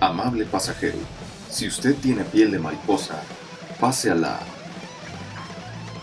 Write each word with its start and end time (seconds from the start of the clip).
Amable 0.00 0.46
pasajero, 0.46 0.96
si 1.50 1.68
usted 1.68 1.94
tiene 1.94 2.24
piel 2.24 2.50
de 2.50 2.58
mariposa, 2.58 3.22
pase 3.78 4.10
a 4.10 4.14
la 4.14 4.40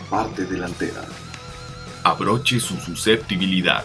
parte 0.07 0.45
delantera. 0.45 1.03
Abroche 2.03 2.59
su 2.59 2.77
susceptibilidad. 2.77 3.83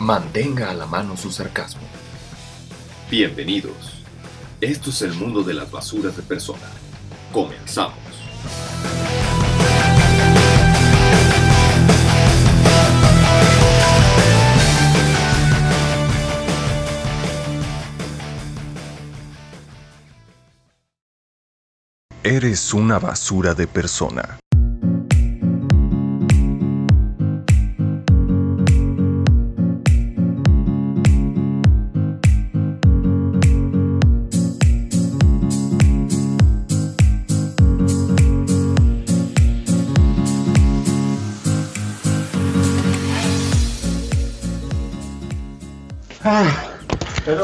Mantenga 0.00 0.70
a 0.70 0.74
la 0.74 0.86
mano 0.86 1.16
su 1.16 1.30
sarcasmo. 1.30 1.82
Bienvenidos. 3.08 4.02
Esto 4.60 4.90
es 4.90 5.00
el 5.02 5.14
mundo 5.14 5.44
de 5.44 5.54
las 5.54 5.70
basuras 5.70 6.16
de 6.16 6.24
persona. 6.24 6.66
Comenzamos. 7.32 7.94
Eres 22.28 22.74
una 22.74 22.98
basura 22.98 23.54
de 23.54 23.68
persona. 23.68 24.40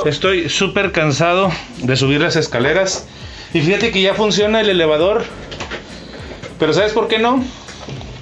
Estoy 0.04 0.48
súper 0.48 0.90
cansado 0.90 1.52
de 1.84 1.96
subir 1.96 2.20
las 2.20 2.34
escaleras. 2.34 3.06
Y 3.54 3.60
fíjate 3.60 3.90
que 3.90 4.00
ya 4.00 4.14
funciona 4.14 4.60
el 4.60 4.70
elevador. 4.70 5.24
Pero 6.58 6.72
¿sabes 6.72 6.92
por 6.92 7.08
qué 7.08 7.18
no? 7.18 7.44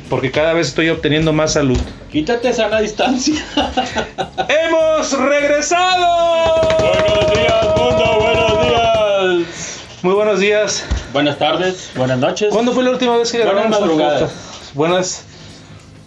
Porque 0.09 0.31
cada 0.33 0.55
vez 0.55 0.69
estoy 0.69 0.89
obteniendo 0.89 1.33
más 1.33 1.53
salud. 1.53 1.79
Quítate 2.11 2.53
sana 2.53 2.81
distancia. 2.81 3.45
¡Hemos 4.49 5.13
regresado! 5.13 6.61
buenos 6.81 7.33
días, 7.33 7.67
mundo, 7.77 8.19
buenos 8.21 8.67
días. 8.67 9.81
Muy 10.03 10.15
buenos 10.15 10.41
días. 10.41 10.85
Buenas 11.13 11.39
tardes, 11.39 11.91
buenas 11.95 12.19
noches. 12.19 12.49
¿Cuándo 12.51 12.73
fue 12.73 12.83
la 12.83 12.91
última 12.91 13.17
vez 13.17 13.31
que 13.31 13.39
Buenas 13.39 13.55
grabamos 13.55 13.79
el 13.79 13.85
madrugadas. 13.85 14.33
Buenas 14.75 15.25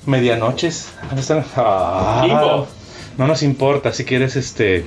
medianoches. 0.05 0.89
¿Dónde 1.07 1.21
están? 1.21 1.45
Ah, 1.55 2.65
no 3.17 3.27
nos 3.27 3.43
importa 3.43 3.93
si 3.93 4.03
quieres 4.03 4.35
este 4.35 4.85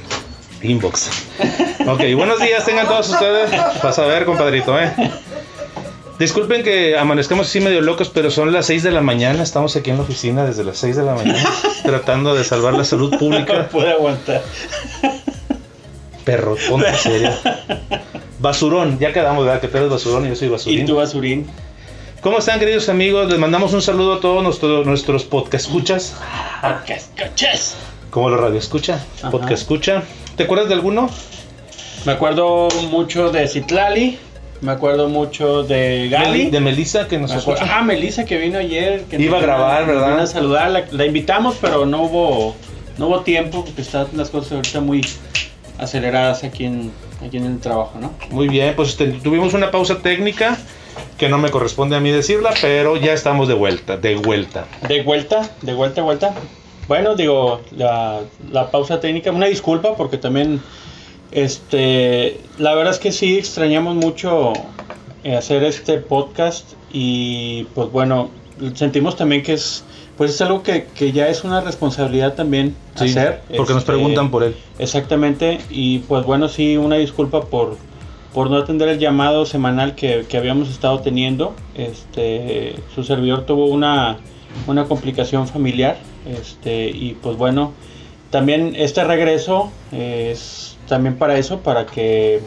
inbox. 0.62 1.10
Ok, 1.86 2.00
buenos 2.16 2.40
días 2.40 2.64
tengan 2.64 2.86
todos 2.86 3.08
ustedes. 3.10 3.50
Vas 3.82 3.98
a 3.98 4.06
ver, 4.06 4.24
compadrito, 4.24 4.78
¿eh? 4.80 4.92
Disculpen 6.18 6.62
que 6.62 6.96
amanezcamos 6.98 7.46
así 7.46 7.60
medio 7.60 7.80
locos, 7.82 8.08
pero 8.08 8.30
son 8.30 8.52
las 8.52 8.66
6 8.66 8.82
de 8.82 8.90
la 8.90 9.02
mañana. 9.02 9.42
Estamos 9.42 9.76
aquí 9.76 9.90
en 9.90 9.96
la 9.98 10.02
oficina 10.02 10.44
desde 10.44 10.64
las 10.64 10.78
6 10.78 10.96
de 10.96 11.02
la 11.04 11.14
mañana 11.14 11.48
tratando 11.84 12.34
de 12.34 12.42
salvar 12.42 12.74
la 12.74 12.84
salud 12.84 13.12
No 13.12 13.18
pública. 13.18 13.68
puede 13.68 13.92
aguantar. 13.92 14.42
Perro, 16.24 16.56
ponte 16.68 16.92
serio. 16.94 17.30
Basurón, 18.40 18.98
ya 18.98 19.12
quedamos, 19.12 19.44
¿verdad? 19.44 19.60
Que 19.60 19.68
tú 19.68 19.76
eres 19.76 19.90
basurón 19.90 20.26
y 20.26 20.30
yo 20.30 20.36
soy 20.36 20.48
basurín. 20.48 20.80
Y 20.82 20.86
tú, 20.86 20.96
Basurín. 20.96 21.46
¿Cómo 22.20 22.38
están, 22.38 22.58
queridos 22.58 22.88
amigos? 22.88 23.28
Les 23.30 23.38
mandamos 23.38 23.72
un 23.74 23.82
saludo 23.82 24.14
a 24.14 24.20
todos 24.20 24.42
nuestros, 24.42 24.84
nuestros 24.86 25.24
podcast 25.24 25.66
escuchas, 25.66 26.16
¿Qué 26.86 26.94
escuchas? 26.94 27.76
como 28.10 28.30
los 28.30 28.40
radio 28.40 28.58
escucha, 28.58 29.04
podcast 29.30 29.52
escucha. 29.52 30.02
¿Te 30.36 30.44
acuerdas 30.44 30.68
de 30.68 30.74
alguno? 30.74 31.08
Me 32.06 32.12
acuerdo 32.12 32.68
mucho 32.90 33.30
de 33.32 33.48
Citlali. 33.48 34.18
Me 34.60 34.72
acuerdo 34.72 35.08
mucho 35.08 35.64
de 35.64 36.08
Gali. 36.08 36.50
De 36.50 36.60
Melissa, 36.60 37.08
que 37.08 37.18
nos 37.18 37.32
acuerdo-. 37.32 37.66
Ah, 37.68 37.82
Melissa 37.82 38.24
que 38.24 38.38
vino 38.38 38.58
ayer. 38.58 39.02
Que 39.10 39.20
Iba 39.20 39.38
a 39.38 39.40
grabar, 39.42 39.86
¿verdad? 39.86 40.10
vino 40.10 40.22
a 40.22 40.26
saludar. 40.26 40.70
La, 40.70 40.84
la 40.92 41.04
invitamos, 41.04 41.56
pero 41.60 41.84
no 41.84 42.02
hubo, 42.02 42.54
no 42.96 43.08
hubo 43.08 43.20
tiempo 43.20 43.64
porque 43.64 43.82
están 43.82 44.06
las 44.14 44.30
cosas 44.30 44.52
ahorita 44.52 44.80
muy 44.80 45.04
aceleradas 45.78 46.44
aquí 46.44 46.64
en, 46.64 46.92
aquí 47.26 47.36
en 47.36 47.46
el 47.46 47.58
trabajo, 47.58 47.98
¿no? 48.00 48.12
Muy 48.30 48.48
bien, 48.48 48.74
pues 48.76 48.90
este, 48.90 49.06
tuvimos 49.08 49.52
una 49.52 49.70
pausa 49.70 49.98
técnica 49.98 50.56
que 51.18 51.28
no 51.28 51.38
me 51.38 51.50
corresponde 51.50 51.96
a 51.96 52.00
mí 52.00 52.10
decirla, 52.10 52.54
pero 52.62 52.96
ya 52.96 53.12
estamos 53.12 53.48
de 53.48 53.54
vuelta, 53.54 53.96
de 53.96 54.14
vuelta. 54.14 54.66
De 54.88 55.02
vuelta, 55.02 55.50
de 55.60 55.74
vuelta, 55.74 56.02
vuelta. 56.02 56.34
Bueno, 56.88 57.14
digo, 57.16 57.60
la, 57.72 58.20
la 58.50 58.70
pausa 58.70 59.00
técnica, 59.00 59.32
una 59.32 59.46
disculpa 59.46 59.96
porque 59.96 60.16
también, 60.18 60.62
este, 61.32 62.40
la 62.58 62.74
verdad 62.74 62.92
es 62.92 62.98
que 62.98 63.12
sí 63.12 63.38
extrañamos 63.38 63.94
mucho 63.94 64.52
eh, 65.24 65.36
hacer 65.36 65.64
este 65.64 65.98
podcast 65.98 66.72
y 66.92 67.64
pues 67.74 67.90
bueno, 67.90 68.30
sentimos 68.74 69.16
también 69.16 69.42
que 69.42 69.52
es, 69.54 69.84
pues 70.16 70.30
es 70.30 70.40
algo 70.40 70.62
que, 70.62 70.86
que 70.94 71.12
ya 71.12 71.28
es 71.28 71.44
una 71.44 71.60
responsabilidad 71.60 72.34
también 72.34 72.74
Sí, 72.94 73.06
hacer. 73.10 73.42
porque 73.56 73.72
nos 73.74 73.82
este, 73.82 73.92
preguntan 73.92 74.30
por 74.30 74.44
él. 74.44 74.56
Exactamente, 74.78 75.58
y 75.68 75.98
pues 76.00 76.24
bueno, 76.24 76.48
sí, 76.48 76.76
una 76.76 76.96
disculpa 76.96 77.42
por, 77.46 77.76
por 78.32 78.50
no 78.50 78.56
atender 78.56 78.88
el 78.88 78.98
llamado 78.98 79.44
semanal 79.46 79.94
que, 79.94 80.24
que 80.28 80.38
habíamos 80.38 80.70
estado 80.70 81.00
teniendo. 81.00 81.54
Este, 81.74 82.76
su 82.94 83.04
servidor 83.04 83.44
tuvo 83.44 83.66
una, 83.66 84.18
una 84.66 84.84
complicación 84.84 85.46
familiar, 85.48 85.98
este, 86.26 86.88
y 86.88 87.16
pues 87.20 87.36
bueno, 87.36 87.72
también 88.30 88.74
este 88.76 89.04
regreso 89.04 89.70
es 89.92 90.65
también 90.86 91.16
para 91.16 91.38
eso, 91.38 91.60
para 91.60 91.86
que 91.86 92.40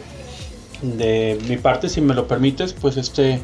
de 0.82 1.38
mi 1.48 1.58
parte, 1.58 1.90
si 1.90 2.02
me 2.02 2.14
lo 2.14 2.28
permites, 2.28 2.74
pues 2.74 2.98
este, 2.98 3.42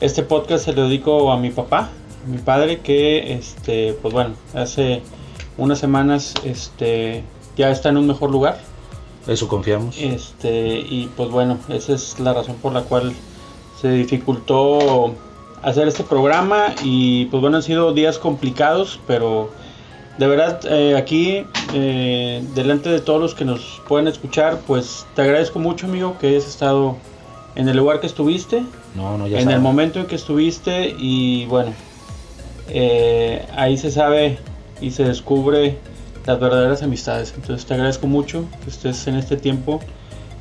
este 0.00 0.22
podcast 0.22 0.64
se 0.64 0.72
lo 0.72 0.84
dedico 0.84 1.32
a 1.32 1.38
mi 1.38 1.50
papá, 1.50 1.90
a 2.24 2.28
mi 2.28 2.38
padre, 2.38 2.80
que 2.80 3.34
este, 3.34 3.94
pues 4.00 4.12
bueno, 4.12 4.34
hace 4.54 5.02
unas 5.56 5.78
semanas 5.78 6.34
este, 6.44 7.24
ya 7.56 7.70
está 7.70 7.88
en 7.88 7.98
un 7.98 8.06
mejor 8.06 8.30
lugar. 8.30 8.58
Eso 9.26 9.48
confiamos. 9.48 9.96
Este, 9.98 10.78
y 10.80 11.10
pues 11.16 11.30
bueno, 11.30 11.58
esa 11.68 11.94
es 11.94 12.20
la 12.20 12.34
razón 12.34 12.56
por 12.56 12.72
la 12.72 12.82
cual 12.82 13.14
se 13.80 13.90
dificultó 13.90 15.14
hacer 15.62 15.88
este 15.88 16.04
programa 16.04 16.74
y 16.82 17.26
pues 17.26 17.40
bueno, 17.40 17.56
han 17.56 17.62
sido 17.62 17.94
días 17.94 18.18
complicados, 18.18 19.00
pero 19.06 19.50
de 20.18 20.26
verdad 20.26 20.60
eh, 20.70 20.96
aquí, 20.96 21.44
eh, 21.72 22.44
delante 22.54 22.88
de 22.88 23.00
todos 23.00 23.20
los 23.20 23.34
que 23.34 23.44
nos 23.44 23.82
pueden 23.88 24.06
escuchar, 24.06 24.60
pues 24.66 25.06
te 25.14 25.22
agradezco 25.22 25.58
mucho 25.58 25.86
amigo 25.86 26.16
que 26.18 26.28
hayas 26.28 26.46
estado 26.46 26.96
en 27.56 27.68
el 27.68 27.76
lugar 27.76 28.00
que 28.00 28.06
estuviste, 28.06 28.64
No, 28.94 29.16
no, 29.16 29.26
ya 29.26 29.40
en 29.40 29.50
el 29.50 29.60
momento 29.60 30.00
en 30.00 30.06
que 30.06 30.16
estuviste 30.16 30.94
y 30.98 31.46
bueno, 31.46 31.72
eh, 32.68 33.46
ahí 33.56 33.76
se 33.76 33.90
sabe 33.90 34.38
y 34.80 34.90
se 34.90 35.04
descubre 35.04 35.78
las 36.26 36.40
verdaderas 36.40 36.82
amistades. 36.82 37.32
Entonces 37.36 37.66
te 37.66 37.74
agradezco 37.74 38.06
mucho 38.06 38.44
que 38.62 38.70
estés 38.70 39.06
en 39.06 39.16
este 39.16 39.36
tiempo 39.36 39.80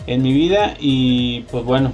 en 0.08 0.22
mi 0.22 0.34
vida 0.34 0.76
y 0.80 1.42
pues 1.52 1.64
bueno, 1.64 1.92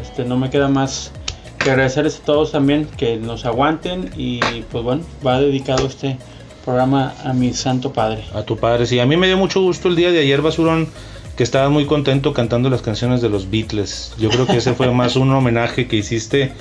este 0.00 0.24
no 0.24 0.36
me 0.36 0.50
queda 0.50 0.68
más 0.68 1.12
que 1.58 1.70
agradecerles 1.70 2.20
a 2.20 2.24
todos 2.24 2.52
también 2.52 2.86
que 2.96 3.16
nos 3.16 3.44
aguanten 3.44 4.10
y 4.16 4.40
pues 4.70 4.84
bueno, 4.84 5.02
va 5.24 5.40
dedicado 5.40 5.86
este 5.86 6.18
programa 6.64 7.14
a 7.24 7.32
mi 7.32 7.52
santo 7.52 7.92
padre. 7.92 8.24
A 8.34 8.42
tu 8.42 8.56
padre, 8.56 8.86
sí. 8.86 9.00
A 9.00 9.06
mí 9.06 9.16
me 9.16 9.26
dio 9.26 9.36
mucho 9.36 9.60
gusto 9.60 9.88
el 9.88 9.96
día 9.96 10.10
de 10.10 10.20
ayer, 10.20 10.40
Basurón, 10.42 10.88
que 11.36 11.42
estabas 11.42 11.70
muy 11.70 11.86
contento 11.86 12.32
cantando 12.32 12.70
las 12.70 12.82
canciones 12.82 13.20
de 13.20 13.28
los 13.28 13.50
Beatles. 13.50 14.14
Yo 14.18 14.28
creo 14.30 14.46
que 14.46 14.56
ese 14.58 14.74
fue 14.74 14.90
más 14.94 15.16
un 15.16 15.32
homenaje 15.32 15.86
que 15.88 15.96
hiciste, 15.96 16.52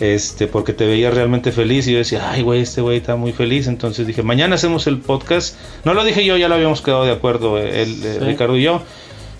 este, 0.00 0.46
porque 0.46 0.72
te 0.72 0.86
veías 0.86 1.14
realmente 1.14 1.52
feliz 1.52 1.86
y 1.88 1.92
yo 1.92 1.98
decía, 1.98 2.30
ay, 2.30 2.42
güey, 2.42 2.62
este 2.62 2.80
güey 2.80 2.98
está 2.98 3.16
muy 3.16 3.32
feliz. 3.32 3.66
Entonces 3.66 4.06
dije, 4.06 4.22
mañana 4.22 4.54
hacemos 4.54 4.86
el 4.86 4.98
podcast. 4.98 5.56
No 5.84 5.94
lo 5.94 6.04
dije 6.04 6.24
yo, 6.24 6.36
ya 6.36 6.48
lo 6.48 6.54
habíamos 6.54 6.80
quedado 6.82 7.04
de 7.04 7.12
acuerdo, 7.12 7.58
eh, 7.58 7.82
él, 7.82 8.00
eh, 8.04 8.16
Sí. 8.18 8.24
Ricardo 8.24 8.56
y 8.56 8.62
yo, 8.62 8.82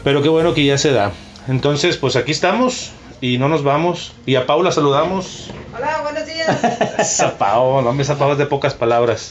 pero 0.04 0.22
qué 0.22 0.28
bueno 0.28 0.54
que 0.54 0.64
ya 0.64 0.78
se 0.78 0.92
da. 0.92 1.12
Entonces, 1.48 1.96
pues 1.96 2.16
aquí 2.16 2.30
estamos 2.30 2.90
y 3.22 3.38
no 3.38 3.48
nos 3.48 3.62
vamos. 3.62 4.12
Y 4.26 4.34
a 4.34 4.44
Paula 4.46 4.70
saludamos. 4.72 5.48
Hola, 5.74 6.00
buenos 6.02 6.26
días. 6.26 7.24
Pao, 7.38 7.80
no 7.80 7.92
me 7.94 8.02
esa 8.02 8.18
Pao 8.18 8.32
es 8.32 8.38
de 8.38 8.44
pocas 8.46 8.74
palabras. 8.74 9.30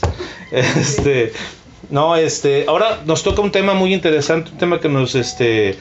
Este, 0.50 1.32
no, 1.90 2.16
este, 2.16 2.64
ahora 2.68 3.00
nos 3.04 3.22
toca 3.22 3.42
un 3.42 3.52
tema 3.52 3.74
muy 3.74 3.92
interesante, 3.94 4.50
un 4.50 4.56
tema 4.58 4.80
que 4.80 4.88
nos, 4.88 5.14
este, 5.14 5.78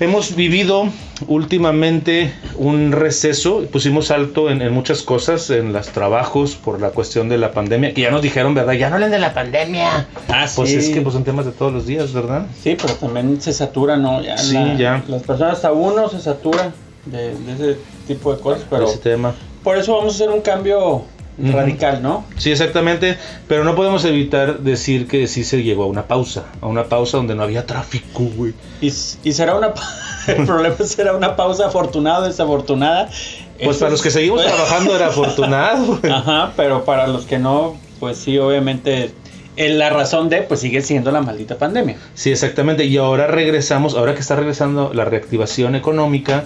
hemos 0.00 0.34
vivido 0.36 0.88
últimamente 1.26 2.32
un 2.56 2.92
receso, 2.92 3.62
pusimos 3.70 4.10
alto 4.10 4.48
en, 4.50 4.62
en 4.62 4.72
muchas 4.72 5.02
cosas, 5.02 5.50
en 5.50 5.72
los 5.74 5.88
trabajos 5.88 6.54
por 6.56 6.80
la 6.80 6.90
cuestión 6.90 7.28
de 7.28 7.36
la 7.36 7.52
pandemia, 7.52 7.92
que 7.92 8.00
ya 8.02 8.10
nos 8.10 8.22
dijeron, 8.22 8.54
¿verdad? 8.54 8.72
Ya 8.72 8.88
no 8.88 8.94
hablen 8.96 9.10
de 9.10 9.18
la 9.18 9.34
pandemia. 9.34 10.06
Ah, 10.30 10.46
Pues 10.56 10.72
es 10.72 10.88
que 10.88 11.02
pues, 11.02 11.12
son 11.12 11.24
temas 11.24 11.44
de 11.44 11.52
todos 11.52 11.72
los 11.74 11.86
días, 11.86 12.12
¿verdad? 12.14 12.46
Sí, 12.62 12.74
pero 12.80 12.94
también 12.94 13.38
se 13.42 13.52
satura, 13.52 13.98
¿no? 13.98 14.22
Ya 14.22 14.38
Sí, 14.38 14.54
la- 14.54 14.74
ya. 14.74 15.04
Las 15.08 15.22
personas, 15.24 15.54
hasta 15.56 15.72
uno 15.72 16.08
se 16.08 16.20
satura 16.20 16.72
de, 17.10 17.34
de 17.34 17.52
ese 17.52 17.80
tipo 18.06 18.34
de 18.34 18.40
cosas, 18.40 18.64
pero 18.68 18.86
Ese 18.88 18.98
tema. 18.98 19.34
por 19.62 19.76
eso 19.76 19.96
vamos 19.96 20.14
a 20.14 20.16
hacer 20.16 20.30
un 20.30 20.40
cambio 20.40 21.04
radical, 21.40 22.02
¿no? 22.02 22.24
Sí, 22.36 22.50
exactamente, 22.50 23.16
pero 23.46 23.62
no 23.62 23.76
podemos 23.76 24.04
evitar 24.04 24.58
decir 24.58 25.06
que 25.06 25.28
sí 25.28 25.44
se 25.44 25.62
llegó 25.62 25.84
a 25.84 25.86
una 25.86 26.08
pausa, 26.08 26.46
a 26.60 26.66
una 26.66 26.84
pausa 26.84 27.16
donde 27.18 27.34
no 27.36 27.44
había 27.44 27.64
tráfico, 27.64 28.24
güey. 28.36 28.54
Y, 28.80 28.90
será 28.90 29.54
una... 29.54 29.72
el 30.26 30.44
problema 30.44 30.74
será 30.84 31.14
una 31.14 31.36
pausa 31.36 31.66
afortunada 31.66 32.20
o 32.20 32.26
desafortunada. 32.26 33.06
Pues 33.06 33.70
Eso 33.70 33.78
para 33.80 33.90
los 33.92 34.02
que 34.02 34.10
seguimos 34.10 34.42
pues- 34.42 34.52
trabajando 34.52 34.96
era 34.96 35.06
afortunado, 35.06 35.86
güey. 36.02 36.12
Ajá, 36.12 36.52
pero 36.56 36.84
para 36.84 37.06
los 37.06 37.24
que 37.24 37.38
no, 37.38 37.76
pues 38.00 38.18
sí, 38.18 38.36
obviamente, 38.38 39.12
la 39.56 39.90
razón 39.90 40.28
de, 40.28 40.42
pues 40.42 40.58
sigue 40.60 40.82
siendo 40.82 41.12
la 41.12 41.20
maldita 41.20 41.56
pandemia. 41.56 41.98
Sí, 42.14 42.32
exactamente. 42.32 42.84
Y 42.84 42.96
ahora 42.96 43.28
regresamos, 43.28 43.94
ahora 43.94 44.14
que 44.14 44.20
está 44.20 44.34
regresando 44.34 44.92
la 44.92 45.04
reactivación 45.04 45.76
económica, 45.76 46.44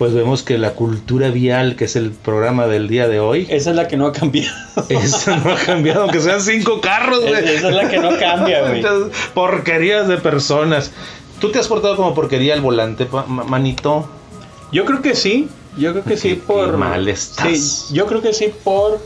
pues 0.00 0.14
vemos 0.14 0.42
que 0.42 0.56
la 0.56 0.70
cultura 0.70 1.28
vial, 1.28 1.76
que 1.76 1.84
es 1.84 1.94
el 1.94 2.10
programa 2.12 2.66
del 2.66 2.88
día 2.88 3.06
de 3.06 3.20
hoy, 3.20 3.46
Esa 3.50 3.68
es 3.68 3.76
la 3.76 3.86
que 3.86 3.98
no 3.98 4.06
ha 4.06 4.12
cambiado. 4.12 4.56
eso 4.88 5.36
no 5.36 5.52
ha 5.52 5.56
cambiado, 5.56 6.04
aunque 6.04 6.20
sean 6.22 6.40
cinco 6.40 6.80
carros, 6.80 7.20
güey. 7.20 7.34
Esa 7.54 7.68
es 7.68 7.74
la 7.74 7.86
que 7.86 7.98
no 7.98 8.08
cambia, 8.18 8.62
güey. 8.66 8.82
Porquerías 9.34 10.08
de 10.08 10.16
personas. 10.16 10.90
¿Tú 11.38 11.52
te 11.52 11.58
has 11.58 11.68
portado 11.68 11.96
como 11.96 12.14
porquería 12.14 12.54
al 12.54 12.62
volante, 12.62 13.06
manito? 13.26 14.08
Yo 14.72 14.86
creo 14.86 15.02
que 15.02 15.14
sí, 15.14 15.48
yo 15.76 15.92
creo 15.92 16.04
que 16.04 16.16
sí 16.16 16.30
Qué- 16.30 16.36
por... 16.36 16.70
qué 16.70 16.76
mal 16.78 17.06
estás. 17.06 17.46
Sí, 17.58 17.94
yo 17.94 18.06
creo 18.06 18.22
que 18.22 18.32
sí 18.32 18.50
por... 18.64 18.98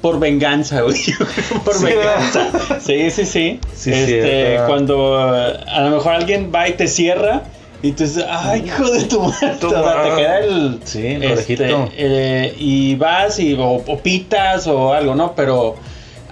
Por 0.00 0.20
venganza, 0.20 0.82
güey. 0.82 1.00
Por 1.64 1.74
Sí, 1.74 1.84
venganza. 1.86 2.50
Sí, 2.80 3.10
sí, 3.10 3.26
sí. 3.26 3.60
Sí, 3.74 3.90
este, 3.92 4.58
cuando 4.68 5.18
eh, 5.36 5.58
a 5.66 5.80
lo 5.82 5.90
mejor 5.96 6.12
alguien 6.12 6.52
va 6.54 6.68
y 6.68 6.74
te 6.74 6.86
cierra 6.86 7.42
y 7.82 7.92
tú 7.92 8.04
dices, 8.04 8.24
ay, 8.28 8.64
hijo 8.66 8.90
de 8.90 9.04
tu 9.04 9.20
madre. 9.20 9.56
Te 9.60 10.16
queda 10.16 10.38
el. 10.40 10.80
Sí, 10.84 11.06
el 11.06 11.22
este, 11.22 11.32
orejito. 11.64 11.90
eh, 11.96 12.54
y 12.58 12.94
vas 12.96 13.38
y 13.38 13.54
o, 13.54 13.82
o 13.86 13.98
pitas 13.98 14.66
o 14.66 14.92
algo, 14.92 15.14
¿no? 15.14 15.34
Pero 15.34 15.76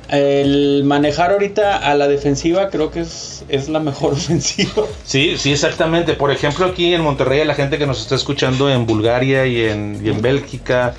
el 0.09 0.83
manejar 0.85 1.33
ahorita 1.33 1.79
a 1.79 1.95
la 1.95 2.09
defensiva 2.09 2.69
creo 2.69 2.91
que 2.91 3.01
es, 3.01 3.45
es 3.49 3.69
la 3.69 3.81
mejor 3.81 4.13
ofensiva. 4.15 4.85
Sí, 5.05 5.37
sí, 5.39 5.53
exactamente. 5.53 6.15
Por 6.15 6.31
ejemplo, 6.31 6.67
aquí 6.67 6.93
en 6.95 7.03
Monterrey, 7.03 7.45
la 7.45 7.55
gente 7.55 7.79
que 7.79 7.87
nos 7.87 8.01
está 8.01 8.15
escuchando 8.15 8.71
en 8.71 8.87
Bulgaria 8.87 9.47
y 9.47 9.63
en, 9.63 10.01
y 10.05 10.09
en 10.11 10.21
Bélgica, 10.23 10.95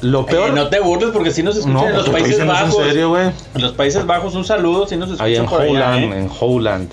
lo 0.00 0.26
peor... 0.26 0.50
Eh, 0.50 0.52
no 0.52 0.68
te 0.68 0.80
burles 0.80 1.10
porque 1.10 1.30
si 1.30 1.42
nos 1.42 1.56
escuchan 1.56 1.88
en 1.88 1.96
los 1.96 2.08
Países 2.08 2.46
Bajos. 2.46 2.78
En 2.78 2.84
serio, 2.86 3.08
güey. 3.10 3.30
En 3.54 3.62
los 3.62 3.72
Países 3.72 4.06
Bajos, 4.06 4.34
un 4.34 4.44
saludo 4.44 4.86
si 4.86 4.96
nos 4.96 5.08
escuchan 5.10 5.26
Ahí 5.26 5.36
en 5.36 5.46
por 5.46 5.60
allá, 5.60 5.70
Holland, 5.70 6.12
¿eh? 6.12 6.18
en 6.18 6.30
Holland. 6.40 6.90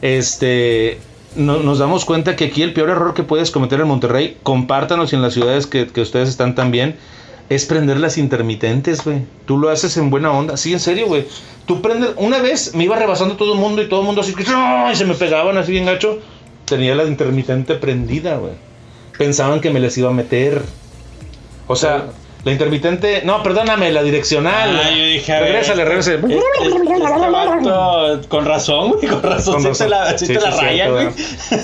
Este, 0.00 0.98
no- 1.36 1.58
nos 1.60 1.78
damos 1.78 2.04
cuenta 2.04 2.36
que 2.36 2.46
aquí 2.46 2.62
el 2.62 2.72
peor 2.72 2.90
error 2.90 3.14
que 3.14 3.22
puedes 3.22 3.50
cometer 3.50 3.80
en 3.80 3.88
Monterrey, 3.88 4.36
compártanos 4.42 5.12
y 5.12 5.16
en 5.16 5.22
las 5.22 5.34
ciudades 5.34 5.66
que, 5.66 5.86
que 5.86 6.00
ustedes 6.00 6.28
están 6.28 6.54
también, 6.54 6.96
es 7.48 7.66
prender 7.66 7.98
las 7.98 8.18
intermitentes, 8.18 9.04
güey. 9.04 9.18
Tú 9.46 9.58
lo 9.58 9.68
haces 9.68 9.96
en 9.96 10.10
buena 10.10 10.30
onda. 10.32 10.56
Sí, 10.56 10.72
en 10.72 10.80
serio, 10.80 11.06
güey. 11.06 11.26
Tú 11.66 11.82
prendes, 11.82 12.10
una 12.16 12.38
vez 12.40 12.74
me 12.74 12.84
iba 12.84 12.96
rebasando 12.96 13.36
todo 13.36 13.52
el 13.54 13.58
mundo 13.60 13.82
y 13.82 13.88
todo 13.88 14.00
el 14.00 14.06
mundo 14.06 14.20
así 14.22 14.34
que 14.34 14.44
¡ay! 14.48 14.96
se 14.96 15.04
me 15.04 15.14
pegaban 15.14 15.56
así 15.58 15.72
bien 15.72 15.84
gacho. 15.86 16.18
Tenía 16.64 16.94
la 16.94 17.04
intermitente 17.04 17.74
prendida, 17.74 18.36
güey. 18.36 18.52
Pensaban 19.18 19.60
que 19.60 19.70
me 19.70 19.80
les 19.80 19.96
iba 19.98 20.08
a 20.08 20.12
meter. 20.12 20.62
O 21.66 21.76
sea, 21.76 22.06
la 22.44 22.50
intermitente, 22.52 23.22
no, 23.24 23.42
perdóname, 23.42 23.92
la 23.92 24.02
direccional. 24.02 24.80
Ah, 24.84 24.90
yo 24.90 25.04
dije, 25.04 25.32
a 25.32 25.40
regrésale, 25.40 25.84
regrésale. 25.84 26.16
Este, 26.16 26.34
este 26.66 27.30
vato, 27.30 28.20
con 28.28 28.44
razón, 28.44 28.90
güey, 28.90 29.06
con 29.06 29.22
razón, 29.22 29.54
Con 29.54 29.62
sí 29.62 29.68
razón. 29.68 29.86
te 29.86 29.90
la, 29.90 30.18
sí 30.18 30.26
Sí, 30.26 30.34
te 30.34 30.40
la 30.40 30.52
sí, 30.52 30.60
raya, 30.60 30.88
güey. 30.90 31.08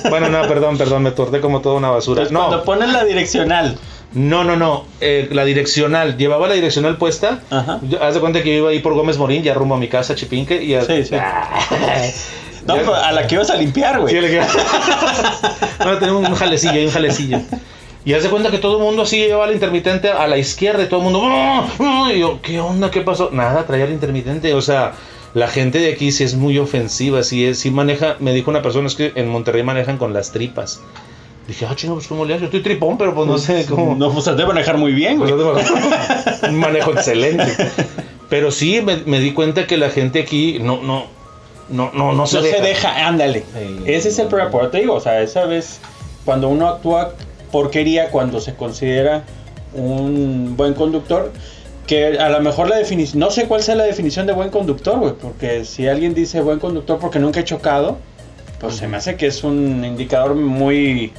Bueno, 0.08 0.28
no, 0.28 0.46
perdón, 0.46 0.78
perdón, 0.78 1.02
me 1.02 1.10
torté 1.10 1.40
como 1.40 1.60
toda 1.60 1.74
una 1.76 1.90
basura. 1.90 2.22
Entonces, 2.22 2.38
cuando 2.38 2.56
No, 2.58 2.64
pones 2.64 2.92
la 2.92 3.04
direccional, 3.04 3.76
no, 4.12 4.44
no, 4.44 4.56
no. 4.56 4.84
eh, 5.00 5.28
la 5.32 5.44
direccional, 5.44 6.16
llevaba 6.16 6.46
la 6.46 6.54
direccional 6.54 6.96
puesta. 6.96 7.40
Ajá. 7.50 7.80
Yo- 7.82 8.00
haz 8.02 8.14
de 8.14 8.20
cuenta 8.20 8.42
que 8.42 8.50
yo 8.52 8.58
iba 8.58 8.70
ahí 8.70 8.78
por 8.78 8.94
Gómez 8.94 9.18
Morín, 9.18 9.42
ya 9.42 9.54
rumbo 9.54 9.74
a 9.74 9.78
mi 9.78 9.88
casa, 9.88 10.14
Chipinque. 10.14 10.62
Y 10.62 10.80
Sí, 10.82 11.04
sí. 11.04 11.16
no, 12.66 12.76
Ya- 12.76 13.08
a 13.08 13.12
la 13.12 13.26
que 13.26 13.34
ibas 13.34 13.50
a 13.50 13.56
limpiar, 13.56 13.98
güey. 14.00 14.14
Sí, 14.14 14.20
le 14.20 14.30
queda- 14.30 14.46
no, 15.84 15.98
tenemos 15.98 16.28
un 16.28 16.34
jalecillo, 16.36 16.72
hay 16.74 16.84
un 16.86 16.92
jalecillo. 16.92 17.40
Y 18.08 18.14
haz 18.14 18.22
de 18.22 18.30
cuenta 18.30 18.50
que 18.50 18.56
todo 18.56 18.78
el 18.78 18.82
mundo 18.82 19.02
así 19.02 19.18
llevaba 19.18 19.46
la 19.48 19.52
intermitente 19.52 20.08
a 20.08 20.26
la 20.26 20.38
izquierda 20.38 20.82
y 20.82 20.86
todo 20.86 21.00
el 21.00 21.04
mundo. 21.04 21.20
"Ah, 21.24 21.66
ah", 21.78 22.10
Y 22.10 22.20
yo, 22.20 22.40
¿qué 22.40 22.58
onda? 22.58 22.90
¿Qué 22.90 23.02
pasó? 23.02 23.28
Nada, 23.32 23.66
traía 23.66 23.84
la 23.84 23.92
intermitente. 23.92 24.54
O 24.54 24.62
sea, 24.62 24.94
la 25.34 25.46
gente 25.46 25.78
de 25.78 25.92
aquí 25.92 26.10
sí 26.10 26.24
es 26.24 26.34
muy 26.34 26.56
ofensiva. 26.56 27.22
Sí, 27.22 27.44
es, 27.44 27.58
sí 27.58 27.70
maneja. 27.70 28.16
Me 28.18 28.32
dijo 28.32 28.50
una 28.50 28.62
persona, 28.62 28.86
es 28.86 28.94
que 28.94 29.12
en 29.14 29.28
Monterrey 29.28 29.62
manejan 29.62 29.98
con 29.98 30.14
las 30.14 30.32
tripas. 30.32 30.80
Dije, 31.46 31.66
ah, 31.68 31.74
chino, 31.76 31.92
pues 31.92 32.08
cómo 32.08 32.24
le 32.24 32.32
haces? 32.32 32.40
Yo 32.40 32.46
estoy 32.46 32.62
tripón, 32.62 32.96
pero 32.96 33.14
pues 33.14 33.26
no 33.26 33.36
sé 33.36 33.66
cómo. 33.68 33.94
No, 33.94 34.10
pues 34.10 34.26
has 34.26 34.38
de 34.38 34.46
manejar 34.46 34.78
muy 34.78 34.92
bien, 34.92 35.18
güey. 35.18 35.30
Pues, 35.34 35.70
un 36.48 36.58
manejo 36.58 36.92
excelente. 36.92 37.44
Pero 38.30 38.50
sí 38.50 38.80
me, 38.80 38.96
me 39.04 39.20
di 39.20 39.32
cuenta 39.34 39.66
que 39.66 39.76
la 39.76 39.90
gente 39.90 40.20
aquí 40.20 40.58
no, 40.62 40.80
no, 40.80 41.04
no, 41.68 41.90
no, 41.92 42.14
no 42.14 42.26
se 42.26 42.36
no 42.38 42.42
deja. 42.42 42.56
se 42.56 42.62
deja, 42.62 43.06
ándale. 43.06 43.44
Ese 43.84 44.08
es 44.08 44.18
el 44.18 44.28
problema, 44.28 44.70
te 44.70 44.78
digo, 44.78 44.94
o 44.94 45.00
sea, 45.00 45.20
esa 45.20 45.44
vez 45.44 45.78
cuando 46.24 46.48
uno 46.48 46.68
actúa 46.68 47.12
porquería 47.50 48.10
cuando 48.10 48.40
se 48.40 48.54
considera 48.54 49.24
un 49.74 50.56
buen 50.56 50.74
conductor, 50.74 51.32
que 51.86 52.18
a 52.18 52.28
lo 52.28 52.40
mejor 52.40 52.68
la 52.68 52.76
definición, 52.76 53.20
no 53.20 53.30
sé 53.30 53.46
cuál 53.46 53.62
sea 53.62 53.74
la 53.74 53.84
definición 53.84 54.26
de 54.26 54.32
buen 54.32 54.50
conductor, 54.50 54.98
güey, 54.98 55.14
porque 55.20 55.64
si 55.64 55.88
alguien 55.88 56.14
dice 56.14 56.40
buen 56.40 56.58
conductor 56.58 56.98
porque 56.98 57.18
nunca 57.18 57.40
he 57.40 57.44
chocado, 57.44 57.98
pues 58.60 58.76
se 58.76 58.88
me 58.88 58.96
hace 58.96 59.16
que 59.16 59.26
es 59.26 59.44
un 59.44 59.84
indicador 59.84 60.34
muy 60.34 61.12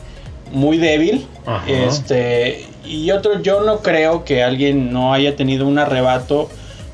muy 0.52 0.78
débil. 0.78 1.28
Ajá. 1.46 1.70
Este, 1.70 2.66
y 2.86 3.12
otro, 3.12 3.42
yo 3.42 3.62
no 3.62 3.80
creo 3.80 4.24
que 4.24 4.44
alguien 4.44 4.92
no 4.92 5.14
haya 5.14 5.36
tenido 5.36 5.68
un 5.68 5.78
arrebato. 5.78 6.50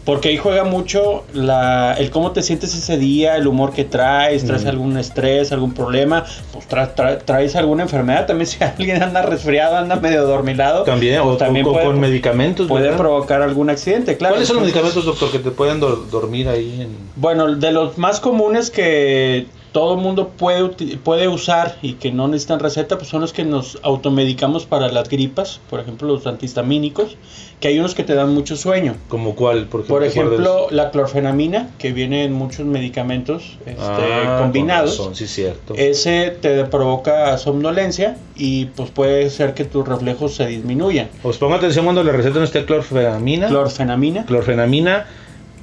Porque 0.06 0.30
ahí 0.30 0.38
juega 0.38 0.64
mucho 0.64 1.24
la, 1.34 1.96
el 1.98 2.12
cómo 2.12 2.32
te 2.32 2.44
sientes 2.44 2.76
ese 2.76 2.98
día, 3.00 3.38
el 3.38 3.48
humor 3.48 3.74
que 3.74 3.84
traes, 3.86 4.46
traes 4.46 4.64
Mm. 4.64 4.68
algún 4.68 4.98
estrés, 4.98 5.52
algún 5.52 5.74
problema, 5.74 6.24
pues 6.54 6.70
tra- 6.70 6.94
tra- 6.96 7.18
traes 7.26 7.56
alguna 7.56 7.84
enfermedad. 7.84 8.28
También 8.28 8.46
si 8.46 8.64
alguien 8.64 9.02
anda 9.02 9.24
resfriado, 9.24 9.78
anda 9.78 9.96
medio 9.96 10.24
dormilado, 10.28 10.84
También, 10.84 11.22
pues 11.24 11.36
o, 11.36 11.38
también 11.38 11.66
puede, 11.66 11.84
con 11.86 12.00
medicamentos. 12.00 12.68
puede 12.68 12.84
¿verdad? 12.84 12.98
provocar 13.00 13.42
algún 13.42 13.72
accidente, 13.72 14.16
claro. 14.16 14.36
¿Cuáles 14.36 14.48
son 14.48 14.58
los 14.58 14.66
medicamentos, 14.66 15.06
doctor, 15.06 15.32
que 15.32 15.40
te 15.40 15.50
pueden 15.50 15.80
dor- 15.82 16.08
dormir 16.12 16.50
ahí? 16.50 16.82
En... 16.82 16.90
Bueno, 17.16 17.56
de 17.56 17.72
los 17.72 17.98
más 17.98 18.20
comunes 18.20 18.70
que 18.70 19.48
todo 19.76 19.96
el 19.96 20.00
mundo 20.00 20.30
puede, 20.30 20.70
puede 21.04 21.28
usar 21.28 21.76
y 21.82 21.96
que 21.96 22.10
no 22.10 22.30
necesitan 22.30 22.62
receta, 22.62 22.98
pues 22.98 23.10
son 23.10 23.20
los 23.20 23.34
que 23.34 23.44
nos 23.44 23.78
automedicamos 23.84 24.66
para 24.66 24.88
las 24.88 25.10
gripas, 25.10 25.60
por 25.70 25.82
ejemplo 25.82 26.08
los 26.08 26.26
antihistamínicos, 26.26 27.18
que 27.60 27.68
hay 27.68 27.80
unos 27.80 27.94
que 27.94 28.06
te 28.06 28.16
dan 28.16 28.34
mucho 28.34 28.56
sueño. 28.56 28.96
¿Como 29.10 29.36
cuál? 29.36 29.66
Por 29.66 29.82
ejemplo, 29.82 29.88
Por 29.88 29.98
¿cuál 30.00 30.10
ejemplo, 30.10 30.68
la 30.72 30.92
clorfenamina, 30.92 31.72
que 31.78 31.92
viene 31.92 32.24
en 32.24 32.32
muchos 32.32 32.66
medicamentos 32.66 33.58
este, 33.66 33.82
Ah, 33.82 34.38
combinados. 34.42 34.92
con 34.96 35.08
razón, 35.08 35.16
sí, 35.16 35.28
cierto. 35.28 35.74
Ese 35.76 36.30
te 36.40 36.64
provoca 36.64 37.38
somnolencia 37.38 38.16
y 38.38 38.68
pues 38.78 38.92
puede 38.92 39.30
ser 39.30 39.56
que 39.56 39.66
tus 39.66 39.86
reflejos 39.86 40.36
se 40.36 40.48
disminuyan. 40.48 41.10
Os 41.22 41.38
pongo 41.38 41.56
atención 41.56 41.84
cuando 41.84 42.02
le 42.02 42.14
recetan 42.14 42.44
usted 42.44 42.66
clorfenamina. 42.66 43.50
Clorfenamina, 43.50 44.26
clorfenamina. 44.26 45.06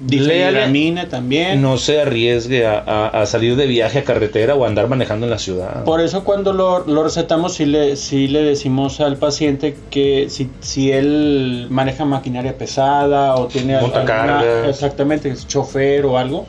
Difenidramina 0.07 1.09
también. 1.09 1.61
no 1.63 1.77
se 1.79 2.01
arriesgue 2.01 2.67
a, 2.67 2.79
a- 2.79 3.09
a 3.23 3.27
salir 3.27 3.57
de 3.57 3.67
viaje 3.67 4.01
a 4.01 4.05
carretera 4.05 4.55
o 4.55 4.65
a 4.65 4.69
andar 4.69 4.89
manejando 4.89 5.27
en 5.27 5.31
la 5.31 5.39
ciudad. 5.39 5.85
Por 5.85 6.01
eso 6.01 6.25
cuando 6.25 6.53
lo, 6.53 6.87
lo 6.87 7.03
recetamos 7.05 7.55
sí 7.55 7.67
le, 7.67 7.97
sí 7.97 8.29
le 8.29 8.43
decimos 8.43 9.01
al 9.01 9.17
paciente 9.17 9.77
que 9.91 10.27
si, 10.29 10.51
si 10.61 10.91
él 10.93 11.67
maneja 11.71 12.05
maquinaria 12.05 12.57
pesada 12.59 13.35
o 13.37 13.47
tiene 13.47 13.77
al- 13.77 13.83
Montacargas. 13.83 14.69
exactamente, 14.69 15.29
es 15.31 15.47
chofer 15.47 16.05
o 16.07 16.19
algo, 16.19 16.47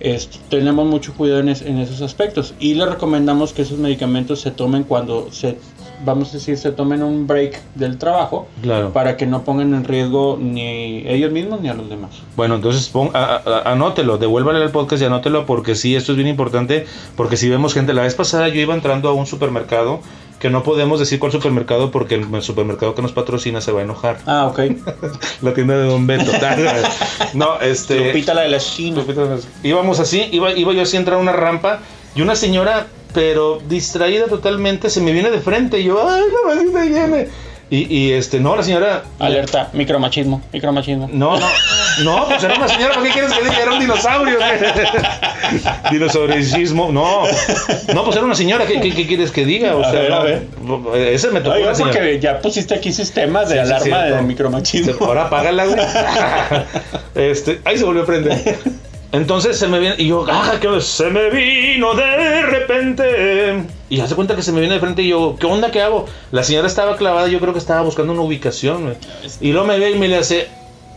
este, 0.00 0.38
tenemos 0.48 0.86
mucho 0.86 1.12
cuidado 1.14 1.40
en, 1.40 1.48
es- 1.48 1.62
en 1.62 1.78
esos 1.78 2.02
aspectos 2.02 2.54
y 2.60 2.74
le 2.74 2.86
recomendamos 2.86 3.52
que 3.52 3.62
esos 3.62 3.78
medicamentos 3.78 4.40
se 4.40 4.50
tomen 4.52 4.84
cuando 4.84 5.28
se, 5.32 5.56
vamos 6.04 6.30
a 6.30 6.32
decir, 6.34 6.56
se 6.56 6.70
tomen 6.72 7.02
un 7.02 7.26
break 7.26 7.60
del 7.74 7.98
trabajo 7.98 8.48
Claro. 8.62 8.92
para 8.92 9.16
que 9.16 9.26
no 9.26 9.42
pongan 9.42 9.74
en 9.74 9.84
riesgo 9.84 10.38
ni 10.40 11.02
ellos 11.08 11.32
mismos 11.32 11.60
ni 11.60 11.68
a 11.68 11.74
los 11.74 11.88
demás. 11.88 12.10
Bueno, 12.36 12.54
entonces 12.56 12.88
pon- 12.88 13.10
a- 13.14 13.42
a- 13.44 13.72
anótelo, 13.72 14.18
devuélvale 14.18 14.62
al 14.62 14.70
podcast 14.70 15.02
y 15.02 15.04
anótelo 15.06 15.46
porque 15.46 15.74
sí, 15.74 15.96
esto 15.96 16.12
es 16.12 16.16
bien 16.16 16.28
importante, 16.28 16.86
porque 17.16 17.36
si 17.36 17.48
vemos 17.48 17.74
gente, 17.74 17.92
la 17.94 18.02
vez 18.02 18.14
pasada 18.14 18.48
yo 18.48 18.60
iba 18.60 18.74
entrando 18.74 19.08
a 19.08 19.12
un 19.12 19.26
supermercado, 19.26 20.00
que 20.38 20.50
no 20.50 20.62
podemos 20.62 21.00
decir 21.00 21.18
cuál 21.18 21.32
supermercado 21.32 21.90
porque 21.90 22.14
el, 22.14 22.42
supermercado 22.42 22.94
que 22.94 23.02
nos 23.02 23.10
patrocina 23.10 23.60
se 23.60 23.72
va 23.72 23.80
a 23.80 23.82
enojar. 23.82 24.18
Ah, 24.24 24.46
ok. 24.46 24.60
La 25.42 25.52
tienda 25.52 25.76
de 25.76 25.86
Don 25.88 26.06
Beto. 26.06 26.30
no, 27.34 27.60
este... 27.60 28.06
Lupita 28.06 28.34
la 28.34 28.42
de 28.42 28.48
la 28.50 28.56
esquina. 28.58 29.02
Íbamos 29.64 29.98
así, 30.00 30.28
iba, 30.30 30.52
iba 30.52 30.72
yo 30.72 30.82
así 30.82 30.96
a 30.96 31.00
entrar 31.00 31.18
a 31.18 31.20
una 31.20 31.32
rampa 31.32 31.80
y 32.14 32.22
una 32.22 32.36
señora, 32.36 32.86
pero 33.12 33.60
distraída 33.68 34.26
totalmente, 34.26 34.90
se 34.90 35.00
me 35.00 35.12
viene 35.12 35.30
de 35.30 35.40
frente 35.40 35.80
y 35.80 35.84
yo, 35.84 36.08
ay, 36.08 36.22
no 36.32 36.72
me 36.72 36.88
viene. 36.88 37.28
Y, 37.70 37.94
y, 37.94 38.12
este, 38.12 38.40
no, 38.40 38.56
la 38.56 38.62
señora. 38.62 39.02
Alerta, 39.18 39.68
micromachismo, 39.74 40.40
micromachismo. 40.54 41.06
No, 41.12 41.38
no, 41.38 41.46
no, 42.02 42.26
pues 42.26 42.42
era 42.42 42.54
una 42.54 42.66
señora, 42.66 42.94
¿por 42.94 43.02
qué 43.02 43.10
quieres 43.10 43.30
que 43.30 43.42
diga? 43.44 43.58
Era 43.60 43.72
un 43.74 43.80
dinosaurio. 43.80 44.38
Dinosauricismo, 45.90 46.90
no. 46.92 47.24
No, 47.94 48.04
pues 48.04 48.16
era 48.16 48.24
una 48.24 48.34
señora, 48.34 48.66
¿qué, 48.66 48.80
qué, 48.80 48.94
qué 48.94 49.06
quieres 49.06 49.30
que 49.30 49.44
diga? 49.44 49.76
O 49.76 49.82
A 49.82 49.90
sea, 49.90 50.00
ver, 50.00 50.12
a 50.12 50.22
ver. 50.22 50.46
Ese 50.94 51.30
me 51.30 51.40
tocó 51.40 51.56
Oiga, 51.56 51.72
la 51.72 51.78
porque 51.78 52.18
ya 52.20 52.40
pusiste 52.40 52.74
aquí 52.74 52.90
sistemas 52.92 53.48
de 53.50 53.56
Sí, 53.56 53.60
alarma 53.60 53.84
sí, 53.84 53.90
de 54.10 54.16
no. 54.16 54.22
micromachismo. 54.22 54.92
Se- 54.98 55.04
Ahora 55.04 55.24
apágala, 55.26 55.66
güey. 55.66 55.78
Este, 57.14 57.60
ahí 57.64 57.76
se 57.76 57.84
volvió 57.84 58.02
a 58.02 58.06
prender. 58.06 58.58
Entonces 59.10 59.58
se 59.58 59.68
me 59.68 59.78
viene, 59.78 59.94
y 59.98 60.08
yo, 60.08 60.26
ah, 60.30 60.52
que 60.60 60.80
se 60.82 61.08
me 61.08 61.30
vino 61.30 61.94
de 61.94 62.42
repente. 62.42 63.64
Y 63.88 64.00
hace 64.00 64.14
cuenta 64.14 64.36
que 64.36 64.42
se 64.42 64.52
me 64.52 64.60
viene 64.60 64.74
de 64.74 64.80
frente 64.80 65.02
y 65.02 65.08
yo, 65.08 65.36
¿qué 65.40 65.46
onda 65.46 65.70
que 65.70 65.80
hago? 65.80 66.04
La 66.30 66.42
señora 66.42 66.66
estaba 66.66 66.96
clavada, 66.96 67.26
yo 67.28 67.40
creo 67.40 67.52
que 67.54 67.58
estaba 67.58 67.80
buscando 67.82 68.12
una 68.12 68.20
ubicación, 68.22 68.82
güey. 68.84 68.96
Y 69.40 69.52
luego 69.52 69.66
me 69.66 69.78
ve 69.78 69.92
y 69.92 69.98
me 69.98 70.08
le 70.08 70.16
hace, 70.18 70.48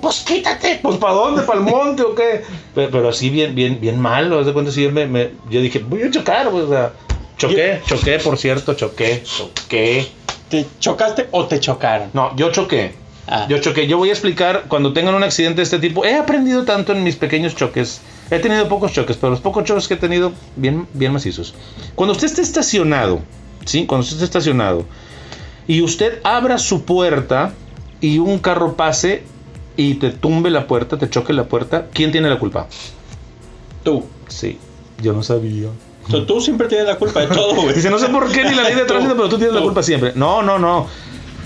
pues 0.01 0.19
quítate, 0.27 0.79
pues 0.81 0.97
¿para 0.97 1.13
dónde? 1.13 1.43
¿Para 1.43 1.59
el 1.59 1.65
monte 1.65 2.03
o 2.03 2.13
qué? 2.13 2.43
Pero, 2.75 2.89
pero 2.91 3.09
así 3.09 3.29
bien, 3.29 3.55
bien, 3.55 3.79
bien 3.79 3.97
mal, 3.99 4.31
haz 4.37 4.45
de 4.45 4.51
cuenta, 4.53 4.71
sí, 4.71 4.87
me, 4.89 5.07
me- 5.07 5.31
yo 5.49 5.61
dije, 5.61 5.79
voy 5.79 6.03
a 6.03 6.11
chocar, 6.11 6.49
pues, 6.51 6.65
o 6.65 6.69
sea, 6.69 6.91
choqué, 7.37 7.81
choqué, 7.85 8.19
por 8.19 8.37
cierto, 8.37 8.73
choqué, 8.73 9.23
choqué. 9.23 10.07
¿Te 10.49 10.65
chocaste 10.81 11.27
o 11.31 11.45
te 11.45 11.61
chocaron? 11.61 12.09
No, 12.11 12.35
yo 12.35 12.51
choqué. 12.51 12.93
Ah. 13.27 13.45
Yo 13.49 13.59
choqué. 13.59 13.87
Yo 13.87 13.97
voy 13.97 14.09
a 14.09 14.11
explicar 14.13 14.65
cuando 14.67 14.93
tengan 14.93 15.15
un 15.15 15.23
accidente 15.23 15.57
de 15.57 15.63
este 15.63 15.79
tipo. 15.79 16.03
He 16.05 16.15
aprendido 16.15 16.63
tanto 16.65 16.91
en 16.91 17.03
mis 17.03 17.15
pequeños 17.15 17.55
choques. 17.55 18.01
He 18.29 18.39
tenido 18.39 18.67
pocos 18.67 18.93
choques, 18.93 19.17
pero 19.17 19.31
los 19.31 19.41
pocos 19.41 19.63
choques 19.65 19.87
que 19.87 19.95
he 19.95 19.97
tenido, 19.97 20.31
bien, 20.55 20.87
bien 20.93 21.11
macizos. 21.13 21.53
Cuando 21.95 22.13
usted 22.13 22.27
esté 22.27 22.41
estacionado, 22.41 23.21
¿sí? 23.65 23.85
Cuando 23.85 24.03
usted 24.03 24.15
esté 24.15 24.25
estacionado 24.25 24.85
y 25.67 25.81
usted 25.81 26.19
abra 26.23 26.57
su 26.57 26.83
puerta 26.83 27.53
y 27.99 28.19
un 28.19 28.39
carro 28.39 28.75
pase 28.75 29.23
y 29.77 29.95
te 29.95 30.11
tumbe 30.11 30.49
la 30.49 30.65
puerta, 30.67 30.97
te 30.97 31.09
choque 31.09 31.33
la 31.33 31.45
puerta, 31.45 31.87
¿quién 31.93 32.11
tiene 32.11 32.29
la 32.29 32.39
culpa? 32.39 32.67
Tú. 33.83 34.05
Sí, 34.27 34.57
yo 35.01 35.13
no 35.13 35.23
sabía. 35.23 35.67
Tú, 36.09 36.25
tú 36.25 36.41
siempre 36.41 36.67
tienes 36.67 36.87
la 36.87 36.95
culpa 36.97 37.19
de 37.21 37.27
todo, 37.27 37.53
güey. 37.55 37.73
Dice, 37.75 37.89
no 37.89 37.99
sé 37.99 38.07
por 38.07 38.31
qué 38.31 38.43
ni 38.43 38.55
la 38.55 38.63
ley 38.63 38.75
de 38.75 38.85
tránsito, 38.85 39.15
pero 39.15 39.29
tú 39.29 39.37
tienes 39.37 39.53
la 39.53 39.59
Tú. 39.59 39.65
culpa 39.67 39.83
siempre. 39.83 40.13
No, 40.15 40.41
no, 40.41 40.57
no. 40.57 40.87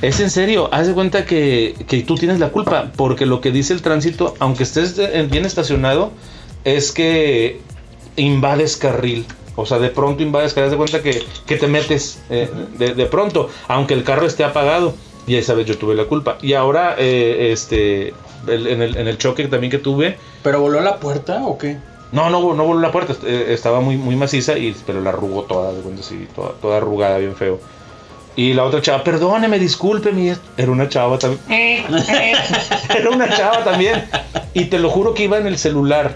Es 0.01 0.19
en 0.19 0.29
serio, 0.29 0.69
haz 0.71 0.87
de 0.87 0.93
cuenta 0.93 1.25
que, 1.25 1.75
que 1.87 2.01
tú 2.03 2.15
tienes 2.15 2.39
la 2.39 2.49
culpa, 2.49 2.91
porque 2.95 3.25
lo 3.25 3.41
que 3.41 3.51
dice 3.51 3.73
el 3.73 3.81
tránsito, 3.81 4.35
aunque 4.39 4.63
estés 4.63 4.97
bien 5.29 5.45
estacionado, 5.45 6.11
es 6.63 6.91
que 6.91 7.61
invades 8.15 8.77
carril. 8.77 9.25
O 9.55 9.65
sea, 9.65 9.79
de 9.79 9.89
pronto 9.89 10.21
invades 10.21 10.53
carril, 10.53 10.65
haz 10.65 10.71
de 10.71 10.77
cuenta 10.77 11.01
que, 11.01 11.23
que 11.47 11.55
te 11.55 11.67
metes 11.67 12.19
eh, 12.29 12.49
de, 12.77 12.93
de 12.93 13.05
pronto, 13.05 13.49
aunque 13.67 13.93
el 13.93 14.03
carro 14.03 14.25
esté 14.27 14.43
apagado. 14.43 14.93
Y 15.27 15.37
esa 15.37 15.55
vez 15.55 15.65
yo 15.65 15.77
tuve 15.77 15.95
la 15.95 16.03
culpa. 16.05 16.37
Y 16.41 16.53
ahora, 16.53 16.95
eh, 16.99 17.49
este, 17.51 18.13
el- 18.47 18.67
en, 18.67 18.81
el, 18.83 18.97
en 18.97 19.07
el 19.07 19.17
choque 19.17 19.47
también 19.47 19.71
que 19.71 19.79
tuve, 19.79 20.17
¿Pero 20.43 20.59
voló 20.61 20.81
la 20.81 20.97
puerta 20.99 21.43
o 21.45 21.57
qué? 21.57 21.77
no, 22.11 22.29
no, 22.29 22.53
no 22.53 22.63
voló 22.65 22.79
la 22.79 22.91
puerta, 22.91 23.15
eh, 23.25 23.47
estaba 23.49 23.81
muy, 23.81 23.97
muy 23.97 24.15
maciza, 24.15 24.55
y, 24.57 24.75
pero 24.85 25.01
la 25.01 25.09
arrugó 25.09 25.43
toda, 25.43 25.73
de 25.73 25.81
cuenta, 25.81 26.03
sí, 26.03 26.27
toda, 26.35 26.51
toda 26.61 26.77
arrugada, 26.77 27.17
bien 27.17 27.35
feo. 27.35 27.59
Y 28.35 28.53
la 28.53 28.65
otra 28.65 28.81
chava, 28.81 29.03
perdóneme, 29.03 29.59
discúlpeme, 29.59 30.35
era 30.57 30.71
una 30.71 30.89
chava 30.89 31.17
también. 31.17 31.85
era 32.89 33.09
una 33.09 33.29
chava 33.29 33.63
también. 33.63 34.03
Y 34.53 34.65
te 34.65 34.77
lo 34.79 34.89
juro 34.89 35.13
que 35.13 35.23
iba 35.23 35.37
en 35.37 35.47
el 35.47 35.57
celular. 35.57 36.15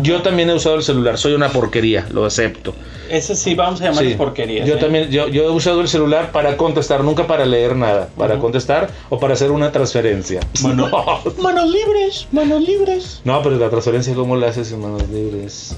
Yo 0.00 0.22
también 0.22 0.48
he 0.48 0.54
usado 0.54 0.76
el 0.76 0.82
celular, 0.82 1.18
soy 1.18 1.34
una 1.34 1.50
porquería, 1.50 2.06
lo 2.12 2.24
acepto. 2.24 2.74
Ese 3.10 3.34
sí, 3.36 3.54
vamos 3.54 3.80
a 3.80 3.84
llamarles 3.84 4.12
Sí. 4.12 4.18
porquerías. 4.18 4.66
Yo 4.66 4.74
¿eh? 4.74 4.78
también, 4.78 5.10
yo, 5.10 5.28
yo 5.28 5.44
he 5.44 5.50
usado 5.50 5.80
el 5.80 5.88
celular 5.88 6.32
para 6.32 6.56
contestar, 6.56 7.04
nunca 7.04 7.26
para 7.26 7.44
leer 7.44 7.76
nada, 7.76 8.08
para 8.16 8.38
contestar 8.38 8.90
o 9.10 9.18
para 9.18 9.34
hacer 9.34 9.50
una 9.50 9.70
transferencia. 9.72 10.40
Mano- 10.62 10.88
No. 10.88 11.42
Manos 11.42 11.70
libres, 11.70 12.26
manos 12.32 12.62
libres. 12.62 13.20
No, 13.24 13.42
pero 13.42 13.56
la 13.56 13.68
transferencia, 13.70 14.14
¿cómo 14.14 14.36
la 14.36 14.48
haces 14.48 14.72
en 14.72 14.80
manos 14.80 15.08
libres? 15.08 15.76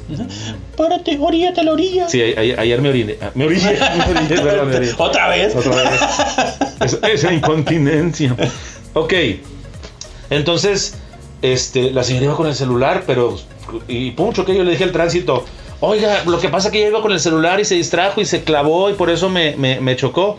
Párate, 0.76 1.18
oríllate 1.20 1.60
a 1.60 1.64
la 1.64 1.72
orilla. 1.72 2.08
Sí, 2.08 2.20
a- 2.22 2.38
a- 2.38 2.60
ayer 2.62 2.80
me 2.80 2.88
oriné. 2.90 3.16
ah, 3.20 3.30
Me 3.34 3.46
oriné, 3.46 3.72
me 3.96 4.04
oriné, 4.18 4.36
perdón, 4.42 4.68
me 4.70 4.76
oriné. 4.76 4.92
¿Otra 4.98 5.28
vez? 5.28 5.56
Otra 5.56 5.74
vez. 5.90 6.00
Esa, 6.80 7.08
esa 7.08 7.32
incontinencia. 7.32 8.36
Ok. 8.94 9.12
Entonces, 10.30 10.94
este, 11.42 11.90
la 11.90 12.02
señora 12.04 12.26
iba 12.26 12.36
con 12.36 12.46
el 12.46 12.54
celular, 12.54 13.04
pero. 13.06 13.36
Y 13.88 14.10
pum, 14.12 14.32
que 14.32 14.54
yo 14.54 14.62
le 14.64 14.72
dije 14.72 14.84
al 14.84 14.92
tránsito. 14.92 15.44
Oiga, 15.84 16.22
lo 16.24 16.38
que 16.40 16.48
pasa 16.48 16.68
es 16.68 16.72
que 16.72 16.78
ella 16.78 16.88
iba 16.88 17.02
con 17.02 17.12
el 17.12 17.20
celular 17.20 17.60
y 17.60 17.64
se 17.64 17.74
distrajo 17.74 18.20
y 18.20 18.24
se 18.24 18.42
clavó 18.44 18.90
y 18.90 18.94
por 18.94 19.10
eso 19.10 19.28
me, 19.28 19.56
me- 19.56 19.80
me 19.80 19.96
chocó. 19.96 20.38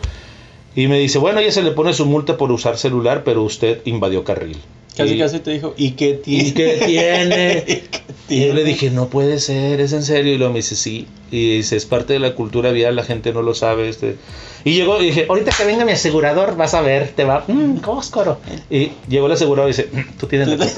Y 0.74 0.88
me 0.88 0.98
dice, 0.98 1.18
bueno, 1.18 1.40
ella 1.40 1.52
se 1.52 1.62
le 1.62 1.70
pone 1.70 1.92
su 1.94 2.04
multa 2.04 2.36
por 2.36 2.52
usar 2.52 2.76
celular, 2.76 3.22
pero 3.24 3.42
usted 3.42 3.80
invadió 3.86 4.24
carril. 4.24 4.58
Casi 4.96 5.14
Y- 5.14 5.18
casi 5.18 5.38
te 5.40 5.50
dijo, 5.52 5.74
¿y 5.76 5.92
qué 5.92 6.14
tiene? 6.14 6.44
¿Y 6.48 6.52
qué 6.52 6.82
tiene? 6.86 7.64
¿Y 7.66 7.74
qué 7.88 8.00
Y 8.28 8.46
yo 8.48 8.54
le 8.54 8.64
dije, 8.64 8.90
no 8.90 9.08
puede 9.08 9.38
ser, 9.40 9.80
es 9.80 9.92
en 9.92 10.02
serio. 10.02 10.34
Y 10.34 10.38
luego 10.38 10.52
me 10.52 10.58
dice, 10.58 10.76
sí. 10.76 11.06
Y 11.30 11.56
dice, 11.56 11.76
es 11.76 11.86
parte 11.86 12.12
de 12.12 12.18
la 12.18 12.34
cultura 12.34 12.72
vial, 12.72 12.94
la 12.96 13.04
gente 13.04 13.32
no 13.32 13.40
lo 13.42 13.54
sabe. 13.54 13.88
Este. 13.88 14.16
Y 14.64 14.74
llegó 14.74 15.00
y 15.00 15.06
dije, 15.06 15.26
ahorita 15.28 15.52
que 15.56 15.64
venga 15.64 15.84
mi 15.84 15.92
asegurador, 15.92 16.56
vas 16.56 16.74
a 16.74 16.80
ver, 16.82 17.08
te 17.14 17.24
va, 17.24 17.44
mmm, 17.46 17.76
cóscoro. 17.76 18.38
Y 18.70 18.90
llegó 19.08 19.26
el 19.26 19.32
asegurador 19.32 19.70
y 19.70 19.74
dice, 19.76 19.88
"Mm, 19.92 20.18
tú 20.18 20.26
tienes 20.26 20.48
la 20.48 20.56
culpa". 20.58 20.72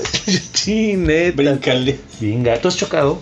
Sí, 0.52 0.94
neta. 0.96 1.37
Bríncale. 1.42 1.98
Venga, 2.20 2.60
¿tú 2.60 2.68
has 2.68 2.76
chocado? 2.76 3.18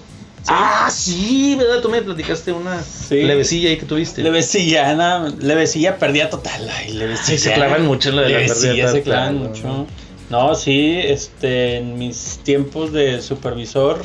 Ah, 0.48 0.88
sí, 0.90 1.56
¿verdad? 1.58 1.80
Tú 1.80 1.88
me 1.88 2.02
platicaste 2.02 2.52
una 2.52 2.82
Sí. 2.82 3.22
levecilla 3.22 3.70
ahí 3.70 3.76
que 3.78 3.86
tuviste. 3.86 4.22
Levecilla, 4.22 4.94
nada, 4.94 5.32
Levecilla 5.40 5.98
perdía 5.98 6.30
total. 6.30 6.68
Ay, 6.70 6.92
Levecilla. 6.92 7.32
Ay, 7.32 7.38
se 7.38 7.52
clavan 7.54 7.84
mucho 7.86 8.10
en 8.10 8.16
lo 8.16 8.22
de 8.22 8.28
la 8.30 8.38
Levecilla 8.38 8.68
pérdida 8.72 8.92
se 8.92 9.02
clavan 9.02 9.42
¿no? 9.42 9.48
mucho. 9.48 9.86
No, 10.30 10.54
sí, 10.54 10.98
este, 11.02 11.76
en 11.78 11.98
mis 11.98 12.40
tiempos 12.42 12.92
de 12.92 13.22
supervisor, 13.22 14.02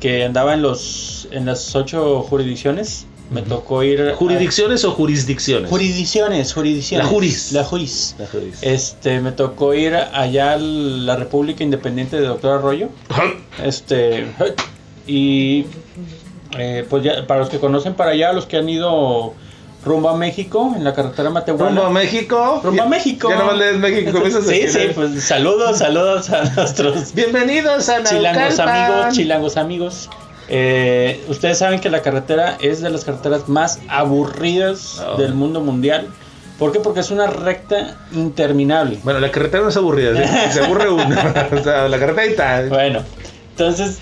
que 0.00 0.24
andaba 0.24 0.54
en 0.54 0.62
los, 0.62 1.28
en 1.30 1.46
las 1.46 1.74
ocho 1.76 2.22
jurisdicciones, 2.22 3.06
me 3.30 3.40
tocó 3.42 3.82
ir. 3.82 4.00
a- 4.02 4.14
¿Jurisdicciones 4.14 4.84
o 4.84 4.92
jurisdicciones? 4.92 5.70
Jurisdicciones, 5.70 6.52
jurisdicciones. 6.52 7.06
La 7.06 7.10
juris. 7.10 7.52
La 7.52 7.64
juris. 7.64 8.14
La 8.18 8.26
juris. 8.26 8.58
Este, 8.62 9.20
me 9.20 9.32
tocó 9.32 9.72
ir 9.74 9.94
allá 9.94 10.52
a 10.54 10.56
la 10.58 11.16
República 11.16 11.64
Independiente 11.64 12.20
de 12.20 12.26
Doctor 12.26 12.58
Arroyo. 12.58 12.88
Este, 13.64 14.26
y 15.06 15.66
eh, 16.58 16.86
pues 16.88 17.02
ya, 17.02 17.26
para 17.26 17.40
los 17.40 17.48
que 17.50 17.58
conocen 17.58 17.94
para 17.94 18.10
allá, 18.12 18.32
los 18.32 18.46
que 18.46 18.56
han 18.58 18.68
ido 18.68 19.34
rumbo 19.84 20.08
a 20.10 20.16
México, 20.16 20.72
en 20.76 20.84
la 20.84 20.94
carretera 20.94 21.30
Matehuala. 21.30 21.66
Rumbo 21.68 21.82
a 21.84 21.90
México. 21.90 22.60
Rumbo 22.62 22.82
a 22.82 22.84
Ya- 22.84 22.90
México. 22.90 23.28
Ya 23.30 23.36
nomás 23.36 23.56
lees 23.56 23.76
México. 23.78 24.22
Sí, 24.48 24.68
sí, 24.68 24.78
pues 24.94 25.24
saludos, 25.24 25.78
saludos 25.78 26.30
a 26.30 26.44
nuestros 26.54 27.12
Bienvenidos 27.14 27.88
a 27.88 28.04
chilangos 28.04 28.58
Naucalpan. 28.58 28.68
amigos, 28.92 29.14
chilangos 29.16 29.56
amigos. 29.56 30.10
Eh, 30.48 31.24
ustedes 31.28 31.58
saben 31.58 31.80
que 31.80 31.88
la 31.90 32.02
carretera 32.02 32.58
es 32.60 32.80
de 32.82 32.90
las 32.90 33.04
carreteras 33.04 33.48
más 33.48 33.78
aburridas 33.88 35.02
Oh. 35.06 35.16
del 35.16 35.34
mundo 35.34 35.60
mundial. 35.60 36.08
¿Por 36.58 36.70
qué? 36.72 36.78
Porque 36.80 37.00
es 37.00 37.10
una 37.10 37.26
recta 37.26 37.96
interminable. 38.12 38.98
Bueno, 39.02 39.18
la 39.18 39.30
carretera 39.32 39.62
no 39.64 39.70
es 39.70 39.76
aburrida, 39.76 40.12
se, 40.52 40.60
aburre 40.60 40.90
uno. 40.90 41.04
o 41.58 41.62
sea, 41.64 41.88
la 41.88 41.98
carretera 41.98 42.24
está. 42.24 42.62
Bueno, 42.68 43.00
entonces, 43.50 43.98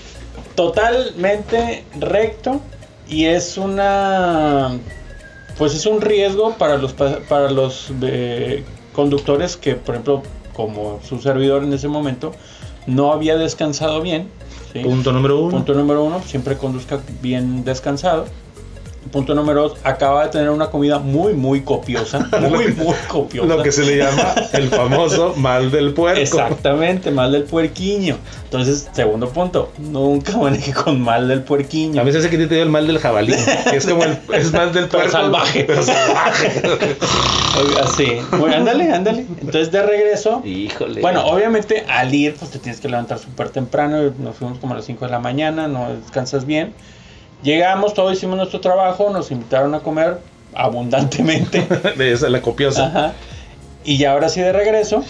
totalmente 0.65 1.83
recto 1.99 2.61
y 3.07 3.25
es 3.25 3.57
una. 3.57 4.77
Pues 5.57 5.75
es 5.75 5.85
un 5.85 6.01
riesgo 6.01 6.53
para 6.57 6.77
los, 6.77 6.93
pa- 6.93 7.19
para 7.27 7.51
los 7.51 7.91
eh, 8.01 8.63
conductores 8.93 9.57
que, 9.57 9.75
por 9.75 9.95
ejemplo, 9.95 10.23
como 10.53 10.99
su 11.07 11.19
servidor 11.21 11.63
en 11.63 11.73
ese 11.73 11.87
momento, 11.87 12.31
no 12.87 13.11
había 13.11 13.37
descansado 13.37 14.01
bien. 14.01 14.27
¿sí? 14.73 14.79
Punto 14.79 15.11
número 15.11 15.39
uno. 15.39 15.51
Punto 15.51 15.73
número 15.73 16.03
uno, 16.03 16.21
siempre 16.25 16.57
conduzca 16.57 16.99
bien 17.21 17.63
descansado. 17.63 18.25
Punto 19.11 19.35
número 19.35 19.63
dos, 19.63 19.77
acaba 19.83 20.23
de 20.23 20.29
tener 20.29 20.49
una 20.49 20.69
comida 20.69 20.99
muy, 20.99 21.33
muy 21.33 21.61
copiosa. 21.61 22.29
Muy, 22.41 22.73
muy 22.73 22.95
copiosa. 23.07 23.47
Lo 23.47 23.61
que 23.63 23.71
se 23.71 23.85
le 23.85 23.97
llama 23.97 24.33
el 24.53 24.69
famoso 24.69 25.33
mal 25.37 25.69
del 25.71 25.93
puerco. 25.93 26.19
Exactamente, 26.19 27.11
mal 27.11 27.31
del 27.31 27.43
puerquiño. 27.43 28.17
Entonces, 28.45 28.89
segundo 28.93 29.29
punto, 29.29 29.71
nunca 29.77 30.37
maneje 30.37 30.73
con 30.73 31.01
mal 31.01 31.27
del 31.27 31.43
puerquiño. 31.43 32.01
A 32.01 32.03
veces 32.03 32.27
que 32.27 32.37
te 32.37 32.47
dio 32.47 32.63
el 32.63 32.69
mal 32.69 32.87
del 32.87 32.99
jabalí, 32.99 33.33
que 33.69 33.77
es 33.77 33.85
como 33.85 34.03
el 34.03 34.17
es 34.33 34.51
mal 34.51 34.73
del 34.73 34.87
Pero 34.87 35.03
puerco. 35.03 35.11
salvaje. 35.11 35.63
Pero 35.65 35.83
salvaje. 35.83 36.61
Así. 37.83 38.17
Bueno, 38.37 38.55
ándale, 38.57 38.91
ándale. 38.91 39.25
Entonces, 39.39 39.71
de 39.71 39.81
regreso. 39.83 40.41
Híjole. 40.45 41.01
Bueno, 41.01 41.25
obviamente 41.25 41.85
al 41.87 42.13
ir, 42.13 42.35
pues 42.35 42.51
te 42.51 42.59
tienes 42.59 42.79
que 42.81 42.89
levantar 42.89 43.19
súper 43.19 43.49
temprano. 43.49 44.11
Nos 44.19 44.35
fuimos 44.35 44.57
como 44.59 44.73
a 44.73 44.77
las 44.77 44.85
5 44.85 45.05
de 45.05 45.11
la 45.11 45.19
mañana, 45.19 45.67
no 45.67 45.93
descansas 45.93 46.45
bien. 46.45 46.73
Llegamos, 47.43 47.93
todos 47.93 48.13
hicimos 48.13 48.37
nuestro 48.37 48.59
trabajo, 48.59 49.09
nos 49.09 49.31
invitaron 49.31 49.73
a 49.75 49.79
comer 49.79 50.17
abundantemente. 50.53 51.65
de 51.97 52.11
esa, 52.13 52.29
la 52.29 52.41
copiosa. 52.41 52.87
Ajá. 52.87 53.13
Y 53.83 53.97
ya 53.97 54.11
ahora 54.11 54.29
sí 54.29 54.41
de 54.41 54.51
regreso, 54.53 55.03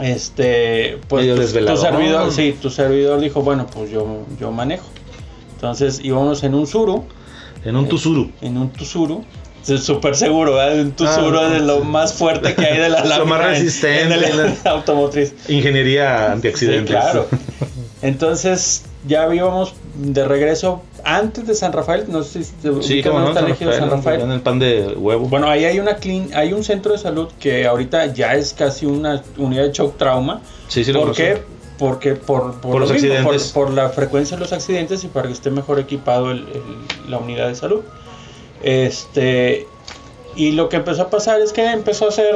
este, 0.00 0.98
pues 1.08 1.26
tu, 1.52 1.64
tu 1.64 1.76
servidor, 1.76 2.32
sí, 2.32 2.56
tu 2.60 2.68
servidor 2.70 3.20
dijo, 3.20 3.42
bueno, 3.42 3.66
pues 3.66 3.90
yo, 3.90 4.24
yo 4.38 4.52
manejo. 4.52 4.86
Entonces 5.54 6.00
íbamos 6.02 6.42
en 6.44 6.54
un 6.54 6.66
suru, 6.66 7.04
En 7.64 7.76
un 7.76 7.88
tusuru. 7.88 8.30
en 8.42 8.58
un 8.58 8.68
Tusuru, 8.70 9.24
es 9.66 9.82
súper 9.82 10.14
seguro, 10.14 10.54
¿verdad? 10.54 10.92
Tu 10.94 11.04
Ah, 11.06 11.14
seguro 11.14 11.46
es 11.46 11.62
lo 11.62 11.80
más 11.80 12.12
fuerte 12.12 12.54
que 12.54 12.66
hay 12.66 12.78
de 12.78 12.88
la 12.90 13.00
Lo 13.04 13.08
lámina 13.08 13.24
más 13.38 13.40
en- 13.46 13.50
resistente, 13.64 14.02
en 14.04 14.12
el 14.12 14.36
la- 14.36 14.70
automotriz. 14.72 15.32
Ingeniería 15.48 16.26
Sí, 16.26 16.32
antiaccidentes. 16.32 16.90
claro. 16.94 17.26
Entonces, 18.02 18.84
ya 19.08 19.34
íbamos 19.34 19.72
de 19.98 20.24
regreso 20.26 20.82
antes 21.04 21.46
de 21.46 21.54
San 21.54 21.72
Rafael, 21.72 22.04
no 22.08 22.22
sé 22.22 22.44
si 22.44 22.52
te 22.54 22.82
Sí, 22.82 23.02
como 23.02 23.20
no, 23.20 23.32
San 23.34 23.48
Rafael, 23.48 23.72
San 23.74 23.90
Rafael. 23.90 24.20
en 24.22 24.30
el 24.30 24.40
pan 24.40 24.58
de 24.58 24.94
huevo. 24.96 25.26
Bueno, 25.28 25.48
ahí 25.48 25.64
hay 25.64 25.78
una 25.80 25.96
clean, 25.96 26.28
hay 26.34 26.52
un 26.52 26.62
centro 26.64 26.92
de 26.92 26.98
salud 26.98 27.28
que 27.40 27.66
ahorita 27.66 28.06
ya 28.14 28.34
es 28.34 28.52
casi 28.52 28.86
una 28.86 29.22
unidad 29.38 29.64
de 29.64 29.72
shock 29.72 29.96
trauma. 29.96 30.40
sí, 30.68 30.84
sí, 30.84 30.92
lo 30.92 31.02
¿Por 31.02 31.14
qué? 31.14 31.42
Porque 31.78 32.14
por, 32.14 32.52
por, 32.52 32.60
Por 32.60 32.72
lo 32.74 32.78
los 32.80 32.92
mismo, 32.92 33.08
por- 33.08 33.16
accidentes. 33.18 33.52
Por, 33.52 33.70
la 33.72 33.88
frecuencia 33.90 34.36
de 34.36 34.40
los 34.42 34.52
accidentes 34.52 35.04
y 35.04 35.08
para 35.08 35.26
que 35.28 35.34
esté 35.34 35.50
mejor 35.50 35.78
equipado 35.78 36.30
el- 36.30 36.40
el- 36.40 37.10
la 37.10 37.18
unidad 37.18 37.48
de 37.48 37.54
salud. 37.54 37.80
Este 38.62 39.66
y 40.36 40.52
lo 40.52 40.68
que 40.68 40.76
empezó 40.76 41.02
a 41.02 41.10
pasar 41.10 41.40
es 41.40 41.52
que 41.52 41.64
empezó 41.64 42.04
a 42.06 42.08
hacer 42.08 42.34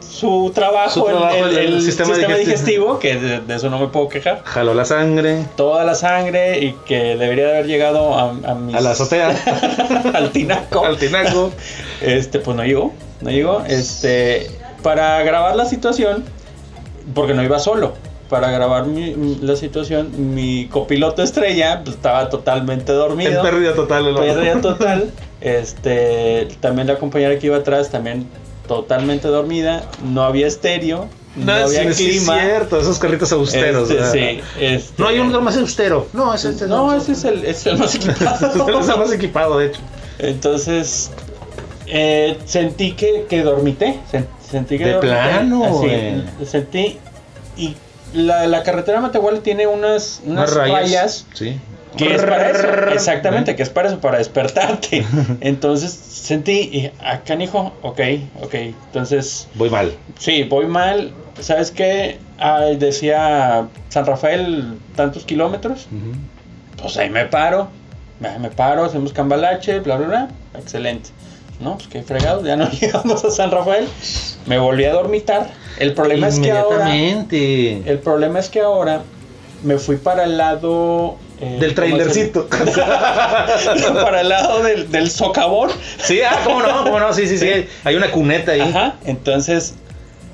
su 0.00 0.50
trabajo, 0.54 0.90
Su 1.00 1.04
trabajo, 1.04 1.36
el, 1.36 1.50
el- 1.50 1.58
el 1.58 1.74
el 1.74 1.82
sistema 1.82 2.14
sistema, 2.14 2.34
digestivo. 2.36 2.94
digestivo, 2.94 2.98
que 2.98 3.14
de, 3.16 3.40
de 3.40 3.54
eso 3.54 3.70
no 3.70 3.78
me 3.78 3.86
puedo 3.88 4.08
quejar. 4.08 4.42
Jaló 4.44 4.74
la 4.74 4.84
sangre 4.84 5.44
Toda 5.56 5.84
la 5.84 5.94
sangre 5.94 6.58
y 6.58 6.72
que 6.86 7.16
debería 7.16 7.46
de 7.46 7.52
haber 7.52 7.66
llegado 7.66 8.14
a, 8.14 8.30
a 8.30 8.54
mis- 8.54 8.74
a 8.74 8.80
la 8.80 8.90
azotea, 8.90 9.34
al 10.14 10.30
tinaco. 10.30 10.84
al 10.84 10.98
tinaco. 10.98 11.52
Este, 12.00 12.40
pues 12.40 12.56
no 12.56 12.64
llegó, 12.64 12.92
no 13.20 13.30
llegó. 13.30 13.62
Este, 13.66 14.50
para 14.82 15.22
grabar 15.22 15.54
la 15.56 15.64
situación, 15.66 16.24
porque 17.14 17.34
no 17.34 17.42
iba 17.42 17.58
solo, 17.58 17.94
para 18.28 18.50
grabar 18.50 18.86
mi- 18.86 19.36
la 19.40 19.56
situación, 19.56 20.34
mi 20.34 20.66
copiloto 20.66 21.22
estrella 21.22 21.80
pues, 21.84 21.96
estaba 21.96 22.28
totalmente 22.28 22.92
En 22.92 22.98
dormido. 22.98 23.42
pérdida 23.42 23.74
total. 23.74 24.06
el 24.06 24.16
otro. 24.16 24.24
Pérdida 24.34 24.60
total. 24.60 25.10
Este, 25.40 26.48
también 26.60 26.86
la 26.88 26.96
compañera 26.96 27.38
que 27.38 27.46
iba 27.46 27.56
atrás, 27.56 27.90
también 27.90 28.26
totalmente 28.66 29.28
dormida. 29.28 29.84
No 30.04 30.22
había 30.22 30.46
estéreo, 30.46 31.08
no, 31.36 31.44
No, 31.46 31.52
había 31.52 31.92
sí, 31.92 31.94
sí, 31.94 32.10
es 32.10 32.16
clima. 32.24 32.40
cierto, 32.40 32.80
esos 32.80 32.98
carritos 32.98 33.32
austeros. 33.32 33.90
Este, 33.90 34.10
sí, 34.36 34.40
este- 34.60 35.00
No 35.02 35.08
hay 35.08 35.18
un 35.20 35.28
lugar 35.28 35.42
más 35.42 35.56
austero. 35.56 36.06
No, 36.12 36.34
ese, 36.34 36.50
ese 36.50 36.66
No, 36.66 36.92
ese 36.94 37.12
es 37.12 37.24
el, 37.24 37.38
ese 37.44 37.50
es 37.50 37.66
el 37.66 37.78
más 37.78 37.94
equipado. 37.94 38.46
es 38.80 38.88
el 38.88 38.98
más 38.98 39.12
equipado, 39.12 39.58
de 39.58 39.66
hecho. 39.68 39.80
Entonces, 40.18 41.10
eh, 41.86 42.36
sentí 42.44 42.92
que, 42.92 43.26
que 43.28 43.42
dormité. 43.42 44.00
sen- 44.12 44.26
Sentí 44.50 44.78
que 44.78 44.84
De 44.84 44.92
dormité. 44.94 45.14
plano, 45.14 45.64
Así, 45.64 45.74
güey. 45.76 46.46
sentí. 46.46 46.98
Y 47.56 47.76
la, 48.14 48.46
la 48.46 48.62
carretera 48.62 49.00
Matehuala 49.00 49.40
tiene 49.40 49.66
unas, 49.66 50.22
unas 50.24 50.54
rayas. 50.54 51.26
Sí. 51.34 51.58
que 51.96 52.14
es 52.14 52.22
para 52.22 52.50
eso. 52.50 52.68
Exactamente, 52.92 53.56
que 53.56 53.62
es 53.62 53.70
para 53.70 53.88
eso, 53.88 53.98
para 54.00 54.18
despertarte. 54.18 55.04
Entonces 55.40 55.92
sentí, 55.92 56.52
y, 56.72 56.92
ah, 57.00 57.20
canijo, 57.24 57.72
ok, 57.82 58.00
ok. 58.42 58.54
Entonces, 58.54 59.48
Voy 59.54 59.70
mal. 59.70 59.94
sí, 60.18 60.44
voy 60.44 60.66
mal. 60.66 61.12
¿Sabes 61.40 61.70
qué? 61.70 62.18
Ah, 62.38 62.64
decía 62.76 63.68
San 63.88 64.06
Rafael, 64.06 64.78
tantos 64.96 65.24
kilómetros 65.24 65.86
pues 66.80 66.96
ahí 66.96 67.10
me 67.10 67.24
paro, 67.26 67.68
me 68.20 68.50
paro, 68.50 68.84
hacemos 68.84 69.12
cambalache, 69.12 69.80
bla, 69.80 69.96
bla, 69.96 70.06
bla, 70.06 70.28
excelente. 70.54 71.10
No, 71.60 71.76
pues 71.76 71.88
qué 71.88 72.02
fregado, 72.02 72.44
ya 72.44 72.56
no 72.56 72.70
llegamos 72.80 73.24
a 73.24 73.30
San 73.30 73.50
Rafael, 73.50 73.86
me 74.46 74.58
volví 74.58 74.84
a 74.84 74.92
dormitar. 74.92 75.50
El 75.78 75.92
problema 75.94 76.28
es 76.28 76.38
que 76.40 76.50
ahora, 76.52 76.94
el 77.86 77.98
problema 78.02 78.38
es 78.38 78.48
que 78.48 78.60
ahora 78.60 79.02
me 79.62 79.78
fui 79.78 79.96
para 79.96 80.24
el 80.24 80.36
lado 80.38 81.16
eh, 81.40 81.56
Del 81.60 81.74
¿cómo 81.74 81.86
trailercito. 81.86 82.48
para 84.02 84.20
el 84.20 84.28
lado 84.28 84.62
del, 84.62 84.90
del 84.90 85.10
socavón. 85.10 85.70
Sí, 86.02 86.20
ah, 86.22 86.40
cómo 86.44 86.62
no, 86.62 86.84
cómo 86.84 86.98
no, 87.00 87.12
sí, 87.12 87.26
sí, 87.26 87.38
sí. 87.38 87.66
Hay 87.84 87.94
una 87.96 88.10
cuneta 88.10 88.52
ahí. 88.52 88.60
Ajá, 88.60 88.96
entonces 89.04 89.74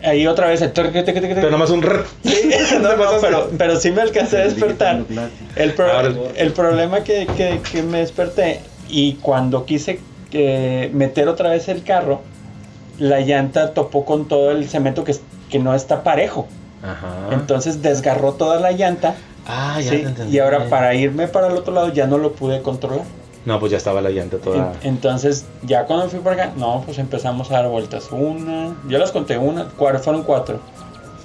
ahí 0.02 0.26
otra 0.26 0.48
vez 0.48 0.60
el. 0.62 0.72
Pero 0.72 1.50
nomás 1.50 1.70
un 1.70 1.82
rrr. 1.82 2.06
Sí, 2.24 2.50
no, 2.80 2.96
no, 2.96 3.04
pero, 3.20 3.50
pero 3.58 3.76
sí 3.80 3.90
me 3.90 4.02
alcancé 4.02 4.38
a 4.38 4.44
despertar. 4.44 5.02
El, 5.56 5.72
pro- 5.74 5.90
Ahora- 5.92 6.12
el 6.36 6.52
problema 6.52 7.02
que, 7.04 7.26
que, 7.36 7.60
que 7.70 7.82
me 7.82 7.98
desperté 7.98 8.60
y 8.88 9.14
cuando 9.14 9.64
quise 9.64 10.00
eh, 10.34 10.90
meter 10.92 11.28
otra 11.28 11.48
vez 11.50 11.68
el 11.68 11.82
carro, 11.82 12.20
la 12.98 13.20
llanta 13.20 13.72
topó 13.72 14.04
con 14.04 14.28
todo 14.28 14.50
el 14.50 14.68
cemento 14.68 15.02
que, 15.04 15.16
que 15.50 15.58
no 15.58 15.74
está 15.74 16.02
parejo. 16.02 16.46
Ajá. 16.82 17.32
Entonces 17.34 17.80
desgarró 17.80 18.34
toda 18.34 18.60
la 18.60 18.72
llanta. 18.72 19.14
ah, 19.46 19.80
ya 19.80 19.90
¿sí? 19.90 20.04
Y 20.30 20.38
ahora 20.38 20.68
para 20.68 20.94
irme 20.94 21.26
para 21.28 21.46
el 21.48 21.54
otro 21.56 21.72
lado 21.72 21.88
ya 21.92 22.06
no 22.06 22.18
lo 22.18 22.32
pude 22.32 22.60
controlar. 22.60 23.04
No, 23.46 23.60
pues 23.60 23.72
ya 23.72 23.78
estaba 23.78 24.00
la 24.00 24.10
llanta 24.10 24.38
toda. 24.38 24.72
En- 24.82 24.88
Entonces 24.90 25.44
ya 25.62 25.84
cuando 25.86 26.08
fui 26.08 26.20
para 26.20 26.44
acá, 26.44 26.52
no, 26.56 26.82
pues 26.84 26.98
empezamos 26.98 27.50
a 27.50 27.54
dar 27.54 27.68
vueltas. 27.68 28.08
Una, 28.10 28.74
yo 28.88 28.98
las 28.98 29.12
conté, 29.12 29.36
una, 29.38 29.68
cuatro, 29.76 30.00
fueron 30.00 30.22
cuatro. 30.22 30.60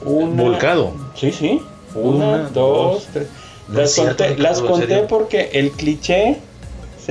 Una, 0.06 0.44
Volcado. 0.44 0.92
Sí, 1.16 1.32
sí. 1.32 1.62
Una, 1.96 2.26
Una, 2.28 2.38
dos, 2.50 2.54
dos. 2.54 3.08
tres. 3.14 3.28
No 3.68 3.80
las 3.82 3.92
cierto, 3.92 4.24
conté, 4.26 4.42
las 4.42 4.60
¿en 4.60 4.66
conté 4.66 4.98
porque 5.08 5.50
el 5.54 5.72
cliché, 5.72 6.40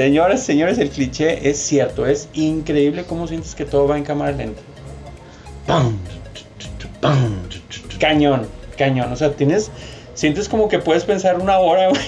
señores, 0.04 0.42
señores, 0.42 0.78
el 0.78 0.90
cliché 0.90 1.48
es 1.50 1.58
cierto. 1.58 2.06
Es 2.06 2.28
increíble 2.34 3.04
cómo 3.04 3.26
sientes 3.26 3.54
que 3.54 3.64
todo 3.64 3.86
va 3.88 3.98
en 3.98 4.04
cámara 4.04 4.32
lenta. 4.32 4.60
¡Pam! 5.66 5.96
¡Pam! 7.00 7.34
Cañón, 7.98 8.46
cañón. 8.76 9.12
O 9.12 9.16
sea, 9.16 9.32
tienes, 9.32 9.70
sientes 10.14 10.48
como 10.48 10.68
que 10.68 10.78
puedes 10.78 11.04
pensar 11.04 11.38
una 11.40 11.58
hora, 11.58 11.88
güey. 11.90 12.00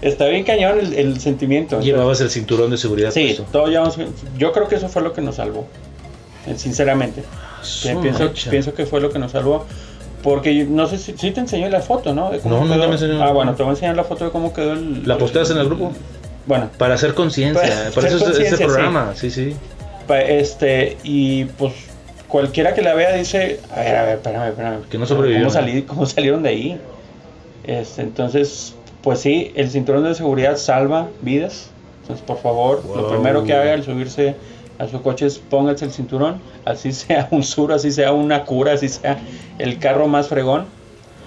Está 0.00 0.26
bien 0.28 0.44
cañón 0.44 0.78
el, 0.78 0.94
el 0.94 1.20
sentimiento. 1.20 1.80
Llevabas 1.80 2.20
el 2.20 2.30
cinturón 2.30 2.70
de 2.70 2.78
seguridad 2.78 3.10
Sí, 3.10 3.24
puesto. 3.34 3.42
todo 3.52 3.66
llevamos- 3.66 3.98
Yo 4.38 4.52
creo 4.52 4.66
que 4.68 4.76
eso 4.76 4.88
fue 4.88 5.02
lo 5.02 5.12
que 5.12 5.20
nos 5.20 5.36
salvó. 5.36 5.66
eh, 6.46 6.54
Sinceramente. 6.56 7.22
Su 7.62 8.00
pienso, 8.00 8.72
que 8.74 8.86
fue 8.86 9.00
lo 9.00 9.10
que 9.10 9.18
nos 9.18 9.32
salvó. 9.32 9.66
Porque 10.22 10.64
no 10.64 10.86
sé 10.86 10.98
si, 10.98 11.14
si 11.18 11.30
te 11.32 11.40
enseñé 11.40 11.68
la 11.68 11.80
foto, 11.80 12.14
¿no? 12.14 12.30
De 12.30 12.38
cómo 12.40 12.64
No, 12.64 12.76
me 12.76 12.84
enseñó. 12.92 13.22
Ah, 13.22 13.32
bueno, 13.32 13.54
te 13.54 13.62
voy 13.62 13.70
a 13.70 13.72
enseñar 13.74 13.96
la 13.96 14.04
foto 14.04 14.26
de 14.26 14.30
cómo 14.30 14.52
quedó 14.52 14.72
el. 14.74 15.06
¿La 15.06 15.18
posteas 15.18 15.50
en 15.50 15.58
el 15.58 15.66
grupo? 15.66 15.92
Bueno, 16.50 16.68
Para 16.78 16.94
hacer 16.94 17.14
conciencia. 17.14 17.62
Para 17.62 17.90
Por 17.92 18.04
eso 18.04 18.28
es 18.30 18.38
este 18.40 18.64
programa. 18.64 19.12
Sí, 19.14 19.30
sí. 19.30 19.54
pa- 20.08 20.20
este, 20.20 20.96
y 21.04 21.44
pues 21.44 21.72
cualquiera 22.26 22.74
que 22.74 22.82
la 22.82 22.92
vea 22.94 23.12
dice, 23.14 23.60
a 23.72 23.78
ver, 23.80 23.96
a 23.96 24.02
ver, 24.04 24.14
espérame, 24.16 24.48
espérame. 24.48 24.82
Que 24.90 24.98
no 24.98 25.06
sobrevivió. 25.06 25.42
¿Cómo, 25.42 25.50
salí, 25.52 25.82
cómo 25.82 26.06
salieron 26.06 26.42
de 26.42 26.48
ahí? 26.48 26.80
Este, 27.62 28.02
entonces, 28.02 28.74
pues 29.02 29.20
sí, 29.20 29.52
el 29.54 29.70
cinturón 29.70 30.02
de 30.02 30.14
seguridad 30.16 30.56
salva 30.56 31.08
vidas. 31.22 31.70
Entonces, 32.02 32.24
por 32.26 32.38
favor, 32.42 32.82
lo 32.84 33.02
Wow. 33.02 33.10
primero 33.12 33.44
que 33.44 33.52
haga 33.54 33.72
al 33.74 33.84
subirse 33.84 34.34
a 34.80 34.88
su 34.88 35.00
coche 35.02 35.26
es 35.26 35.38
póngase 35.38 35.84
el 35.84 35.92
cinturón, 35.92 36.40
así 36.64 36.90
sea 37.04 37.28
un 37.30 37.44
sur, 37.44 37.72
así 37.72 37.92
sea 37.92 38.10
una 38.12 38.44
cura, 38.44 38.72
así 38.72 38.88
sea 38.88 39.18
el 39.58 39.78
carro 39.78 40.08
más 40.08 40.26
fregón, 40.26 40.64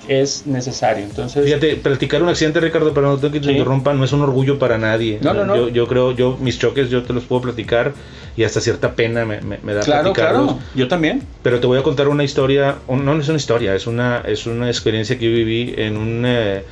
es 0.07 0.45
necesario. 0.47 1.03
Entonces, 1.03 1.45
Fíjate, 1.45 1.75
platicar 1.77 2.21
un 2.23 2.29
accidente, 2.29 2.59
Ricardo, 2.59 2.93
pero 2.93 3.07
no 3.09 3.17
tengo 3.17 3.33
que 3.33 3.39
te 3.39 3.45
Sí. 3.47 3.51
interrumpa, 3.53 3.93
no 3.93 4.03
es 4.03 4.11
un 4.11 4.21
orgullo 4.21 4.59
para 4.59 4.77
nadie. 4.77 5.19
No, 5.21 5.33
no, 5.33 5.45
no. 5.45 5.55
Yo, 5.55 5.69
yo 5.69 5.87
creo, 5.87 6.11
yo 6.11 6.37
mis 6.39 6.59
choques 6.59 6.89
yo 6.89 7.03
te 7.03 7.13
los 7.13 7.23
puedo 7.23 7.41
platicar 7.41 7.93
y 8.35 8.43
hasta 8.43 8.61
cierta 8.61 8.95
pena 8.95 9.25
me, 9.25 9.41
me- 9.41 9.59
me 9.63 9.73
da 9.73 9.81
claro, 9.81 10.13
platicarlos. 10.13 10.45
claro, 10.53 10.59
yo 10.75 10.87
también. 10.87 11.23
Pero 11.43 11.59
te 11.59 11.67
voy 11.67 11.77
a 11.79 11.83
contar 11.83 12.07
una 12.07 12.23
historia, 12.23 12.75
no, 12.87 12.95
no 12.97 13.19
es 13.19 13.27
una 13.29 13.37
historia, 13.37 13.75
es 13.75 13.87
una, 13.87 14.19
es 14.25 14.45
una 14.45 14.67
experiencia 14.69 15.17
que 15.17 15.25
yo 15.25 15.31
viví 15.35 15.73
en 15.77 15.97
un... 15.97 16.23
eh, 16.25 16.63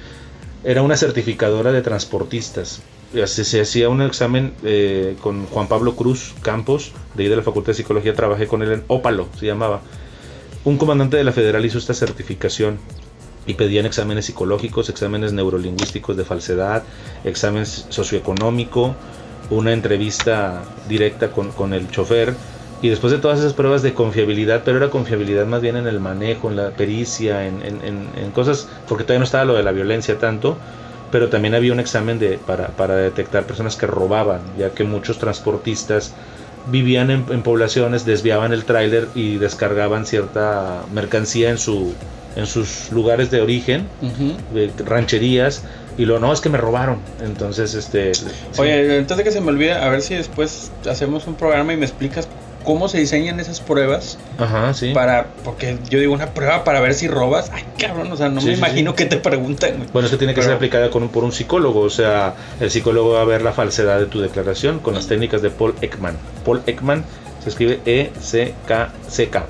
era 0.64 0.82
una 0.84 0.96
certificadora 0.96 1.72
de 1.72 1.82
transportistas. 1.82 2.82
Se, 3.26 3.44
se 3.44 3.60
hacía 3.62 3.90
un 3.90 4.02
examen 4.02 4.54
eh, 4.64 5.16
con 5.22 5.46
Juan 5.48 5.68
Pablo 5.68 5.96
Cruz 5.96 6.34
Campos, 6.44 6.94
de 7.16 7.24
ahí 7.24 7.30
de 7.30 7.36
la 7.36 7.42
Facultad 7.42 7.72
de 7.72 7.74
Psicología, 7.74 8.14
trabajé 8.14 8.48
con 8.48 8.62
él 8.62 8.72
en 8.72 8.84
Ópalo, 8.88 9.28
se 9.38 9.46
llamaba. 9.48 9.82
Un 10.64 10.78
comandante 10.78 11.18
de 11.18 11.24
la 11.24 11.32
federal 11.34 11.66
hizo 11.66 11.78
esta 11.78 11.94
certificación 11.94 12.78
y 13.46 13.56
pedían 13.56 13.86
exámenes 13.86 14.26
psicológicos, 14.26 14.90
exámenes 14.90 15.34
neurolingüísticos 15.34 16.16
de 16.18 16.26
falsedad, 16.26 16.84
examen 17.24 17.66
socioeconómico, 17.66 18.96
una 19.50 19.74
entrevista 19.74 20.64
directa 20.88 21.32
con, 21.32 21.52
con 21.52 21.74
el 21.74 21.90
chofer 21.90 22.36
y 22.82 22.90
después 22.90 23.12
de 23.14 23.20
todas 23.20 23.40
esas 23.40 23.54
pruebas 23.54 23.82
de 23.84 23.94
confiabilidad, 23.94 24.64
pero 24.64 24.78
era 24.78 24.90
confiabilidad 24.90 25.46
más 25.46 25.62
bien 25.62 25.76
en 25.76 25.88
el 25.88 26.00
manejo, 26.00 26.50
en 26.50 26.56
la 26.56 26.72
pericia, 26.72 27.46
en, 27.48 27.62
en- 27.64 28.10
en- 28.16 28.32
cosas, 28.32 28.68
porque 28.88 29.04
todavía 29.04 29.20
no 29.20 29.26
estaba 29.26 29.46
lo 29.46 29.54
de 29.56 29.64
la 29.64 29.72
violencia 29.72 30.18
tanto, 30.18 30.58
pero 31.12 31.30
también 31.30 31.54
había 31.54 31.74
un 31.74 31.80
examen 31.80 32.18
de, 32.20 32.38
para, 32.40 32.70
para 32.70 32.96
detectar 32.96 33.46
personas 33.46 33.76
que 33.76 33.86
robaban, 33.88 34.42
ya 34.58 34.72
que 34.74 34.84
muchos 34.84 35.20
transportistas 35.20 36.14
vivían 36.66 37.10
en 37.12 37.44
poblaciones, 37.44 38.06
desviaban 38.06 38.54
el 38.54 38.66
tráiler 38.66 39.10
y 39.16 39.38
descargaban 39.38 40.06
cierta 40.06 40.86
mercancía 40.92 41.50
en, 41.50 41.58
su, 41.58 41.98
en 42.36 42.46
sus 42.48 42.92
lugares 42.92 43.30
de 43.32 43.42
origen, 43.42 43.88
de 44.54 44.72
rancherías, 44.86 45.64
y 45.98 46.06
lo 46.06 46.20
no 46.20 46.32
es 46.32 46.40
que 46.42 46.50
me 46.50 46.58
robaron. 46.58 47.00
Entonces, 47.22 47.74
este. 47.74 48.14
sí. 48.14 48.26
Oye, 48.58 48.98
antes 49.00 49.18
de 49.18 49.24
que 49.24 49.32
se 49.32 49.42
me 49.42 49.50
olvide, 49.50 49.74
a 49.74 49.90
ver 49.90 50.02
si 50.02 50.16
después 50.16 50.72
hacemos 50.90 51.28
un 51.28 51.36
programa 51.36 51.74
y 51.74 51.78
me 51.78 51.86
explicas 51.86 52.28
cómo 52.64 52.88
se 52.88 53.00
diseñan 53.00 53.40
esas 53.40 53.60
pruebas 53.60 54.20
Ajá, 54.38 54.74
sí. 54.76 54.92
para, 54.94 55.26
porque 55.44 55.80
yo 55.90 56.00
digo 56.00 56.14
una 56.14 56.28
prueba 56.28 56.64
para 56.64 56.80
ver 56.80 56.94
si 56.94 57.08
robas, 57.08 57.50
ay 57.52 57.64
cabrón, 57.80 58.12
o 58.12 58.16
sea, 58.16 58.30
no 58.30 58.40
Sí, 58.40 58.48
me 58.50 58.54
sí, 58.54 58.60
imagino 58.60 58.92
sí. 58.92 58.98
que 58.98 59.06
te 59.08 59.18
preguntan. 59.18 59.88
Bueno, 59.92 60.06
es 60.06 60.12
que 60.12 60.18
tiene 60.20 60.34
que 60.36 60.42
Pero- 60.42 60.50
ser 60.50 60.56
aplicada 60.58 60.92
con 60.92 61.02
un- 61.02 61.10
por 61.10 61.24
un 61.24 61.32
psicólogo, 61.32 61.80
o 61.82 61.90
sea, 61.90 62.36
el 62.60 62.70
psicólogo 62.70 63.14
va 63.14 63.22
a 63.22 63.26
ver 63.26 63.42
la 63.42 63.52
falsedad 63.52 63.98
de 64.00 64.06
tu 64.06 64.22
declaración 64.22 64.78
con 64.80 64.94
las 64.94 65.08
técnicas 65.08 65.42
de 65.42 65.50
Paul 65.50 65.74
Ekman. 65.82 66.16
Paul 66.46 66.62
Ekman 66.68 67.04
se 67.44 67.50
escribe 67.50 67.80
E 67.88 68.12
E-C-K-C-K, 68.16 69.46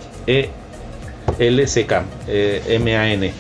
E-L-C-K, 1.40 2.04
eh, 2.28 2.62
M-A-N. 2.70 3.32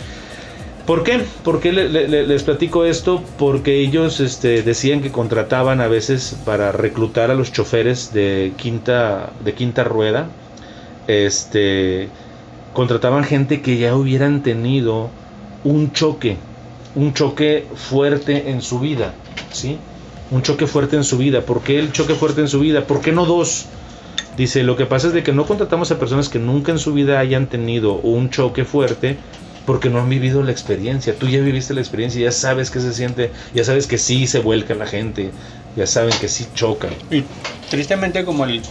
¿Por 0.86 1.04
qué? 1.04 1.22
¿Por 1.44 1.60
qué 1.60 1.72
le- 1.72 1.90
le- 1.90 2.08
le- 2.08 2.26
les 2.28 2.44
platico 2.44 2.86
esto? 2.86 3.24
Porque 3.38 3.80
ellos 3.80 4.20
este, 4.20 4.64
decían 4.64 5.02
que 5.02 5.12
contrataban 5.12 5.80
a 5.80 5.88
veces 5.88 6.36
para 6.44 6.72
reclutar 6.72 7.30
a 7.32 7.36
los 7.36 7.52
choferes 7.52 8.12
de 8.14 8.54
quinta, 8.58 9.32
de 9.46 9.54
quinta 9.54 9.84
rueda, 9.84 10.28
este, 11.08 12.10
contrataban 12.74 13.24
gente 13.24 13.62
que 13.62 13.78
ya 13.78 13.96
hubieran 13.96 14.42
tenido 14.44 15.10
un 15.64 15.92
choque, 15.94 16.38
un 16.96 17.14
choque 17.14 17.66
fuerte 17.76 18.50
en 18.50 18.62
su 18.62 18.80
vida, 18.80 19.14
¿sí? 19.52 19.78
Un 20.32 20.42
choque 20.42 20.66
fuerte 20.68 20.96
en 20.96 21.04
su 21.04 21.18
vida. 21.18 21.42
¿Por 21.42 21.62
qué 21.62 21.78
el 21.80 21.92
choque 21.92 22.16
fuerte 22.16 22.42
en 22.42 22.48
su 22.48 22.60
vida? 22.60 22.86
¿Por 22.88 23.02
qué 23.02 23.12
no 23.12 23.26
dos? 23.26 23.66
Dice, 24.38 24.64
lo 24.64 24.76
que 24.78 24.86
pasa 24.86 25.08
es 25.08 25.14
de 25.14 25.24
que 25.24 25.34
no 25.34 25.46
contratamos 25.46 25.92
a 25.92 26.00
personas 26.00 26.30
que 26.30 26.40
nunca 26.40 26.72
en 26.72 26.80
su 26.80 26.94
vida 26.94 27.20
hayan 27.20 27.48
tenido 27.48 27.96
un 27.96 28.30
choque 28.30 28.64
fuerte 28.66 29.18
porque 29.66 29.90
no 29.90 30.00
han 30.00 30.10
vivido 30.10 30.42
la 30.42 30.52
experiencia. 30.52 31.14
Tú 31.16 31.28
ya 31.28 31.40
viviste 31.42 31.74
la 31.74 31.82
experiencia, 31.82 32.22
ya 32.22 32.32
sabes 32.32 32.72
qué 32.72 32.80
se 32.80 32.94
siente, 32.94 33.32
ya 33.54 33.64
sabes 33.64 33.88
que 33.88 33.98
sí 33.98 34.26
se 34.28 34.40
vuelca 34.40 34.74
la 34.74 34.88
gente, 34.88 35.32
ya 35.76 35.86
saben 35.86 36.14
que 36.20 36.28
sí 36.28 36.48
chocan. 36.56 36.92
Y 37.12 37.24
tristemente 37.70 38.24
como 38.26 38.46
el, 38.46 38.62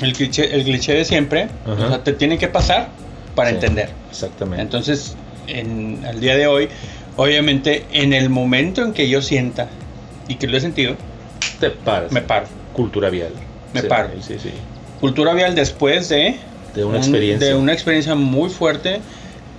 el, 0.00 0.12
cliché, 0.12 0.54
el 0.54 0.62
cliché 0.64 0.92
de 0.94 1.04
siempre, 1.04 1.48
o 1.66 1.76
sea, 1.76 2.04
te 2.04 2.12
tiene 2.12 2.38
que 2.38 2.48
pasar 2.48 2.90
para 3.34 3.48
Sí. 3.50 3.56
entender. 3.56 3.88
Exactamente. 4.10 4.62
Entonces, 4.62 5.16
en, 5.48 6.04
al 6.06 6.20
día 6.20 6.36
de 6.36 6.46
hoy, 6.46 6.68
obviamente, 7.16 7.84
en 7.92 8.12
el 8.12 8.30
momento 8.30 8.82
en 8.82 8.92
que 8.92 9.08
yo 9.08 9.20
sienta 9.22 9.68
y 10.28 10.36
que 10.36 10.46
lo 10.46 10.56
he 10.56 10.60
sentido, 10.60 10.94
te 11.58 11.70
paras. 11.70 12.12
me 12.12 12.20
paro. 12.20 12.46
Cultura 12.72 13.10
vial. 13.10 13.32
Me 13.72 13.80
Sí, 13.80 13.88
paro. 13.88 14.10
Sí, 14.20 14.36
sí. 14.40 14.50
Cultura 15.04 15.34
vial 15.34 15.54
después 15.54 16.08
de, 16.08 16.38
De 16.74 16.82
una 16.84 16.94
un- 16.96 17.02
experiencia. 17.02 17.48
de 17.48 17.54
una 17.54 17.72
experiencia 17.72 18.14
muy 18.14 18.48
fuerte. 18.50 19.00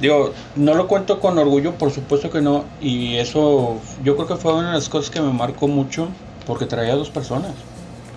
Digo, 0.01 0.33
no 0.55 0.73
lo 0.73 0.87
cuento 0.87 1.19
con 1.19 1.37
orgullo, 1.37 1.73
por 1.75 1.91
supuesto 1.91 2.29
que 2.29 2.41
no. 2.41 2.65
Y 2.81 3.15
eso, 3.17 3.77
yo 4.03 4.15
creo 4.15 4.27
que 4.27 4.35
fue 4.37 4.53
una 4.53 4.69
de 4.69 4.73
las 4.75 4.89
cosas 4.89 5.09
que 5.11 5.21
me 5.21 5.31
marcó 5.31 5.67
mucho 5.67 6.07
porque 6.47 6.65
traía 6.65 6.95
dos 6.95 7.09
personas. 7.09 7.51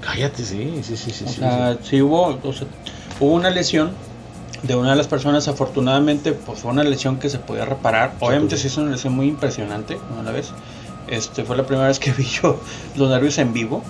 Cállate, 0.01 0.43
sí, 0.45 0.81
sí, 0.83 0.97
sí, 0.97 1.11
sí. 1.13 1.25
O 1.25 1.29
sí, 1.29 1.35
sea, 1.35 1.77
sí 1.83 2.01
hubo, 2.01 2.39
o 2.43 2.53
sea, 2.53 2.67
hubo 3.21 3.35
una 3.35 3.51
lesión 3.51 3.91
de 4.63 4.75
una 4.75 4.91
de 4.91 4.97
las 4.97 5.07
personas, 5.07 5.47
afortunadamente, 5.49 6.33
pues 6.33 6.61
fue 6.61 6.71
una 6.73 6.83
lesión 6.83 7.19
que 7.19 7.29
se 7.29 7.39
podía 7.39 7.65
reparar. 7.65 8.15
Obviamente 8.21 8.51
pues. 8.55 8.63
sí 8.63 8.69
es 8.69 8.77
una 8.79 8.91
lesión 8.93 9.15
muy 9.15 9.29
impresionante, 9.29 9.99
¿no? 10.17 10.23
la 10.23 10.33
vez. 10.33 10.51
Este, 11.09 11.45
fue 11.45 11.57
la 11.57 11.65
primera 11.65 11.89
vez 11.89 11.99
que 11.99 12.11
vi 12.19 12.25
yo 12.25 12.59
los 12.97 13.09
nervios 13.09 13.39
en 13.39 13.53
vivo. 13.53 13.83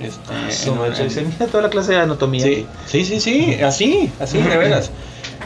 Este, 0.00 0.32
Eso, 0.48 0.86
en- 0.86 1.08
dice, 1.08 1.22
mira 1.22 1.46
toda 1.46 1.62
la 1.64 1.70
clase 1.70 1.92
de 1.92 1.98
anatomía. 1.98 2.42
sí, 2.44 2.66
aquí". 2.86 3.04
sí, 3.04 3.04
sí, 3.04 3.20
sí, 3.20 3.54
así, 3.62 4.10
así, 4.20 4.38
de 4.38 4.56
veras. 4.56 4.90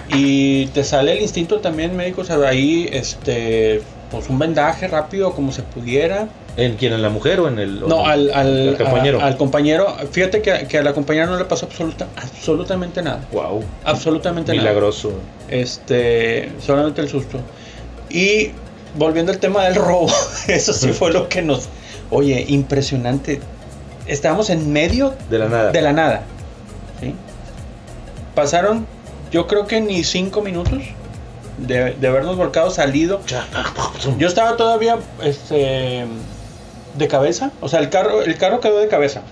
Y 0.09 0.67
te 0.69 0.85
sale 0.85 1.13
el 1.15 1.23
instinto 1.23 1.59
también 1.61 1.97
médico, 1.97 2.21
o 2.21 2.25
sea, 2.25 2.37
ahí, 2.47 2.89
este, 2.93 3.83
pues 4.11 4.29
un 4.29 4.39
vendaje 4.39 4.87
rápido, 4.89 5.33
como 5.33 5.53
se 5.53 5.63
pudiera. 5.63 6.29
¿En 6.57 6.77
quién? 6.77 6.93
¿En 6.93 7.03
la 7.03 7.11
mujer 7.11 7.41
o 7.41 7.49
en 7.49 7.59
el.? 7.59 7.83
o 7.83 7.89
No, 7.89 8.07
al, 8.07 8.31
al, 8.33 8.69
al 8.71 8.77
compañero? 8.79 9.21
a- 9.21 9.27
al 9.27 9.37
compañero. 9.37 9.97
Fíjate 10.11 10.41
que, 10.43 10.67
que 10.69 10.79
a 10.79 10.83
la 10.83 10.95
compañera 10.95 11.27
no 11.27 11.37
le 11.37 11.45
pasó 11.45 11.67
absoluta, 11.67 12.07
absolutamente 12.17 13.03
nada. 13.03 13.21
Wow. 13.33 13.63
Absolutamente 13.85 14.53
nada. 14.53 14.63
Milagroso. 14.63 15.13
Este, 15.51 16.51
solamente 16.65 17.01
el 17.01 17.09
susto. 17.09 17.41
Y 18.09 18.53
volviendo 18.97 19.33
al 19.33 19.39
tema 19.39 19.65
del 19.65 19.75
robo, 19.75 20.07
eso 20.49 20.73
sí 20.73 20.93
fue 20.93 21.13
lo 21.13 21.29
que 21.29 21.43
nos. 21.43 21.69
Oye, 22.11 22.45
impresionante. 22.49 23.41
Estábamos 24.07 24.51
en 24.51 24.73
medio 24.73 25.15
De 25.31 25.39
la 25.39 25.49
nada. 25.49 25.71
de 25.73 25.83
la 25.83 25.93
nada. 25.93 26.23
¿sí? 27.01 27.15
Pasaron, 28.35 28.87
yo 29.33 29.47
creo 29.47 29.67
que 29.67 29.81
ni 29.81 30.05
cinco 30.05 30.43
minutos 30.43 30.81
de, 31.59 31.93
de 31.95 32.07
habernos 32.09 32.37
volcado, 32.37 32.71
salido. 32.71 33.21
Yo 34.19 34.29
estaba 34.29 34.57
todavía 34.57 34.99
este, 35.23 36.05
de 36.97 37.09
cabeza, 37.09 37.51
o 37.61 37.69
sea, 37.69 37.81
el 37.81 37.89
carro, 37.91 38.23
el 38.23 38.37
carro 38.37 38.61
quedó 38.61 38.79
de 38.79 38.89
cabeza. 38.89 39.23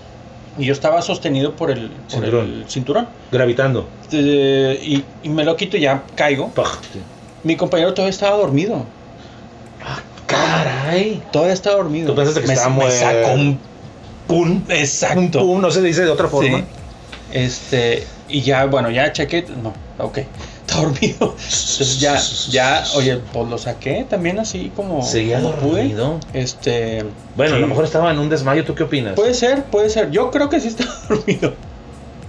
Y 0.57 0.65
yo 0.65 0.73
estaba 0.73 1.01
sostenido 1.01 1.55
por 1.57 1.69
el 1.69 1.89
por 1.89 2.09
Cinturón. 2.11 2.45
el 2.45 2.65
cinturón. 2.69 3.07
Gravitando. 3.31 3.89
Eh, 4.13 4.79
y, 4.81 5.03
y 5.23 5.29
me 5.29 5.43
lo 5.43 5.57
quito 5.57 5.75
y 5.75 5.81
ya 5.81 6.03
caigo. 6.15 6.49
Paj. 6.51 6.77
Mi 7.43 7.57
compañero 7.57 7.93
todavía 7.93 8.11
estaba 8.11 8.37
dormido. 8.37 8.85
Caray. 10.27 11.21
Todavía 11.31 11.53
estaba 11.53 11.75
dormido. 11.75 12.07
Tú 12.07 12.15
pensaste 12.15 12.41
que 12.41 12.47
me, 12.47 12.53
estaba 12.53 12.73
me 12.75 12.89
sacó 12.91 13.33
un 13.33 13.59
Pum. 14.27 14.63
Exacto. 14.69 15.39
Pum, 15.39 15.61
no 15.61 15.71
se 15.71 15.81
dice 15.81 16.03
de 16.03 16.09
otra 16.09 16.27
forma. 16.27 16.59
Sí. 16.59 16.63
Este, 17.31 18.05
y 18.29 18.41
ya, 18.41 18.65
bueno, 18.65 18.89
ya 18.89 19.11
chequé. 19.11 19.45
No, 19.61 19.73
ok, 20.03 20.19
está 20.65 20.77
dormido. 20.81 21.35
Entonces 21.35 21.99
ya, 21.99 22.19
ya, 22.49 22.83
oye, 22.95 23.17
pues 23.33 23.49
lo 23.49 23.57
saqué 23.57 24.05
también 24.09 24.39
así 24.39 24.71
como. 24.75 25.01
Seguía 25.03 25.41
como 25.41 25.55
pude. 25.55 25.81
dormido. 25.81 26.19
Este. 26.33 27.03
Bueno, 27.35 27.55
a 27.55 27.59
lo 27.59 27.67
mejor 27.67 27.85
estaba 27.85 28.11
en 28.11 28.19
un 28.19 28.29
desmayo. 28.29 28.63
¿Tú 28.65 28.73
qué 28.75 28.83
opinas? 28.83 29.13
Puede 29.15 29.33
ser, 29.33 29.63
puede 29.65 29.89
ser. 29.89 30.11
Yo 30.11 30.31
creo 30.31 30.49
que 30.49 30.59
sí 30.59 30.69
estaba 30.69 30.91
dormido. 31.09 31.53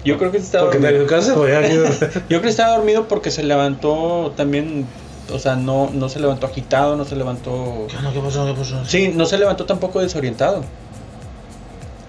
Yo 0.04 0.18
creo 0.18 0.30
que 0.30 0.38
sí 0.38 0.44
estaba 0.46 0.70
Porque 0.70 0.78
dormido. 0.78 1.06
dormido. 1.06 1.36
güey. 1.36 2.10
Yo 2.14 2.20
creo 2.28 2.42
que 2.42 2.48
estaba 2.48 2.76
dormido 2.76 3.08
porque 3.08 3.30
se 3.30 3.42
levantó 3.42 4.32
también. 4.36 4.86
O 5.32 5.40
sea, 5.40 5.56
no, 5.56 5.90
no 5.92 6.08
se 6.08 6.20
levantó 6.20 6.46
agitado, 6.46 6.94
no 6.96 7.04
se 7.04 7.16
levantó. 7.16 7.86
¿Qué 7.90 7.96
onda? 7.96 8.12
¿Qué 8.12 8.20
pasó? 8.20 8.46
¿Qué 8.46 8.52
pasó? 8.54 8.84
Sí, 8.84 9.08
no 9.12 9.26
se 9.26 9.36
levantó 9.38 9.66
tampoco 9.66 10.00
desorientado. 10.00 10.62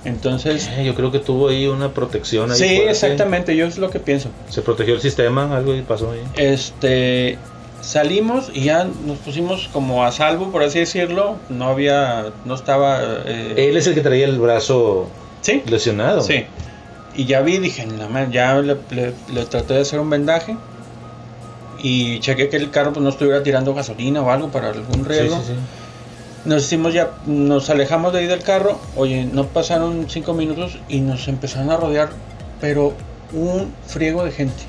Entonces. 0.06 0.70
Eh, 0.78 0.86
yo 0.86 0.96
creo 0.96 1.12
que 1.12 1.20
tuvo 1.20 1.50
ahí 1.50 1.68
una 1.68 1.94
protección. 1.94 2.52
Ahí 2.52 2.58
Sí, 2.58 2.66
fuerte. 2.76 2.92
exactamente, 2.92 3.56
yo 3.56 3.66
es 3.66 3.78
lo 3.78 3.90
que 3.90 4.00
pienso. 4.00 4.30
Se 4.50 4.62
protegió 4.62 4.94
el 4.96 5.02
sistema, 5.02 5.56
algo 5.56 5.76
y 5.76 5.82
pasó 5.82 6.12
ahí. 6.12 6.22
Este, 6.36 7.38
salimos 7.82 8.52
y 8.54 8.64
ya 8.66 8.86
nos 9.06 9.18
pusimos 9.20 9.70
como 9.74 10.04
a 10.06 10.12
salvo, 10.12 10.52
por 10.52 10.64
así 10.64 10.80
decirlo. 10.80 11.36
No 11.50 11.68
había, 11.70 12.28
no 12.46 12.56
estaba. 12.56 13.02
eh, 13.26 13.70
Él 13.70 13.78
es 13.78 13.88
el 13.88 13.96
que 13.96 14.02
traía 14.02 14.26
el 14.28 14.40
brazo 14.40 15.08
sí, 15.42 15.64
lesionado. 15.66 16.22
sí. 16.22 16.46
Y 17.16 17.26
ya 17.26 17.42
vi, 17.42 17.58
dije, 17.58 17.88
la 17.88 18.30
ya 18.30 18.56
le, 18.62 18.78
le- 18.92 19.14
le 19.34 19.46
traté 19.46 19.74
de 19.74 19.82
hacer 19.82 20.00
un 20.00 20.10
vendaje. 20.10 20.56
Y 21.82 22.20
chequé 22.22 22.50
que 22.50 22.58
el 22.58 22.72
carro 22.72 22.92
pues, 22.94 23.04
no 23.04 23.10
estuviera 23.10 23.44
tirando 23.44 23.74
gasolina 23.74 24.22
o 24.22 24.32
algo 24.32 24.50
para 24.50 24.70
algún 24.70 25.04
Sí, 25.04 25.10
riesgo. 25.10 25.38
sí, 25.38 25.44
sí. 25.48 25.54
Nos 26.46 26.64
hicimos 26.64 26.94
ya, 26.94 27.12
nos 27.26 27.70
alejamos 27.70 28.14
de 28.14 28.20
ahí 28.20 28.28
del 28.28 28.42
carro. 28.42 28.80
Oye, 28.96 29.26
no 29.26 29.46
pasaron 29.48 30.06
cinco 30.10 30.34
minutos 30.34 30.78
y 30.88 31.00
nos 31.02 31.28
empezaron 31.28 31.70
a 31.72 31.78
rodear, 31.78 32.10
pero 32.62 32.94
un 33.34 33.74
friego 33.86 34.24
de 34.24 34.32
gente. 34.32 34.64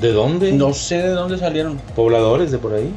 ¿De 0.00 0.12
dónde? 0.12 0.52
No 0.52 0.72
sé 0.72 0.98
de 1.02 1.08
dónde 1.08 1.36
salieron. 1.36 1.78
Pobladores 1.94 2.50
de 2.50 2.58
por 2.58 2.74
ahí. 2.74 2.90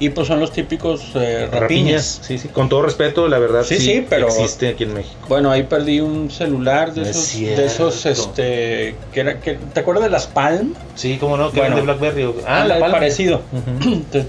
Y 0.00 0.10
pues 0.10 0.26
son 0.26 0.40
los 0.40 0.52
típicos 0.52 1.02
eh, 1.14 1.48
rapiñas. 1.50 2.20
Sí, 2.22 2.36
sí. 2.36 2.48
Con 2.48 2.68
todo 2.68 2.82
respeto, 2.82 3.28
la 3.28 3.38
verdad. 3.38 3.62
Sí, 3.64 3.78
sí, 3.78 4.04
pero- 4.08 4.26
Existe 4.26 4.68
aquí 4.68 4.84
en 4.84 4.92
México. 4.92 5.16
Bueno, 5.28 5.50
ahí 5.50 5.62
perdí 5.62 6.00
un 6.00 6.30
celular 6.30 6.92
de 6.92 7.02
No 7.02 7.06
es 7.06 7.16
esos, 7.16 7.40
de 7.56 7.64
esos, 7.64 8.06
este, 8.06 8.96
que 9.12 9.20
era, 9.20 9.40
que, 9.40 9.54
¿te 9.54 9.80
acuerdas 9.80 10.04
de 10.04 10.10
las 10.10 10.26
Palm? 10.26 10.74
Sí, 10.96 11.16
cómo 11.18 11.36
no, 11.36 11.50
que 11.52 11.60
Bueno. 11.60 11.76
eran 11.76 11.86
de 11.86 11.92
Blackberry. 11.94 12.24
o- 12.24 12.34
Ah, 12.46 12.64
la 12.66 12.78
Palm. 12.80 12.92
parecido. 12.92 13.40
Entonces, 13.84 14.26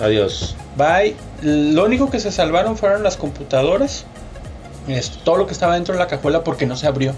Adiós. 0.00 0.56
bye. 0.76 1.14
Lo 1.42 1.84
único 1.84 2.10
que 2.10 2.18
se 2.20 2.32
salvaron 2.32 2.76
fueron 2.76 3.02
las 3.02 3.16
computadoras, 3.16 4.04
es, 4.88 5.10
todo 5.10 5.36
lo 5.36 5.46
que 5.46 5.52
estaba 5.52 5.74
dentro 5.74 5.94
de 5.94 6.00
la 6.00 6.06
cajuela 6.06 6.42
porque 6.44 6.66
no 6.66 6.76
se 6.76 6.86
abrió 6.86 7.14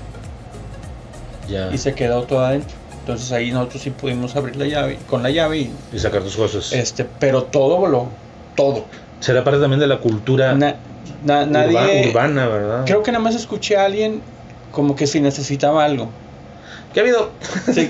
Ya. 1.49 1.71
y 1.73 1.79
se 1.79 1.95
quedó 1.95 2.23
todo 2.25 2.45
adentro. 2.45 2.77
Entonces 3.01 3.33
ahí 3.33 3.51
nosotros 3.51 3.83
sí 3.83 3.91
pudimos 3.91 4.37
abrir 4.37 4.57
la 4.57 4.67
llave, 4.67 4.99
con 5.09 5.23
la 5.23 5.31
llave 5.31 5.59
y, 5.59 5.73
Y 5.93 5.99
sacar 5.99 6.23
tus 6.23 6.37
cosas. 6.37 6.73
este, 6.73 7.05
pero 7.19 7.45
todo 7.45 7.79
voló, 7.79 8.09
todo. 8.57 8.85
Será 9.21 9.43
parte 9.43 9.59
también 9.61 9.81
de 9.81 9.87
la 9.87 9.99
cultura 9.99 10.55
Na- 10.55 10.77
na- 11.25 11.43
urba- 11.45 11.47
nadie, 11.47 12.09
urbana, 12.11 12.47
¿verdad? 12.47 12.85
creo 12.87 13.03
que 13.03 13.11
nada 13.13 13.23
más 13.25 13.35
escuché 13.35 13.77
a 13.77 13.85
alguien 13.87 14.21
como 14.71 14.95
que 14.97 15.07
si 15.07 15.21
necesitaba 15.21 15.85
algo. 15.85 16.09
¿Qué 16.93 17.01
ha 17.01 17.03
habido? 17.03 17.31
Sí. 17.73 17.89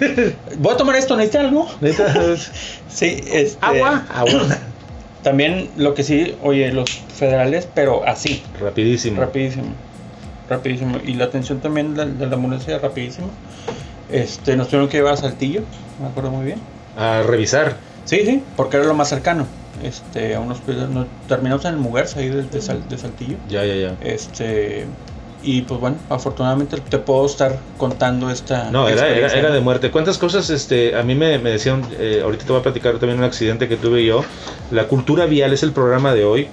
Voy 0.59 0.75
a 0.75 0.77
tomar 0.77 0.97
esto, 0.97 1.17
¿necesita 1.17 1.41
algo? 1.41 1.67
Sí, 2.89 3.23
este, 3.33 3.59
Agua. 3.65 4.05
Agua. 4.13 4.43
También 5.23 5.71
lo 5.77 5.95
que 5.95 6.03
sí, 6.03 6.35
oye, 6.43 6.73
los 6.73 6.91
federales, 6.91 7.69
pero 7.75 8.07
así, 8.07 8.43
Rapidísimo. 8.61 9.21
rapidísimo. 9.21 9.69
Rapidísimo. 10.49 10.99
Y 11.05 11.15
la 11.15 11.27
atención 11.27 11.61
también 11.61 11.95
de, 11.95 12.07
de 12.07 12.27
la 12.27 12.35
ambulancia, 12.37 12.79
rapidísimo. 12.79 13.29
Este, 14.11 14.57
nos 14.57 14.69
tuvieron 14.69 14.89
que 14.89 14.97
llevar 14.97 15.15
a 15.15 15.17
Saltillo, 15.19 15.63
me 16.01 16.09
acuerdo 16.09 16.31
muy 16.31 16.47
bien. 16.47 16.59
A 16.97 17.23
revisar. 17.23 17.77
Sí, 18.07 18.23
sí, 18.25 18.43
porque 18.57 18.79
era 18.79 18.87
lo 18.87 18.95
más 18.95 19.09
cercano. 19.11 19.47
Este, 19.85 20.35
a 20.35 20.41
un 20.41 20.51
hospital, 20.51 20.93
no, 20.93 21.07
terminamos 21.29 21.65
en 21.67 21.75
el 21.75 21.81
Muguerza 21.81 22.19
ahí 22.21 22.29
de, 22.29 22.43
de 22.43 22.61
Sal- 22.61 22.89
de 22.89 22.99
Saltillo. 22.99 23.37
Ya, 23.49 23.65
ya, 23.65 23.75
ya. 23.77 23.97
Este, 24.01 24.87
y 25.43 25.63
pues 25.63 25.81
bueno, 25.81 25.97
afortunadamente 26.09 26.77
te 26.81 26.99
puedo 26.99 27.25
estar 27.27 27.59
contando 27.79 28.31
esta. 28.31 28.71
No, 28.71 28.89
era, 28.89 29.09
era, 29.09 29.29
era 29.33 29.51
de 29.51 29.61
muerte. 29.61 29.91
¿Cuántas 29.91 30.19
cosas 30.19 30.51
este, 30.51 30.97
a 30.97 31.03
mí 31.03 31.15
me, 31.15 31.39
me 31.39 31.51
decían, 31.51 31.83
eh, 31.99 32.21
ahorita 32.23 32.45
te 32.45 32.53
voy 32.53 32.61
a 32.61 32.63
platicar 32.63 32.99
también 32.99 33.19
un 33.19 33.25
accidente 33.25 33.69
que 33.69 33.77
tuve 33.77 34.05
yo? 34.05 34.25
La 34.71 34.85
cultura 34.89 35.27
vial 35.27 35.53
es 35.53 35.63
el 35.63 35.73
programa 35.73 36.15
de 36.15 36.25
hoy. 36.25 36.49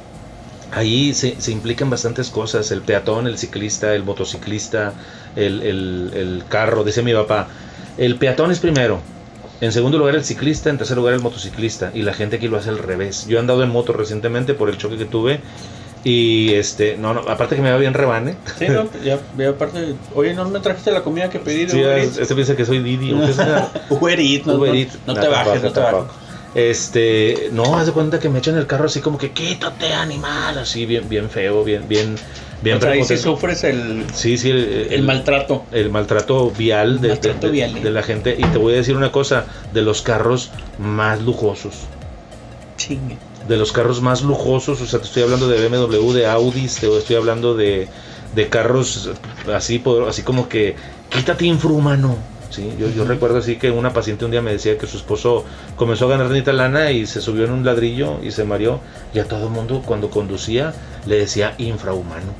Ahí 0.73 1.13
se, 1.13 1.39
se 1.39 1.51
implican 1.51 1.89
bastantes 1.89 2.29
cosas, 2.29 2.71
el 2.71 2.81
peatón, 2.81 3.25
el 3.27 3.37
ciclista, 3.37 3.93
el 3.95 4.03
motociclista, 4.03 4.93
el, 5.35 5.61
el- 5.61 6.11
el 6.13 6.43
carro, 6.49 6.83
dice 6.83 7.01
mi 7.03 7.13
papá. 7.13 7.47
El 7.97 8.15
peatón 8.17 8.51
es 8.51 8.59
primero, 8.59 8.99
en 9.61 9.71
segundo 9.71 9.97
lugar 9.97 10.15
el 10.15 10.23
ciclista, 10.25 10.69
en 10.69 10.77
tercer 10.77 10.97
lugar 10.97 11.13
el 11.13 11.21
motociclista. 11.21 11.91
Y 11.93 12.01
la 12.01 12.13
gente 12.13 12.35
aquí 12.35 12.47
lo 12.49 12.57
hace 12.57 12.69
al 12.69 12.77
revés. 12.79 13.25
Yo 13.27 13.37
he 13.37 13.39
andado 13.39 13.63
en 13.63 13.69
moto 13.69 13.93
recientemente 13.93 14.53
por 14.53 14.69
el 14.69 14.77
choque 14.77 14.97
que 14.97 15.05
tuve. 15.05 15.39
Y 16.09 16.53
este, 16.53 16.95
no, 16.97 17.13
no, 17.13 17.19
aparte 17.27 17.55
que 17.57 17.61
me 17.61 17.69
va 17.69 17.77
bien 17.77 17.93
rebane. 17.93 18.35
Sí, 18.57 18.67
no, 18.69 18.87
ya, 19.03 19.19
ya 19.37 19.49
aparte. 19.49 19.95
Oye, 20.15 20.33
¿no 20.33 20.47
me 20.47 20.59
trajiste 20.61 20.91
la 20.91 21.01
comida 21.01 21.29
que 21.29 21.39
pedí 21.39 21.67
Sí, 21.69 21.81
es- 21.81 22.17
este 22.17 22.33
piensa 22.33 22.55
que 22.55 22.65
soy 22.65 22.79
Didi. 22.79 23.11
Uber 23.89 24.19
Eats, 24.19 24.45
no, 24.47 24.53
Uber 24.55 24.69
no- 24.71 24.75
Eats. 24.79 24.97
no 25.05 25.13
No, 25.13 25.19
te 25.19 25.27
bajes, 25.27 25.63
no 25.63 25.71
te 25.71 25.79
bajes. 25.81 26.03
Este, 26.55 27.49
no, 27.51 27.77
haz 27.77 27.87
de 27.87 27.91
cuenta 27.91 28.19
que 28.19 28.29
me 28.29 28.39
echan 28.39 28.57
el 28.57 28.65
carro 28.65 28.85
así 28.85 29.01
como 29.01 29.17
que 29.17 29.31
quítate 29.31 29.93
animal, 29.93 30.57
así 30.57 30.85
bien, 30.85 31.07
bien 31.09 31.29
feo, 31.29 31.63
bien, 31.63 31.87
bien, 31.87 32.15
bien 32.63 32.77
o 32.77 32.81
sea, 32.81 32.91
ahí 32.91 33.03
sí 33.03 33.17
sufres 33.17 33.63
el, 33.65 34.05
Sí, 34.13 34.37
sí, 34.37 34.49
el, 34.49 34.87
el 34.89 35.03
maltrato. 35.03 35.65
el 35.71 35.89
maltrato 35.91 36.49
vial, 36.51 36.99
de, 37.01 37.09
Maltrato 37.09 37.39
de- 37.41 37.45
de- 37.47 37.51
vial, 37.51 37.77
¿eh? 37.77 37.81
de 37.81 37.91
la 37.91 38.01
gente. 38.01 38.35
Y 38.39 38.43
te 38.45 38.57
voy 38.57 38.73
a 38.73 38.77
decir 38.77 38.95
una 38.95 39.11
cosa, 39.11 39.45
de 39.73 39.81
los 39.81 40.01
carros 40.01 40.51
más 40.79 41.21
lujosos. 41.21 41.75
Chingue. 42.77 43.17
De 43.47 43.57
los 43.57 43.71
carros 43.71 44.01
más 44.01 44.23
lujosos, 44.23 44.81
o 44.81 44.85
sea, 44.85 44.99
te 44.99 45.05
estoy 45.05 45.23
hablando 45.23 45.47
de 45.47 45.67
BMW, 45.67 46.11
de 46.13 46.27
Audis, 46.27 46.75
te 46.75 46.97
estoy 46.97 47.15
hablando 47.15 47.55
de, 47.55 47.87
de 48.35 48.49
carros 48.49 49.09
así, 49.53 49.81
así 50.07 50.23
como 50.23 50.49
que 50.49 50.75
quítate 51.09 51.45
infrahumano. 51.45 52.17
Sí, 52.49 52.73
yo, 52.79 52.89
yo 52.89 53.03
recuerdo 53.05 53.39
así 53.39 53.57
que 53.57 53.71
una 53.71 53.91
paciente 53.91 54.25
un 54.25 54.31
día 54.31 54.41
me 54.41 54.51
decía 54.51 54.77
que 54.77 54.87
su 54.87 54.97
esposo 54.97 55.43
comenzó 55.75 56.05
a 56.05 56.09
ganar 56.09 56.29
nita 56.29 56.53
lana 56.53 56.91
y 56.91 57.05
se 57.05 57.21
subió 57.21 57.45
en 57.45 57.51
un 57.51 57.65
ladrillo 57.65 58.19
y 58.23 58.31
se 58.31 58.45
mareó 58.45 58.79
y 59.13 59.19
a 59.19 59.25
todo 59.25 59.47
el 59.47 59.51
mundo 59.51 59.83
cuando 59.85 60.09
conducía 60.09 60.73
le 61.05 61.17
decía 61.17 61.55
infrahumano. 61.57 62.33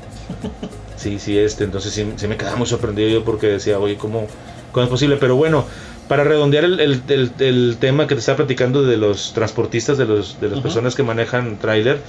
Sí, 0.96 1.18
sí, 1.20 1.38
este, 1.38 1.64
entonces 1.64 1.92
sí, 1.92 2.12
sí 2.16 2.26
me 2.26 2.36
quedaba 2.36 2.56
muy 2.56 2.66
sorprendido 2.66 3.08
yo 3.08 3.24
porque 3.24 3.46
decía, 3.46 3.78
oye, 3.78 3.96
¿cómo, 3.96 4.26
cómo 4.72 4.84
es 4.84 4.90
posible? 4.90 5.16
Pero 5.16 5.36
bueno, 5.36 5.64
para 6.08 6.24
redondear 6.24 6.64
el, 6.64 6.80
el- 6.80 7.02
el- 7.08 7.32
el 7.38 7.76
tema 7.78 8.06
que 8.06 8.14
te 8.14 8.20
estaba 8.20 8.36
platicando 8.38 8.82
de 8.82 8.96
los 8.96 9.32
transportistas, 9.34 9.98
de, 9.98 10.06
los, 10.06 10.40
de 10.40 10.48
las 10.48 10.60
personas 10.60 10.94
que 10.94 11.02
manejan 11.02 11.58
tráiler, 11.58 12.00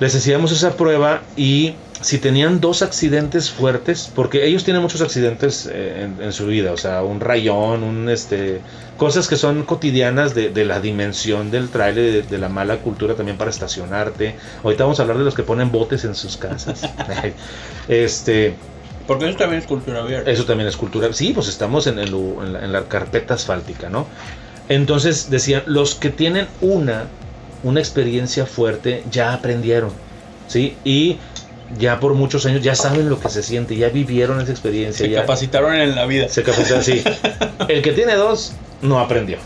les 0.00 0.14
hacíamos 0.14 0.52
esa 0.52 0.76
prueba 0.76 1.22
y 1.36 1.74
si 2.00 2.18
tenían 2.18 2.60
dos 2.60 2.82
accidentes 2.82 3.50
fuertes, 3.50 4.08
porque 4.14 4.46
ellos 4.46 4.62
tienen 4.62 4.80
muchos 4.82 5.00
accidentes 5.00 5.66
eh, 5.66 6.04
en, 6.04 6.22
en 6.22 6.32
su 6.32 6.46
vida, 6.46 6.72
o 6.72 6.76
sea, 6.76 7.02
un 7.02 7.18
rayón, 7.18 7.82
un 7.82 8.08
este, 8.08 8.62
cosas 8.96 9.26
que 9.26 9.36
son 9.36 9.64
cotidianas 9.64 10.34
de, 10.34 10.50
de 10.50 10.64
la 10.64 10.78
dimensión 10.80 11.50
del 11.50 11.70
tráiler, 11.70 12.12
de, 12.12 12.22
de 12.22 12.38
la 12.38 12.48
mala 12.48 12.76
cultura 12.82 13.16
también 13.16 13.36
para 13.38 13.50
estacionarte. 13.50 14.36
Ahorita 14.62 14.84
vamos 14.84 15.00
a 15.00 15.02
hablar 15.02 15.18
de 15.18 15.24
los 15.24 15.34
que 15.34 15.42
ponen 15.42 15.72
botes 15.72 16.04
en 16.04 16.14
sus 16.14 16.36
casas. 16.36 16.82
este, 17.88 18.54
Porque 19.08 19.28
eso 19.28 19.36
también 19.38 19.60
es 19.62 19.66
cultura 19.66 20.00
abierta. 20.00 20.30
eso 20.30 20.44
también 20.44 20.68
es 20.68 20.76
cultural. 20.76 21.12
Sí, 21.14 21.32
pues 21.32 21.48
estamos 21.48 21.88
en, 21.88 21.98
el- 21.98 22.14
en 22.14 22.52
la, 22.52 22.64
en 22.64 22.72
la 22.72 22.84
carpeta 22.84 23.34
asfáltica, 23.34 23.88
¿no? 23.88 24.06
Entonces 24.68 25.30
decían, 25.30 25.62
los 25.66 25.94
que 25.96 26.10
tienen 26.10 26.46
una, 26.60 27.06
una 27.64 27.80
experiencia 27.80 28.46
fuerte 28.46 29.02
ya 29.10 29.32
aprendieron, 29.32 29.90
¿sí? 30.46 30.76
Y 30.84 31.16
ya 31.78 32.00
por 32.00 32.14
muchos 32.14 32.46
años 32.46 32.62
ya 32.62 32.74
saben 32.74 33.08
lo 33.08 33.18
que 33.18 33.28
se 33.30 33.42
siente, 33.42 33.76
ya 33.76 33.88
vivieron 33.88 34.40
esa 34.40 34.52
experiencia. 34.52 35.06
Se 35.06 35.10
ya, 35.10 35.20
capacitaron 35.22 35.74
en 35.74 35.94
la 35.94 36.06
vida. 36.06 36.28
Se 36.28 36.42
capacitaron, 36.42 36.84
sí. 36.84 37.02
El 37.68 37.82
que 37.82 37.92
tiene 37.92 38.14
dos, 38.14 38.52
no 38.82 39.00
aprendió. 39.00 39.38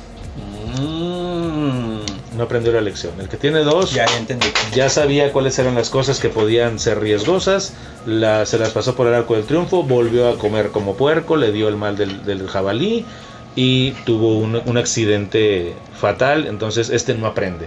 No 2.37 2.45
aprendió 2.45 2.73
la 2.73 2.81
lección. 2.81 3.13
El 3.21 3.29
que 3.29 3.37
tiene 3.37 3.61
dos, 3.61 3.93
ya, 3.93 4.07
ya 4.07 4.17
entendí. 4.17 4.47
ya 4.75 4.89
sabía 4.89 5.33
cuáles 5.33 5.59
eran 5.59 5.75
las 5.75 5.91
cosas 5.91 6.19
que 6.19 6.29
podían 6.31 6.79
ser 6.79 6.99
riesgosas, 7.01 7.75
la- 8.07 8.47
se 8.47 8.59
las 8.59 8.71
pasó 8.71 8.95
por 8.95 9.07
el 9.07 9.15
arco 9.15 9.35
del 9.35 9.45
triunfo, 9.45 9.83
volvió 9.83 10.29
a 10.29 10.39
comer 10.39 10.69
como 10.71 10.97
puerco, 10.97 11.37
le 11.37 11.53
dio 11.53 11.69
el 11.69 11.77
mal 11.77 11.97
del, 11.97 12.25
del 12.25 12.49
jabalí 12.49 13.05
y 13.55 13.91
tuvo 14.07 14.39
un, 14.39 14.61
un 14.65 14.77
accidente 14.79 15.75
fatal, 16.01 16.47
entonces 16.47 16.89
este 16.89 17.15
no 17.15 17.27
aprende. 17.27 17.67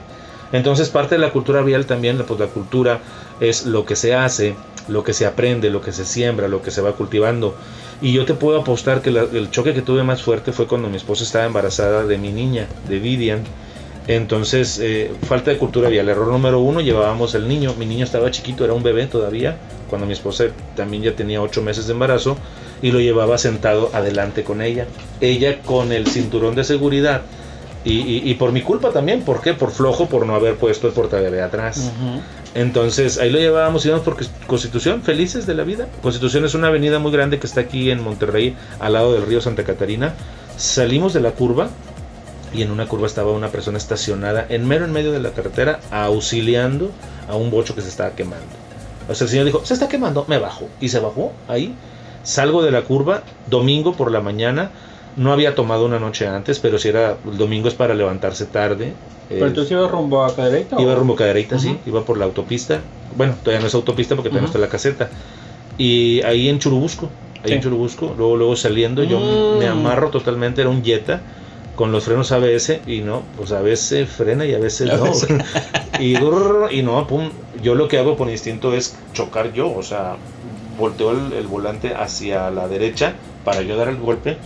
Entonces 0.51 0.89
parte 0.89 1.15
de 1.15 1.19
la 1.21 1.32
cultura 1.32 1.62
vial 1.62 1.86
también, 1.86 2.17
pues 2.28 2.39
la 2.39 2.47
cultura 2.47 2.99
es 3.39 3.65
lo 3.65 3.86
que 3.86 3.95
se 3.95 4.15
hace, 4.15 4.56
lo 4.88 5.04
que 5.04 5.13
se 5.13 5.25
aprende, 5.25 5.69
lo 5.69 5.82
que 5.82 5.91
se 5.91 6.06
siembra, 6.06 6.47
lo 6.47 6.62
que 6.62 6.71
se 6.71 6.82
va 6.82 6.93
cultivando. 6.93 7.56
Y 8.01 8.13
yo 8.13 8.25
te 8.25 8.34
puedo 8.34 8.60
apostar 8.62 9.01
que 9.01 9.12
la- 9.12 9.21
el 9.32 9.51
choque 9.51 9.73
que 9.73 9.82
tuve 9.82 10.04
más 10.04 10.23
fuerte 10.23 10.51
fue 10.54 10.65
cuando 10.67 10.89
mi 10.89 10.97
esposa 10.97 11.23
estaba 11.23 11.45
embarazada 11.45 12.06
de 12.06 12.17
mi 12.17 12.32
niña, 12.32 12.67
de 12.88 12.99
Vivian. 12.99 13.43
Entonces, 14.08 14.80
eh, 14.82 15.12
falta 15.28 15.52
de 15.52 15.58
cultura 15.58 15.89
vial. 15.89 16.08
Error 16.10 16.28
número 16.28 16.60
uno, 16.60 16.80
llevábamos 16.82 17.34
el 17.36 17.48
niño. 17.48 17.74
Mi 17.80 17.86
niño 17.86 18.04
estaba 18.06 18.30
chiquito, 18.32 18.63
era 18.63 18.74
un 18.74 18.84
bebé 18.84 19.08
todavía, 19.08 19.58
cuando 19.89 20.06
mi 20.06 20.13
esposa 20.13 20.46
también 20.76 21.02
ya 21.04 21.15
tenía 21.15 21.41
ocho 21.41 21.62
meses 21.63 21.88
de 21.88 21.94
embarazo, 21.94 22.38
y 22.82 22.91
lo 22.91 23.00
llevaba 23.00 23.38
sentado 23.38 23.89
adelante 23.94 24.44
con 24.44 24.62
ella. 24.62 24.86
Ella 25.22 25.62
con 25.63 25.91
el 25.91 26.06
cinturón 26.08 26.56
de 26.56 26.63
seguridad. 26.63 27.22
Y, 27.84 27.94
y- 28.02 28.22
y 28.30 28.34
por 28.36 28.52
mi 28.52 28.62
culpa 28.62 28.91
también, 28.91 29.22
¿por 29.22 29.41
qué? 29.41 29.54
Por 29.54 29.72
flojo, 29.72 30.08
por 30.08 30.26
no 30.26 30.36
haber 30.36 30.56
puesto 30.56 30.88
el 30.88 30.94
portabebé 30.94 31.41
atrás. 31.41 31.78
Ujú. 31.96 32.22
Entonces 32.56 33.18
ahí 33.20 33.30
lo 33.30 33.38
llevábamos, 33.38 33.86
íbamos 33.86 34.04
por 34.06 34.18
Constitución, 34.48 35.02
felices 35.04 35.46
de 35.46 35.54
la 35.56 35.63
vida. 35.63 35.88
Constitución 36.02 36.46
es 36.46 36.54
una 36.56 36.68
avenida 36.68 37.00
muy 37.00 37.12
grande 37.12 37.38
que 37.38 37.46
está 37.48 37.62
aquí 37.62 37.91
en 37.91 38.02
Monterrey, 38.02 38.56
al 38.80 38.94
lado 38.94 39.13
del 39.13 39.24
río 39.26 39.41
Santa 39.41 39.63
Catarina. 39.63 40.13
Salimos 40.58 41.13
de 41.13 41.20
la 41.22 41.32
curva 41.32 41.70
y 42.56 42.62
en 42.62 42.72
una 42.72 42.88
curva 42.88 43.08
estaba 43.08 43.32
una 43.32 43.50
persona 43.50 43.78
estacionada 43.78 44.46
en 44.50 44.68
mero 44.68 44.86
en 44.86 44.91
medio 44.91 45.12
de 45.12 45.20
la 45.20 45.32
carretera, 45.32 45.80
auxiliando 45.91 46.91
a 47.28 47.36
un 47.36 47.52
bocho 47.52 47.76
que 47.76 47.82
se 47.82 47.89
estaba 47.89 48.12
quemando. 48.12 48.46
O 49.10 49.13
sea, 49.15 49.26
el 49.26 49.32
señor 49.32 49.46
dijo, 49.46 49.65
se 49.65 49.74
está 49.74 49.88
quemando, 49.88 50.26
me 50.28 50.38
bajo. 50.39 50.68
Y 50.80 50.89
se 50.89 51.00
bajó 51.00 51.34
ahí. 51.48 51.74
Salgo 52.24 52.63
de 52.63 52.72
la 52.72 52.82
curva, 52.84 53.24
domingo 53.48 53.94
por 53.94 54.12
la 54.12 54.22
mañana. 54.22 54.72
No 55.15 55.32
había 55.32 55.56
tomado 55.56 55.86
una 55.86 56.00
noche 56.00 56.28
antes, 56.28 56.60
pero 56.60 56.78
si 56.80 56.89
era 56.89 57.18
el 57.30 57.38
domingo 57.38 57.68
es 57.68 57.74
para 57.76 57.94
levantarse 57.94 58.46
tarde. 58.46 58.94
¿Pero 59.30 59.46
Eh, 59.46 59.48
entonces 59.50 59.72
ibas 59.72 59.89
rumbo 59.91 60.24
a 60.24 60.36
Cadereyta? 60.36 60.80
Iba 60.82 60.94
o? 60.94 60.96
rumbo 60.96 61.15
Cadereyta, 61.15 61.58
sí, 61.60 61.70
Ujú. 61.70 61.78
iba 61.89 62.04
por 62.04 62.18
la 62.18 62.26
autopista. 62.26 62.80
Bueno, 63.15 63.36
todavía 63.41 63.62
no 63.62 63.68
es 63.68 63.74
autopista 63.76 64.15
porque 64.15 64.30
todavía 64.30 64.50
Ujú. 64.50 64.58
no 64.58 64.60
está 64.63 64.68
la 64.68 64.72
caseta. 64.72 65.10
Y 65.78 66.22
ahí 66.24 66.50
en 66.50 66.60
Churubusco, 66.60 67.10
ahí 67.44 67.50
Sí. 67.50 67.54
en 67.54 67.62
Churubusco, 67.62 68.13
luego 68.18 68.36
luego 68.38 68.56
saliendo 68.56 69.04
yo 69.04 69.20
Mm. 69.20 69.60
me 69.60 69.68
amarro 69.68 70.10
totalmente, 70.10 70.62
era 70.62 70.70
un 70.70 70.84
Jetta 70.84 71.22
con 71.75 71.91
los 71.91 72.05
frenos 72.05 72.31
ABS 72.31 72.81
y 72.88 73.01
no, 73.01 73.23
pues 73.38 73.51
a 73.51 73.61
veces 73.61 74.09
frena 74.09 74.45
y 74.45 74.53
a 74.53 74.59
veces 74.59 74.91
no. 74.93 75.11
y, 75.99 76.15
y 76.15 76.83
no, 76.83 77.07
pum, 77.07 77.29
yo 77.61 77.75
lo 77.75 77.88
que 77.88 77.97
hago 77.97 78.15
por 78.15 78.29
instinto 78.29 78.73
es 78.73 78.95
chocar 79.13 79.53
yo, 79.53 79.73
o 79.73 79.83
sea, 79.83 80.15
volteo 80.77 81.11
el, 81.11 81.33
el 81.33 81.47
volante 81.47 81.93
hacia 81.93 82.49
la 82.51 82.67
derecha 82.67 83.13
para 83.43 83.61
yo 83.61 83.75
dar 83.77 83.89
el 83.89 83.97
golpe 83.97 84.38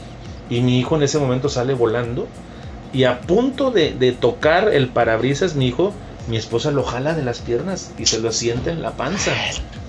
y 0.50 0.62
mi 0.62 0.80
hijo 0.80 0.96
en 0.96 1.04
ese 1.04 1.20
momento 1.20 1.50
sale 1.50 1.74
volando 1.74 2.28
y 2.92 3.04
a 3.04 3.22
punto 3.22 3.72
de, 3.72 3.92
de 3.92 4.12
tocar 4.12 4.74
el 4.74 4.90
parabrisas, 4.90 5.56
mi 5.56 5.68
hijo, 5.68 5.94
mi 6.28 6.38
esposa 6.38 6.72
lo 6.72 6.84
jala 6.84 7.14
de 7.14 7.24
las 7.24 7.40
piernas 7.40 7.92
y 7.98 8.06
se 8.08 8.20
lo 8.20 8.32
sienta 8.32 8.72
en 8.72 8.82
la 8.82 8.92
panza. 8.92 9.32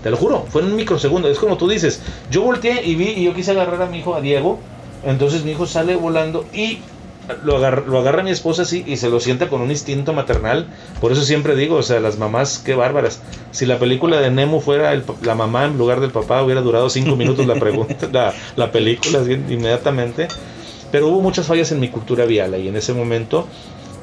Te 0.03 0.11
lo 0.11 0.17
juro, 0.17 0.47
fue 0.49 0.63
en 0.63 0.69
un 0.69 0.77
microsegundo. 0.77 1.29
Es 1.29 1.39
como 1.39 1.57
tú 1.57 1.69
dices, 1.69 2.01
yo 2.31 2.43
volteé 2.43 2.85
y 2.85 2.95
vi 2.95 3.09
y 3.09 3.25
yo 3.25 3.35
quise 3.35 3.51
agarrar 3.53 3.83
a 3.83 3.87
mi 3.87 3.99
hijo, 3.99 4.15
a 4.15 4.21
Diego. 4.21 4.59
Entonces 5.05 5.45
mi 5.45 5.53
hijo 5.53 5.67
sale 5.67 5.97
volando 5.97 6.45
y 6.53 6.81
lo 7.45 7.57
agarra, 7.57 7.83
lo 7.87 7.99
agarra 7.99 8.23
mi 8.23 8.31
esposa 8.31 8.63
así 8.63 8.85
y 8.87 8.97
se 8.97 9.09
lo 9.09 9.21
sienta 9.21 9.49
con 9.49 9.61
un 9.61 9.71
instinto 9.71 10.13
maternal. 10.13 10.67
Por 11.01 11.13
eso 11.13 11.23
siempre 11.23 11.55
digo, 11.55 11.77
o 11.77 11.83
sea, 11.83 12.01
las 12.01 12.19
mamás, 12.19 12.63
qué 12.65 12.75
bárbaras. 12.75 13.21
Si 13.51 13.67
la 13.67 13.79
película 13.79 14.21
de 14.21 14.31
Nemo 14.31 14.61
fuera 14.61 14.93
el 14.93 15.05
la 15.23 15.35
mamá 15.35 15.65
en 15.65 15.79
lugar 15.79 16.01
del 16.01 16.11
papá, 16.11 16.43
hubiera 16.43 16.61
durado 16.61 16.91
cinco 16.91 17.17
minutos 17.17 17.47
la 17.47 17.55
pregunta, 17.55 18.09
la, 18.13 18.35
la 18.57 18.73
película 18.73 19.21
inmediatamente. 19.21 20.29
Pero 20.93 21.09
hubo 21.09 21.21
muchas 21.21 21.47
fallas 21.47 21.71
en 21.73 21.81
mi 21.81 21.89
cultura 21.89 22.25
vial 22.25 22.59
y 22.61 22.69
en 22.69 22.77
ese 22.77 22.93
momento 22.93 23.47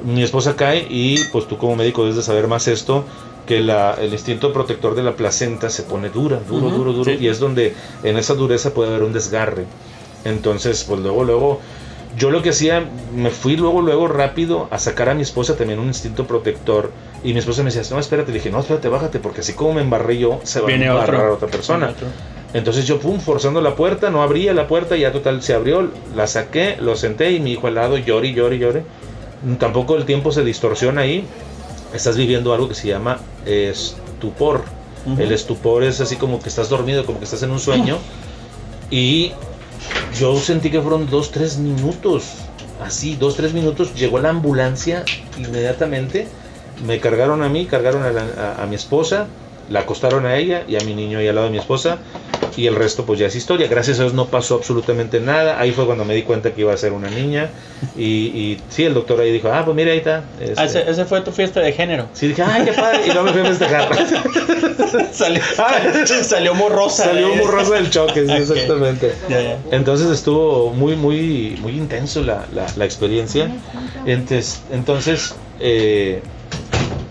mi 0.04 0.22
esposa 0.22 0.56
cae 0.56 0.86
y 0.88 1.18
pues 1.32 1.46
tú 1.46 1.58
como 1.58 1.76
médico 1.76 2.02
debes 2.02 2.16
de 2.16 2.22
saber 2.22 2.46
más 2.46 2.68
esto 2.68 3.04
que 3.46 3.60
la, 3.60 3.94
el 3.94 4.12
instinto 4.12 4.52
protector 4.52 4.94
de 4.94 5.02
la 5.02 5.12
placenta 5.12 5.70
se 5.70 5.82
pone 5.82 6.10
dura, 6.10 6.38
duro, 6.46 6.70
duro, 6.70 6.92
duro 6.92 7.10
sí. 7.10 7.18
y 7.18 7.28
es 7.28 7.38
donde 7.38 7.74
en 8.02 8.18
esa 8.18 8.34
dureza 8.34 8.74
puede 8.74 8.90
haber 8.90 9.02
un 9.02 9.12
desgarre. 9.12 9.64
Entonces, 10.24 10.84
pues 10.84 11.00
luego, 11.00 11.24
luego, 11.24 11.60
yo 12.18 12.30
lo 12.30 12.42
que 12.42 12.50
hacía, 12.50 12.84
me 13.14 13.30
fui 13.30 13.56
luego, 13.56 13.80
luego 13.80 14.08
rápido 14.08 14.68
a 14.70 14.78
sacar 14.78 15.08
a 15.08 15.14
mi 15.14 15.22
esposa 15.22 15.56
también 15.56 15.78
un 15.78 15.86
instinto 15.86 16.26
protector 16.26 16.90
y 17.22 17.32
mi 17.32 17.38
esposa 17.38 17.62
me 17.62 17.70
decía, 17.70 17.82
no, 17.94 18.00
espérate, 18.00 18.32
le 18.32 18.38
dije, 18.38 18.50
no, 18.50 18.60
espérate, 18.60 18.88
bájate 18.88 19.18
porque 19.18 19.40
así 19.40 19.52
como 19.54 19.74
me 19.74 19.82
embarré 19.82 20.18
yo, 20.18 20.40
se 20.42 20.60
va 20.60 20.66
Viene 20.66 20.88
a 20.88 20.90
embarrar 20.90 21.22
otro. 21.22 21.34
otra 21.34 21.48
persona. 21.48 21.94
Entonces 22.54 22.86
yo, 22.86 22.98
pum, 22.98 23.20
forzando 23.20 23.60
la 23.60 23.76
puerta, 23.76 24.10
no 24.10 24.22
abría 24.22 24.54
la 24.54 24.66
puerta, 24.66 24.96
ya 24.96 25.12
total 25.12 25.42
se 25.42 25.54
abrió, 25.54 25.90
la 26.16 26.26
saqué, 26.26 26.76
lo 26.80 26.96
senté 26.96 27.32
y 27.32 27.40
mi 27.40 27.52
hijo 27.52 27.66
al 27.66 27.74
lado 27.74 27.98
llore, 27.98 28.32
llore, 28.32 28.58
llore. 28.58 28.84
Tampoco 29.58 29.96
el 29.96 30.04
tiempo 30.04 30.32
se 30.32 30.42
distorsiona 30.42 31.02
ahí. 31.02 31.24
Estás 31.94 32.16
viviendo 32.16 32.52
algo 32.54 32.68
que 32.68 32.74
se 32.74 32.88
llama 32.88 33.18
estupor. 33.46 34.62
El 35.18 35.32
estupor 35.32 35.84
es 35.84 36.00
así 36.00 36.16
como 36.16 36.40
que 36.40 36.48
estás 36.48 36.68
dormido, 36.68 37.06
como 37.06 37.18
que 37.18 37.24
estás 37.24 37.42
en 37.42 37.50
un 37.50 37.60
sueño. 37.60 37.98
Y 38.90 39.32
yo 40.14 40.36
sentí 40.36 40.70
que 40.70 40.80
fueron 40.80 41.08
dos, 41.10 41.30
tres 41.30 41.58
minutos. 41.58 42.24
Así, 42.82 43.16
dos, 43.16 43.36
tres 43.36 43.52
minutos. 43.52 43.94
Llegó 43.94 44.18
la 44.18 44.30
ambulancia 44.30 45.04
inmediatamente. 45.36 46.28
Me 46.86 47.00
cargaron 47.00 47.42
a 47.42 47.48
mí, 47.48 47.66
cargaron 47.66 48.02
a, 48.04 48.10
la- 48.12 48.66
mi 48.66 48.76
esposa, 48.76 49.26
la 49.68 49.80
acostaron 49.80 50.26
a 50.26 50.36
ella 50.36 50.62
y 50.68 50.76
a 50.76 50.80
mi 50.84 50.94
niño 50.94 51.18
ahí 51.18 51.26
al 51.28 51.34
lado 51.34 51.46
de 51.48 51.52
mi 51.52 51.58
esposa. 51.58 51.98
Y 52.56 52.66
el 52.66 52.74
resto 52.74 53.04
pues 53.04 53.18
ya 53.18 53.26
es 53.26 53.36
historia. 53.36 53.68
Gracias 53.68 53.98
a 53.98 54.02
Dios 54.02 54.14
no 54.14 54.26
pasó 54.26 54.56
absolutamente 54.56 55.20
nada. 55.20 55.60
Ahí 55.60 55.72
fue 55.72 55.86
cuando 55.86 56.04
me 56.04 56.14
di 56.14 56.22
cuenta 56.22 56.52
que 56.52 56.62
iba 56.62 56.72
a 56.72 56.76
ser 56.76 56.92
una 56.92 57.10
niña. 57.10 57.50
Y, 57.96 58.04
y 58.04 58.60
sí, 58.68 58.84
el 58.84 58.94
doctor 58.94 59.20
ahí 59.20 59.32
dijo, 59.32 59.50
ah, 59.52 59.62
pues 59.64 59.76
mira, 59.76 59.92
ahí 59.92 59.98
está. 59.98 60.24
Ah, 60.56 60.64
este". 60.64 60.64
ese, 60.64 60.90
ese 60.90 61.04
fue 61.04 61.20
tu 61.20 61.32
fiesta 61.32 61.60
de 61.60 61.72
género. 61.72 62.08
Sí, 62.12 62.28
dije, 62.28 62.42
ay, 62.42 62.64
qué 62.64 62.72
padre. 62.72 63.00
Y 63.06 63.10
no 63.10 63.22
me 63.22 63.32
fui 63.32 63.40
a 63.40 63.44
festejar. 63.44 63.88
salió, 65.12 65.42
salió 66.22 66.54
morrosa. 66.54 67.04
Salió 67.04 67.34
borroso 67.36 67.72
del 67.72 67.90
choque, 67.90 68.26
sí, 68.26 68.32
Ok. 68.32 68.38
exactamente. 68.38 69.14
Ya, 69.28 69.42
ya. 69.42 69.58
Entonces 69.70 70.08
estuvo 70.10 70.72
muy, 70.72 70.96
muy, 70.96 71.58
muy 71.60 71.72
intenso 71.72 72.22
la, 72.22 72.46
la, 72.54 72.66
la 72.76 72.84
experiencia. 72.84 73.50
Entonces, 74.06 74.62
entonces 74.72 75.34
eh, 75.60 76.22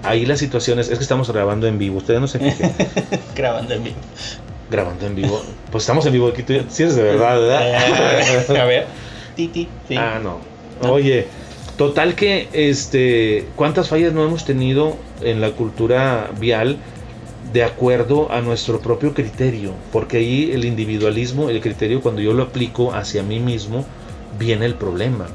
ahí 0.04 0.26
las 0.26 0.40
situaciones, 0.40 0.90
es 0.90 0.98
que 0.98 1.04
estamos 1.04 1.32
grabando 1.32 1.68
en 1.68 1.78
vivo, 1.78 1.98
ustedes 1.98 2.22
no 2.22 2.28
se 2.28 2.40
fijen, 2.40 2.74
Grabando 3.36 3.74
en 3.74 3.84
vivo. 3.84 3.98
Grabando 4.70 5.06
en 5.06 5.16
vivo. 5.16 5.42
Pues 5.72 5.84
estamos 5.84 6.06
en 6.06 6.14
vivo 6.14 6.28
aquí, 6.28 6.44
tú 6.44 6.54
sí 6.70 6.84
eres 6.84 6.96
de 6.96 7.04
verdad, 7.04 7.40
¿verdad? 7.40 8.48
Eh, 8.52 8.60
a 8.60 8.66
ver. 8.66 8.86
Titi. 9.36 9.68
Sí. 9.88 9.96
Ah, 9.98 10.20
no. 10.22 10.40
Oye, 10.90 11.28
total 11.78 12.16
que, 12.16 12.48
este, 12.54 13.46
¿cuántas 13.56 13.90
fallas 13.90 14.14
no 14.14 14.24
hemos 14.26 14.46
tenido 14.46 14.96
en 15.22 15.42
la 15.42 15.52
cultura 15.52 16.30
vial 16.40 16.78
de 17.54 17.64
acuerdo 17.64 18.32
a 18.32 18.42
nuestro 18.42 18.80
propio 18.80 19.14
criterio? 19.14 19.72
Porque 19.92 20.18
ahí 20.18 20.52
el 20.54 20.66
individualismo, 20.66 21.50
el 21.50 21.62
criterio, 21.62 22.02
cuando 22.02 22.22
yo 22.22 22.34
lo 22.34 22.44
aplico 22.44 22.94
hacia 22.94 23.24
mí 23.24 23.40
mismo, 23.40 23.86
viene 24.40 24.66
el 24.66 24.76
problema. 24.76 25.28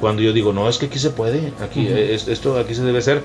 Cuando 0.00 0.22
yo 0.22 0.32
digo, 0.32 0.52
no, 0.52 0.68
es 0.68 0.78
que 0.78 0.86
aquí 0.86 0.98
se 0.98 1.10
puede, 1.10 1.52
aquí, 1.62 1.86
eh, 1.86 2.14
es- 2.14 2.28
esto 2.28 2.58
aquí 2.58 2.74
se 2.74 2.82
debe 2.82 2.98
hacer. 2.98 3.22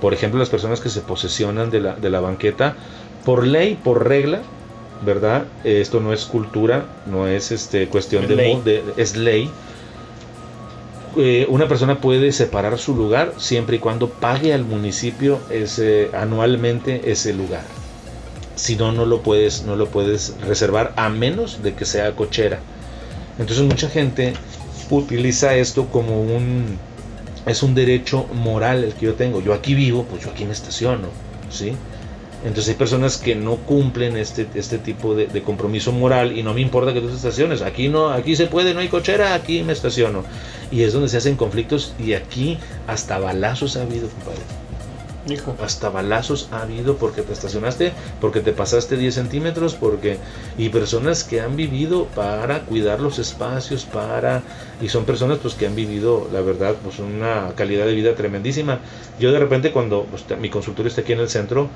Por 0.00 0.14
ejemplo, 0.14 0.38
las 0.38 0.50
personas 0.50 0.80
que 0.80 0.90
se 0.90 1.00
posesionan 1.00 1.70
de 1.70 1.80
la, 1.80 1.96
de 1.96 2.08
la 2.10 2.20
banqueta, 2.20 2.76
por 3.24 3.46
ley, 3.46 3.76
por 3.82 4.06
regla, 4.06 4.42
¿verdad? 5.04 5.44
Eh, 5.64 5.80
Esto 5.80 6.00
no 6.00 6.12
es 6.12 6.24
cultura, 6.24 6.86
no 7.06 7.26
es 7.28 7.50
este, 7.52 7.86
cuestión 7.88 8.24
Es 8.24 8.28
de, 8.30 8.36
ley. 8.36 8.60
de- 8.64 8.82
es 8.96 9.16
ley. 9.16 9.50
Eh, 11.16 11.46
una 11.48 11.66
persona 11.66 12.00
puede 12.00 12.30
separar 12.32 12.78
su 12.78 12.94
lugar 12.94 13.32
siempre 13.38 13.76
y 13.76 13.78
cuando 13.78 14.08
pague 14.08 14.52
al 14.52 14.64
municipio 14.64 15.40
ese, 15.50 16.10
anualmente 16.14 17.10
ese 17.10 17.32
lugar. 17.32 17.62
Si 18.54 18.76
no, 18.76 18.92
no 18.92 19.06
lo 19.06 19.22
puedes, 19.22 19.62
no 19.64 19.74
lo 19.76 19.86
puedes 19.86 20.34
reservar 20.46 20.92
a 20.96 21.08
menos 21.08 21.62
de 21.62 21.74
que 21.74 21.84
sea 21.84 22.12
cochera. 22.14 22.58
Entonces 23.38 23.64
mucha 23.64 23.88
gente 23.88 24.34
utiliza 24.90 25.54
esto 25.56 25.86
como 25.86 26.22
un 26.22 26.76
es 27.46 27.62
un 27.62 27.74
derecho 27.74 28.26
moral 28.34 28.84
el 28.84 28.92
que 28.94 29.06
yo 29.06 29.14
tengo. 29.14 29.40
Yo 29.40 29.54
aquí 29.54 29.74
vivo, 29.74 30.04
pues 30.04 30.22
yo 30.24 30.30
aquí 30.30 30.44
me 30.44 30.52
estaciono, 30.52 31.08
¿sí? 31.50 31.72
Entonces 32.44 32.68
hay 32.68 32.74
personas 32.76 33.16
que 33.16 33.34
no 33.34 33.56
cumplen 33.56 34.16
este, 34.16 34.46
este 34.54 34.78
tipo 34.78 35.14
de, 35.14 35.26
de 35.26 35.42
compromiso 35.42 35.90
moral 35.90 36.36
y 36.36 36.42
no 36.42 36.54
me 36.54 36.60
importa 36.60 36.92
que 36.92 37.00
tú 37.00 37.08
te 37.08 37.14
estaciones. 37.14 37.62
Aquí 37.62 37.88
no, 37.88 38.10
aquí 38.10 38.36
se 38.36 38.46
puede, 38.46 38.74
no 38.74 38.80
hay 38.80 38.88
cochera, 38.88 39.34
aquí 39.34 39.62
me 39.62 39.72
estaciono. 39.72 40.24
Y 40.70 40.82
es 40.82 40.92
donde 40.92 41.08
se 41.08 41.16
hacen 41.16 41.36
conflictos 41.36 41.94
y 41.98 42.12
aquí 42.14 42.58
hasta 42.86 43.18
balazos 43.18 43.76
ha 43.76 43.82
habido, 43.82 44.08
compadre. 44.08 44.42
Hijo. 45.30 45.56
Hasta 45.62 45.90
balazos 45.90 46.48
ha 46.52 46.62
habido 46.62 46.96
porque 46.96 47.22
te 47.22 47.32
estacionaste, 47.32 47.92
porque 48.20 48.40
te 48.40 48.52
pasaste 48.52 48.96
10 48.96 49.14
centímetros, 49.14 49.74
porque... 49.74 50.18
Y 50.56 50.70
personas 50.70 51.24
que 51.24 51.40
han 51.40 51.56
vivido 51.56 52.06
para 52.14 52.60
cuidar 52.60 53.00
los 53.00 53.18
espacios, 53.18 53.84
para... 53.84 54.42
Y 54.80 54.88
son 54.88 55.04
personas 55.04 55.38
pues 55.38 55.54
que 55.54 55.66
han 55.66 55.74
vivido, 55.74 56.28
la 56.32 56.40
verdad, 56.40 56.76
pues 56.82 56.98
una 56.98 57.52
calidad 57.56 57.84
de 57.84 57.94
vida 57.94 58.14
tremendísima. 58.14 58.80
Yo 59.18 59.32
de 59.32 59.38
repente 59.38 59.72
cuando 59.72 60.04
pues, 60.04 60.24
mi 60.38 60.48
consultorio 60.48 60.88
está 60.88 61.02
aquí 61.02 61.12
en 61.12 61.20
el 61.20 61.28
centro, 61.28 61.68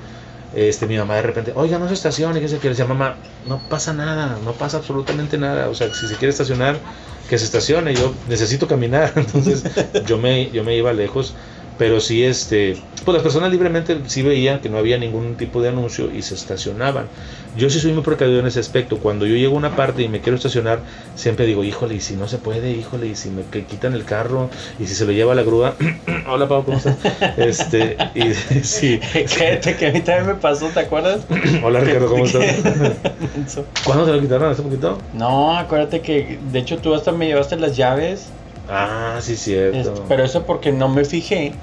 este, 0.53 0.85
mi 0.85 0.97
mamá 0.97 1.15
de 1.15 1.23
repente, 1.23 1.53
oiga, 1.55 1.79
no 1.79 1.87
se 1.87 1.95
estacione, 1.95 2.39
que 2.39 2.47
se 2.47 2.57
quiere, 2.57 2.69
decía, 2.69 2.85
mamá, 2.85 3.17
no 3.45 3.59
pasa 3.67 3.93
nada, 3.93 4.37
no 4.43 4.53
pasa 4.53 4.77
absolutamente 4.77 5.37
nada, 5.37 5.69
o 5.69 5.75
sea, 5.75 5.93
si 5.93 6.07
se 6.07 6.15
quiere 6.15 6.29
estacionar, 6.29 6.79
que 7.27 7.37
se 7.37 7.45
estacione, 7.45 7.95
yo 7.95 8.13
necesito 8.27 8.67
caminar, 8.67 9.13
entonces 9.15 9.63
yo 10.05 10.17
me, 10.17 10.51
yo 10.51 10.63
me 10.63 10.75
iba 10.75 10.93
lejos, 10.93 11.35
pero 11.77 11.99
sí, 11.99 12.23
este, 12.23 12.77
pues 13.03 13.13
las 13.13 13.23
personas 13.23 13.51
libremente 13.51 13.97
sí 14.07 14.21
veían 14.21 14.59
que 14.59 14.69
no 14.69 14.77
había 14.77 14.97
ningún 14.97 15.35
tipo 15.35 15.61
de 15.61 15.69
anuncio 15.69 16.11
y 16.13 16.21
se 16.21 16.35
estacionaban. 16.35 17.07
Yo 17.55 17.69
sí 17.69 17.79
soy 17.79 17.93
muy 17.93 18.03
precavido 18.03 18.39
en 18.39 18.47
ese 18.47 18.59
aspecto, 18.59 18.97
cuando 18.97 19.27
yo 19.27 19.35
llego 19.35 19.55
a 19.55 19.57
una 19.57 19.75
parte 19.75 20.01
y 20.01 20.09
me 20.09 20.21
quiero 20.21 20.37
estacionar, 20.37 20.79
siempre 21.15 21.45
digo, 21.45 21.63
híjole, 21.63 21.95
y 21.95 21.99
si 21.99 22.15
no 22.15 22.27
se 22.27 22.37
puede, 22.37 22.71
híjole, 22.71 23.07
y 23.07 23.15
si 23.15 23.29
me 23.29 23.43
quitan 23.43 23.93
el 23.93 24.05
carro, 24.05 24.49
y 24.79 24.87
si 24.87 24.95
se 24.95 25.05
lo 25.05 25.11
lleva 25.11 25.35
la 25.35 25.43
grúa, 25.43 25.75
hola 26.27 26.47
Pau, 26.47 26.63
¿cómo 26.63 26.77
estás? 26.77 26.97
Este, 27.37 27.97
y 28.15 28.33
sí, 28.63 28.99
Fíjate 28.99 29.75
que 29.75 29.87
a 29.87 29.91
mí 29.91 30.01
también 30.01 30.27
me 30.27 30.35
pasó, 30.35 30.67
¿te 30.67 30.79
acuerdas? 30.79 31.21
hola 31.63 31.79
Ricardo, 31.81 32.09
¿cómo 32.09 32.25
estás? 32.25 32.43
¿Cuándo 33.83 34.05
se 34.05 34.13
lo 34.13 34.21
quitaron? 34.21 34.51
¿Hace 34.51 34.61
poquito? 34.61 34.97
no, 35.13 35.55
acuérdate 35.57 36.01
que 36.01 36.39
de 36.51 36.59
hecho 36.59 36.77
tú 36.77 36.93
hasta 36.93 37.11
me 37.11 37.27
llevaste 37.27 37.55
las 37.57 37.75
llaves. 37.77 38.27
Ah, 38.69 39.17
sí, 39.21 39.33
es- 39.33 39.41
cierto. 39.41 40.05
pero 40.07 40.23
eso 40.23 40.43
porque 40.45 40.71
no 40.71 40.87
me 40.89 41.05
fijé. 41.05 41.53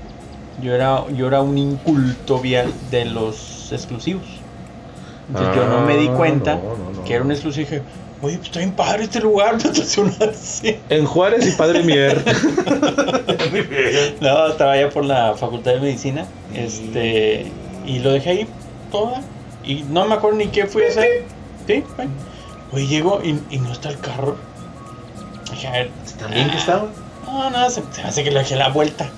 Yo 0.63 0.75
era, 0.75 1.05
yo 1.17 1.27
era 1.29 1.41
un 1.41 1.57
inculto 1.57 2.39
vial 2.39 2.71
de 2.91 3.07
los 3.07 3.73
exclusivos. 3.73 4.25
Entonces 5.29 5.55
yo 5.57 5.67
no 5.67 5.81
me 5.83 5.97
di 5.97 6.09
Ah, 6.09 6.15
cuenta 6.15 6.55
no, 6.57 6.63
no, 6.77 6.91
no. 6.99 7.05
que 7.05 7.15
era 7.15 7.25
un 7.25 7.31
exclusivo 7.31 7.63
y 7.63 7.71
dije, 7.71 7.83
oye, 8.21 8.37
pues 8.37 8.49
está 8.49 8.59
bien 8.59 8.73
padre 8.73 9.05
este 9.05 9.21
lugar 9.21 9.57
para 9.59 9.71
estacionarse. 9.71 10.81
En 10.91 11.07
Juárez 11.07 11.47
y 11.47 11.53
Padre 11.53 11.83
Mier. 11.83 12.23
No, 14.21 14.49
estaba 14.49 14.73
allá 14.73 14.91
por 14.91 15.05
la 15.05 15.35
Facultad 15.35 15.73
de 15.75 15.81
Medicina. 15.81 16.27
Este, 16.55 17.47
y 17.87 17.99
lo 18.01 18.13
dejé 18.13 18.31
ahí 18.31 18.47
toda. 18.91 19.23
Y 19.65 19.85
no 19.91 20.07
me 20.07 20.15
acuerdo 20.15 20.39
ni 20.39 20.49
qué 20.49 20.67
fui 20.67 20.85
a 20.85 20.89
hacer. 20.89 21.25
Sí, 21.67 21.83
fue. 21.97 22.07
Oye, 22.73 22.87
llego 22.87 23.21
y, 23.23 23.39
y 23.51 23.59
no 23.59 23.73
está 23.73 23.89
el 23.89 23.99
carro. 23.99 24.37
Dije, 25.51 25.67
a 25.69 25.73
ver, 25.73 25.91
¿También 26.19 26.51
que 26.51 26.57
estaba? 26.57 26.89
No, 27.27 27.51
no, 27.51 27.71
se, 27.71 27.83
se 27.93 28.03
me 28.03 28.09
hace 28.09 28.25
que 28.25 28.31
le 28.31 28.39
dejé 28.41 28.57
la 28.57 28.69
vuelta. 28.69 29.09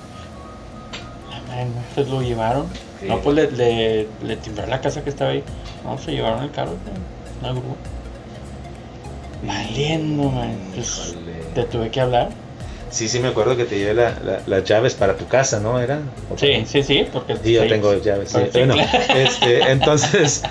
Pues 1.95 2.09
lo 2.09 2.23
llevaron. 2.23 2.67
Sí. 3.01 3.07
No, 3.09 3.19
pues 3.21 3.37
le, 3.37 3.51
le, 3.51 4.09
le 4.23 4.37
timbré 4.37 4.67
la 4.67 4.81
casa 4.81 5.03
que 5.05 5.11
estaba 5.11 5.31
ahí. 5.33 5.45
No, 5.85 5.99
se 5.99 6.13
llevaron 6.13 6.43
el 6.45 6.51
carro. 6.51 6.73
Una 7.41 7.51
grúa. 7.53 7.75
Valiendo, 9.47 10.31
man. 10.31 10.57
Pues, 10.75 11.15
te 11.55 11.65
tuve 11.65 11.91
que 11.91 12.01
hablar. 12.01 12.29
Sí, 12.91 13.09
sí, 13.09 13.19
me 13.21 13.29
acuerdo 13.29 13.57
que 13.57 13.65
te 13.65 13.79
llevé 13.79 13.95
la- 13.95 14.19
la- 14.23 14.41
las 14.47 14.65
llaves 14.65 14.95
para 14.95 15.17
tu 15.17 15.27
casa, 15.27 15.61
¿no? 15.61 15.81
¿Era? 15.81 16.01
¿O 16.31 16.37
Sí, 16.39 16.65
sí, 16.67 16.83
sí, 16.83 17.07
porque... 17.13 17.37
Sí, 17.43 17.53
yo 17.55 17.67
tengo 17.67 17.95
llaves. 17.95 18.31
sí. 18.31 18.39
Sí, 18.53 18.59
Bueno, 18.59 18.75
claro. 18.75 18.91
este, 19.17 19.71
entonces, 19.73 20.43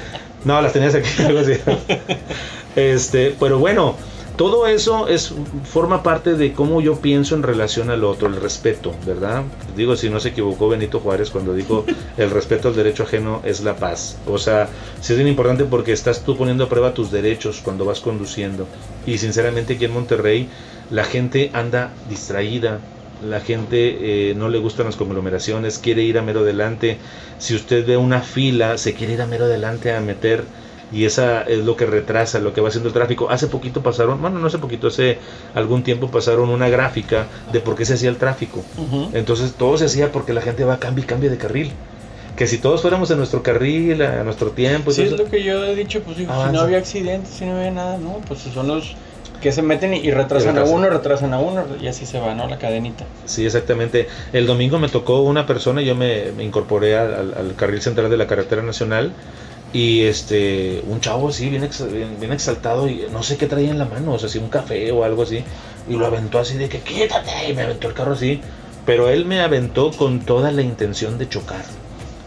no, 0.43 0.59
las 0.61 0.73
tenías 0.73 0.95
aquí. 0.95 1.07
algo 1.25 1.39
así. 1.39 1.53
Este, 2.75 3.35
pero 3.37 3.59
bueno, 3.59 3.95
todo 4.41 4.65
eso 4.65 5.07
es 5.07 5.35
forma 5.65 6.01
parte 6.01 6.33
de 6.33 6.51
cómo 6.53 6.81
yo 6.81 6.95
pienso 6.95 7.35
en 7.35 7.43
relación 7.43 7.91
al 7.91 8.03
otro, 8.03 8.27
el 8.27 8.37
respeto, 8.37 8.91
¿verdad? 9.05 9.43
Digo, 9.77 9.95
si 9.95 10.09
no 10.09 10.19
se 10.19 10.29
equivocó 10.29 10.67
Benito 10.67 10.99
Juárez 10.99 11.29
cuando 11.29 11.53
dijo 11.53 11.85
el 12.17 12.31
respeto 12.31 12.69
al 12.69 12.75
derecho 12.75 13.03
ajeno 13.03 13.43
es 13.45 13.61
la 13.61 13.75
paz. 13.75 14.17
O 14.25 14.39
sea, 14.39 14.67
sí 14.99 15.13
es 15.13 15.19
bien 15.19 15.27
importante 15.27 15.65
porque 15.65 15.91
estás 15.91 16.25
tú 16.25 16.35
poniendo 16.37 16.63
a 16.63 16.69
prueba 16.69 16.95
tus 16.95 17.11
derechos 17.11 17.61
cuando 17.63 17.85
vas 17.85 17.99
conduciendo. 17.99 18.65
Y 19.05 19.19
sinceramente 19.19 19.75
aquí 19.75 19.85
en 19.85 19.93
Monterrey 19.93 20.49
la 20.89 21.03
gente 21.03 21.51
anda 21.53 21.91
distraída, 22.09 22.79
la 23.23 23.41
gente 23.41 24.29
eh, 24.31 24.33
no 24.33 24.49
le 24.49 24.57
gustan 24.57 24.87
las 24.87 24.95
conglomeraciones, 24.95 25.77
quiere 25.77 26.01
ir 26.01 26.17
a 26.17 26.23
mero 26.23 26.43
delante. 26.43 26.97
Si 27.37 27.53
usted 27.53 27.85
ve 27.85 27.95
una 27.95 28.21
fila, 28.21 28.79
se 28.79 28.95
quiere 28.95 29.13
ir 29.13 29.21
a 29.21 29.27
mero 29.27 29.47
delante 29.47 29.93
a 29.93 30.01
meter 30.01 30.45
y 30.91 31.05
esa 31.05 31.43
es 31.43 31.59
lo 31.59 31.75
que 31.75 31.85
retrasa, 31.85 32.39
lo 32.39 32.53
que 32.53 32.61
va 32.61 32.67
haciendo 32.69 32.89
el 32.89 32.93
tráfico. 32.93 33.29
Hace 33.29 33.47
poquito 33.47 33.81
pasaron, 33.81 34.21
bueno, 34.21 34.39
no 34.39 34.47
hace 34.47 34.57
poquito, 34.57 34.87
hace 34.87 35.17
algún 35.55 35.83
tiempo 35.83 36.09
pasaron 36.11 36.49
una 36.49 36.67
gráfica 36.69 37.27
de 37.53 37.59
por 37.61 37.75
qué 37.75 37.85
se 37.85 37.93
hacía 37.93 38.09
el 38.09 38.17
tráfico. 38.17 38.63
Entonces 39.13 39.53
todo 39.53 39.77
se 39.77 39.85
hacía 39.85 40.11
porque 40.11 40.33
la 40.33 40.41
gente 40.41 40.63
va 40.65 40.73
a 40.75 40.79
cambio 40.79 41.03
y 41.03 41.07
cambia 41.07 41.29
de 41.29 41.37
carril. 41.37 41.71
Que 42.35 42.47
si 42.47 42.57
todos 42.57 42.81
fuéramos 42.81 43.11
en 43.11 43.17
nuestro 43.17 43.43
carril, 43.43 44.01
a 44.01 44.23
nuestro 44.23 44.51
tiempo, 44.51 44.91
y 44.91 44.93
Sí, 44.93 45.01
todo 45.03 45.07
es 45.07 45.13
eso- 45.15 45.23
lo 45.25 45.29
que 45.29 45.43
yo 45.43 45.65
he 45.65 45.75
dicho, 45.75 46.01
pues 46.01 46.17
digo, 46.17 46.33
si 46.45 46.51
no 46.53 46.61
había 46.61 46.77
accidentes, 46.77 47.33
si 47.33 47.45
no 47.45 47.57
había 47.57 47.71
nada, 47.71 47.97
no, 47.97 48.19
pues 48.27 48.39
son 48.41 48.67
los 48.67 48.95
que 49.41 49.51
se 49.51 49.61
meten 49.63 49.93
y, 49.93 50.11
retrasan, 50.11 50.57
a 50.57 50.63
uno, 50.63 50.87
retrasan 50.89 51.33
a 51.33 51.39
uno 51.39 51.65
y 51.81 51.87
así 51.87 52.05
se 52.05 52.19
va, 52.19 52.35
¿no? 52.35 52.47
La 52.47 52.57
cadenita. 52.59 53.05
Sí, 53.25 53.43
exactamente. 53.45 54.07
El 54.33 54.45
domingo 54.45 54.77
me 54.77 54.87
tocó 54.87 55.21
una 55.21 55.45
persona, 55.47 55.81
yo 55.81 55.95
me, 55.95 56.31
me 56.37 56.43
incorporé 56.43 56.95
al 56.97 57.53
carril 57.57 57.81
central 57.81 58.09
de 58.09 58.17
la 58.17 58.27
carretera 58.27 58.61
nacional 58.61 59.11
y 59.73 60.01
este 60.03 60.81
un 60.85 60.99
chavo 60.99 61.29
así 61.29 61.49
bien, 61.49 61.63
ex- 61.63 61.89
bien, 61.91 62.19
bien 62.19 62.31
exaltado 62.33 62.89
y 62.89 63.05
no 63.09 63.23
sé 63.23 63.37
qué 63.37 63.47
traía 63.47 63.71
en 63.71 63.77
la 63.79 63.85
mano, 63.85 64.13
o 64.13 64.19
sea, 64.19 64.29
si 64.29 64.37
un 64.37 64.49
café 64.49 64.91
o 64.91 65.03
algo 65.03 65.23
así 65.23 65.45
y 65.87 65.95
lo 65.95 66.05
aventó 66.05 66.39
así 66.39 66.57
de 66.57 66.67
que 66.69 66.81
quítate 66.81 67.31
y 67.49 67.53
me 67.53 67.63
aventó 67.63 67.87
el 67.87 67.93
carro 67.93 68.13
así, 68.13 68.41
pero 68.85 69.09
él 69.09 69.25
me 69.25 69.39
aventó 69.41 69.95
con 69.95 70.25
toda 70.25 70.51
la 70.51 70.61
intención 70.61 71.17
de 71.17 71.29
chocar. 71.29 71.63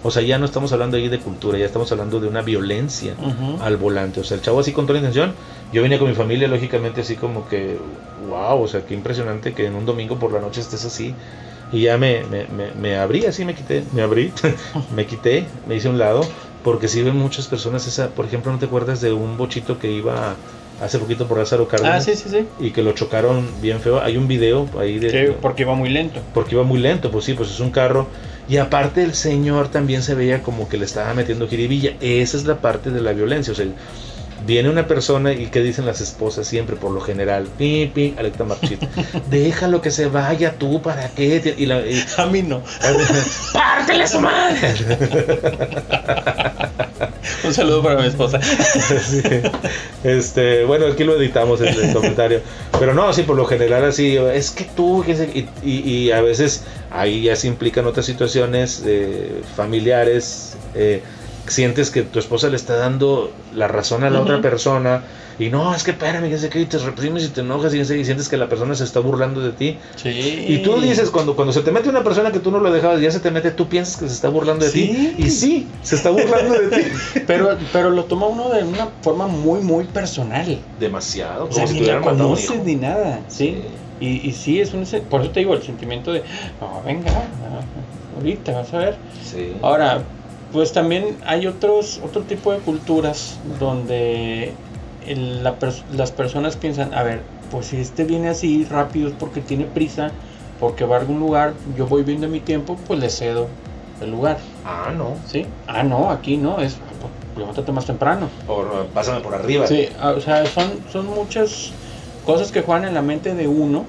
O 0.03 0.11
sea, 0.11 0.22
ya 0.22 0.38
no 0.38 0.45
estamos 0.45 0.70
hablando 0.72 0.99
ahí 0.99 1.09
de 1.09 1.18
cultura, 1.20 1.57
ya 1.59 1.64
estamos 1.64 1.90
hablando 1.90 2.20
de 2.20 2.28
una 2.28 2.42
violencia 2.42 3.14
Ujú. 3.18 3.62
al 3.62 3.78
volante. 3.78 4.20
O 4.20 4.24
sea, 4.24 4.36
el 4.36 4.42
chavo 4.42 4.61
así 4.61 4.72
con 4.72 4.86
toda 4.86 5.01
la 5.01 5.07
intención. 5.07 5.34
Yo 5.72 5.80
venía 5.80 5.99
con 5.99 6.09
mi 6.09 6.14
familia, 6.14 6.47
lógicamente, 6.47 7.01
así 7.01 7.16
como 7.16 7.47
que, 7.47 7.78
wow, 8.18 8.61
o 8.62 8.68
sea, 8.68 8.84
qué 8.84 8.92
impresionante 8.92 9.55
que 9.55 9.64
en 9.64 9.74
un 9.74 9.86
domingo 9.86 10.18
por 10.18 10.30
la 10.32 10.40
noche 10.40 10.61
estés 10.61 10.84
así. 10.84 11.16
Y 11.72 11.80
ya 11.82 11.97
me, 11.97 12.24
me, 12.26 12.47
me, 12.49 12.72
me 12.74 12.97
abrí, 12.97 13.24
así 13.24 13.47
me 13.47 13.55
quité, 13.55 13.86
me 13.92 14.03
abrí, 14.03 14.34
me 14.90 15.07
quité, 15.07 15.49
me 15.64 15.76
hice 15.76 15.88
a 15.88 15.92
un 15.92 15.99
lado, 15.99 16.20
porque 16.65 16.89
sí 16.89 17.03
ven 17.03 17.17
muchas 17.17 17.47
personas 17.47 17.87
esa, 17.87 18.09
por 18.09 18.25
ejemplo, 18.27 18.51
¿no 18.51 18.59
te 18.59 18.67
acuerdas 18.67 19.01
de 19.01 19.12
un 19.12 19.37
bochito 19.37 19.79
que 19.79 19.93
iba 19.93 20.35
hace 20.83 20.99
poquito 20.99 21.29
por 21.29 21.39
Lázaro 21.39 21.65
Ah, 21.69 21.71
Cárdenas? 21.71 22.05
sí, 22.05 22.17
sí, 22.17 22.29
sí. 22.29 22.47
Y 22.59 22.71
que 22.73 22.83
lo 22.83 22.93
chocaron 22.93 23.47
bien 23.62 23.79
feo. 23.81 24.01
Hay 24.03 24.17
un 24.17 24.27
video 24.27 24.69
ahí 24.79 24.99
de... 24.99 25.11
Sí, 25.29 25.33
porque 25.41 25.62
iba 25.62 25.75
muy 25.75 25.89
lento. 25.91 26.21
porque 26.35 26.57
iba 26.57 26.65
muy 26.65 26.81
lento, 26.81 27.11
pues 27.12 27.25
sí, 27.27 27.35
pues 27.35 27.51
es 27.51 27.61
un 27.61 27.71
carro. 27.71 28.09
Y 28.49 28.57
aparte 28.57 29.03
el 29.05 29.15
señor 29.15 29.69
también 29.69 30.03
se 30.03 30.15
veía 30.15 30.43
como 30.43 30.69
que 30.69 30.77
le 30.77 30.85
estaba 30.85 31.15
metiendo 31.15 31.47
jiribilla. 31.49 31.93
Esa 32.01 32.37
es 32.37 32.45
la 32.45 32.57
parte 32.57 32.91
de 32.91 33.01
la 33.01 33.12
violencia. 33.12 33.53
O 33.53 33.57
sea, 33.57 33.67
viene 34.47 34.68
una 34.68 34.86
persona 34.86 35.32
y 35.32 35.47
que 35.47 35.61
dicen 35.61 35.86
las 35.86 36.01
esposas 36.01 36.47
siempre, 36.47 36.76
por 36.76 36.90
lo 36.90 37.01
general, 37.01 37.47
pi, 37.59 37.90
pi, 37.95 38.14
Alecta 38.18 38.45
Marchit, 38.45 38.80
déjalo 39.30 39.80
que 39.80 39.90
se 39.90 40.07
vaya 40.07 40.55
tú, 40.59 40.82
¿para 40.82 41.09
qué? 41.11 41.55
Y 41.57 41.66
la, 41.66 41.80
y- 41.80 42.05
A 42.18 42.26
mí 42.26 42.42
no. 42.42 42.62
¡Pártele 43.53 44.07
su 44.07 44.20
madre! 44.20 44.74
Un 47.45 47.53
saludo 47.55 47.82
para 47.82 48.01
mi 48.01 48.07
esposa. 48.09 48.40
Sí. 49.05 49.22
Este, 50.03 50.64
bueno, 50.64 50.86
aquí 50.86 51.05
lo 51.05 51.16
editamos 51.16 51.61
el, 51.61 51.68
el 51.68 51.92
comentario. 51.92 52.40
Pero 52.78 52.95
no, 52.95 53.12
sí, 53.12 53.22
por 53.22 53.36
lo 53.36 53.45
general 53.47 53.84
así, 53.84 54.16
es 54.16 54.51
que 54.51 54.64
tú, 54.64 55.05
y, 55.07 55.47
y- 55.68 55.80
y 55.90 56.11
a 56.12 56.20
veces 56.20 56.64
ahí 56.90 57.22
ya 57.24 57.36
se 57.36 57.47
implican 57.49 57.86
otras 57.86 58.07
situaciones 58.07 58.82
eh, 58.86 59.42
familiares. 59.57 60.57
eh, 60.74 61.03
sientes 61.47 61.90
que 61.90 62.03
tu 62.03 62.18
esposa 62.18 62.49
le 62.49 62.57
está 62.57 62.76
dando 62.76 63.30
la 63.55 63.68
razón 63.68 64.03
a 64.05 64.11
la 64.11 64.20
Ujú. 64.20 64.28
otra 64.28 64.40
persona. 64.40 65.03
Y 65.36 65.49
no, 65.49 65.74
es 65.74 65.82
que 65.82 65.90
espérame, 65.90 66.28
que 66.30 66.38
sé 66.38 66.49
que 66.49 66.61
y 66.61 66.64
te 66.66 66.78
reprimes 66.78 67.24
y 67.24 67.28
te 67.28 67.40
enojas 67.40 67.74
y, 67.74 67.80
y 67.80 68.05
sientes 68.05 68.28
que 68.28 68.36
la 68.36 68.49
persona 68.49 68.74
se 68.76 68.84
está 68.84 69.01
burlando 69.01 69.40
de 69.40 69.51
ti. 69.51 69.78
Sí. 69.97 70.45
Y 70.49 70.59
tú 70.59 70.80
dices, 70.80 71.11
cuando, 71.11 71.34
cuando 71.34 71.53
se 71.53 71.62
te 71.62 71.72
mete 71.72 71.88
una 71.88 72.05
persona 72.05 72.30
que 72.30 72.38
tú 72.38 72.53
no 72.53 72.61
lo 72.61 72.70
dejabas, 72.72 73.01
ya 73.01 73.11
se 73.11 73.18
te 73.18 73.32
mete, 73.32 73.51
tú 73.51 73.68
piensas 73.68 73.97
que 73.97 74.07
se 74.07 74.14
está 74.14 74.28
burlando 74.28 74.64
de 74.64 74.70
Sí. 74.70 75.14
ti. 75.16 75.24
Y 75.24 75.30
sí, 75.30 75.66
se 75.82 75.97
está 75.97 76.11
burlando 76.11 76.55
de 76.55 76.68
ti. 76.82 76.88
Pero, 77.26 77.57
pero 77.72 77.90
lo 77.90 78.05
toma 78.05 78.26
uno 78.26 78.51
de 78.51 78.62
una 78.62 78.88
forma 79.03 79.26
muy, 79.26 79.61
muy 79.61 79.84
personal. 79.84 80.59
Demasiado. 80.78 81.49
O 81.49 81.53
sea, 81.53 81.66
si 81.66 81.80
ni 81.80 81.86
la 81.86 82.01
conoces 82.01 82.62
ni 82.64 82.76
nada, 82.76 83.20
¿sí? 83.28 83.59
Y, 84.01 84.28
y 84.28 84.32
sí, 84.32 84.61
es 84.61 84.72
un... 84.72 84.84
Por 85.11 85.22
eso 85.22 85.30
te 85.30 85.40
digo, 85.40 85.55
el 85.55 85.62
sentimiento 85.62 86.12
de, 86.12 86.22
no, 86.61 86.80
venga, 86.84 87.11
ah, 87.11 87.61
ahorita 88.16 88.53
vas 88.53 88.72
a 88.74 88.78
ver. 88.78 88.97
Sí. 89.24 89.53
Ahora, 89.62 90.03
pues 90.55 90.72
también 90.72 91.16
hay 91.26 91.46
otros 91.48 92.00
otro 92.05 92.22
tipo 92.22 92.52
de 92.52 92.61
culturas 92.61 93.38
donde 93.59 94.52
el- 95.07 95.42
la 95.42 95.59
pers- 95.59 95.82
las 95.92 96.12
personas 96.12 96.57
piensan, 96.57 96.94
a 96.94 97.02
ver, 97.02 97.20
pues 97.50 97.66
si 97.66 97.76
este 97.78 98.05
viene 98.05 98.28
así 98.28 98.64
rápido 98.64 99.09
es 99.09 99.14
porque 99.18 99.40
tiene 99.40 99.64
prisa, 99.64 100.12
porque 100.61 100.84
va 100.84 100.96
a 100.96 101.00
algún 101.00 101.18
lugar, 101.18 101.55
yo 101.76 101.86
voy 101.88 102.05
viendo 102.05 102.28
mi 102.28 102.38
tiempo, 102.38 102.78
pues 102.86 103.00
le 103.00 103.11
cedo 103.11 103.48
el 104.00 104.12
lugar, 104.12 104.38
Ah, 104.64 104.92
no. 104.96 105.16
¿sí? 105.26 105.44
Ah, 105.66 105.82
no, 105.82 106.11
aquí 106.11 106.36
no, 106.36 106.61
es, 106.61 106.76
levántate 107.36 107.72
más 107.72 107.84
temprano. 107.86 108.28
Por, 108.46 108.86
pásame 108.94 109.20
por 109.20 109.34
arriba. 109.34 109.66
Sí, 109.66 109.88
ah, 110.00 110.14
o 110.16 110.20
sea, 110.20 110.46
son, 110.46 110.70
son 110.92 111.07
muchas 111.07 111.72
cosas 112.24 112.52
que 112.52 112.62
juegan 112.62 112.84
en 112.84 112.94
la 112.94 113.02
mente 113.02 113.34
de 113.34 113.48
uno 113.48 113.84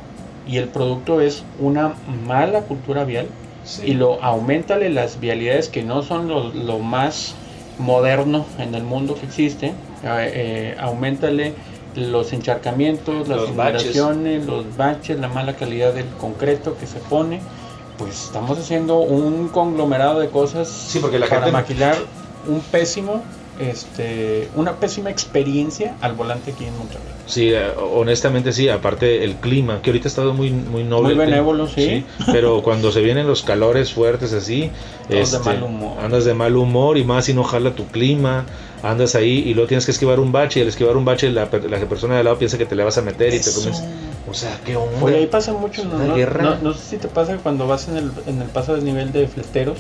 y 0.48 0.58
el 0.58 0.68
producto 0.68 1.22
es 1.22 1.44
una 1.60 1.94
mala 2.26 2.62
cultura 2.62 3.04
vial 3.06 3.28
Sí. 3.66 3.82
y 3.88 3.94
lo 3.96 4.22
aumentale 4.24 4.90
las 4.90 5.20
vialidades 5.20 5.70
que 5.70 5.82
no 5.84 6.04
son 6.04 6.28
lo, 6.28 6.50
lo 6.54 6.80
más 6.80 7.34
moderno 7.80 8.46
en 8.60 8.76
el 8.76 8.84
mundo 8.84 9.16
que 9.16 9.26
existe, 9.26 9.68
eh, 9.68 9.74
eh, 10.04 10.76
aumentale 10.80 11.54
los 11.96 12.32
encharcamientos, 12.34 13.28
las 13.28 13.38
Los 13.40 13.56
baches. 13.56 13.82
inundaciones, 13.96 14.46
los 14.46 14.78
baches, 14.78 15.20
la 15.20 15.28
mala 15.30 15.56
calidad 15.56 15.94
del 15.94 16.06
concreto 16.20 16.78
que 16.78 16.86
se 16.88 17.00
pone, 17.00 17.40
pues 17.98 18.26
estamos 18.26 18.60
haciendo 18.60 19.00
un 19.00 19.48
conglomerado 19.50 20.20
de 20.20 20.30
cosas 20.30 20.68
Sí, 20.70 21.00
porque 21.00 21.18
la 21.20 21.28
para 21.28 21.42
gente- 21.46 21.52
maquilar 21.54 21.96
un 22.48 22.60
pésimo, 22.60 23.24
este, 23.60 24.50
una 24.56 24.74
pésima 24.74 25.10
experiencia 25.10 25.96
al 26.02 26.14
volante 26.14 26.52
aquí 26.52 26.66
en 26.66 26.78
Monterrey. 26.78 27.06
Sí, 27.26 27.50
eh, 27.54 27.70
honestamente 27.94 28.52
sí, 28.54 28.70
aparte 28.70 29.24
el 29.24 29.36
clima, 29.36 29.82
que 29.82 29.90
ahorita 29.90 30.08
ha 30.08 30.10
estado 30.10 30.34
muy, 30.34 30.52
muy 30.52 30.84
noble. 30.84 31.16
Muy 31.16 31.26
benévolo, 31.26 31.68
sí. 31.68 32.06
Pero 32.32 32.62
cuando 32.64 32.92
se 32.92 33.02
vienen 33.02 33.28
los 33.28 33.44
calores 33.44 33.94
fuertes 33.94 34.34
así, 34.34 34.70
de 35.10 35.22
este, 35.22 35.40
mal 35.40 35.64
humor. 35.64 35.98
andas 36.00 36.26
de 36.26 36.34
mal 36.34 36.56
humor 36.56 36.98
y 36.98 37.04
más 37.04 37.26
si 37.26 37.34
no 37.34 37.44
jala 37.44 37.72
tu 37.72 37.86
clima, 37.88 38.46
andas 38.84 39.16
ahí 39.16 39.40
y 39.46 39.54
luego 39.54 39.68
tienes 39.68 39.86
que 39.86 39.92
esquivar 39.92 40.20
un 40.20 40.32
bache 40.32 40.60
y 40.60 40.64
al 40.64 40.68
esquivar 40.70 40.96
un 40.98 41.06
bache 41.06 41.30
la, 41.32 41.50
la 41.70 41.80
persona 41.90 42.14
de 42.16 42.20
al 42.20 42.26
lado 42.26 42.38
piensa 42.38 42.58
que 42.58 42.66
te 42.66 42.76
le 42.76 42.84
vas 42.84 42.98
a 42.98 43.02
meter 43.02 43.34
y 43.34 43.40
te 43.40 43.52
comes... 43.52 43.82
O 44.30 44.34
sea, 44.34 44.60
qué 44.66 44.76
onda. 44.76 45.04
Oye, 45.04 45.18
ahí 45.18 45.28
pasa 45.28 45.54
mucho, 45.54 45.86
¿no? 45.86 45.98
No, 46.00 46.16
no- 46.16 46.56
no 46.62 46.74
sé 46.74 46.80
si 46.90 46.98
te 46.98 47.08
pasa 47.08 47.38
cuando 47.38 47.68
vas 47.68 47.88
en 47.88 47.98
el, 47.98 48.12
en 48.28 48.42
el 48.42 48.48
paso 48.50 48.76
de 48.76 48.82
nivel 48.82 49.12
de 49.12 49.28
fleteros, 49.28 49.78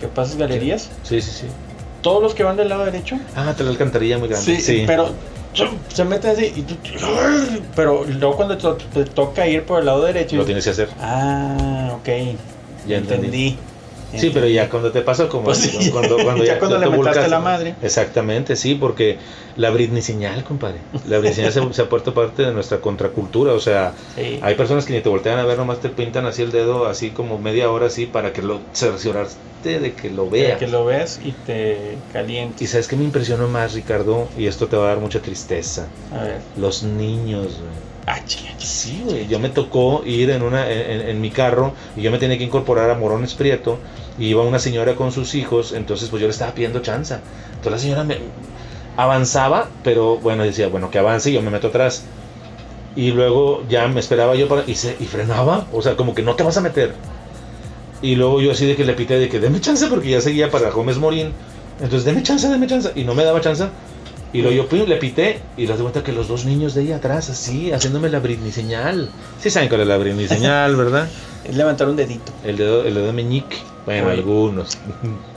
que 0.00 0.06
pasas 0.08 0.36
galerías, 0.36 0.88
Sí, 1.02 1.20
sí, 1.20 1.30
sí. 1.32 1.46
Todos 2.02 2.22
los 2.22 2.34
que 2.34 2.42
van 2.42 2.56
del 2.56 2.68
lado 2.68 2.84
derecho, 2.84 3.18
Ah, 3.36 3.54
te 3.56 3.62
la 3.64 3.70
alcantarilla 3.70 4.18
muy 4.18 4.28
grande. 4.28 4.60
Sí, 4.60 4.84
pero 4.86 5.10
¡chum! 5.52 5.68
se 5.92 6.04
meten 6.04 6.30
así 6.30 6.52
y 6.56 6.62
tú, 6.62 6.74
pero 7.76 8.04
luego 8.04 8.36
cuando 8.36 8.56
te, 8.56 8.84
te 8.92 9.04
toca 9.10 9.46
ir 9.46 9.64
por 9.64 9.80
el 9.80 9.86
lado 9.86 10.04
derecho, 10.04 10.36
Lo 10.36 10.44
tienes 10.44 10.64
que 10.64 10.70
hacer. 10.70 10.88
ah, 11.00 11.92
ok, 11.98 12.06
Ya 12.86 12.96
entendí. 12.98 13.26
entendí. 13.26 13.58
Sí, 14.18 14.30
pero 14.32 14.46
ya 14.48 14.68
cuando 14.68 14.90
te 14.90 15.02
pasa 15.02 15.28
como 15.28 15.44
Pues 15.44 15.58
sí. 15.58 15.90
cuando, 15.90 16.16
cuando 16.22 16.44
Ya 16.44 16.58
cuando 16.58 16.78
te 16.80 16.86
le 16.86 16.96
metaste 16.96 17.28
la 17.28 17.40
madre. 17.40 17.74
Exactamente, 17.82 18.56
sí, 18.56 18.74
porque 18.74 19.18
la 19.56 19.70
Britney 19.70 20.02
señal, 20.02 20.42
compadre. 20.44 20.80
La 21.06 21.18
Britney 21.18 21.34
señal 21.34 21.52
se, 21.52 21.72
se 21.74 21.82
ha 21.82 21.88
puesto 21.88 22.12
parte 22.14 22.42
de 22.42 22.52
nuestra 22.52 22.80
contracultura, 22.80 23.52
o 23.52 23.60
sea, 23.60 23.94
Sí. 24.16 24.38
hay 24.42 24.54
personas 24.54 24.84
que 24.84 24.92
ni 24.94 25.00
te 25.00 25.08
voltean 25.08 25.38
a 25.38 25.44
ver, 25.44 25.58
nomás 25.58 25.80
te 25.80 25.88
pintan 25.90 26.26
así 26.26 26.42
el 26.42 26.50
dedo, 26.52 26.86
así 26.86 27.10
como 27.10 27.38
media 27.38 27.70
hora 27.70 27.86
así, 27.86 28.06
para 28.06 28.32
que 28.32 28.42
lo 28.42 28.60
cerciorarte 28.72 29.78
de 29.80 29.92
que 29.92 30.10
lo 30.10 30.28
veas. 30.30 30.58
que 30.58 30.66
lo 30.66 30.84
veas 30.84 31.20
y 31.22 31.32
te 31.32 31.98
calientes. 32.12 32.62
Y 32.62 32.66
sabes 32.66 32.88
que 32.88 32.96
me 32.96 33.04
impresionó 33.04 33.46
más, 33.48 33.74
Ricardo, 33.74 34.28
y 34.36 34.46
esto 34.46 34.66
te 34.68 34.76
va 34.76 34.84
a 34.84 34.88
dar 34.88 34.98
mucha 35.00 35.20
tristeza. 35.20 35.86
A 36.10 36.24
ver, 36.24 36.40
Los 36.56 36.82
niños, 36.82 37.58
güey. 37.60 37.89
Ah. 38.06 38.18
Sí, 38.58 39.02
güey. 39.04 39.26
Yo 39.28 39.38
me 39.38 39.48
tocó 39.48 40.02
ir 40.04 40.30
en 40.30 40.42
una 40.42 40.70
en, 40.70 41.08
en 41.08 41.20
mi 41.20 41.30
carro 41.30 41.74
y 41.96 42.02
yo 42.02 42.10
me 42.10 42.18
tenía 42.18 42.38
que 42.38 42.44
incorporar 42.44 42.90
a 42.90 42.94
Morones 42.94 43.34
Prieto 43.34 43.78
y 44.18 44.26
iba 44.26 44.42
una 44.42 44.58
señora 44.58 44.96
con 44.96 45.12
sus 45.12 45.34
hijos, 45.34 45.72
entonces 45.72 46.10
pues 46.10 46.20
yo 46.20 46.26
le 46.26 46.32
estaba 46.32 46.52
pidiendo 46.52 46.80
chanza. 46.80 47.20
Entonces 47.48 47.72
la 47.72 47.78
señora 47.78 48.04
me 48.04 48.18
avanzaba, 48.96 49.68
pero 49.82 50.18
bueno, 50.18 50.44
decía, 50.44 50.68
bueno, 50.68 50.90
que 50.90 50.98
avance 50.98 51.30
y 51.30 51.34
yo 51.34 51.42
me 51.42 51.50
meto 51.50 51.68
atrás. 51.68 52.04
Y 52.96 53.12
luego 53.12 53.62
ya 53.68 53.86
me 53.88 54.00
esperaba 54.00 54.34
yo 54.34 54.48
para 54.48 54.64
y 54.66 54.74
se 54.74 54.96
y 54.98 55.06
frenaba, 55.06 55.66
o 55.72 55.80
sea, 55.80 55.96
como 55.96 56.14
que 56.14 56.22
no 56.22 56.34
te 56.34 56.42
vas 56.42 56.56
a 56.56 56.60
meter. 56.60 56.92
Y 58.02 58.16
luego 58.16 58.40
yo 58.40 58.52
así 58.52 58.66
de 58.66 58.76
que 58.76 58.84
le 58.84 58.94
pité 58.94 59.18
de 59.18 59.28
que 59.28 59.40
deme 59.40 59.60
chance 59.60 59.86
porque 59.86 60.10
ya 60.10 60.20
seguía 60.20 60.50
para 60.50 60.70
Gómez 60.70 60.98
Morín. 60.98 61.32
Entonces, 61.80 62.04
deme 62.04 62.22
chance, 62.22 62.48
deme 62.48 62.66
chance 62.66 62.92
y 62.94 63.04
no 63.04 63.14
me 63.14 63.24
daba 63.24 63.40
chance. 63.40 63.64
Y 64.32 64.42
luego 64.42 64.56
yo 64.56 64.68
pum, 64.68 64.84
le 64.86 64.96
pité 64.96 65.40
y 65.56 65.66
le 65.66 65.74
di 65.74 65.80
cuenta 65.82 66.02
que 66.04 66.12
los 66.12 66.28
dos 66.28 66.44
niños 66.44 66.74
de 66.74 66.82
ella 66.82 66.96
atrás, 66.96 67.30
así, 67.30 67.72
haciéndome 67.72 68.08
la 68.10 68.20
Britney 68.20 68.52
señal. 68.52 69.10
Sí 69.40 69.50
saben 69.50 69.68
cuál 69.68 69.80
es 69.80 69.86
la 69.88 69.96
Britney 69.98 70.28
señal, 70.28 70.76
¿verdad? 70.84 71.08
Es 71.44 71.56
levantar 71.56 71.88
un 71.88 71.96
dedito. 71.96 72.30
El 72.44 72.56
dedo, 72.56 72.84
el 72.84 72.94
dedo 72.94 73.12
meñique. 73.12 73.56
Bueno, 73.86 74.08
Oye. 74.08 74.18
algunos. 74.18 74.78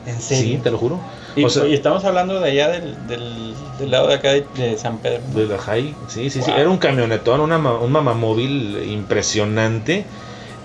En 0.06 0.20
Sí, 0.20 0.36
serio. 0.36 0.60
te 0.62 0.70
lo 0.70 0.78
juro. 0.78 1.00
Y, 1.36 1.46
o 1.46 1.50
sea- 1.50 1.66
y 1.66 1.74
estamos 1.74 2.04
hablando 2.04 2.40
de 2.42 2.52
allá 2.52 2.68
del, 2.68 3.08
del, 3.08 3.54
del 3.80 3.90
lado 3.90 4.10
de 4.10 4.16
acá 4.16 4.32
de, 4.34 4.46
de 4.58 4.78
San 4.78 4.98
Pedro. 4.98 5.22
De 5.34 5.48
la 5.48 5.58
Jai, 5.58 5.96
sí, 6.10 6.30
sí, 6.30 6.42
sí. 6.42 6.52
Era 6.52 6.70
un 6.70 6.78
camionetón, 6.78 7.40
una, 7.40 7.58
un 7.58 7.90
mamamóvil 7.92 8.84
impresionante. 8.92 10.06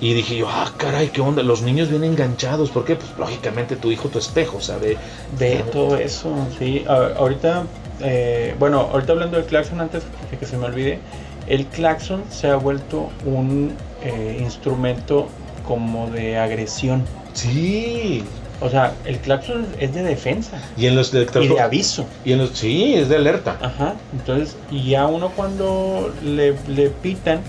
Y 0.00 0.12
dije 0.14 0.36
yo, 0.36 0.48
ah, 0.48 0.72
caray, 0.76 1.08
¿qué 1.08 1.20
onda? 1.20 1.42
Los 1.42 1.62
niños 1.62 1.88
vienen 1.88 2.12
enganchados. 2.12 2.70
¿Por 2.70 2.84
qué? 2.84 2.96
Pues 2.96 3.10
lógicamente 3.18 3.76
tu 3.76 3.90
hijo, 3.90 4.08
tu 4.08 4.18
espejo, 4.18 4.60
¿sabe? 4.60 4.96
Ve 5.38 5.64
todo 5.72 5.96
eso, 5.96 6.34
sí. 6.58 6.84
A 6.88 7.14
ahorita, 7.18 7.64
eh, 8.00 8.54
bueno, 8.58 8.88
ahorita 8.92 9.12
hablando 9.12 9.36
del 9.36 9.46
claxon, 9.46 9.80
antes 9.80 10.02
de 10.30 10.36
que 10.38 10.46
se 10.46 10.56
me 10.56 10.66
olvide, 10.66 10.98
el 11.46 11.66
claxon 11.66 12.22
se 12.30 12.48
ha 12.48 12.56
vuelto 12.56 13.10
un 13.24 13.72
eh, 14.02 14.38
instrumento 14.40 15.28
como 15.66 16.10
de 16.10 16.38
agresión. 16.38 17.04
Sí. 17.32 18.24
O 18.60 18.68
sea, 18.68 18.92
el 19.04 19.18
claxon 19.18 19.66
es 19.78 19.94
de 19.94 20.02
defensa 20.02 20.60
Y 20.76 20.86
en 20.86 20.96
los 20.96 21.14
y 21.14 21.18
de 21.18 21.60
aviso. 21.60 22.06
Y 22.24 22.32
en 22.32 22.38
los, 22.38 22.50
sí, 22.50 22.94
es 22.94 23.08
de 23.08 23.16
alerta. 23.16 23.56
Ajá, 23.62 23.94
entonces, 24.12 24.56
y 24.70 24.90
ya 24.90 25.06
uno 25.06 25.30
cuando 25.30 26.12
le, 26.24 26.56
le 26.66 26.90
pitan, 26.90 27.40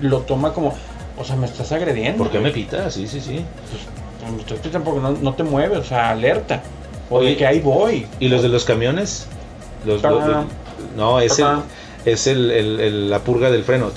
lo 0.00 0.20
toma 0.20 0.52
como, 0.52 0.74
o 1.16 1.24
sea, 1.24 1.36
me 1.36 1.46
estás 1.46 1.70
agrediendo. 1.70 2.18
¿Por 2.18 2.32
qué 2.32 2.40
me 2.40 2.50
pita? 2.50 2.90
Sí, 2.90 3.06
sí, 3.06 3.20
sí. 3.20 3.44
Pues, 3.70 4.32
me 4.32 4.40
estás 4.40 4.58
pitando 4.58 4.84
porque 4.84 5.00
no, 5.00 5.12
no 5.12 5.34
te 5.34 5.44
mueves, 5.44 5.78
o 5.78 5.84
sea, 5.84 6.10
alerta. 6.10 6.62
O 7.10 7.18
Oye, 7.18 7.30
de 7.30 7.36
que 7.36 7.46
ahí 7.46 7.60
voy. 7.60 8.06
¿Y 8.18 8.28
los 8.28 8.42
de 8.42 8.48
los 8.48 8.64
camiones? 8.64 9.28
Los, 9.86 10.02
Ta- 10.02 10.10
los- 10.10 10.26
los- 10.26 10.44
no, 10.96 11.20
es, 11.20 11.38
el, 11.38 11.46
es 12.04 12.26
el, 12.26 12.50
el- 12.50 12.80
el- 12.80 13.10
la 13.10 13.18
purga 13.20 13.50
del 13.50 13.64
freno. 13.64 13.90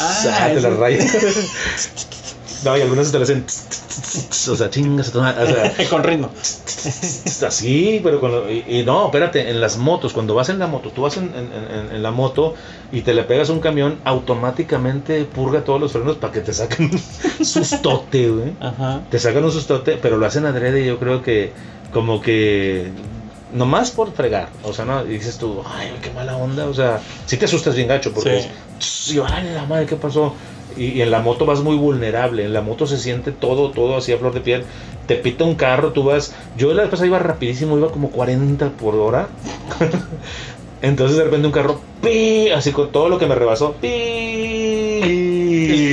Ah, 0.00 0.22
Ah, 0.40 0.48
te 0.54 0.60
la 0.60 0.68
ese- 0.68 0.76
raya. 0.76 1.04
No, 2.64 2.76
y 2.76 2.80
algunas 2.80 3.12
te 3.12 3.18
lo 3.18 3.24
hacen. 3.24 3.44
O 4.50 4.56
sea, 4.56 4.68
chingas. 4.70 5.14
O 5.14 5.20
sea, 5.22 5.74
Con 5.90 6.02
ritmo. 6.02 6.30
así, 7.46 8.00
pero 8.02 8.20
con 8.20 8.32
lo- 8.32 8.50
y, 8.50 8.64
y 8.68 8.82
no, 8.84 9.06
espérate, 9.06 9.48
en 9.50 9.60
las 9.60 9.76
motos, 9.76 10.12
cuando 10.12 10.34
vas 10.34 10.48
en 10.48 10.58
la 10.58 10.66
moto, 10.66 10.90
tú 10.90 11.02
vas 11.02 11.16
en, 11.16 11.24
en- 11.34 11.52
en- 11.52 11.94
en 11.96 12.02
la 12.02 12.10
moto 12.10 12.54
y 12.92 13.02
te 13.02 13.14
le 13.14 13.22
pegas 13.24 13.50
a 13.50 13.52
un 13.52 13.60
camión, 13.60 13.98
automáticamente 14.04 15.24
purga 15.24 15.62
todos 15.64 15.80
los 15.80 15.92
frenos 15.92 16.16
para 16.16 16.32
que 16.32 16.40
te 16.40 16.52
saquen 16.52 16.90
un 17.38 17.44
sustote, 17.44 18.28
güey. 18.28 18.52
Ajá. 18.60 19.02
Te 19.10 19.18
sacan 19.18 19.44
un 19.44 19.52
sustote, 19.52 19.98
pero 20.00 20.16
lo 20.16 20.26
hacen 20.26 20.44
adrede, 20.46 20.84
yo 20.84 20.98
creo 20.98 21.22
que 21.22 21.52
como 21.92 22.20
que 22.20 22.90
nomás 23.52 23.90
por 23.90 24.12
fregar, 24.12 24.50
o 24.62 24.72
sea, 24.72 24.84
no, 24.84 25.04
y 25.04 25.08
dices 25.10 25.38
tú, 25.38 25.62
ay, 25.66 25.90
qué 26.02 26.10
mala 26.10 26.36
onda, 26.36 26.66
o 26.66 26.74
sea, 26.74 27.00
sí 27.26 27.36
te 27.36 27.46
asustas 27.46 27.74
bien 27.74 27.88
gacho, 27.88 28.12
porque 28.12 28.42
Sí. 28.78 29.18
es, 29.18 29.20
ay, 29.32 29.50
la 29.54 29.64
madre, 29.64 29.86
¿qué 29.86 29.96
pasó? 29.96 30.34
Y, 30.76 30.86
y 30.92 31.02
en 31.02 31.10
la 31.10 31.20
moto 31.20 31.46
vas 31.46 31.60
muy 31.60 31.76
vulnerable, 31.76 32.44
en 32.44 32.52
la 32.52 32.60
moto 32.60 32.86
se 32.86 32.98
siente 32.98 33.32
todo, 33.32 33.70
todo 33.70 33.96
así 33.96 34.12
a 34.12 34.18
flor 34.18 34.34
de 34.34 34.40
piel, 34.40 34.64
te 35.06 35.14
pita 35.16 35.44
un 35.44 35.54
carro, 35.54 35.92
tú 35.92 36.04
vas, 36.04 36.34
yo 36.56 36.72
la 36.74 36.82
vez 36.82 36.90
pasada 36.90 37.06
iba 37.06 37.18
rapidísimo, 37.18 37.78
iba 37.78 37.90
como 37.90 38.10
40 38.10 38.68
por 38.70 38.94
hora, 38.96 39.28
entonces 40.82 41.16
de 41.16 41.24
repente 41.24 41.46
un 41.46 41.52
carro, 41.52 41.80
pi, 42.02 42.50
así 42.50 42.70
con 42.72 42.92
todo 42.92 43.08
lo 43.08 43.18
que 43.18 43.26
me 43.26 43.34
rebasó, 43.34 43.72
pi, 43.80 43.88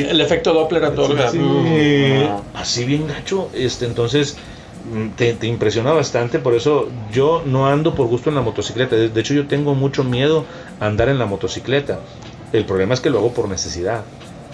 El 0.09 0.21
efecto 0.21 0.53
Doppler 0.53 0.83
a 0.85 0.93
todo. 0.95 1.15
Sí, 1.31 1.37
mm, 1.37 2.57
así 2.57 2.85
bien 2.85 3.07
gacho. 3.07 3.49
Este, 3.53 3.85
entonces 3.85 4.37
te, 5.15 5.33
te 5.33 5.47
impresiona 5.47 5.91
bastante. 5.91 6.39
Por 6.39 6.53
eso 6.55 6.89
yo 7.11 7.41
no 7.45 7.67
ando 7.67 7.95
por 7.95 8.07
gusto 8.07 8.29
en 8.29 8.35
la 8.35 8.41
motocicleta. 8.41 8.95
De, 8.95 9.09
de 9.09 9.21
hecho, 9.21 9.33
yo 9.33 9.47
tengo 9.47 9.75
mucho 9.75 10.03
miedo 10.03 10.45
a 10.79 10.85
andar 10.87 11.09
en 11.09 11.19
la 11.19 11.25
motocicleta. 11.25 11.99
El 12.53 12.65
problema 12.65 12.93
es 12.93 13.01
que 13.01 13.09
lo 13.09 13.19
hago 13.19 13.33
por 13.33 13.47
necesidad. 13.49 14.01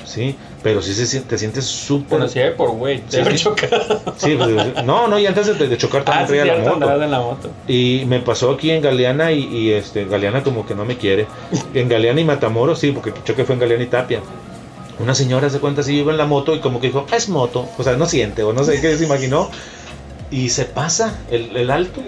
Sí, 0.03 0.35
pero 0.63 0.81
sí 0.81 0.93
se, 0.93 1.21
te 1.21 1.37
sientes 1.37 1.63
súper. 1.65 2.09
Por 2.09 2.19
necesidad 2.21 2.47
y 2.49 2.55
por 2.55 2.71
güey. 2.71 3.01
Sí, 3.07 3.17
haber 3.19 3.37
sí. 3.37 3.43
chocado. 3.45 4.01
Sí, 4.17 4.35
pues, 4.37 4.83
no, 4.83 5.07
no, 5.07 5.17
y 5.19 5.25
antes 5.25 5.47
de, 5.57 5.67
de 5.67 5.77
chocar 5.77 6.03
también 6.03 6.23
Ah, 6.23 6.27
traía 6.27 6.45
la 6.57 6.69
moto. 6.73 7.03
en 7.03 7.11
la 7.11 7.19
moto. 7.19 7.49
Y 7.67 8.03
me 8.07 8.19
pasó 8.19 8.51
aquí 8.51 8.71
en 8.71 8.81
Galeana 8.81 9.31
y, 9.31 9.43
y, 9.45 9.71
este 9.71 10.05
Galeana 10.05 10.43
como 10.43 10.65
que 10.65 10.75
no 10.75 10.83
me 10.85 10.97
quiere. 10.97 11.27
En 11.73 11.87
Galeana 11.87 12.19
y 12.19 12.25
Matamoros, 12.25 12.79
sí, 12.79 12.91
porque 12.91 13.11
el 13.11 13.23
choque 13.23 13.45
fue 13.45 13.53
en 13.55 13.61
Galeana 13.61 13.83
y 13.83 13.87
Tapia. 13.87 14.19
Una 14.99 15.15
señora 15.15 15.49
se 15.49 15.59
cuenta 15.59 15.81
así, 15.81 15.97
iba 15.99 16.11
en 16.11 16.17
la 16.17 16.25
moto 16.25 16.53
y 16.55 16.59
como 16.59 16.79
que 16.81 16.87
dijo, 16.87 17.05
"Ah, 17.11 17.15
es 17.15 17.29
moto. 17.29 17.67
O 17.77 17.83
sea, 17.83 17.95
no 17.95 18.05
siente 18.05 18.43
o 18.43 18.51
no 18.53 18.63
sé 18.63 18.81
qué 18.81 18.97
se 18.97 19.05
imaginó. 19.05 19.49
Y 20.31 20.49
se 20.49 20.65
pasa 20.65 21.13
el, 21.29 21.55
el 21.57 21.69
alto. 21.69 22.01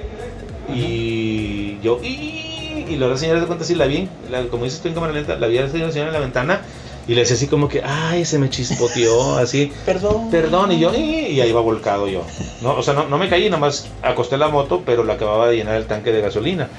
Y 0.74 1.80
yo, 1.82 2.00
y, 2.02 2.86
y 2.90 2.96
la 2.98 3.16
señora 3.18 3.40
se 3.42 3.46
cuenta 3.48 3.64
así, 3.66 3.76
la 3.76 3.86
vi, 3.86 4.08
la- 4.32 4.44
como 4.48 4.64
dices 4.64 4.80
tú 4.82 4.88
en 4.88 4.94
cámara 4.94 5.14
lenta, 5.14 5.36
la 5.36 5.48
vi 5.48 5.58
a 5.58 5.64
la 5.64 5.70
señora 5.70 5.92
en 6.08 6.14
la 6.14 6.20
ventana 6.20 6.62
y 7.08 7.14
le 7.16 7.22
decía 7.22 7.36
así 7.36 7.48
como 7.48 7.68
que, 7.68 7.82
ay, 7.84 8.24
se 8.24 8.40
me 8.40 8.50
chispoteó, 8.50 9.38
así. 9.38 9.72
Perdón. 9.86 10.30
Perdón, 10.32 10.72
y 10.72 10.80
yo, 10.80 10.94
"Y", 10.96 11.28
y 11.34 11.42
ahí 11.42 11.50
iba 11.50 11.60
volcado 11.62 12.08
yo. 12.08 12.24
No, 12.62 12.76
o 12.76 12.84
sea, 12.84 12.94
no, 12.94 13.08
no 13.08 13.18
me 13.18 13.28
caí, 13.30 13.50
nomás 13.50 13.88
acosté 14.02 14.38
la 14.38 14.48
moto, 14.48 14.84
pero 14.86 15.04
la 15.04 15.14
acababa 15.14 15.50
de 15.50 15.58
llenar 15.58 15.76
el 15.76 15.86
tanque 15.86 16.12
de 16.12 16.22
gasolina. 16.22 16.70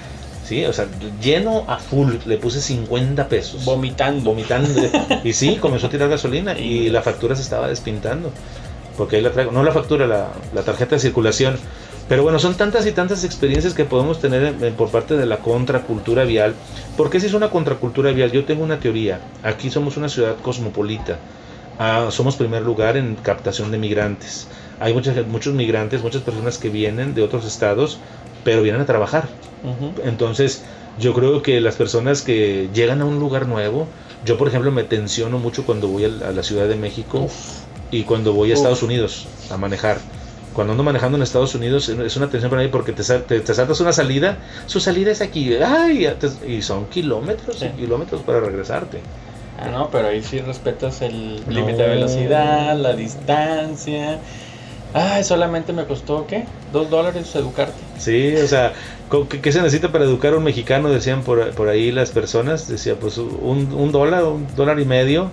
Sí, 0.47 0.63
o 0.67 0.73
sea, 0.75 0.87
lleno 1.23 1.65
a 1.69 1.79
full, 1.79 2.17
le 2.27 2.37
puse 2.37 2.61
50 2.61 3.29
pesos. 3.29 3.65
Vomitando. 3.65 4.23
vomitando. 4.31 4.69
Y 5.25 5.33
sí, 5.33 5.57
comenzó 5.57 5.87
a 5.87 5.91
tirar 5.91 6.09
gasolina 6.11 6.59
y 6.59 6.91
la 6.91 7.01
factura 7.03 7.35
se 7.35 7.43
estaba 7.43 7.69
despintando. 7.69 8.31
Porque 8.97 9.17
ahí 9.17 9.23
la 9.23 9.31
traigo, 9.33 9.51
no 9.53 9.63
la 9.63 9.73
factura, 9.73 10.07
la, 10.07 10.29
la 10.55 10.63
tarjeta 10.63 10.95
de 10.97 11.01
circulación. 11.01 11.57
Pero 12.09 12.23
bueno, 12.23 12.39
son 12.39 12.55
tantas 12.55 12.87
y 12.87 12.93
tantas 12.93 13.25
experiencias 13.25 13.73
que 13.75 13.85
podemos 13.85 14.21
tener 14.21 14.43
en- 14.45 14.63
en- 14.63 14.75
por 14.75 14.91
parte 14.91 15.17
de 15.17 15.27
la 15.27 15.39
contracultura 15.39 16.25
vial. 16.25 16.55
¿Por 16.97 17.09
qué 17.11 17.19
si 17.19 17.27
es 17.27 17.35
una 17.35 17.49
contracultura 17.51 18.13
vial? 18.13 18.31
Yo 18.31 18.45
tengo 18.45 18.63
una 18.63 18.79
teoría. 18.79 19.21
Aquí 19.43 19.71
somos 19.71 19.97
una 19.97 20.09
ciudad 20.09 20.37
cosmopolita. 20.43 21.19
Ah, 21.79 22.09
somos 22.11 22.37
primer 22.37 22.63
lugar 22.63 22.97
en 22.97 23.17
captación 23.17 23.71
de 23.71 23.79
migrantes. 23.79 24.47
Hay 24.81 24.93
muchas, 24.93 25.27
muchos 25.27 25.55
migrantes, 25.55 26.03
muchas 26.03 26.23
personas 26.23 26.59
que 26.59 26.69
vienen 26.69 27.15
de 27.15 27.23
otros 27.23 27.45
estados, 27.47 27.99
pero 28.45 28.63
vienen 28.63 28.83
a 28.83 28.87
trabajar. 28.87 29.25
Ujú. 29.65 29.93
Entonces, 30.05 30.63
yo 30.99 31.15
creo 31.15 31.43
que 31.43 31.61
las 31.61 31.75
personas 31.77 32.23
que 32.23 32.69
llegan 32.75 33.01
a 33.01 33.07
un 33.07 33.19
lugar 33.19 33.49
nuevo, 33.49 33.89
yo 34.25 34.37
por 34.39 34.47
ejemplo 34.49 34.71
me 34.71 34.85
tensiono 34.85 35.39
mucho 35.39 35.65
cuando 35.65 35.89
voy 35.89 36.05
a, 36.05 36.09
la 36.09 36.43
Ciudad 36.43 36.69
de 36.69 36.77
México 36.77 37.29
y 37.99 38.03
cuando 38.05 38.33
voy 38.33 38.51
a. 38.51 38.55
Estados 38.55 38.83
Unidos 38.83 39.27
a 39.51 39.57
manejar. 39.57 39.99
Cuando 40.55 40.73
ando 40.73 40.85
manejando 40.85 41.17
en 41.17 41.23
Estados 41.23 41.55
Unidos 41.57 41.89
es- 41.89 42.17
una 42.17 42.29
tensión 42.31 42.49
para 42.49 42.63
mí 42.63 42.69
porque 42.69 42.93
te, 42.93 43.03
sal- 43.03 43.25
te, 43.25 43.41
te 43.41 43.55
saltas 43.55 43.81
una 43.81 43.93
salida, 43.93 44.39
su 44.67 44.79
salida 44.79 45.11
es 45.11 45.21
aquí, 45.21 45.53
ay, 45.57 46.09
te- 46.21 46.49
y 46.49 46.63
son 46.63 46.87
kilómetros 46.87 47.59
Sí. 47.59 47.67
y 47.67 47.81
kilómetros 47.81 48.23
para 48.23 48.39
regresarte. 48.41 49.01
Ah, 49.61 49.69
no, 49.69 49.89
pero 49.91 50.09
ahí 50.09 50.23
sí 50.23 50.39
respetas 50.41 51.03
el 51.03 51.43
No. 51.47 51.53
límite 51.53 51.83
de 51.83 51.89
velocidad, 51.89 52.77
la 52.77 52.93
distancia. 52.95 54.19
Ay, 54.93 55.25
solamente 55.25 55.73
me 55.73 55.87
costó, 55.87 56.25
¿qué? 56.29 56.45
Dos 56.73 56.89
dólares 56.89 57.35
educarte. 57.35 57.75
Sí, 57.99 58.35
o 58.37 58.47
sea, 58.47 58.75
¿co- 59.09 59.29
¿qué, 59.29 59.41
qué 59.41 59.51
se 59.51 59.61
necesita 59.61 59.91
para 59.91 60.05
educar 60.05 60.35
a 60.35 60.37
un 60.37 60.45
mexicano? 60.45 60.89
Decían 60.89 61.23
por, 61.23 61.51
por 61.51 61.69
ahí 61.69 61.91
las 61.91 62.11
personas, 62.13 62.69
decía 62.69 62.95
pues 62.95 63.19
un, 63.19 63.73
un 63.77 63.91
dólar, 63.91 64.23
un 64.25 64.47
dólar 64.55 64.79
y 64.79 64.85
medio. 64.85 65.31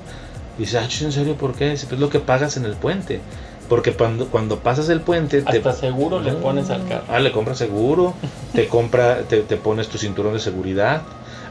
Y 0.58 0.62
dice, 0.62 0.78
ah, 0.80 0.84
¿en 1.02 1.12
serio 1.12 1.36
por 1.36 1.54
qué? 1.54 1.70
Dice, 1.72 1.88
pues 1.88 1.99
lo 1.99 2.10
que 2.10 2.20
pagas 2.20 2.58
en 2.58 2.66
el 2.66 2.74
puente. 2.74 3.22
Porque 3.70 3.93
cuando, 3.93 4.28
cuando 4.28 4.60
pasas 4.60 4.89
el 4.89 4.99
puente, 4.99 5.41
te, 5.43 5.58
Hasta 5.58 5.72
seguro 5.72 6.20
le 6.20 6.34
No. 6.34 6.39
pones 6.39 6.70
al 6.70 6.86
carro. 6.88 7.06
Ah, 7.08 7.20
le 7.20 7.32
compras 7.32 7.58
seguro, 7.58 8.14
te 8.54 8.68
compra, 8.68 9.20
te, 9.22 9.41
te 9.43 9.56
pones 9.56 9.88
tu 9.88 9.97
cinturón 9.97 10.34
de 10.34 10.39
seguridad. 10.39 11.04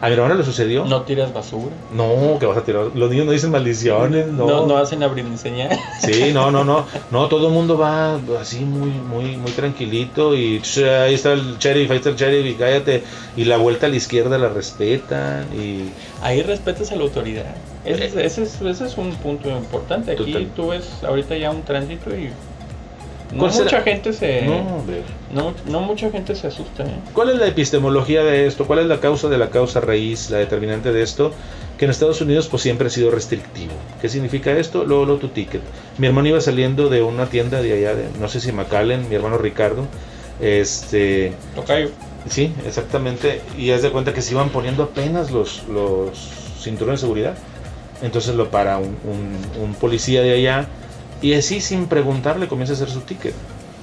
A 0.02 0.06
mi 0.08 0.14
hermano 0.14 0.34
le 0.34 0.44
sucedió. 0.44 0.86
No 0.86 1.02
tiras 1.02 1.32
basura. 1.34 1.72
No, 1.92 2.38
que 2.38 2.46
vas 2.46 2.56
a 2.56 2.62
tirar. 2.64 2.86
Los 2.94 3.10
niños 3.10 3.26
no 3.26 3.32
dicen 3.32 3.50
maldiciones, 3.50 4.28
no. 4.28 4.46
No, 4.46 4.66
no 4.66 4.76
hacen 4.78 5.02
abrir 5.02 5.24
ni 5.26 5.36
señal. 5.36 5.78
Sí, 6.00 6.30
no, 6.32 6.50
no, 6.50 6.64
no. 6.64 6.86
No, 7.10 7.28
todo 7.28 7.48
el 7.48 7.52
mundo 7.52 7.76
va 7.76 8.18
así 8.40 8.60
muy, 8.60 8.88
muy, 8.90 9.36
muy 9.36 9.50
tranquilito 9.52 10.34
y 10.34 10.60
ch, 10.60 10.78
ahí 10.78 11.14
está 11.14 11.32
el 11.34 11.58
sheriff, 11.58 11.90
ahí 11.90 11.98
está 11.98 12.08
el 12.08 12.16
sheriff 12.16 12.46
y 12.46 12.54
cállate. 12.54 13.04
Y 13.36 13.44
la 13.44 13.58
vuelta 13.58 13.86
a 13.86 13.88
la 13.90 13.96
izquierda 13.96 14.38
la 14.38 14.48
respetan 14.48 15.46
y 15.54 15.90
Ahí 16.22 16.40
respetas 16.42 16.90
a 16.92 16.96
la 16.96 17.02
autoridad. 17.02 17.54
Ese, 17.84 18.06
es- 18.06 18.16
ese 18.16 18.42
es, 18.44 18.60
ese 18.62 18.86
es 18.86 18.96
un 18.96 19.12
punto 19.16 19.50
importante. 19.50 20.12
Aquí 20.12 20.24
Total. 20.32 20.48
tú 20.56 20.68
ves 20.68 20.88
ahorita 21.06 21.36
ya 21.36 21.50
un 21.50 21.62
tránsito 21.62 22.10
y 22.16 22.30
no 23.32 23.38
¿Cuál 23.38 23.52
será? 23.52 23.64
mucha 23.64 23.82
gente 23.82 24.12
se 24.12 24.42
no, 24.42 24.82
no, 25.32 25.54
no 25.66 25.80
mucha 25.80 26.10
gente 26.10 26.34
se 26.34 26.46
asusta. 26.48 26.82
¿eh? 26.84 26.94
¿Cuál 27.12 27.30
es 27.30 27.36
la 27.38 27.46
epistemología 27.46 28.22
de 28.24 28.46
esto? 28.46 28.66
¿Cuál 28.66 28.80
es 28.80 28.86
la 28.86 28.98
causa 29.00 29.28
de 29.28 29.38
la 29.38 29.50
causa 29.50 29.80
raíz, 29.80 30.30
la 30.30 30.38
determinante 30.38 30.92
de 30.92 31.02
esto? 31.02 31.32
Que 31.78 31.84
en 31.86 31.90
Estados 31.92 32.20
Unidos 32.20 32.48
pues 32.48 32.62
siempre 32.62 32.88
ha 32.88 32.90
sido 32.90 33.10
restrictivo. 33.10 33.72
¿Qué 34.00 34.08
significa 34.08 34.50
esto? 34.52 34.84
Luego, 34.84 35.04
luego 35.04 35.20
tu 35.20 35.28
ticket. 35.28 35.62
Mi 35.98 36.06
hermano 36.08 36.28
iba 36.28 36.40
saliendo 36.40 36.88
de 36.88 37.02
una 37.02 37.26
tienda 37.26 37.62
de 37.62 37.72
allá, 37.72 37.94
de, 37.94 38.04
no 38.20 38.28
sé 38.28 38.40
si 38.40 38.52
McAllen, 38.52 39.08
mi 39.08 39.14
hermano 39.14 39.38
Ricardo. 39.38 39.84
Este, 40.40 41.32
Tocayo. 41.54 41.90
sí, 42.28 42.52
exactamente. 42.66 43.40
Y 43.58 43.70
haz 43.70 43.82
de 43.82 43.90
cuenta 43.90 44.12
que 44.14 44.22
se 44.22 44.32
iban 44.32 44.48
poniendo 44.50 44.82
apenas 44.84 45.30
los, 45.30 45.62
los 45.68 46.10
cinturones 46.60 47.00
de 47.00 47.06
seguridad. 47.06 47.34
Entonces 48.02 48.34
lo 48.34 48.50
para 48.50 48.78
un, 48.78 48.96
un- 49.04 49.62
un 49.62 49.74
policía 49.74 50.22
de 50.22 50.32
allá 50.32 50.66
y 51.22 51.34
así 51.34 51.60
sin 51.60 51.86
preguntarle 51.86 52.48
comienza 52.48 52.72
a 52.72 52.76
hacer 52.76 52.90
su 52.90 53.00
ticket. 53.00 53.34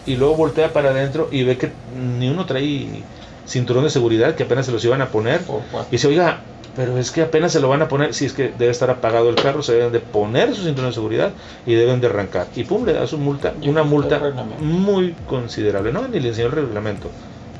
Y 0.05 0.15
luego 0.15 0.35
voltea 0.35 0.71
para 0.71 0.89
adentro 0.89 1.27
y 1.31 1.43
ve 1.43 1.57
que 1.57 1.71
ni 2.17 2.29
uno 2.29 2.45
trae 2.45 3.03
cinturón 3.45 3.83
de 3.83 3.89
seguridad, 3.89 4.35
que 4.35 4.43
apenas 4.43 4.65
se 4.65 4.71
los 4.71 4.83
iban 4.85 5.01
a 5.01 5.09
poner. 5.09 5.41
Cuatro. 5.41 5.87
Y 5.89 5.91
dice, 5.91 6.07
oiga, 6.07 6.39
pero 6.77 6.97
es 6.97 7.11
que 7.11 7.23
apenas 7.23 7.51
se 7.51 7.59
lo 7.59 7.69
van 7.69 7.81
a 7.81 7.87
poner, 7.87 8.13
si 8.13 8.25
es 8.25 8.33
que 8.33 8.53
debe 8.57 8.71
estar 8.71 8.89
apagado 8.89 9.29
el 9.29 9.35
carro, 9.35 9.63
se 9.63 9.73
deben 9.73 9.91
de 9.91 9.99
poner 9.99 10.53
su 10.55 10.63
cinturón 10.63 10.91
de 10.91 10.93
seguridad 10.93 11.31
y 11.65 11.73
deben 11.73 11.99
de 11.99 12.07
arrancar. 12.07 12.47
Y 12.55 12.63
pum, 12.63 12.85
le 12.85 12.93
da 12.93 13.07
su 13.07 13.17
multa, 13.17 13.53
una 13.63 13.83
multa 13.83 14.19
muy 14.59 15.15
considerable. 15.27 15.91
No, 15.91 16.07
ni 16.07 16.19
le 16.19 16.29
enseñó 16.29 16.47
el 16.47 16.53
reglamento. 16.53 17.09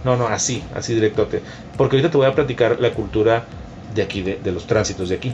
No, 0.03 0.15
no, 0.15 0.27
así, 0.27 0.63
así 0.75 0.93
directote. 0.93 1.41
Porque 1.75 1.95
ahorita 1.95 2.11
te 2.11 2.17
voy 2.17 2.27
a 2.27 2.35
platicar 2.35 2.79
la 2.79 2.93
cultura 2.93 3.45
de 3.93 4.03
aquí, 4.03 4.21
de, 4.21 4.39
de 4.41 4.51
los 4.51 4.67
tránsitos 4.67 5.09
de 5.09 5.15
aquí. 5.15 5.33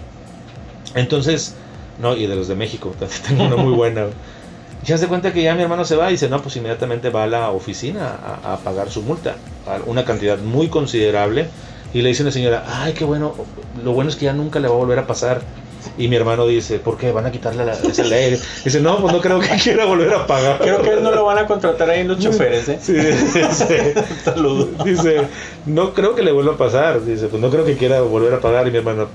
Entonces, 0.95 1.55
no, 1.99 2.15
y 2.15 2.27
de 2.27 2.35
los 2.35 2.47
de 2.47 2.55
México, 2.55 2.93
tengo 3.27 3.45
una 3.45 3.55
muy 3.55 3.73
buena. 3.73 4.07
Ya 4.83 4.97
se 4.97 5.07
cuenta 5.07 5.31
que 5.31 5.41
ya 5.41 5.55
mi 5.55 5.63
hermano 5.63 5.85
se 5.85 5.95
va 5.95 6.09
y 6.09 6.13
dice, 6.13 6.27
no, 6.27 6.41
pues 6.41 6.55
inmediatamente 6.57 7.09
va 7.09 7.23
a 7.23 7.27
la 7.27 7.51
oficina 7.51 8.17
a, 8.43 8.53
a 8.53 8.57
pagar 8.57 8.89
su 8.89 9.01
multa, 9.01 9.35
a 9.65 9.79
una 9.85 10.03
cantidad 10.03 10.37
muy 10.39 10.67
considerable. 10.67 11.47
Y 11.93 12.01
le 12.01 12.09
dice 12.09 12.23
una 12.23 12.31
señora, 12.31 12.65
ay, 12.67 12.93
qué 12.93 13.05
bueno, 13.05 13.35
lo 13.83 13.93
bueno 13.93 14.09
es 14.09 14.15
que 14.15 14.25
ya 14.25 14.33
nunca 14.33 14.59
le 14.59 14.67
va 14.67 14.73
a 14.73 14.77
volver 14.77 14.99
a 14.99 15.07
pasar. 15.07 15.41
Y 15.97 16.07
mi 16.07 16.15
hermano 16.15 16.47
dice, 16.47 16.79
¿por 16.79 16.97
qué? 16.97 17.11
¿Van 17.11 17.25
a 17.25 17.31
quitarle 17.31 17.65
la, 17.65 17.73
esa 17.73 18.03
ley? 18.03 18.39
Dice, 18.63 18.79
no, 18.81 18.97
pues 18.99 19.13
no 19.13 19.21
creo 19.21 19.39
que 19.39 19.49
quiera 19.63 19.85
volver 19.85 20.11
a 20.13 20.25
pagar. 20.25 20.57
Creo 20.59 20.81
que 20.81 20.95
no 21.01 21.11
lo 21.11 21.25
van 21.25 21.37
a 21.37 21.45
contratar 21.45 21.89
ahí 21.89 22.03
los 22.03 22.19
choferes, 22.19 22.67
¿eh? 22.67 22.79
Sí, 22.81 22.93
dice, 22.93 23.93
Saludos. 24.25 24.69
dice, 24.83 25.21
no 25.65 25.93
creo 25.93 26.15
que 26.15 26.23
le 26.23 26.31
vuelva 26.31 26.53
a 26.53 26.57
pasar. 26.57 27.05
Dice, 27.05 27.27
pues 27.27 27.41
no 27.41 27.49
creo 27.49 27.63
que 27.63 27.77
quiera 27.77 28.01
volver 28.01 28.33
a 28.33 28.39
pagar. 28.39 28.67
Y 28.67 28.71
mi 28.71 28.77
hermano, 28.77 29.07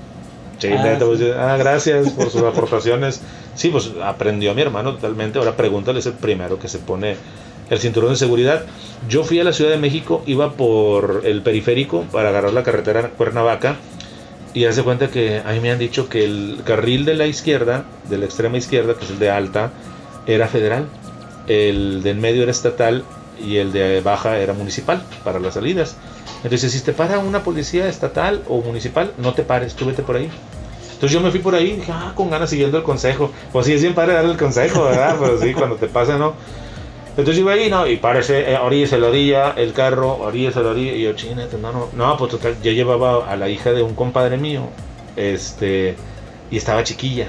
sí, 0.59 0.67
Ah, 0.71 0.83
neta, 0.83 1.05
pues, 1.05 1.19
sí. 1.19 1.29
ah, 1.35 1.55
gracias 1.57 2.11
por 2.11 2.29
sus 2.29 2.43
aportaciones. 2.43 3.21
Sí, 3.55 3.69
pues 3.69 3.91
aprendió 4.03 4.51
a 4.51 4.53
mi 4.53 4.61
hermano 4.61 4.93
totalmente. 4.95 5.39
Ahora 5.39 5.55
pregúntale, 5.57 5.99
es 5.99 6.05
el 6.05 6.13
primero 6.13 6.59
que 6.59 6.67
se 6.67 6.79
pone 6.79 7.15
el 7.69 7.79
cinturón 7.79 8.11
de 8.11 8.15
seguridad. 8.17 8.63
Yo 9.07 9.23
fui 9.23 9.39
a 9.39 9.43
la 9.43 9.53
Ciudad 9.53 9.71
de 9.71 9.77
México, 9.77 10.23
iba 10.25 10.53
por 10.53 11.21
el 11.25 11.41
periférico 11.41 12.03
para 12.11 12.29
agarrar 12.29 12.53
la 12.53 12.63
carretera 12.63 13.09
Cuernavaca. 13.09 13.75
Y 14.53 14.65
hace 14.65 14.81
cuenta 14.83 15.09
que 15.09 15.41
a 15.45 15.51
mí 15.51 15.59
me 15.59 15.69
han 15.71 15.77
dicho 15.77 16.09
que 16.09 16.23
el 16.23 16.61
carril 16.65 17.05
de 17.05 17.13
la 17.13 17.27
izquierda, 17.27 17.85
de 18.09 18.17
la 18.17 18.25
extrema 18.25 18.57
izquierda, 18.57 18.95
que 18.95 19.05
es 19.05 19.11
el 19.11 19.19
de 19.19 19.29
alta, 19.29 19.71
era 20.25 20.47
federal, 20.47 20.87
el 21.47 22.01
de 22.01 22.09
en 22.11 22.19
medio 22.21 22.41
era 22.43 22.51
estatal 22.51 23.03
y 23.39 23.57
el 23.57 23.71
de 23.71 24.01
baja 24.01 24.39
era 24.39 24.53
municipal 24.53 25.03
para 25.23 25.39
las 25.39 25.53
salidas. 25.53 25.97
Entonces, 26.43 26.71
si 26.71 26.79
te 26.81 26.93
para 26.93 27.19
una 27.19 27.43
policía 27.43 27.87
estatal 27.87 28.43
o 28.47 28.61
municipal, 28.61 29.13
no 29.17 29.33
te 29.33 29.43
pares, 29.43 29.75
tú 29.75 29.85
vete 29.85 30.03
por 30.03 30.15
ahí. 30.15 30.29
Entonces 30.93 31.11
yo 31.11 31.21
me 31.21 31.31
fui 31.31 31.39
por 31.39 31.55
ahí, 31.55 31.77
dije, 31.77 31.91
ah, 31.93 32.11
con 32.13 32.29
ganas 32.29 32.49
siguiendo 32.49 32.77
el 32.77 32.83
consejo. 32.83 33.31
Pues 33.53 33.65
sí, 33.65 33.73
es 33.73 33.81
bien 33.81 33.93
padre 33.93 34.13
darle 34.13 34.31
el 34.31 34.37
consejo, 34.37 34.83
¿verdad? 34.83 35.15
Pero 35.19 35.39
sí, 35.39 35.53
cuando 35.53 35.75
te 35.77 35.87
pasa, 35.87 36.17
¿no? 36.17 36.33
Entonces 37.11 37.35
yo 37.35 37.41
iba 37.41 37.53
ahí, 37.53 37.69
¿no? 37.69 37.87
Y 37.87 37.97
parece, 37.97 38.51
eh, 38.51 38.57
orillas 38.57 38.93
a 38.93 38.97
la 38.97 39.07
orilla, 39.07 39.53
el 39.57 39.73
carro, 39.73 40.17
orillas 40.17 40.55
a 40.57 40.61
la 40.61 40.69
orilla, 40.69 40.93
y 40.93 41.03
yo, 41.03 41.13
chinete, 41.13 41.57
no, 41.57 41.71
no, 41.71 41.87
no, 41.93 42.17
pues 42.17 42.31
total, 42.31 42.55
yo 42.61 42.71
llevaba 42.71 43.29
a 43.29 43.35
la 43.35 43.49
hija 43.49 43.71
de 43.71 43.81
un 43.81 43.95
compadre 43.95 44.37
mío, 44.37 44.63
este, 45.15 45.95
y 46.49 46.57
estaba 46.57 46.83
chiquilla. 46.83 47.27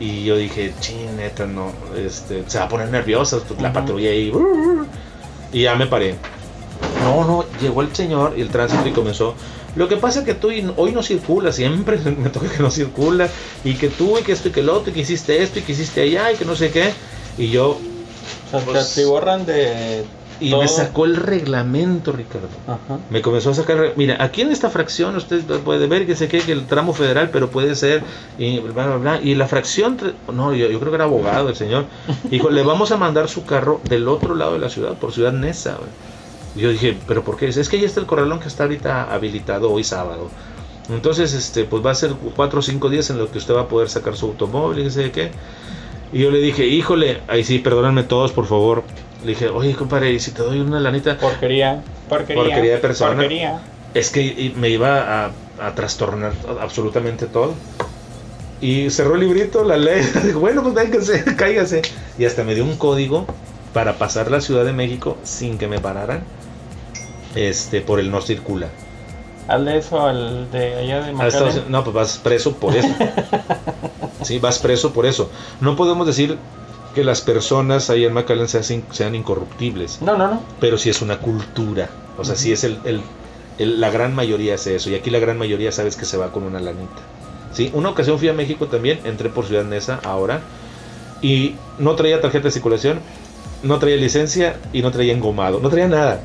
Y 0.00 0.24
yo 0.24 0.36
dije, 0.36 0.74
chineta, 0.80 1.46
no, 1.46 1.72
este, 1.96 2.44
se 2.46 2.58
va 2.58 2.64
a 2.64 2.68
poner 2.68 2.88
nerviosa, 2.88 3.38
pues, 3.46 3.60
la 3.62 3.72
patrulla 3.72 4.10
ahí, 4.10 4.32
y 5.52 5.62
ya 5.62 5.74
me 5.76 5.86
paré. 5.86 6.14
No, 7.04 7.24
no, 7.24 7.44
llegó 7.60 7.82
el 7.82 7.94
señor 7.94 8.34
y 8.36 8.40
el 8.42 8.48
tránsito 8.48 8.86
y 8.88 8.92
comenzó. 8.92 9.34
Lo 9.74 9.88
que 9.88 9.96
pasa 9.96 10.20
es 10.20 10.24
que 10.26 10.34
tú 10.34 10.50
y- 10.50 10.70
hoy 10.76 10.92
no 10.92 11.02
circula, 11.02 11.52
siempre 11.52 11.98
me 12.18 12.28
toca 12.30 12.48
que 12.48 12.62
no 12.62 12.70
circula, 12.70 13.28
y 13.64 13.74
que 13.74 13.88
tú, 13.88 14.18
y 14.18 14.22
que 14.22 14.32
esto, 14.32 14.48
y 14.48 14.52
que 14.52 14.60
el 14.60 14.68
otro, 14.68 14.90
y 14.90 14.94
que 14.94 15.00
hiciste 15.00 15.42
esto, 15.42 15.58
y 15.58 15.62
que 15.62 15.72
hiciste 15.72 16.02
allá, 16.02 16.32
y 16.32 16.36
que 16.36 16.44
no 16.44 16.54
sé 16.54 16.70
qué. 16.70 16.92
Y 17.38 17.48
yo, 17.50 17.78
O 18.52 18.60
sea, 18.60 18.60
Pues- 18.60 18.94
te 18.94 19.04
borran 19.06 19.46
de. 19.46 20.04
y 20.40 20.50
todo. 20.50 20.60
me 20.62 20.68
sacó 20.68 21.04
el 21.06 21.16
reglamento, 21.16 22.12
Ricardo. 22.12 22.48
Ajá. 22.66 22.98
Me 23.10 23.22
comenzó 23.22 23.50
a 23.50 23.54
sacar, 23.54 23.92
mira, 23.96 24.16
aquí 24.22 24.42
en 24.42 24.50
esta 24.52 24.68
fracción 24.70 25.16
usted 25.16 25.40
puede 25.64 25.86
ver 25.86 26.04
que 26.06 26.14
se 26.16 26.28
quede 26.28 26.42
que 26.42 26.52
el 26.52 26.66
tramo 26.66 26.92
federal, 26.92 27.30
pero 27.32 27.48
puede 27.50 27.74
ser, 27.74 28.02
y 28.38 28.58
bla, 28.58 28.86
bla, 28.86 28.96
bla. 28.96 29.20
Y 29.22 29.34
la 29.36 29.46
fracción, 29.46 29.96
no, 30.32 30.52
yo, 30.54 30.68
yo 30.68 30.78
creo 30.80 30.90
que 30.92 30.96
era 30.96 31.04
abogado 31.04 31.48
el 31.48 31.56
señor. 31.56 31.86
Dijo, 32.30 32.50
le 32.50 32.62
vamos 32.62 32.90
a 32.92 32.96
mandar 32.98 33.28
su 33.28 33.44
carro 33.46 33.80
del 33.84 34.06
otro 34.08 34.34
lado 34.34 34.52
de 34.54 34.58
la 34.58 34.68
ciudad, 34.68 34.94
por 34.94 35.12
Ciudad 35.12 35.32
güey. 35.76 35.90
Y 36.54 36.60
Yo 36.60 36.70
dije, 36.70 36.96
¿pero 37.06 37.22
por 37.22 37.36
qué? 37.36 37.48
Es 37.48 37.68
que 37.68 37.76
ahí 37.76 37.84
está 37.84 38.00
el 38.00 38.06
corralón 38.06 38.40
que 38.40 38.48
está 38.48 38.64
ahorita 38.64 39.12
habilitado 39.12 39.70
hoy 39.70 39.84
sábado. 39.84 40.28
Entonces, 40.90 41.32
este, 41.32 41.64
pues 41.64 41.84
va 41.84 41.92
a 41.92 41.94
ser 41.94 42.12
cuatro 42.36 42.58
o 42.58 42.62
cinco 42.62 42.90
días 42.90 43.08
en 43.10 43.18
los 43.18 43.30
que 43.30 43.38
usted 43.38 43.54
va 43.54 43.62
a 43.62 43.68
poder 43.68 43.88
sacar 43.88 44.16
su 44.16 44.26
automóvil 44.26 44.80
y 44.80 44.84
no 44.84 44.90
sé 44.90 45.10
qué. 45.10 45.30
Y 46.12 46.18
yo 46.18 46.30
le 46.30 46.40
dije, 46.40 46.66
híjole, 46.66 47.20
ahí 47.28 47.44
sí, 47.44 47.58
perdónenme 47.58 48.02
todos, 48.02 48.32
por 48.32 48.46
favor. 48.46 48.82
Le 49.24 49.30
dije, 49.30 49.48
oye, 49.48 49.74
compadre, 49.74 50.12
¿y 50.12 50.18
si 50.18 50.32
te 50.32 50.42
doy 50.42 50.60
una 50.60 50.80
lanita? 50.80 51.16
Porquería. 51.16 51.82
Porquería. 52.08 52.42
Porquería 52.42 52.72
de 52.72 52.78
persona. 52.78 53.12
Porquería. 53.12 53.62
Es 53.94 54.10
que 54.10 54.52
me 54.56 54.68
iba 54.68 55.24
a, 55.26 55.30
a 55.60 55.74
trastornar 55.74 56.32
absolutamente 56.60 57.26
todo. 57.26 57.54
Y 58.60 58.90
cerró 58.90 59.14
el 59.14 59.20
librito, 59.20 59.64
la 59.64 59.76
ley. 59.76 60.02
Dijo, 60.24 60.40
bueno, 60.40 60.62
pues 60.62 60.74
véngase, 60.74 61.24
cáigase. 61.36 61.82
Y 62.18 62.24
hasta 62.24 62.44
me 62.44 62.54
dio 62.54 62.64
un 62.64 62.76
código 62.76 63.26
para 63.72 63.94
pasar 63.96 64.30
la 64.30 64.40
Ciudad 64.40 64.64
de 64.64 64.72
México 64.72 65.16
sin 65.22 65.56
que 65.56 65.68
me 65.68 65.78
pararan. 65.78 66.24
Este, 67.34 67.80
por 67.80 68.00
el 68.00 68.10
no 68.10 68.20
circula. 68.20 68.68
Hazle 69.48 69.78
eso 69.78 70.06
al 70.06 70.50
de 70.50 70.74
allá 70.76 71.02
de 71.02 71.14
Ah, 71.18 71.24
diciendo, 71.26 71.64
no, 71.68 71.82
pues 71.84 71.94
vas 71.94 72.18
preso 72.18 72.54
por 72.56 72.76
eso. 72.76 72.88
sí, 74.22 74.38
vas 74.38 74.58
preso 74.58 74.92
por 74.92 75.06
eso. 75.06 75.30
No 75.60 75.76
podemos 75.76 76.06
decir 76.06 76.36
que 76.94 77.04
las 77.04 77.20
personas 77.22 77.90
ahí 77.90 78.04
en 78.04 78.12
McAllen 78.12 78.48
sean, 78.48 78.84
sean 78.90 79.14
incorruptibles. 79.14 80.00
No, 80.02 80.16
no, 80.16 80.28
no. 80.28 80.42
pero 80.60 80.78
sí 80.78 80.90
es 80.90 81.02
una 81.02 81.18
cultura. 81.18 81.88
O 82.18 82.24
sea, 82.24 82.36
sí 82.36 82.52
es 82.52 82.64
el, 82.64 82.78
el- 82.84 83.00
el- 83.58 83.80
la 83.80 83.90
gran 83.90 84.14
mayoría 84.14 84.54
es 84.54 84.66
eso. 84.66 84.90
Y 84.90 84.94
aquí 84.94 85.10
la 85.10 85.18
gran 85.18 85.38
mayoría 85.38 85.72
sabes 85.72 85.96
que 85.96 86.04
se 86.04 86.16
va 86.16 86.30
con 86.32 86.42
una 86.44 86.60
lanita. 86.60 87.00
¿Sí? 87.52 87.70
Una 87.74 87.90
ocasión 87.90 88.18
fui 88.18 88.28
a 88.28 88.32
México 88.32 88.66
también, 88.66 89.00
entré 89.04 89.28
por 89.28 89.46
Ciudad 89.46 89.64
Neza 89.64 90.00
ahora. 90.04 90.40
Y 91.20 91.54
no 91.78 91.94
traía 91.94 92.20
tarjeta 92.20 92.44
de 92.44 92.50
circulación, 92.50 93.00
no 93.62 93.78
traía 93.78 93.96
licencia 93.96 94.56
y 94.72 94.82
no 94.82 94.90
traía 94.90 95.12
engomado. 95.12 95.60
No 95.60 95.68
traía 95.68 95.88
nada. 95.88 96.20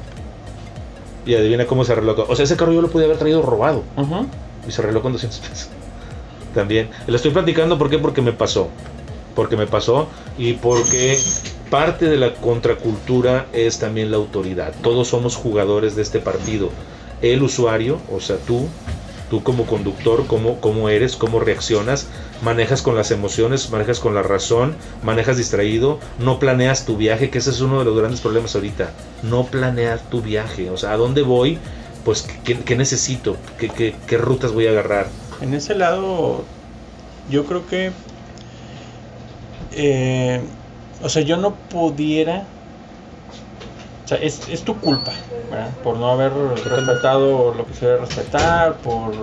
Y 1.28 1.36
adivina 1.36 1.66
cómo 1.68 1.84
se 1.84 1.92
arregló. 1.92 2.26
O 2.28 2.36
sea, 2.36 2.46
ese 2.46 2.56
carro 2.56 2.72
yo 2.72 2.82
lo 2.82 2.90
pude 2.90 3.06
haber 3.06 3.18
traído 3.18 3.42
robado. 3.42 3.84
Y 4.68 4.72
se 4.72 4.82
arregló 4.82 5.02
con 5.02 5.12
200 5.12 5.40
pesos. 5.40 5.70
También. 6.56 6.90
Le 7.06 7.16
estoy 7.16 7.32
platicando 7.32 7.78
¿por 7.78 7.90
qué? 7.90 8.00
porque 8.00 8.22
me 8.22 8.32
pasó. 8.32 8.70
Porque 9.36 9.56
me 9.56 9.68
pasó 9.68 10.08
y 10.40 10.54
porque 10.54 11.20
parte 11.70 12.06
de 12.06 12.18
la 12.18 12.34
contracultura 12.34 13.46
es 13.54 13.78
también 13.78 14.10
la 14.10 14.18
autoridad. 14.18 14.74
Todos 14.82 15.10
somos 15.10 15.36
jugadores 15.36 15.96
de 15.96 16.02
este 16.02 16.20
partido. 16.20 16.70
El 17.22 17.44
usuario, 17.44 18.00
o 18.12 18.20
sea, 18.20 18.38
tú, 18.38 18.68
tú 19.30 19.44
como 19.44 19.66
conductor, 19.66 20.26
cómo, 20.28 20.60
cómo 20.60 20.90
eres, 20.90 21.16
cómo 21.16 21.40
reaccionas, 21.40 22.08
manejas 22.42 22.82
con 22.82 22.96
las 22.96 23.12
emociones, 23.12 23.70
manejas 23.70 24.00
con 24.00 24.16
la 24.16 24.24
razón, 24.24 24.76
manejas 25.04 25.38
distraído, 25.38 26.00
no 26.20 26.40
planeas 26.40 26.86
tu 26.86 26.98
viaje, 26.98 27.30
que 27.30 27.40
ese 27.40 27.50
es 27.50 27.62
uno 27.62 27.80
de 27.80 27.86
los 27.86 27.98
grandes 27.98 28.22
problemas 28.22 28.56
ahorita. 28.56 28.92
No 29.24 29.46
planeas 29.46 30.10
tu 30.10 30.22
viaje. 30.22 30.70
O 30.70 30.78
sea, 30.78 30.94
¿a 30.94 30.98
dónde 30.98 31.22
voy? 31.24 31.58
Pues, 32.06 32.28
¿qué, 32.44 32.76
necesito? 32.76 33.38
¿Qué, 33.60 33.70
qué, 33.70 33.96
qué 34.08 34.18
rutas 34.18 34.54
voy 34.54 34.68
a 34.68 34.72
agarrar? 34.72 35.08
En 35.42 35.54
ese 35.54 35.76
lado, 35.76 36.44
yo 37.30 37.46
creo 37.46 37.68
que. 37.68 37.92
eh, 39.72 40.42
o 41.02 41.10
sea, 41.10 41.22
yo 41.22 41.38
no 41.38 41.56
pudiera. 41.56 42.46
O 44.08 44.10
sea, 44.10 44.20
es, 44.20 44.48
es 44.48 44.62
tu 44.64 44.80
culpa, 44.80 45.12
¿verdad? 45.52 45.70
Por 45.84 45.98
no 45.98 46.10
haber 46.10 46.32
respetado 46.32 47.54
lo 47.54 47.66
que 47.66 47.74
se 47.74 47.88
debe 47.88 47.98
respetar, 47.98 48.78
por 48.78 49.14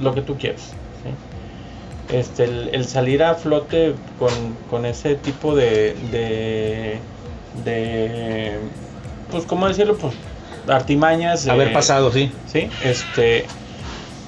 lo 0.00 0.14
que 0.14 0.22
tú 0.22 0.38
quieras. 0.38 0.72
¿sí? 1.02 2.16
Este, 2.16 2.44
el, 2.44 2.70
el 2.72 2.86
salir 2.86 3.22
a 3.22 3.34
flote 3.34 3.94
con, 4.18 4.30
con 4.70 4.86
ese 4.86 5.16
tipo 5.16 5.54
de, 5.54 5.94
de. 6.10 6.98
de. 7.62 8.58
Pues, 9.30 9.44
¿cómo 9.44 9.68
decirlo? 9.68 9.98
Pues, 9.98 10.14
artimañas. 10.66 11.46
Haber 11.46 11.68
eh, 11.68 11.72
pasado, 11.74 12.10
sí. 12.10 12.32
Sí, 12.46 12.70
este, 12.82 13.44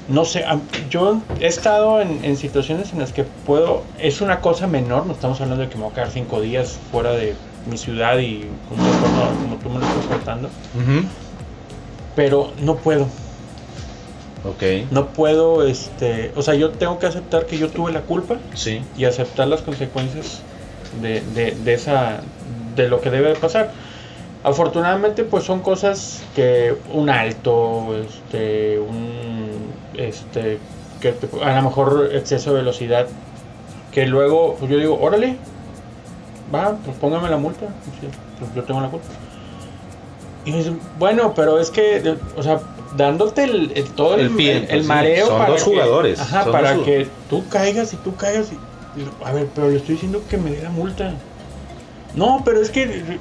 no 0.08 0.26
sé, 0.26 0.44
yo 0.90 1.22
he 1.40 1.46
estado 1.46 2.02
en, 2.02 2.22
en 2.26 2.36
situaciones 2.36 2.92
en 2.92 2.98
las 2.98 3.14
que 3.14 3.24
puedo, 3.24 3.84
es 3.98 4.20
una 4.20 4.40
cosa 4.40 4.66
menor, 4.66 5.06
no 5.06 5.14
estamos 5.14 5.40
hablando 5.40 5.64
de 5.64 5.70
que 5.70 5.76
me 5.76 5.84
voy 5.84 5.92
a 5.92 5.94
quedar 5.94 6.10
cinco 6.10 6.42
días 6.42 6.78
fuera 6.92 7.12
de 7.12 7.34
mi 7.68 7.76
ciudad 7.78 8.18
y 8.18 8.42
entorno 8.70 9.40
como 9.42 9.56
tú 9.56 9.68
me 9.70 9.78
lo 9.80 9.86
estás 9.86 10.06
contando, 10.06 10.48
pero 12.16 12.52
no 12.62 12.76
puedo, 12.76 13.06
Ok, 14.44 14.62
no 14.92 15.08
puedo, 15.08 15.66
este, 15.66 16.32
o 16.36 16.42
sea, 16.42 16.54
yo 16.54 16.70
tengo 16.70 16.98
que 16.98 17.06
aceptar 17.06 17.46
que 17.46 17.58
yo 17.58 17.68
tuve 17.70 17.92
la 17.92 18.02
culpa 18.02 18.36
sí. 18.54 18.82
y 18.96 19.04
aceptar 19.04 19.48
las 19.48 19.62
consecuencias 19.62 20.40
de, 21.02 21.20
de, 21.34 21.52
de 21.52 21.74
esa 21.74 22.20
de 22.76 22.88
lo 22.88 23.00
que 23.00 23.10
debe 23.10 23.30
de 23.30 23.34
pasar. 23.34 23.72
Afortunadamente 24.44 25.24
pues 25.24 25.42
son 25.44 25.60
cosas 25.60 26.22
que 26.36 26.76
un 26.92 27.10
alto 27.10 27.96
este 27.98 28.78
un 28.78 29.72
este 29.96 30.58
que 31.00 31.10
te- 31.12 31.28
a 31.44 31.56
lo 31.56 31.62
mejor 31.62 32.10
exceso 32.14 32.50
de 32.52 32.58
velocidad 32.60 33.08
que 33.90 34.06
luego 34.06 34.54
pues, 34.58 34.70
yo 34.70 34.78
digo 34.78 34.96
órale 35.00 35.36
va 36.54 36.76
pues 36.84 36.96
póngame 36.96 37.28
la 37.28 37.36
multa 37.36 37.66
pues, 38.38 38.54
yo 38.54 38.62
tengo 38.64 38.80
la 38.80 38.88
culpa 38.88 39.06
y 40.44 40.50
me 40.52 40.58
dicen 40.58 40.80
bueno 40.98 41.34
pero 41.34 41.58
es 41.58 41.70
que 41.70 42.16
o 42.36 42.42
sea 42.42 42.60
dándote 42.96 43.44
el, 43.44 43.72
el- 43.74 43.90
todo 43.90 44.14
el, 44.14 44.20
El 44.26 44.30
pie, 44.30 44.56
el- 44.58 44.66
pues, 44.66 44.86
mareo 44.86 45.26
Son 45.26 45.38
para 45.38 45.50
dos 45.50 45.64
que- 45.64 45.70
jugadores, 45.70 46.20
ajá, 46.20 46.44
son 46.44 46.52
para 46.52 46.74
dos 46.74 46.84
que 46.84 47.06
tú 47.28 47.44
caigas 47.48 47.92
y 47.92 47.96
tú 47.96 48.14
caigas 48.16 48.48
y 48.52 48.56
a 49.24 49.32
ver, 49.32 49.46
pero 49.54 49.68
le 49.68 49.76
estoy 49.76 49.94
diciendo 49.94 50.22
que 50.28 50.36
me 50.38 50.50
dé 50.50 50.62
la 50.62 50.70
multa. 50.70 51.12
No, 52.16 52.42
pero 52.44 52.60
es 52.60 52.70
que. 52.70 53.18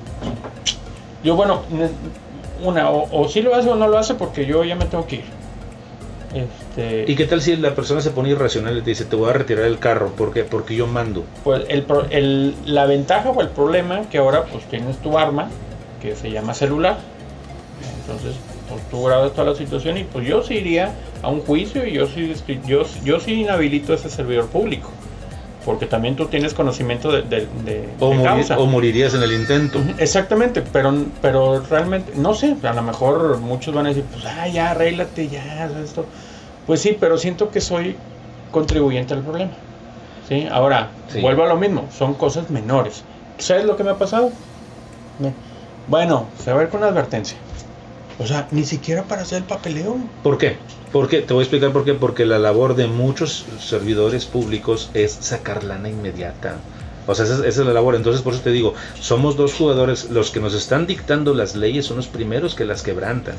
Yo, 1.24 1.36
bueno, 1.36 1.62
una, 2.64 2.90
o, 2.90 3.08
o 3.12 3.28
sí 3.28 3.42
lo 3.44 3.54
hace 3.54 3.70
o 3.70 3.76
no 3.76 3.88
lo 3.88 3.98
hace 3.98 4.16
porque 4.16 4.46
yo 4.48 4.64
ya 4.64 4.76
me 4.76 4.86
tengo 4.86 5.06
que 5.06 5.18
ir. 5.18 5.26
Este. 6.34 7.06
¿Y 7.10 7.16
qué 7.16 7.26
tal 7.26 7.42
si 7.42 7.56
la 7.56 7.74
persona 7.74 8.02
se 8.02 8.12
pone 8.12 8.30
irracional 8.30 8.78
y 8.78 8.82
te 8.82 8.90
dice, 8.90 9.06
te 9.06 9.16
voy 9.16 9.30
a 9.30 9.34
retirar 9.34 9.66
el 9.66 9.80
carro? 9.80 10.10
¿Por 10.10 10.34
qué? 10.34 10.44
Porque 10.44 10.76
yo 10.76 10.86
mando. 10.88 11.24
Pues 11.44 11.64
el, 11.70 11.86
el- 12.10 12.56
la 12.66 12.86
ventaja 12.86 13.30
o 13.30 13.42
el 13.42 13.50
problema 13.50 14.02
que 14.10 14.18
ahora 14.18 14.44
pues 14.46 14.66
tienes 14.66 14.98
tu 14.98 15.18
arma 15.18 15.50
que 16.02 16.16
se 16.16 16.30
llama 16.30 16.54
celular. 16.54 16.98
Entonces, 18.02 18.36
pues 18.70 18.82
tú 18.90 19.04
grabas 19.06 19.32
toda 19.34 19.52
la 19.52 19.56
situación 19.56 19.98
y 19.98 20.04
pues 20.04 20.28
yo 20.28 20.44
sí 20.44 20.56
iría 20.56 20.92
a 21.22 21.30
un 21.30 21.42
juicio 21.42 21.86
y 21.88 21.94
yo 21.94 22.08
sí, 22.08 22.32
estoy- 22.32 22.60
yo, 22.66 22.84
yo 23.04 23.20
sí 23.20 23.42
inhabilito 23.42 23.94
a 23.94 23.96
ese 23.96 24.10
servidor 24.10 24.48
público. 24.48 24.90
Porque 25.68 25.86
también 25.86 26.16
tú 26.16 26.28
tienes 26.28 26.54
conocimiento 26.54 27.12
de, 27.12 27.24
de, 27.24 27.46
de- 27.66 27.90
O, 28.00 28.12
de 28.12 28.16
morir- 28.16 28.56
o 28.58 28.66
morirías 28.68 29.14
en 29.14 29.22
el 29.22 29.34
intento. 29.34 29.84
Exactamente, 29.98 30.62
pero, 30.62 30.94
pero 31.22 31.60
realmente, 31.70 32.14
no 32.16 32.34
sé, 32.34 32.56
a 32.64 32.74
lo 32.74 32.82
mejor 32.82 33.38
muchos 33.40 33.76
van 33.76 33.86
a 33.86 33.90
decir, 33.90 34.06
pues, 34.10 34.26
ah, 34.26 34.48
ya, 34.48 34.72
arréglate, 34.72 35.28
ya, 35.28 35.70
esto. 35.84 36.06
Pues 36.66 36.80
sí, 36.82 36.96
pero 36.98 37.18
siento 37.18 37.52
que 37.52 37.60
soy 37.60 37.98
contribuyente 38.50 39.14
al 39.14 39.24
problema. 39.24 39.52
¿Sí? 40.26 40.48
Ahora, 40.50 40.92
Sí. 41.10 41.20
vuelvo 41.20 41.44
a 41.44 41.48
lo 41.48 41.58
mismo, 41.58 41.90
son 41.92 42.14
cosas 42.14 42.50
menores. 42.50 43.04
¿Sabes 43.38 43.66
lo 43.66 43.76
que 43.76 43.84
me 43.84 43.92
ha 43.92 43.98
pasado? 43.98 44.32
Bueno, 45.88 46.30
se 46.42 46.50
va 46.52 46.58
a 46.58 46.60
ver 46.62 46.70
con 46.70 46.82
advertencia. 46.86 47.38
O 48.20 48.26
sea, 48.26 48.48
ni 48.52 48.66
siquiera 48.66 49.04
para 49.04 49.22
hacer 49.22 49.40
el 49.40 49.44
papeleo. 49.44 49.98
¿Por 50.24 50.38
qué? 50.38 50.58
Porque 50.92 51.22
te 51.22 51.34
voy 51.34 51.42
a 51.42 51.44
explicar 51.44 51.72
por 51.72 51.86
qué. 51.86 51.94
Porque 51.94 52.26
la 52.26 52.40
labor 52.40 52.76
de 52.76 52.88
muchos 52.88 53.46
servidores 53.60 54.26
públicos 54.26 54.90
es 54.94 55.12
sacar 55.12 55.64
lana 55.64 55.90
inmediata. 55.90 56.56
O 57.10 57.16
sea, 57.16 57.24
esa, 57.24 57.36
es- 57.36 57.40
esa 57.42 57.62
es 57.62 57.68
la 57.68 57.74
labor. 57.74 57.96
Entonces, 57.96 58.22
por 58.22 58.34
eso 58.34 58.42
te 58.42 58.50
digo, 58.52 58.74
somos 59.00 59.38
dos 59.38 59.54
jugadores. 59.54 60.10
Los 60.10 60.30
que 60.32 60.40
nos 60.42 60.54
están 60.54 60.88
dictando 60.88 61.34
las 61.34 61.56
leyes 61.56 61.86
son 61.86 61.98
los 61.98 62.08
primeros 62.08 62.54
que 62.56 62.66
las 62.66 62.82
quebrantan. 62.82 63.36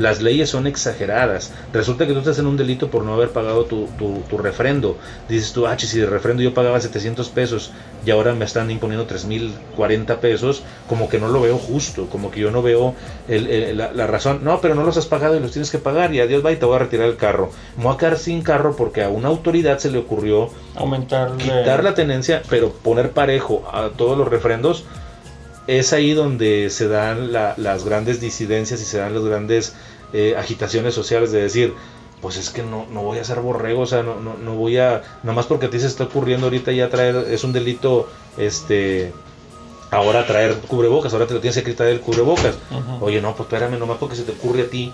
Las 0.00 0.20
leyes 0.20 0.50
son 0.50 0.66
exageradas. 0.66 1.52
Resulta 1.72 2.06
que 2.06 2.12
tú 2.12 2.18
estás 2.20 2.38
en 2.40 2.46
un 2.46 2.56
delito 2.56 2.90
por 2.90 3.04
no 3.04 3.14
haber 3.14 3.28
pagado 3.30 3.66
tu, 3.66 3.86
tu, 3.98 4.22
tu 4.28 4.38
refrendo. 4.38 4.98
Dices 5.28 5.52
tú, 5.52 5.66
ah, 5.66 5.78
si 5.78 5.98
de 6.00 6.06
refrendo 6.06 6.42
yo 6.42 6.54
pagaba 6.54 6.80
700 6.80 7.28
pesos 7.28 7.70
y 8.04 8.10
ahora 8.10 8.34
me 8.34 8.44
están 8.44 8.70
imponiendo 8.70 9.06
3040 9.06 10.20
pesos, 10.20 10.62
como 10.88 11.08
que 11.08 11.18
no 11.18 11.28
lo 11.28 11.40
veo 11.40 11.56
justo, 11.58 12.06
como 12.10 12.30
que 12.30 12.40
yo 12.40 12.50
no 12.50 12.62
veo 12.62 12.94
el- 13.28 13.46
el- 13.48 13.78
la, 13.78 13.92
la 13.92 14.06
razón. 14.06 14.40
No, 14.42 14.60
pero 14.60 14.74
no 14.74 14.84
los 14.84 14.96
has 14.96 15.06
pagado 15.06 15.36
y 15.36 15.40
los 15.40 15.52
tienes 15.52 15.70
que 15.70 15.78
pagar 15.78 16.14
y 16.14 16.20
adiós 16.20 16.44
va 16.44 16.52
y 16.52 16.56
te 16.56 16.66
voy 16.66 16.76
a 16.76 16.80
retirar 16.80 17.08
el 17.08 17.16
carro. 17.16 17.50
Me 17.76 17.84
voy 17.84 17.94
a 17.94 17.96
quedar 17.98 18.18
sin 18.18 18.42
carro 18.42 18.76
porque 18.76 19.02
a 19.02 19.08
una 19.08 19.28
autoridad 19.28 19.78
se 19.78 19.90
le 19.90 19.98
ocurrió 19.98 20.50
Aumentar 20.76 21.36
quitar 21.38 21.82
la 21.84 21.94
tenencia, 21.94 22.42
pero 22.50 22.70
poner 22.72 23.10
parejo 23.12 23.64
a 23.72 23.88
todos 23.96 24.18
los 24.18 24.28
refrendos, 24.28 24.84
es 25.66 25.92
ahí 25.94 26.12
donde 26.12 26.68
se 26.70 26.88
dan 26.88 27.32
la- 27.32 27.54
las 27.56 27.84
grandes 27.84 28.20
disidencias 28.20 28.80
y 28.82 28.84
se 28.84 28.98
dan 28.98 29.14
las 29.14 29.24
grandes 29.24 29.74
eh, 30.12 30.36
agitaciones 30.38 30.94
sociales 30.94 31.32
de 31.32 31.42
decir, 31.42 31.74
pues 32.24 32.38
es 32.38 32.48
que 32.48 32.62
no, 32.62 32.86
no 32.90 33.02
voy 33.02 33.18
a 33.18 33.24
ser 33.24 33.40
borrego, 33.40 33.82
o 33.82 33.86
sea, 33.86 34.02
no, 34.02 34.18
no, 34.18 34.38
no 34.38 34.54
voy 34.54 34.78
a, 34.78 35.02
nada 35.22 35.36
más 35.36 35.44
porque 35.44 35.66
a 35.66 35.70
ti 35.70 35.78
se 35.78 35.86
está 35.86 36.04
ocurriendo 36.04 36.46
ahorita 36.46 36.72
ya 36.72 36.88
traer, 36.88 37.16
es 37.28 37.44
un 37.44 37.52
delito, 37.52 38.08
este, 38.38 39.12
ahora 39.90 40.26
traer 40.26 40.54
cubrebocas, 40.54 41.12
ahora 41.12 41.26
te 41.26 41.34
lo 41.34 41.40
tienes 41.40 41.58
que 41.58 41.70
quitar 41.70 41.86
el 41.86 42.00
cubrebocas. 42.00 42.56
Oye, 43.02 43.20
no, 43.20 43.36
pues 43.36 43.46
espérame, 43.52 43.78
nomás 43.78 43.98
porque 43.98 44.16
se 44.16 44.22
te 44.22 44.32
ocurre 44.32 44.62
a 44.62 44.70
ti. 44.70 44.90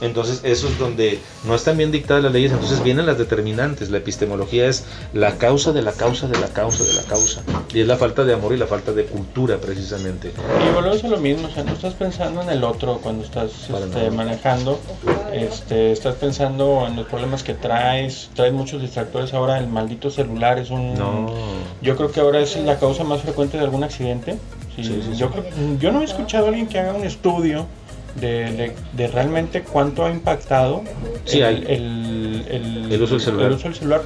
Entonces, 0.00 0.40
eso 0.44 0.68
es 0.68 0.78
donde 0.78 1.18
no 1.44 1.54
están 1.54 1.76
bien 1.78 1.90
dictadas 1.90 2.22
las 2.22 2.32
leyes, 2.32 2.52
entonces 2.52 2.82
vienen 2.82 3.06
las 3.06 3.16
determinantes. 3.18 3.90
La 3.90 3.98
epistemología 3.98 4.66
es 4.68 4.84
la 5.12 5.38
causa 5.38 5.72
de 5.72 5.82
la 5.82 5.92
causa 5.92 6.28
de 6.28 6.38
la 6.38 6.48
causa 6.48 6.84
de 6.84 6.92
la 6.94 7.02
causa. 7.02 7.42
Y 7.72 7.80
es 7.80 7.86
la 7.86 7.96
falta 7.96 8.24
de 8.24 8.34
amor 8.34 8.52
y 8.52 8.56
la 8.58 8.66
falta 8.66 8.92
de 8.92 9.04
cultura, 9.06 9.56
precisamente. 9.58 10.32
Y 10.68 10.74
volvemos 10.74 11.02
a 11.04 11.08
lo 11.08 11.16
mismo, 11.18 11.48
o 11.48 11.50
sea, 11.50 11.64
no 11.64 11.72
estás 11.72 11.94
pensando 11.94 12.42
en 12.42 12.50
el 12.50 12.62
otro 12.64 12.98
cuando 13.02 13.24
estás 13.24 13.50
este, 13.70 14.10
manejando, 14.10 14.78
este, 15.32 15.92
estás 15.92 16.14
pensando 16.16 16.84
en 16.86 16.96
los 16.96 17.06
problemas 17.06 17.42
que 17.42 17.54
traes, 17.54 18.30
traes 18.34 18.52
muchos 18.52 18.80
distractores 18.82 19.32
ahora, 19.34 19.58
el 19.58 19.68
maldito 19.68 20.10
celular 20.10 20.58
es 20.58 20.70
un... 20.70 20.94
No. 20.94 21.32
Yo 21.82 21.96
creo 21.96 22.10
que 22.10 22.20
ahora 22.20 22.40
es 22.40 22.56
la 22.56 22.78
causa 22.78 23.04
más 23.04 23.22
frecuente 23.22 23.56
de 23.58 23.64
algún 23.64 23.84
accidente. 23.84 24.38
Sí, 24.74 24.84
Sí, 24.84 25.02
sí, 25.10 25.16
yo, 25.16 25.30
creo- 25.30 25.44
yo 25.80 25.90
no 25.90 26.02
he 26.02 26.04
escuchado 26.04 26.46
a 26.46 26.48
alguien 26.48 26.66
que 26.66 26.78
haga 26.78 26.92
un 26.92 27.04
estudio 27.04 27.66
de, 28.20 28.52
de- 28.52 28.72
de 28.92 29.06
realmente 29.08 29.62
cuánto 29.62 30.04
ha 30.04 30.10
impactado 30.10 30.82
Sí, 31.24 31.40
el, 31.40 31.66
el- 31.66 32.44
el- 32.50 32.92
El 32.92 33.02
uso 33.02 33.14
del 33.14 33.22
celular. 33.22 33.46
el 33.48 33.54
uso 33.54 33.64
del 33.64 33.74
celular. 33.74 34.02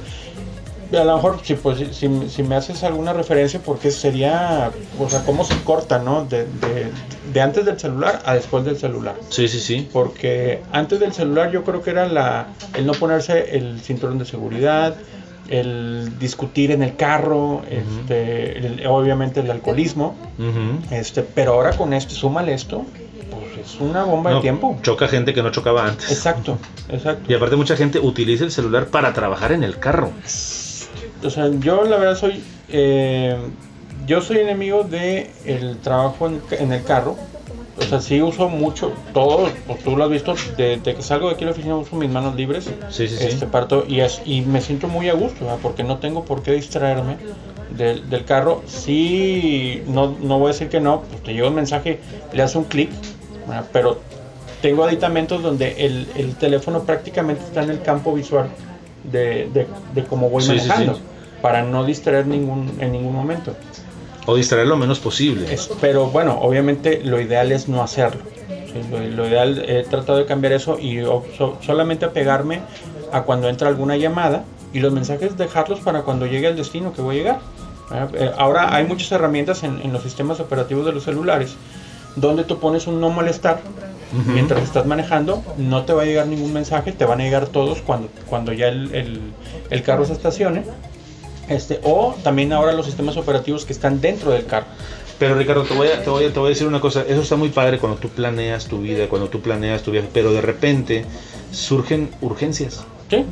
A 0.93 1.03
lo 1.05 1.15
mejor, 1.15 1.39
si, 1.43 1.53
pues, 1.53 1.77
si, 1.95 2.09
si- 2.29 2.43
me 2.43 2.55
haces 2.55 2.83
alguna 2.83 3.13
referencia, 3.13 3.61
porque 3.63 3.91
sería, 3.91 4.71
o 4.99 5.09
sea, 5.09 5.23
cómo 5.23 5.45
se 5.45 5.55
corta, 5.63 5.99
¿no? 5.99 6.25
De, 6.25 6.39
de- 6.43 6.91
de 7.31 7.41
antes 7.41 7.63
del 7.65 7.79
celular 7.79 8.21
a 8.25 8.33
después 8.33 8.65
del 8.65 8.75
celular. 8.77 9.15
Sí, 9.29 9.47
sí, 9.47 9.59
sí. 9.61 9.87
Porque 9.93 10.59
antes 10.73 10.99
del 10.99 11.13
celular 11.13 11.49
yo 11.51 11.63
creo 11.63 11.81
que 11.81 11.91
era 11.91 12.07
la, 12.07 12.47
el 12.73 12.85
no 12.85 12.91
ponerse 12.91 13.55
el 13.57 13.79
cinturón 13.79 14.17
de 14.17 14.25
seguridad, 14.25 14.95
el 15.47 16.11
discutir 16.19 16.71
en 16.71 16.83
el 16.83 16.95
carro, 16.97 17.61
este, 17.69 18.57
el- 18.57 18.85
obviamente 18.87 19.39
el 19.39 19.49
alcoholismo, 19.51 20.15
este, 20.91 21.23
pero 21.23 21.53
ahora 21.53 21.71
con 21.71 21.93
esto, 21.93 22.13
súmale 22.15 22.53
esto, 22.53 22.85
es 23.61 23.79
una 23.79 24.03
bomba 24.03 24.31
No, 24.31 24.35
de 24.37 24.41
tiempo. 24.41 24.77
Choca 24.81 25.07
gente 25.07 25.33
que 25.33 25.41
no 25.43 25.51
chocaba 25.51 25.85
antes. 25.85 26.11
Exacto, 26.11 26.57
exacto. 26.89 27.31
Y 27.31 27.35
aparte 27.35 27.55
mucha 27.55 27.75
gente 27.75 27.99
utiliza 27.99 28.43
el 28.43 28.51
celular 28.51 28.87
para 28.87 29.13
trabajar 29.13 29.51
en 29.51 29.63
el 29.63 29.77
carro. 29.79 30.11
O 31.23 31.29
sea, 31.29 31.49
yo 31.59 31.83
la 31.83 31.97
verdad 31.97 32.15
soy, 32.17 32.43
eh, 32.69 33.37
yo 34.07 34.21
soy 34.21 34.39
enemigo 34.39 34.83
de 34.83 35.31
el 35.45 35.77
trabajo 35.77 36.27
en, 36.27 36.41
en 36.51 36.73
el 36.73 36.83
carro. 36.83 37.15
O 37.77 37.83
sea, 37.83 37.99
sí 38.01 38.21
uso 38.21 38.49
mucho, 38.49 38.91
todo, 39.13 39.49
pues 39.65 39.79
tú 39.83 39.95
lo 39.95 40.03
has 40.03 40.09
visto, 40.09 40.35
de, 40.57 40.77
de 40.77 40.93
que 40.93 41.01
salgo 41.01 41.29
de 41.29 41.35
aquí 41.35 41.45
a 41.45 41.47
la 41.47 41.53
oficina 41.53 41.75
uso 41.77 41.95
mis 41.95 42.11
manos 42.11 42.35
libres. 42.35 42.65
Sí, 42.89 43.07
sí, 43.07 43.15
sí. 43.17 43.25
Este 43.25 43.47
parto 43.47 43.85
y, 43.87 44.01
es, 44.01 44.21
y 44.25 44.41
me 44.41 44.61
siento 44.61 44.87
muy 44.87 45.09
a 45.09 45.13
gusto, 45.13 45.45
¿verdad? 45.45 45.57
porque 45.63 45.83
no 45.83 45.97
tengo 45.97 46.23
por 46.25 46.43
qué 46.43 46.51
distraerme 46.51 47.15
del, 47.75 48.07
del 48.09 48.25
carro. 48.25 48.61
Sí, 48.67 49.81
no, 49.87 50.15
no 50.21 50.37
voy 50.37 50.49
a 50.49 50.51
decir 50.51 50.69
que 50.69 50.79
no, 50.79 51.01
pues 51.01 51.23
te 51.23 51.33
llega 51.33 51.47
un 51.47 51.55
mensaje, 51.55 51.99
le 52.33 52.41
das 52.41 52.55
un 52.55 52.65
clic, 52.65 52.91
¿verdad? 53.47 53.65
pero 53.71 53.99
tengo 54.61 54.83
aditamentos 54.83 55.41
donde 55.41 55.85
el, 55.85 56.07
el 56.15 56.35
teléfono 56.35 56.83
prácticamente 56.83 57.43
está 57.43 57.63
en 57.63 57.71
el 57.71 57.81
campo 57.81 58.13
visual 58.13 58.47
de, 59.03 59.49
de, 59.53 59.67
de 59.95 60.03
cómo 60.05 60.29
voy 60.29 60.43
Sí, 60.43 60.51
sí, 60.59 60.67
manejando, 60.67 60.95
sí. 60.95 61.01
para 61.41 61.63
no 61.63 61.83
distraer 61.83 62.27
ningún, 62.27 62.71
en 62.79 62.91
ningún 62.91 63.13
momento. 63.15 63.55
O 64.27 64.35
distraer 64.35 64.67
lo 64.67 64.77
menos 64.77 64.99
posible. 64.99 65.51
Es- 65.51 65.69
pero 65.81 66.07
bueno, 66.07 66.37
obviamente 66.41 67.01
lo 67.03 67.19
ideal 67.19 67.51
es 67.51 67.67
no 67.67 67.81
hacerlo. 67.81 68.21
Sí, 68.47 68.79
lo, 68.91 68.99
lo 68.99 69.27
ideal, 69.27 69.65
he 69.67 69.83
tratado 69.83 70.19
de 70.19 70.25
cambiar 70.25 70.53
eso 70.53 70.77
y 70.79 71.01
so- 71.37 71.57
solamente 71.65 72.05
apegarme 72.05 72.61
a 73.11 73.23
cuando 73.23 73.49
entra 73.49 73.67
alguna 73.67 73.97
llamada 73.97 74.43
y 74.73 74.79
los 74.79 74.93
mensajes 74.93 75.35
dejarlos 75.37 75.79
para 75.79 76.03
cuando 76.03 76.27
llegue 76.27 76.47
al 76.47 76.55
destino 76.55 76.93
que 76.93 77.01
voy 77.01 77.15
a 77.15 77.17
llegar. 77.17 77.39
¿verdad? 77.89 78.09
Eh, 78.15 78.31
Ahora 78.37 78.73
hay 78.75 78.85
muchas 78.85 79.11
herramientas 79.11 79.63
en, 79.63 79.81
en 79.81 79.91
los 79.91 80.03
sistemas 80.03 80.39
operativos 80.39 80.85
de 80.85 80.91
los 80.93 81.03
celulares 81.03 81.55
donde 82.15 82.43
tú 82.43 82.59
pones 82.59 82.87
un 82.87 82.99
no 83.01 83.09
molestar 83.09 83.61
mientras 84.27 84.61
estás 84.63 84.85
manejando, 84.85 85.41
no 85.57 85.85
te 85.85 85.93
va 85.93 86.01
a 86.01 86.05
llegar 86.05 86.27
ningún 86.27 86.51
mensaje, 86.51 86.91
te 86.91 87.05
van 87.05 87.21
a 87.21 87.23
llegar 87.23 87.47
todos 87.47 87.79
cuando, 87.81 88.09
cuando 88.27 88.51
ya 88.51 88.67
el, 88.67 88.93
el- 88.93 89.19
el 89.69 89.83
carro 89.83 90.05
se 90.05 90.11
estacione. 90.13 90.63
Este, 91.47 91.79
o 91.83 92.15
también 92.23 92.51
ahora 92.53 92.71
los 92.73 92.85
sistemas 92.85 93.15
operativos 93.17 93.65
que 93.65 93.73
están 93.73 93.99
dentro 94.01 94.31
del 94.31 94.45
carro. 94.45 94.67
Pero 95.19 95.35
Ricardo, 95.35 95.63
te 95.63 95.73
voy, 95.73 95.87
a, 95.89 96.03
te, 96.03 96.09
voy 96.09 96.25
a, 96.25 96.33
te 96.33 96.39
voy 96.39 96.47
a 96.47 96.49
decir 96.49 96.65
una 96.67 96.79
cosa, 96.81 97.03
eso 97.07 97.21
está 97.21 97.35
muy 97.35 97.49
padre 97.49 97.77
cuando 97.77 97.97
tú 97.99 98.09
planeas 98.09 98.65
tu 98.65 98.79
vida, 98.81 99.07
cuando 99.07 99.27
tú 99.29 99.39
planeas 99.41 99.81
tu 99.83 99.91
viaje, 99.91 100.07
pero 100.13 100.31
de 100.33 100.41
repente 100.41 101.05
surgen 101.51 102.09
urgencias, 102.21 102.83
¿Sí? 103.09 103.25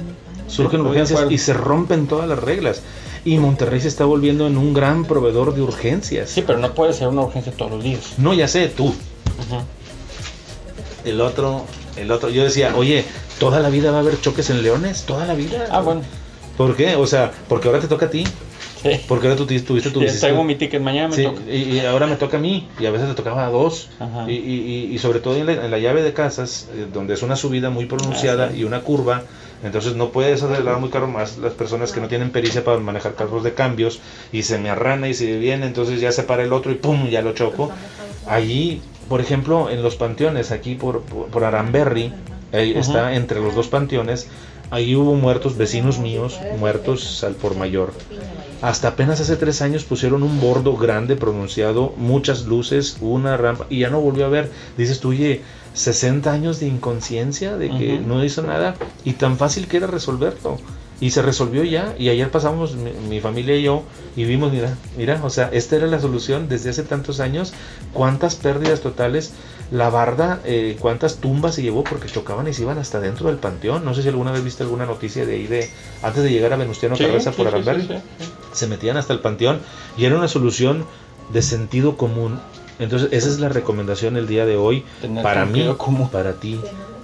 Surgen 0.50 0.82
urgencias 0.82 1.22
y 1.30 1.38
se 1.38 1.54
rompen 1.54 2.08
todas 2.08 2.28
las 2.28 2.40
reglas. 2.40 2.82
Y 3.26 3.38
Monterrey 3.38 3.82
se 3.82 3.88
está 3.90 4.06
volviendo 4.06 4.48
en 4.48 4.58
un 4.58 4.74
gran 4.74 5.06
proveedor 5.06 5.54
de 5.54 5.62
urgencias. 5.62 6.30
Sí, 6.30 6.44
pero 6.46 6.58
no 6.60 6.74
puede 6.74 6.94
ser 6.94 7.08
una 7.10 7.22
urgencia 7.22 7.52
todos 7.52 7.72
los 7.72 7.84
días. 7.84 8.14
No, 8.18 8.34
ya 8.34 8.48
sé, 8.48 8.68
tú, 8.70 8.86
Ujú. 8.86 8.96
el 11.06 11.22
otro, 11.22 11.66
el 11.98 12.12
otro, 12.12 12.30
yo 12.30 12.44
decía, 12.44 12.74
oye, 12.76 13.04
toda 13.40 13.60
la 13.60 13.70
vida 13.70 13.92
va 13.92 13.98
a 13.98 14.02
haber 14.02 14.20
choques 14.22 14.50
en 14.50 14.62
Leones, 14.64 15.04
toda 15.04 15.26
la 15.26 15.34
vida. 15.34 15.68
Ah, 15.72 15.82
bueno. 15.82 16.02
¿Por 16.58 16.76
qué? 16.76 16.96
O 16.96 17.08
sea, 17.08 17.32
porque 17.48 17.68
ahora 17.70 17.80
te 17.80 17.88
toca 17.88 18.08
a 18.08 18.10
ti, 18.10 18.26
Sí. 18.82 18.92
porque 19.08 19.28
ahora 19.28 19.38
tú 19.38 19.46
tu- 19.46 19.60
tuviste 19.62 19.92
tu 19.92 20.00
decisión. 20.00 20.22
traigo 20.22 20.44
mi 20.44 20.56
ticket, 20.56 20.82
mañana 20.82 21.10
me 21.10 21.16
Sí, 21.16 21.24
toca. 21.24 21.42
y, 21.50 21.56
y 21.76 21.80
ahora 21.82 22.08
me 22.08 22.16
toca 22.16 22.38
a 22.38 22.40
mí, 22.40 22.68
y 22.80 22.86
a 22.86 22.92
veces 22.92 23.08
le 23.10 23.14
tocaba 23.16 23.46
a 23.46 23.50
dos. 23.50 23.90
Ajá. 24.00 24.30
Y, 24.30 24.36
y- 24.36 24.90
y- 24.94 24.98
sobre 25.00 25.20
todo 25.20 25.36
en 25.36 25.46
la, 25.46 25.54
en 25.66 25.72
la 25.72 25.80
llave 25.80 26.02
de 26.02 26.14
casas, 26.14 26.68
eh, 26.74 26.86
donde 26.94 27.14
es 27.14 27.22
una 27.24 27.36
subida 27.36 27.70
muy 27.70 27.86
pronunciada 27.86 28.54
y 28.56 28.64
una 28.64 28.82
curva, 28.82 29.24
entonces 29.64 29.96
no 29.96 30.10
puedes 30.10 30.42
acelerar 30.42 30.80
muy 30.80 30.90
caro 30.90 31.08
más 31.08 31.38
las 31.38 31.54
personas 31.54 31.92
que 31.92 32.02
no 32.02 32.08
tienen 32.08 32.32
pericia 32.32 32.64
para 32.64 32.80
manejar 32.80 33.16
carros 33.16 33.44
de 33.44 33.54
cambios, 33.54 34.00
y 34.32 34.44
se 34.44 34.58
me 34.58 34.70
arrana 34.70 35.08
y 35.08 35.14
se 35.14 35.38
viene, 35.38 35.66
entonces 35.66 36.02
ya 36.02 36.12
se 36.12 36.24
para 36.24 36.44
el 36.44 36.54
otro 36.54 36.72
y 36.72 36.76
pum, 36.76 37.10
ya 37.10 37.22
lo 37.22 37.34
choco. 37.34 37.72
Allí, 38.28 38.82
por 39.08 39.22
ejemplo, 39.22 39.70
en 39.70 39.82
los 39.82 39.96
panteones, 39.96 40.52
aquí 40.52 40.76
por, 40.76 41.02
por, 41.02 41.28
por 41.28 41.44
ahí 41.46 42.74
está 42.76 43.16
entre 43.16 43.40
los 43.40 43.56
dos 43.56 43.68
panteones, 43.68 44.28
ahí 44.72 44.96
hubo 44.96 45.16
muertos, 45.16 45.58
vecinos 45.58 46.00
míos, 46.00 46.40
muertos 46.58 47.24
al 47.24 47.36
por 47.36 47.56
mayor. 47.56 47.94
Hasta 48.62 48.90
apenas 48.90 49.22
hace 49.22 49.38
tres 49.38 49.62
años 49.62 49.86
pusieron 49.86 50.22
un 50.22 50.42
bordo 50.42 50.76
grande 50.76 51.16
pronunciado, 51.16 51.94
muchas 51.96 52.46
luces, 52.46 52.98
una 53.00 53.38
rampa, 53.38 53.66
y 53.70 53.80
ya 53.80 53.90
no 53.90 54.02
volvió 54.02 54.26
a 54.26 54.30
ver. 54.30 54.52
Dices 54.78 55.00
tú, 55.00 55.10
oye, 55.10 55.42
60 55.74 56.32
años 56.32 56.60
de 56.60 56.68
inconsciencia, 56.68 57.58
de 57.58 57.70
que 57.70 58.00
no 58.00 58.24
hizo 58.24 58.42
nada, 58.42 58.76
y 59.04 59.14
tan 59.14 59.38
fácil 59.38 59.68
que 59.68 59.78
era 59.78 59.88
resolverlo. 59.88 60.58
Y 61.02 61.12
se 61.12 61.22
resolvió 61.22 61.64
ya, 61.64 61.96
y 61.98 62.10
ayer 62.10 62.30
pasamos 62.30 62.76
mi, 62.76 62.92
mi 63.08 63.22
familia 63.22 63.56
y 63.56 63.64
yo, 63.64 63.84
y 64.18 64.26
vimos, 64.26 64.52
mira, 64.52 64.76
mira, 64.98 65.22
o 65.24 65.30
sea, 65.30 65.50
esta 65.54 65.78
era 65.78 65.88
la 65.88 66.02
solución 66.02 66.50
desde 66.50 66.72
hace 66.72 66.84
tantos 66.84 67.22
años, 67.22 67.54
cuántas 67.94 68.36
pérdidas 68.36 68.82
totales, 68.82 69.32
la 69.72 69.90
barda, 69.90 70.42
eh, 70.46 70.76
cuántas 70.80 71.18
tumbas 71.18 71.56
se 71.56 71.62
llevó 71.62 71.84
porque 71.84 72.08
chocaban 72.10 72.48
y 72.48 72.54
se 72.54 72.64
iban 72.64 72.80
hasta 72.80 73.00
dentro 73.00 73.28
del 73.28 73.38
panteón. 73.38 73.86
No 73.86 73.94
sé 73.94 74.02
si 74.02 74.10
alguna 74.10 74.32
vez 74.32 74.44
viste 74.44 74.64
alguna 74.64 74.86
noticia 74.86 75.26
de 75.26 75.36
ahí 75.36 75.48
de, 75.48 75.70
antes 76.02 76.24
de 76.24 76.32
llegar 76.32 76.52
a 76.54 76.58
Venustiano 76.58 76.96
Sí, 76.96 77.04
Carranza 77.06 77.32
sí, 77.32 77.38
por 77.44 77.64
sí. 77.64 77.88
se 78.52 78.68
metían 78.68 78.98
hasta 78.98 79.14
el 79.14 79.20
panteón 79.20 79.60
y 79.98 80.06
era 80.06 80.18
una 80.18 80.28
solución 80.28 80.86
de 81.32 81.42
sentido 81.42 81.98
común. 81.98 82.40
Entonces, 82.80 83.10
esa 83.12 83.30
es 83.30 83.40
la 83.40 83.50
recomendación 83.50 84.18
el 84.18 84.28
día 84.28 84.46
de 84.46 84.56
hoy 84.56 84.84
Tener 85.02 85.24
para 85.24 85.46
mí, 85.46 85.70
común. 85.78 86.10
para 86.10 86.34
ti. 86.34 86.60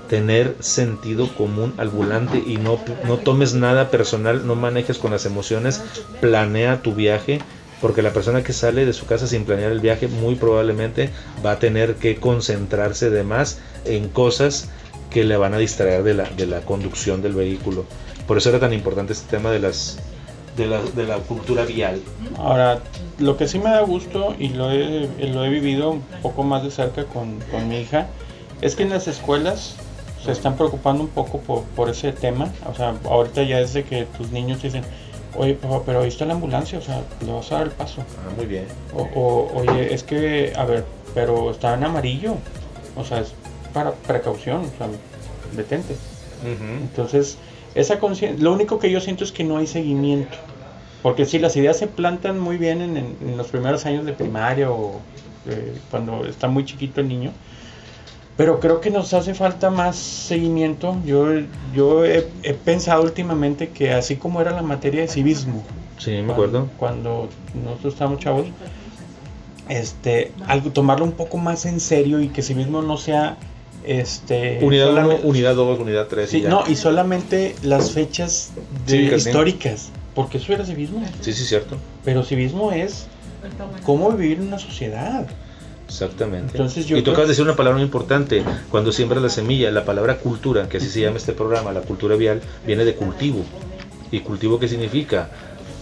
Tener 0.10 0.56
sentido 0.60 1.28
común 1.36 1.74
al 1.78 1.90
volante 1.90 2.42
y 2.46 2.58
no, 2.58 2.80
no 3.08 3.18
tomes 3.18 3.56
nada 3.56 3.90
personal, 3.90 4.46
no 4.46 4.56
manejes 4.56 5.00
con 5.00 5.12
las 5.12 5.26
emociones, 5.26 5.82
planea 6.22 6.84
tu 6.84 6.94
viaje, 6.94 7.40
porque 7.82 8.04
la 8.04 8.14
persona 8.14 8.44
que 8.44 8.54
sale 8.54 8.86
de 8.86 8.94
su 8.94 9.08
casa 9.08 9.26
sin 9.26 9.46
planear 9.46 9.72
el 9.72 9.80
viaje 9.80 10.08
muy 10.08 10.36
probablemente 10.36 11.10
va 11.44 11.54
a 11.54 11.60
tener 11.60 11.96
que 11.96 12.18
concentrarse 12.18 13.10
de 13.10 13.24
más 13.24 13.58
en 13.84 14.08
cosas 14.08 14.70
que 15.10 15.24
le 15.24 15.38
van 15.38 15.56
a 15.56 15.58
distraer 15.58 16.04
de 16.04 16.14
la, 16.14 16.30
de 16.30 16.46
la 16.46 16.62
conducción 16.62 17.24
del 17.24 17.34
vehículo. 17.34 17.86
Por 18.28 18.38
eso 18.38 18.50
era 18.50 18.60
tan 18.60 18.74
importante 18.74 19.14
este 19.14 19.36
tema 19.36 19.50
de 19.50 19.60
las 19.60 19.98
de 20.58 20.68
la, 20.68 20.82
de 20.82 21.06
la 21.06 21.18
cultura 21.18 21.66
vial. 21.66 22.02
Ahora, 22.38 22.80
lo 23.20 23.38
que 23.38 23.48
sí 23.48 23.60
me 23.60 23.70
da 23.70 23.82
gusto 23.82 24.36
y 24.40 24.50
lo 24.50 24.72
he, 24.72 25.10
lo 25.20 25.44
he 25.46 25.50
vivido 25.50 25.92
un 25.92 26.02
poco 26.22 26.44
más 26.44 26.64
de 26.64 26.72
cerca 26.72 27.06
con, 27.06 27.40
con 27.52 27.68
mi 27.68 27.80
hija, 27.80 28.08
es 28.62 28.76
que 28.76 28.84
en 28.84 28.90
las 28.90 29.08
escuelas 29.08 29.76
se 30.24 30.32
están 30.32 30.56
preocupando 30.56 31.04
un 31.04 31.10
poco 31.10 31.40
por, 31.40 31.64
por 31.76 31.90
ese 31.90 32.12
tema. 32.12 32.52
O 32.72 32.74
sea, 32.74 32.96
ahorita 33.06 33.44
ya 33.44 33.60
es 33.60 33.74
de 33.74 33.84
que 33.84 34.06
tus 34.18 34.32
niños 34.32 34.62
dicen, 34.62 34.84
oye, 35.38 35.54
papá, 35.54 35.82
pero 35.86 36.02
ahí 36.02 36.08
está 36.08 36.26
la 36.26 36.34
ambulancia, 36.34 36.80
o 36.80 36.82
sea, 36.82 37.02
le 37.26 37.32
vas 37.32 37.52
a 37.52 37.56
dar 37.56 37.68
el 37.68 37.72
paso. 37.72 38.02
Ah, 38.02 38.34
muy 38.36 38.46
bien. 38.46 38.66
O, 38.96 39.04
o, 39.20 39.52
oye, 39.60 39.94
es 39.94 40.04
que, 40.04 40.54
a 40.56 40.66
ver, 40.66 40.86
pero 41.14 41.52
está 41.52 41.74
en 41.74 41.84
amarillo. 41.84 42.36
O 42.96 43.04
sea, 43.04 43.20
es 43.20 43.34
para 43.74 43.92
precaución, 43.92 44.62
o 44.74 44.78
sea, 44.78 44.88
detente. 45.56 45.96
Entonces, 46.44 47.38
esa 47.76 48.00
conciencia, 48.00 48.42
lo 48.44 48.54
único 48.54 48.80
que 48.80 48.90
yo 48.90 49.00
siento 49.00 49.24
es 49.24 49.32
que 49.32 49.44
no 49.44 49.58
hay 49.58 49.68
seguimiento. 49.68 50.38
Porque 51.04 51.26
si 51.26 51.38
las 51.38 51.56
ideas 51.56 51.78
se 51.78 51.86
plantan 51.88 52.40
muy 52.40 52.58
bien 52.58 52.82
en, 52.82 52.98
en- 52.98 53.16
en 53.22 53.38
los 53.38 53.48
primeros 53.48 53.86
años 53.86 54.06
de 54.06 54.14
primaria 54.14 54.72
o 54.72 55.00
eh, 55.48 55.74
cuando 55.92 56.26
está 56.26 56.48
muy 56.48 56.66
chiquito 56.66 57.02
el 57.02 57.08
niño, 57.08 57.32
pero 58.38 58.60
creo 58.60 58.82
que 58.82 58.90
nos 58.90 59.14
hace 59.14 59.34
falta 59.36 59.70
más 59.70 59.96
seguimiento. 59.96 60.98
Yo, 61.06 61.28
yo 61.76 62.04
he, 62.06 62.28
he 62.44 62.54
pensado 62.54 63.04
últimamente 63.04 63.70
que 63.70 63.94
así 63.94 64.16
como 64.16 64.42
era 64.42 64.52
la 64.52 64.64
materia 64.64 65.02
de 65.02 65.08
civismo, 65.08 65.64
Sí, 66.00 66.12
me 66.12 66.18
cuando- 66.18 66.34
acuerdo. 66.34 66.70
Cuando 66.78 67.30
nosotros 67.64 67.94
estábamos 67.94 68.20
chavos, 68.20 68.48
este, 69.70 70.32
algo, 70.48 70.72
tomarlo 70.72 71.06
un 71.06 71.14
poco 71.14 71.38
más 71.38 71.66
en 71.66 71.80
serio 71.80 72.20
y 72.20 72.30
que 72.30 72.42
civismo 72.42 72.82
no 72.82 72.98
sea 72.98 73.38
este 73.88 74.60
Unidad 74.62 74.90
1, 74.92 74.96
solamente- 75.02 75.28
unidad 75.28 75.56
2, 75.56 75.80
unidad 75.80 76.08
3. 76.08 76.30
Sí, 76.30 76.42
no, 76.42 76.64
y 76.68 76.76
solamente 76.76 77.56
las 77.64 77.92
fechas 77.92 78.52
de- 78.86 78.92
Cívicas, 78.92 79.24
sí. 79.24 79.30
históricas, 79.30 79.90
porque 80.14 80.38
eso 80.38 80.54
era 80.54 80.66
civismo. 80.66 81.04
Sí, 81.22 81.34
sí, 81.34 81.46
cierto. 81.46 81.78
Pero 82.04 82.24
civismo 82.24 82.72
es 82.72 83.08
cómo 83.84 84.12
vivir 84.12 84.40
en 84.40 84.48
una 84.48 84.60
sociedad. 84.60 85.28
Exactamente. 85.88 86.52
Entonces 86.54 86.88
yo 86.88 86.98
y 86.98 87.02
acabas 87.02 87.22
de 87.22 87.28
decir 87.28 87.44
una 87.44 87.56
palabra 87.56 87.78
muy 87.78 87.86
importante. 87.86 88.44
Cuando 88.72 88.92
siembras 88.92 89.22
la 89.22 89.30
semilla, 89.30 89.70
la 89.72 89.86
palabra 89.86 90.18
cultura, 90.18 90.68
que 90.68 90.78
así 90.78 90.90
se 90.90 91.02
llama 91.02 91.18
este 91.18 91.34
programa, 91.34 91.72
la 91.72 91.82
cultura 91.82 92.16
vial, 92.16 92.42
viene 92.66 92.86
de 92.86 92.96
cultivo. 92.96 93.44
¿Y 94.12 94.22
cultivo 94.22 94.60
qué 94.60 94.68
significa? 94.68 95.30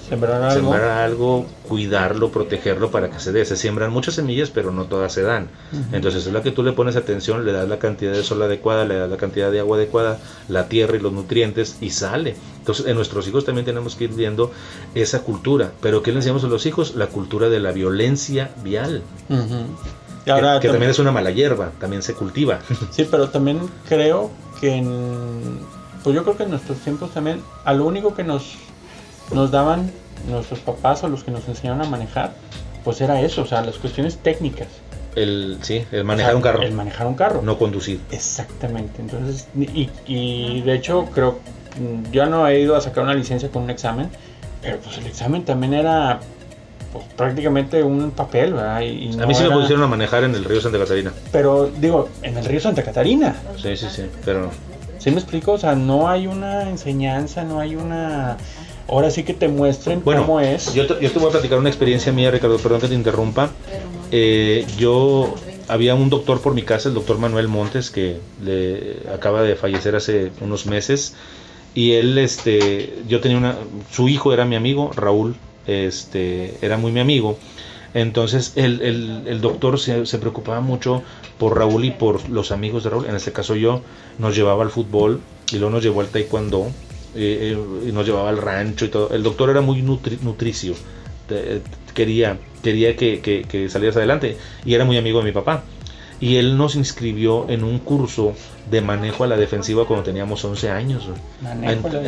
Sembrar 0.09 0.41
algo. 0.43 0.53
Sembrar 0.71 0.83
algo, 0.99 1.45
cuidarlo, 1.67 2.29
protegerlo 2.29 2.91
para 2.91 3.09
que 3.09 3.19
se 3.19 3.31
dé. 3.31 3.45
Se 3.45 3.55
siembran 3.55 3.91
muchas 3.91 4.15
semillas, 4.15 4.49
pero 4.49 4.71
no 4.71 4.85
todas 4.85 5.13
se 5.13 5.21
dan. 5.21 5.47
Entonces 5.91 6.27
es 6.27 6.33
la 6.33 6.43
que 6.43 6.51
tú 6.51 6.61
le 6.61 6.73
pones 6.73 6.95
atención, 6.95 7.45
le 7.45 7.53
das 7.53 7.67
la 7.69 7.79
cantidad 7.79 8.11
de 8.11 8.21
sol 8.23 8.41
adecuada, 8.41 8.85
le 8.85 8.95
das 8.95 9.09
la 9.09 9.17
cantidad 9.17 9.49
de 9.51 9.59
agua 9.61 9.77
adecuada, 9.77 10.19
la 10.49 10.67
tierra 10.67 10.97
y 10.97 10.99
los 10.99 11.13
nutrientes 11.13 11.77
y 11.81 11.89
sale. 11.91 12.35
Entonces 12.59 12.85
en 12.87 12.95
nuestros 12.95 13.27
hijos 13.27 13.45
también 13.45 13.65
tenemos 13.65 13.95
que 13.95 14.03
ir 14.05 14.11
viendo 14.13 14.51
esa 14.93 15.21
cultura. 15.21 15.71
Pero 15.81 16.03
¿qué 16.03 16.11
le 16.11 16.17
enseñamos 16.17 16.43
a 16.43 16.47
los 16.47 16.65
hijos? 16.65 16.95
La 16.95 17.07
cultura 17.07 17.49
de 17.49 17.59
la 17.59 17.71
violencia 17.71 18.51
vial. 18.63 19.01
Y 19.29 20.25
Que- 20.25 20.31
ahora 20.31 20.59
que, 20.59 20.67
tam- 20.67 20.71
también 20.73 20.91
es 20.91 20.99
una 20.99 21.11
mala 21.11 21.31
hierba, 21.31 21.71
también 21.79 22.01
se 22.01 22.13
cultiva. 22.13 22.59
Sí, 22.91 23.07
pero 23.09 23.29
también 23.29 23.59
creo 23.89 24.31
que 24.59 24.75
en, 24.75 25.59
pues 26.03 26.15
yo 26.15 26.23
creo 26.23 26.37
que 26.37 26.43
en 26.43 26.51
nuestros 26.51 26.77
tiempos 26.79 27.11
también 27.11 27.41
a 27.65 27.73
lo 27.73 27.85
único 27.85 28.13
que 28.13 28.23
nos 28.23 28.55
nos 29.31 29.51
daban 29.51 29.91
nuestros 30.29 30.59
papás 30.59 31.03
o 31.03 31.07
los 31.07 31.23
que 31.23 31.31
nos 31.31 31.47
enseñaron 31.47 31.81
a 31.81 31.85
manejar, 31.85 32.33
pues 32.83 33.01
era 33.01 33.21
eso, 33.21 33.43
o 33.43 33.45
sea, 33.45 33.61
las 33.61 33.75
cuestiones 33.77 34.17
técnicas. 34.17 34.67
El, 35.15 35.59
sí, 35.61 35.85
el 35.91 36.03
manejar 36.03 36.31
O 36.31 36.31
sea, 36.31 36.37
un 36.37 36.41
carro, 36.41 36.61
El 36.63 36.73
manejar 36.73 37.07
un 37.07 37.15
carro. 37.15 37.41
no 37.43 37.57
conducir. 37.57 37.99
Exactamente. 38.11 39.01
Entonces, 39.01 39.47
y, 39.55 39.89
y 40.07 40.61
de 40.61 40.73
hecho 40.73 41.05
creo, 41.13 41.39
yo 42.11 42.25
no 42.25 42.47
he 42.47 42.59
ido 42.59 42.75
a 42.75 42.81
sacar 42.81 43.03
una 43.03 43.13
licencia 43.13 43.49
con 43.49 43.63
un 43.63 43.69
examen, 43.69 44.09
pero 44.61 44.77
pues 44.79 44.97
el 44.97 45.05
examen 45.05 45.45
también 45.45 45.75
era 45.75 46.19
pues, 46.91 47.05
prácticamente 47.15 47.83
un 47.83 48.11
papel, 48.11 48.53
¿verdad? 48.53 48.81
Y, 48.81 49.09
y 49.09 49.19
A 49.21 49.27
mí 49.27 49.35
sí 49.35 49.43
me 49.43 49.51
pusieron 49.51 49.83
a 49.83 49.87
manejar 49.87 50.23
en 50.23 50.33
el 50.33 50.45
río 50.45 50.59
Santa 50.61 50.79
Catarina. 50.79 51.11
Pero 51.31 51.69
digo, 51.77 52.09
en 52.23 52.37
el 52.37 52.45
río 52.45 52.59
Santa 52.59 52.81
Catarina. 52.81 53.35
Sí, 53.61 53.77
sí, 53.77 53.87
sí, 53.91 54.05
pero 54.25 54.49
¿Sí 55.03 55.11
me 55.11 55.17
explico? 55.17 55.51
O 55.51 55.57
sea, 55.57 55.75
no 55.75 56.07
hay 56.07 56.27
una 56.27 56.69
enseñanza, 56.69 57.43
no 57.43 57.59
hay 57.59 57.75
una... 57.75 58.37
Ahora 58.93 59.09
sí 59.09 59.23
que 59.23 59.33
te 59.33 59.47
muestren 59.47 60.03
Bueno, 60.03 60.21
cómo 60.21 60.39
es. 60.39 60.71
Yo 60.75 60.85
te, 60.85 61.03
yo 61.03 61.09
te 61.11 61.17
voy 61.17 61.29
a 61.29 61.31
platicar 61.31 61.57
una 61.57 61.69
experiencia 61.69 62.11
mía, 62.13 62.29
Ricardo, 62.29 62.57
perdón 62.59 62.79
que 62.79 62.87
te 62.89 62.93
interrumpa. 62.93 63.49
Eh, 64.11 64.67
yo 64.77 65.33
había 65.67 65.95
un 65.95 66.11
doctor 66.11 66.41
por 66.41 66.53
mi 66.53 66.61
casa, 66.61 66.89
el 66.89 66.93
doctor 66.95 67.17
Manuel 67.17 67.47
Montes, 67.47 67.89
que 67.89 68.17
le 68.43 68.97
acaba 69.11 69.41
de 69.41 69.55
fallecer 69.55 69.95
hace 69.95 70.31
unos 70.41 70.67
meses. 70.67 71.15
Y 71.73 71.93
él, 71.93 72.19
este, 72.19 72.93
yo 73.07 73.19
tenía 73.19 73.39
una, 73.39 73.57
su 73.91 74.09
hijo 74.09 74.31
era 74.31 74.45
mi 74.45 74.55
amigo, 74.55 74.91
Raúl, 74.95 75.35
este, 75.65 76.53
era 76.61 76.77
muy 76.77 76.91
mi 76.91 76.99
amigo. 76.99 77.39
Entonces 77.95 78.53
el, 78.55 78.79
el- 78.83 79.23
el 79.25 79.41
doctor 79.41 79.79
se, 79.79 80.05
se 80.05 80.19
preocupaba 80.19 80.61
mucho 80.61 81.01
por 81.39 81.57
Raúl 81.57 81.83
y 81.85 81.89
por 81.89 82.29
los 82.29 82.51
amigos 82.51 82.83
de 82.83 82.91
Raúl. 82.91 83.07
En 83.07 83.15
este 83.15 83.31
caso 83.31 83.55
yo 83.55 83.81
nos 84.19 84.35
llevaba 84.35 84.61
al 84.63 84.69
fútbol 84.69 85.19
y 85.51 85.55
luego 85.57 85.71
nos 85.71 85.83
llevó 85.83 86.01
al 86.01 86.09
taekwondo 86.09 86.67
eh, 87.15 87.55
eh, 87.55 87.87
y 87.89 87.91
nos 87.91 88.05
llevaba 88.05 88.29
al 88.29 88.37
rancho 88.37 88.85
y 88.85 88.89
todo. 88.89 89.09
El 89.13 89.23
doctor 89.23 89.49
era 89.49 89.61
muy 89.61 89.81
nutri- 89.81 90.19
nutricio. 90.21 90.73
Te- 91.27 91.61
quería 91.93 92.37
quería 92.63 92.95
que, 92.95 93.19
que, 93.19 93.43
que 93.43 93.69
salieras 93.69 93.97
adelante 93.97 94.37
y 94.65 94.73
era 94.73 94.85
muy 94.85 94.97
amigo 94.97 95.19
de 95.19 95.25
mi 95.25 95.31
papá. 95.31 95.63
Y 96.21 96.37
él 96.37 96.55
nos 96.57 96.75
inscribió 96.77 97.49
en 97.49 97.65
un 97.65 97.79
curso 97.79 98.33
de 98.71 98.79
manejo 98.79 99.25
a 99.25 99.27
la 99.27 99.35
defensiva 99.35 99.85
cuando 99.85 100.05
teníamos 100.05 100.45
11 100.45 100.69
años. 100.69 101.09
a 101.83 101.89
la 101.91 101.99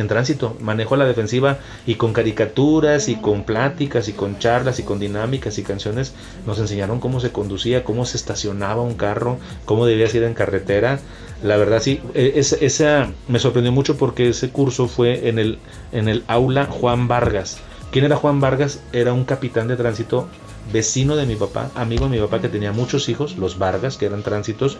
en 0.00 0.08
tránsito, 0.08 0.56
manejo 0.60 0.94
a 0.94 0.98
la 0.98 1.04
defensiva 1.04 1.58
y 1.86 1.96
con 1.96 2.14
caricaturas 2.14 3.08
y 3.10 3.16
con 3.16 3.44
pláticas 3.44 4.08
y 4.08 4.14
con 4.14 4.38
charlas 4.38 4.78
y 4.78 4.82
con 4.84 4.98
dinámicas 4.98 5.58
y 5.58 5.62
canciones 5.62 6.14
nos 6.46 6.58
enseñaron 6.58 7.00
cómo 7.00 7.20
se 7.20 7.30
conducía, 7.30 7.84
cómo 7.84 8.06
se 8.06 8.16
estacionaba 8.16 8.80
un 8.80 8.94
carro, 8.94 9.38
cómo 9.66 9.84
debías 9.84 10.14
ir 10.14 10.22
en 10.22 10.32
carretera. 10.32 10.98
La 11.42 11.56
verdad 11.56 11.80
sí, 11.80 12.00
e- 12.14 12.32
esa, 12.36 12.56
esa 12.56 13.12
me 13.28 13.38
sorprendió 13.38 13.72
mucho 13.72 13.96
porque 13.96 14.28
ese 14.30 14.50
curso 14.50 14.88
fue 14.88 15.28
en 15.28 15.38
el, 15.38 15.58
en 15.92 16.08
el 16.08 16.24
aula 16.26 16.66
Juan 16.66 17.06
Vargas. 17.08 17.58
¿Quién 17.92 18.04
era 18.04 18.16
Juan 18.16 18.40
Vargas? 18.40 18.82
Era 18.92 19.12
un 19.12 19.24
capitán 19.24 19.68
de 19.68 19.76
tránsito, 19.76 20.28
vecino 20.72 21.16
de 21.16 21.26
mi 21.26 21.36
papá, 21.36 21.70
amigo 21.74 22.04
de 22.04 22.10
mi 22.10 22.18
papá 22.18 22.40
que 22.40 22.48
tenía 22.48 22.72
muchos 22.72 23.08
hijos, 23.08 23.38
los 23.38 23.58
Vargas, 23.58 23.96
que 23.96 24.06
eran 24.06 24.22
tránsitos, 24.22 24.78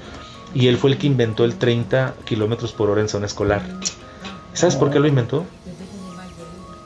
y 0.54 0.66
él 0.66 0.76
fue 0.76 0.90
el 0.90 0.98
que 0.98 1.06
inventó 1.06 1.44
el 1.44 1.54
30 1.56 2.14
kilómetros 2.24 2.72
por 2.72 2.90
hora 2.90 3.00
en 3.00 3.09
zona 3.09 3.26
escolar. 3.26 3.62
¿Sabes 4.52 4.76
por 4.76 4.90
qué 4.90 4.98
lo 4.98 5.06
inventó? 5.06 5.46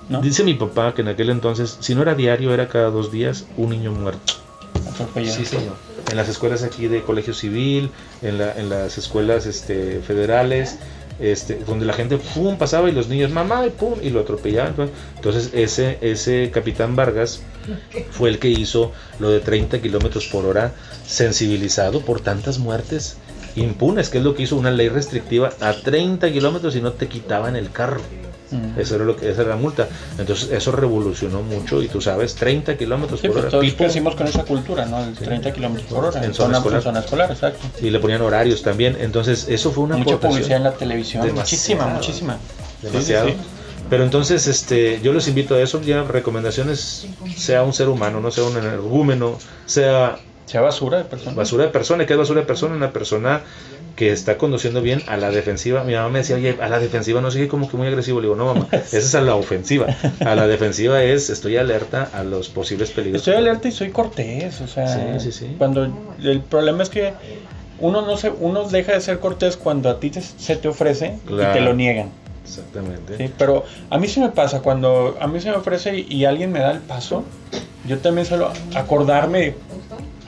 ¿No? 0.09 0.21
Dice 0.21 0.45
mi 0.45 0.55
papá 0.55 0.95
que 0.95 1.01
en 1.03 1.09
aquel 1.09 1.31
entonces, 1.31 1.79
si 1.81 1.95
no 1.95 2.03
era 2.03 2.15
diario, 2.15 2.53
era 2.53 2.69
cada 2.69 2.91
dos 2.91 3.11
días 3.11 3.47
un 3.57 3.71
niño 3.71 3.93
muerto. 3.93 4.35
Atropellado. 4.91 5.37
Sí, 5.37 5.47
señor. 5.47 5.77
En 6.11 6.17
las 6.17 6.29
escuelas 6.29 6.63
aquí 6.63 6.89
de 6.89 7.03
colegio 7.03 7.33
civil, 7.35 7.91
en, 8.23 8.39
la- 8.39 8.53
en 8.59 8.69
las 8.69 8.99
escuelas 8.99 9.47
este, 9.47 10.01
federales, 10.01 10.77
este, 11.21 11.57
donde 11.67 11.87
la 11.87 11.93
gente 11.93 12.19
pum, 12.19 12.57
pasaba 12.59 12.89
y 12.89 12.93
los 12.93 13.09
niños, 13.09 13.31
mamá, 13.31 13.65
y 13.67 13.71
pum, 13.71 13.95
y 14.03 14.11
lo 14.11 14.21
atropellaban. 14.21 14.75
Entonces, 15.17 15.51
ese, 15.55 15.99
ese 16.01 16.51
capitán 16.53 16.97
Vargas 16.97 17.41
fue 18.11 18.29
el 18.31 18.39
que 18.39 18.49
hizo 18.49 18.93
lo 19.21 19.31
de 19.31 19.41
30 19.41 19.81
kilómetros 19.81 20.27
por 20.27 20.45
hora, 20.47 20.73
sensibilizado 21.07 22.01
por 22.01 22.21
tantas 22.21 22.59
muertes 22.59 23.17
impunes, 23.55 24.09
que 24.09 24.19
es 24.19 24.25
lo 24.25 24.35
que 24.35 24.43
hizo 24.45 24.57
una 24.57 24.71
ley 24.71 24.89
restrictiva 24.89 25.51
a 25.61 25.75
30 25.75 26.33
kilómetros 26.33 26.75
y 26.77 26.81
no 26.81 26.93
te 26.93 27.07
quitaban 27.07 27.55
el 27.57 27.71
carro. 27.71 28.01
Mm. 28.53 28.79
Eso 28.81 28.97
era 28.97 29.05
lo 29.05 29.17
que 29.17 29.31
esa 29.31 29.43
era 29.43 29.51
la 29.51 29.57
multa. 29.57 29.89
Entonces 30.19 30.51
eso 30.53 30.73
revolucionó 30.73 31.43
mucho 31.43 31.83
y 31.83 31.89
tú 31.89 32.01
sabes, 32.01 32.35
30 32.35 32.77
kilómetros 32.77 33.21
Sí, 33.21 33.27
por 33.29 33.35
pues 33.35 33.45
hora. 33.45 33.51
todos 33.51 33.65
pipo, 33.65 33.79
crecimos 33.79 34.15
con 34.15 34.27
esa 34.27 34.45
cultura, 34.45 34.87
¿no? 34.87 35.03
El 35.03 35.15
30 35.15 35.53
kilómetros 35.53 35.89
por 35.93 36.05
hora. 36.05 36.19
En 36.19 36.27
En, 36.27 36.35
zona 36.35 36.59
escolar. 36.59 36.79
en 36.79 36.83
zona 36.85 37.01
escolar, 37.01 37.31
exacto. 37.31 37.67
y 37.81 37.91
le 37.91 37.99
ponían 37.99 38.21
horarios 38.23 38.63
también. 38.63 38.97
Entonces 39.01 39.47
eso 39.49 39.73
fue 39.73 39.85
una 39.85 39.97
Mucha 39.97 40.19
publicidad 40.19 40.59
en 40.59 40.65
la 40.65 40.73
televisión. 40.73 41.23
Demasiado. 41.27 41.43
Muchísima, 41.43 41.87
muchísima. 41.87 42.37
Demasiado. 42.83 43.29
sí. 43.29 43.35
Pero 43.91 44.05
entonces 44.05 44.47
este 44.47 45.01
yo 45.03 45.13
les 45.13 45.29
invito 45.29 45.55
a 45.55 45.61
eso, 45.61 45.81
ya 45.83 46.03
recomendaciones, 46.03 47.07
sea 47.37 47.63
un 47.63 47.73
ser 47.75 47.89
humano, 47.89 48.21
no 48.21 48.31
sea 48.31 48.45
un 48.45 48.57
energúmeno, 48.57 49.39
sea 49.67 50.19
Sea 50.53 50.61
basura 50.61 50.99
de 50.99 51.05
personas. 51.05 51.35
basura 51.35 51.65
de 51.65 51.71
persona, 51.71 52.05
que 52.07 52.13
es 52.13 52.19
basura 52.19 52.41
de 52.43 52.47
persona? 52.47 52.75
Una 52.77 52.93
persona 52.93 53.41
que 53.97 54.11
está 54.13 54.37
conduciendo 54.39 54.83
bien 54.83 55.03
a 55.07 55.17
la 55.17 55.31
defensiva. 55.31 55.83
Mi 55.85 55.95
mamá 55.95 56.09
me 56.11 56.19
decía, 56.19 56.37
oye, 56.37 56.57
a 56.61 56.69
la 56.69 56.79
defensiva 56.79 57.21
no 57.23 57.31
sigue 57.31 57.49
como 57.49 57.71
que 57.71 57.77
muy 57.79 57.87
agresivo. 57.87 58.21
Le 58.21 58.27
digo, 58.27 58.37
no, 58.37 58.47
mamá, 58.55 58.69
esa 58.73 58.97
es 58.99 59.15
a 59.15 59.23
la 59.23 59.35
ofensiva. 59.35 59.87
A 60.21 60.35
la 60.35 60.47
defensiva 60.47 61.03
es, 61.03 61.31
estoy 61.31 61.57
alerta 61.57 62.11
a 62.13 62.23
los 62.23 62.49
posibles 62.51 62.91
peligros. 62.91 63.21
Estoy 63.23 63.35
alerta 63.35 63.69
y 63.69 63.73
soy 63.73 63.91
cortés, 63.91 64.61
o 64.61 64.67
sea, 64.67 64.89
Sí, 65.19 65.21
sí, 65.21 65.33
sí. 65.33 65.55
cuando 65.57 65.85
el 66.23 66.41
problema 66.43 66.83
es 66.83 66.91
que 66.91 67.13
uno 67.79 68.03
no 68.03 68.17
se, 68.19 68.29
uno 68.31 68.69
deja 68.69 68.93
de 68.93 69.01
ser 69.01 69.19
cortés 69.21 69.57
cuando 69.57 69.89
a 69.89 69.99
ti 70.01 70.11
te- 70.11 70.21
se 70.23 70.57
te 70.57 70.69
ofrece 70.69 71.19
Claro. 71.27 71.51
y 71.51 71.55
te 71.55 71.61
lo 71.63 71.73
niegan, 71.75 72.11
Exactamente. 72.45 73.17
¿sí? 73.17 73.31
Pero 73.39 73.65
a 73.91 73.99
mí 73.99 74.07
sí 74.07 74.21
me 74.21 74.29
pasa 74.29 74.61
cuando 74.61 75.17
a 75.19 75.27
mí 75.27 75.41
se 75.41 75.51
me 75.51 75.57
ofrece 75.57 75.97
y, 75.99 76.07
y 76.15 76.25
alguien 76.27 76.53
me 76.53 76.61
da 76.61 76.71
el 76.73 76.79
paso, 76.81 77.25
yo 77.87 77.99
también 77.99 78.27
suelo 78.27 78.53
acordarme, 78.75 79.55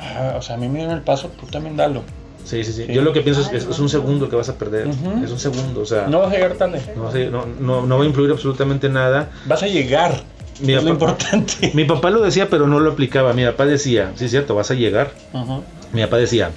ah, 0.04 0.34
o 0.36 0.42
sea, 0.42 0.56
a 0.56 0.58
mí 0.58 0.68
me 0.68 0.82
dan 0.84 0.92
el 0.92 1.02
paso, 1.02 1.28
tú 1.40 1.46
también 1.46 1.76
dalo. 1.76 2.02
Sí, 2.44 2.62
sí, 2.62 2.72
sí. 2.74 2.84
Sí. 2.86 2.92
Yo 2.92 3.00
lo 3.02 3.12
que 3.14 3.22
pienso 3.22 3.40
es 3.40 3.48
que 3.48 3.56
es, 3.56 3.64
es 3.66 3.78
un 3.78 3.88
segundo 3.88 4.28
que 4.28 4.36
vas 4.36 4.48
a 4.50 4.58
perder. 4.58 4.88
Ujú. 4.88 5.24
Es 5.24 5.30
un 5.30 5.38
segundo, 5.38 5.80
o 5.80 5.86
sea, 5.86 6.06
No 6.08 6.20
vas 6.20 6.30
a 6.30 6.34
llegar 6.34 6.52
tarde. 6.54 6.82
no, 6.96 7.10
no, 7.30 7.46
no, 7.60 7.86
no 7.86 7.96
va 7.98 8.04
a 8.04 8.06
influir 8.06 8.30
absolutamente 8.30 8.88
nada. 8.90 9.30
Vas 9.46 9.62
a 9.62 9.66
llegar. 9.66 10.22
Mi 10.60 10.74
es 10.74 10.84
lo 10.84 10.90
papá- 10.96 11.12
importante. 11.12 11.70
Mi 11.74 11.84
papá 11.84 12.10
lo 12.10 12.20
decía, 12.20 12.48
pero 12.50 12.66
no 12.66 12.80
lo 12.80 12.92
aplicaba. 12.92 13.32
Mi 13.32 13.44
papá 13.46 13.64
decía, 13.66 14.12
sí, 14.16 14.26
es 14.26 14.30
cierto, 14.30 14.54
vas 14.54 14.70
a 14.70 14.74
llegar. 14.74 15.12
Ujú. 15.32 15.62
Mi 15.92 16.02
papá 16.02 16.18
decía, 16.18 16.50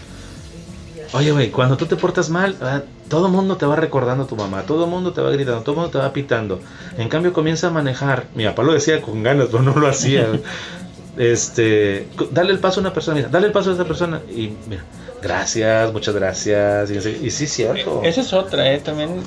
oye, 1.13 1.31
güey, 1.31 1.49
cuando 1.51 1.77
tú 1.77 1.85
te 1.85 1.95
portas 1.95 2.29
mal, 2.29 2.55
ah, 2.61 2.81
todo 3.07 3.27
el 3.27 3.31
mundo 3.31 3.55
te 3.55 3.65
va 3.65 3.77
recordando 3.77 4.25
a 4.25 4.27
tu 4.27 4.35
mamá, 4.35 4.63
todo 4.63 4.83
el 4.83 4.89
mundo 4.91 5.13
te 5.13 5.21
va 5.21 5.31
gritando, 5.31 5.61
todo 5.61 5.71
el 5.75 5.77
mundo 5.77 5.91
te 5.91 5.97
va 5.99 6.11
pitando. 6.11 6.59
En 6.97 7.07
cambio, 7.07 7.31
comienza 7.31 7.67
a 7.67 7.69
manejar. 7.71 8.25
Mi 8.35 8.43
papá 8.45 8.63
lo 8.63 8.73
decía 8.73 9.01
con 9.01 9.23
ganas, 9.23 9.47
pero 9.51 9.63
no 9.63 9.73
lo 9.73 9.87
hacía. 9.87 10.27
este, 11.17 12.07
dale 12.31 12.51
el 12.51 12.59
paso 12.59 12.79
a 12.79 12.81
una 12.81 12.93
persona, 12.93 13.17
mira, 13.17 13.29
dale 13.29 13.47
el 13.47 13.51
paso 13.51 13.71
a 13.71 13.73
esa 13.73 13.85
persona. 13.85 14.21
Y 14.29 14.53
mira, 14.67 14.83
gracias, 15.21 15.91
muchas 15.91 16.15
gracias. 16.15 16.91
Y, 16.91 17.25
y 17.25 17.31
sí, 17.31 17.47
cierto. 17.47 18.01
Esa 18.03 18.21
es 18.21 18.33
otra, 18.33 18.71
¿eh? 18.71 18.79
También 18.79 19.21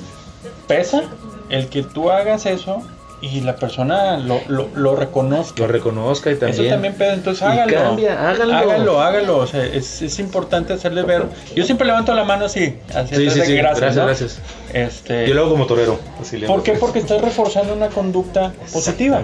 pesa 0.67 1.03
el 1.49 1.67
que 1.67 1.83
tú 1.83 2.09
hagas 2.09 2.45
eso 2.45 2.83
y 3.21 3.41
la 3.41 3.55
persona 3.55 4.17
lo, 4.17 4.41
lo, 4.47 4.67
lo 4.75 4.95
reconozca. 4.95 5.61
Lo 5.61 5.67
reconozca 5.67 6.31
y 6.31 6.35
también. 6.35 6.61
Eso 6.61 6.69
también 6.73 6.95
pesa, 6.95 7.13
entonces 7.13 7.43
hágalo. 7.43 7.73
cambia, 7.73 8.29
hágalo. 8.29 8.53
Hágalo, 8.55 9.01
hágalo. 9.01 9.37
O 9.37 9.47
sea, 9.47 9.63
es, 9.63 10.01
es 10.01 10.17
importante 10.19 10.73
hacerle 10.73 11.03
ver. 11.03 11.25
Yo 11.55 11.63
siempre 11.63 11.85
levanto 11.85 12.13
la 12.15 12.23
mano 12.23 12.45
así. 12.45 12.75
así 12.95 13.15
Sí, 13.15 13.29
sí, 13.29 13.39
de 13.39 13.45
sí, 13.45 13.53
gracias. 13.55 13.79
gracias, 13.79 13.95
¿no? 13.97 14.05
gracias. 14.05 14.39
Este, 14.73 15.27
Yo 15.27 15.35
lo 15.35 15.41
hago 15.41 15.51
como 15.51 15.65
torero. 15.67 15.99
así 16.19 16.37
¿Por 16.39 16.63
qué? 16.63 16.73
Porque 16.73 16.99
estás 16.99 17.21
reforzando 17.21 17.73
una 17.73 17.89
conducta 17.89 18.53
positiva. 18.73 19.21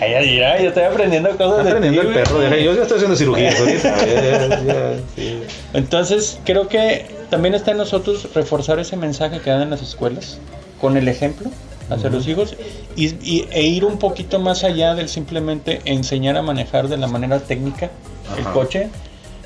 Ay, 0.00 0.14
ay, 0.14 0.40
ay, 0.40 0.62
yo 0.62 0.68
estoy 0.68 0.84
aprendiendo 0.84 1.30
cosas 1.30 1.58
Está 1.58 1.62
de 1.64 1.70
aprendiendo 1.70 2.02
el 2.02 2.08
perro, 2.14 2.38
deja- 2.40 2.56
yo 2.58 2.74
ya 2.74 2.82
estoy 2.82 2.98
haciendo 2.98 3.16
sí. 5.16 5.42
Entonces, 5.74 6.38
creo 6.44 6.68
que 6.68 7.06
también 7.30 7.54
está 7.54 7.72
en 7.72 7.78
nosotros 7.78 8.28
reforzar 8.34 8.78
ese 8.78 8.96
mensaje 8.96 9.40
que 9.40 9.50
dan 9.50 9.62
en 9.62 9.70
las 9.70 9.82
escuelas, 9.82 10.38
con 10.80 10.96
el 10.96 11.08
ejemplo 11.08 11.50
hacia 11.90 12.10
los 12.10 12.26
hijos, 12.28 12.56
y, 12.96 13.06
y- 13.22 13.48
e 13.50 13.62
ir 13.62 13.84
un 13.84 13.98
poquito 13.98 14.38
más 14.38 14.64
allá 14.64 14.94
del 14.94 15.08
simplemente 15.08 15.80
enseñar 15.84 16.36
a 16.36 16.42
manejar 16.42 16.88
de 16.88 16.96
la 16.96 17.06
manera 17.06 17.40
técnica 17.40 17.90
el 18.38 18.44
coche, 18.44 18.88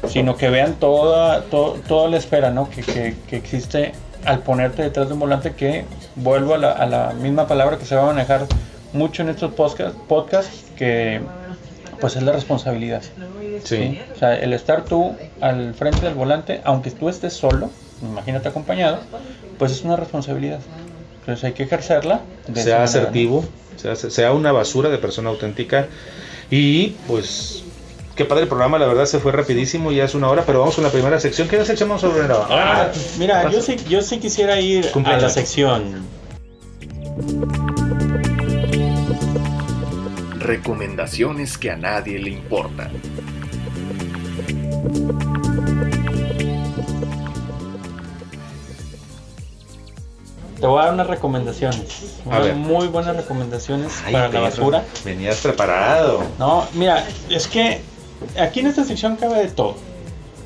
sino 0.09 0.37
que 0.37 0.49
vean 0.51 0.75
toda, 0.75 1.43
to- 1.43 1.79
toda 1.89 2.09
la 2.09 2.17
espera 2.19 2.51
¿no? 2.51 2.69
que, 2.71 2.83
que- 2.83 3.15
que 3.29 3.37
existe 3.37 3.93
al 4.25 4.41
ponerte 4.41 4.83
detrás 4.83 5.09
de 5.09 5.15
un 5.15 5.21
volante, 5.21 5.55
que 5.55 5.85
vuelvo 6.17 6.55
a 6.55 6.59
la, 6.59 6.73
a 6.73 6.87
la 6.87 7.13
misma 7.15 7.47
palabra 7.47 7.79
que 7.79 7.85
se 7.85 7.95
va 7.97 8.03
a 8.03 8.07
manejar 8.07 8.47
mucho 8.93 9.23
en 9.23 9.29
estos 9.29 9.53
podcast, 9.55 9.95
podcasts, 9.97 10.65
que 10.77 11.21
pues 12.01 12.15
es 12.17 12.23
la 12.23 12.33
responsabilidad. 12.33 13.03
Sí. 13.65 13.99
O 14.15 14.19
sea, 14.19 14.35
el 14.37 14.53
estar 14.53 14.85
tú 14.85 15.15
al 15.41 15.75
frente 15.75 16.01
del 16.05 16.15
volante, 16.15 16.61
aunque 16.65 16.91
tú 16.91 17.09
estés 17.09 17.33
solo, 17.33 17.71
imagínate 18.03 18.49
acompañado, 18.49 18.99
pues 19.59 19.73
es 19.73 19.83
una 19.83 19.97
responsabilidad. 19.97 20.59
Entonces 21.27 21.43
hay 21.43 21.53
que 21.55 21.65
ejercerla. 21.65 22.21
de 22.47 22.55
sea 22.63 22.79
manera, 22.79 22.85
asertivo, 22.85 23.45
sea, 23.75 23.97
sea 23.97 24.33
una 24.33 24.53
basura 24.53 24.91
de 24.91 24.99
persona 24.99 25.29
auténtica. 25.29 25.89
Y 26.53 26.91
pues, 27.09 27.65
qué 28.15 28.25
padre 28.25 28.45
el 28.45 28.49
programa, 28.49 28.79
la 28.79 28.87
verdad 28.87 29.07
se 29.07 29.19
fue 29.19 29.33
rapidísimo, 29.33 29.91
ya 29.91 30.05
es 30.05 30.15
una 30.15 30.29
hora, 30.29 30.45
pero 30.47 30.61
vamos 30.61 30.77
con 30.77 30.85
la 30.85 30.91
primera 30.91 31.19
sección. 31.19 31.49
¿Qué 31.49 31.65
sección 31.65 31.89
vamos 31.89 32.05
a 32.05 32.09
ver 32.11 32.31
ahora? 32.31 32.47
Ah, 32.49 32.93
mira, 33.19 33.51
yo 33.51 33.61
sí, 33.61 33.75
yo 33.89 34.03
sí 34.03 34.21
quisiera 34.21 34.61
ir 34.61 34.89
a 35.05 35.17
la 35.17 35.29
sección. 35.29 36.07
Recomendaciones 40.39 41.59
que 41.59 41.73
a 41.73 41.77
nadie 41.77 42.21
le 42.21 42.31
importan. 42.31 42.93
Te 50.61 50.67
voy 50.67 50.81
a 50.81 50.85
dar 50.87 50.95
unas 50.95 51.07
recomendaciones. 51.07 52.15
A 52.25 52.29
Unas 52.29 52.43
ver. 52.45 52.55
muy 52.55 52.87
buenas 52.89 53.15
recomendaciones 53.17 53.93
Ay, 54.07 54.13
para 54.13 54.29
la 54.29 54.41
basura. 54.41 54.85
Venías 55.05 55.37
preparado. 55.41 56.23
No, 56.39 56.65
mira, 56.75 57.05
es 57.29 57.47
que 57.47 57.81
aquí 58.41 58.61
en 58.61 58.69
esta 58.69 58.85
sección 58.85 59.17
cabe 59.17 59.39
de 59.41 59.49
todo. 59.49 59.75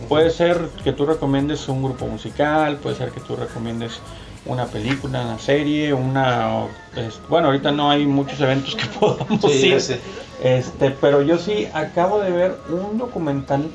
Puede 0.08 0.30
ser 0.30 0.68
que 0.82 0.92
tú 0.92 1.06
recomiendes 1.06 1.68
un 1.68 1.82
grupo 1.84 2.06
musical, 2.06 2.78
puede 2.78 2.96
ser 2.96 3.10
que 3.12 3.20
tú 3.20 3.36
recomiendes 3.36 4.00
una 4.46 4.66
película, 4.66 5.20
una 5.22 5.38
serie, 5.38 5.92
una... 5.92 6.64
es- 6.96 7.20
bueno, 7.28 7.46
ahorita 7.48 7.70
no 7.70 7.90
hay 7.90 8.06
muchos 8.06 8.40
eventos 8.40 8.74
que 8.74 8.86
podamos 8.98 9.40
Sí, 9.42 9.66
ir. 9.68 10.00
Este, 10.42 10.90
pero 10.90 11.22
yo 11.22 11.38
sí 11.38 11.68
acabo 11.72 12.18
de 12.18 12.30
ver 12.30 12.56
un 12.70 12.98
documental 12.98 13.68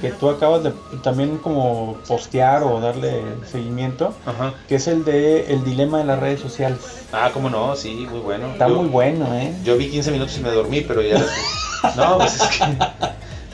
que 0.00 0.10
tú 0.10 0.28
acabas 0.30 0.62
de 0.62 0.72
también 1.02 1.38
como 1.38 1.96
postear 2.06 2.62
o 2.62 2.80
darle 2.80 3.22
seguimiento, 3.50 4.14
Ajá. 4.26 4.54
que 4.68 4.76
es 4.76 4.86
el 4.88 5.04
de 5.04 5.52
el 5.52 5.64
dilema 5.64 5.98
de 5.98 6.04
las 6.04 6.18
redes 6.20 6.40
sociales. 6.40 6.78
Ah, 7.12 7.30
cómo 7.32 7.50
no, 7.50 7.74
sí, 7.76 8.06
muy 8.10 8.20
bueno. 8.20 8.48
Está 8.52 8.68
Yo- 8.68 8.76
muy 8.76 8.88
bueno, 8.88 9.34
¿eh? 9.34 9.52
Yo 9.64 9.76
vi 9.76 9.88
15 9.90 10.10
minutos 10.12 10.36
y 10.38 10.40
me 10.40 10.50
dormí, 10.50 10.80
pero 10.82 11.02
ya. 11.02 11.18
no, 11.96 12.18
pues 12.18 12.34
es 12.40 12.48
que. 12.48 12.64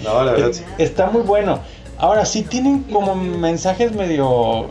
No, 0.05 0.23
la 0.25 0.33
verdad. 0.33 0.53
sí. 0.53 0.65
Está 0.79 1.07
muy 1.07 1.23
bueno. 1.23 1.61
Ahora 1.97 2.27
sí 2.27 2.43
tienen 2.43 2.83
como 2.85 3.15
mensajes 3.15 3.93
medio 3.93 4.69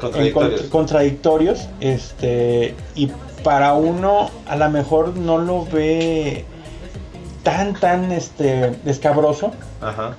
contradictorios, 0.69 1.67
este 1.79 2.75
y 2.95 3.09
para 3.43 3.73
uno 3.73 4.29
a 4.47 4.55
lo 4.55 4.69
mejor 4.69 5.15
no 5.17 5.37
lo 5.37 5.65
ve 5.65 6.45
tan 7.43 7.73
tan 7.73 8.11
este 8.11 8.75
escabroso 8.85 9.51
Ajá. 9.81 10.15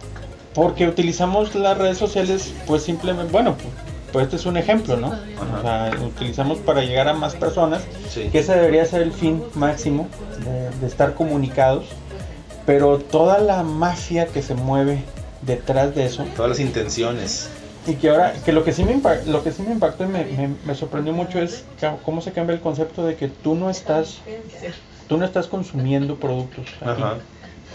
Porque 0.54 0.86
utilizamos 0.88 1.54
las 1.54 1.76
redes 1.76 1.98
sociales 1.98 2.52
pues 2.66 2.82
simplemente 2.82 3.32
bueno 3.32 3.54
pues, 3.54 3.68
pues 4.12 4.24
este 4.24 4.36
es 4.36 4.46
un 4.46 4.56
ejemplo 4.56 4.96
no 4.96 5.08
o 5.08 5.62
sea 5.62 5.90
utilizamos 6.06 6.58
para 6.58 6.82
llegar 6.82 7.08
a 7.08 7.14
más 7.14 7.34
personas 7.34 7.82
Sí. 8.10 8.28
que 8.30 8.38
ese 8.38 8.54
debería 8.54 8.84
ser 8.86 9.02
el 9.02 9.12
fin 9.12 9.42
máximo 9.54 10.06
de, 10.44 10.70
de 10.78 10.86
estar 10.86 11.14
comunicados 11.14 11.84
pero 12.66 12.98
toda 12.98 13.38
la 13.38 13.62
mafia 13.62 14.26
que 14.26 14.40
se 14.42 14.54
mueve 14.54 15.02
detrás 15.42 15.94
de 15.94 16.06
eso 16.06 16.24
Todas 16.36 16.50
las 16.50 16.60
intenciones. 16.60 17.50
y 17.86 17.94
que 17.96 18.08
ahora 18.10 18.32
que 18.44 18.52
lo 18.52 18.62
que 18.64 18.72
sí 18.72 18.84
me 18.84 18.94
impa- 18.96 19.22
lo 19.24 19.42
que 19.42 19.50
sí 19.52 19.62
me 19.62 19.72
impactó 19.72 20.04
y 20.04 20.06
me, 20.06 20.24
me- 20.24 20.54
me 20.64 20.74
sorprendió 20.74 21.12
mucho 21.12 21.40
es 21.40 21.64
cómo 22.04 22.20
se 22.22 22.32
cambia 22.32 22.54
el 22.54 22.60
concepto 22.60 23.04
de 23.04 23.16
que 23.16 23.28
tú 23.28 23.54
no 23.56 23.68
estás 23.68 24.18
tú 25.08 25.18
no 25.18 25.24
estás 25.26 25.48
consumiendo 25.48 26.16
productos 26.16 26.64
aquí. 26.80 27.02
Ajá. 27.02 27.16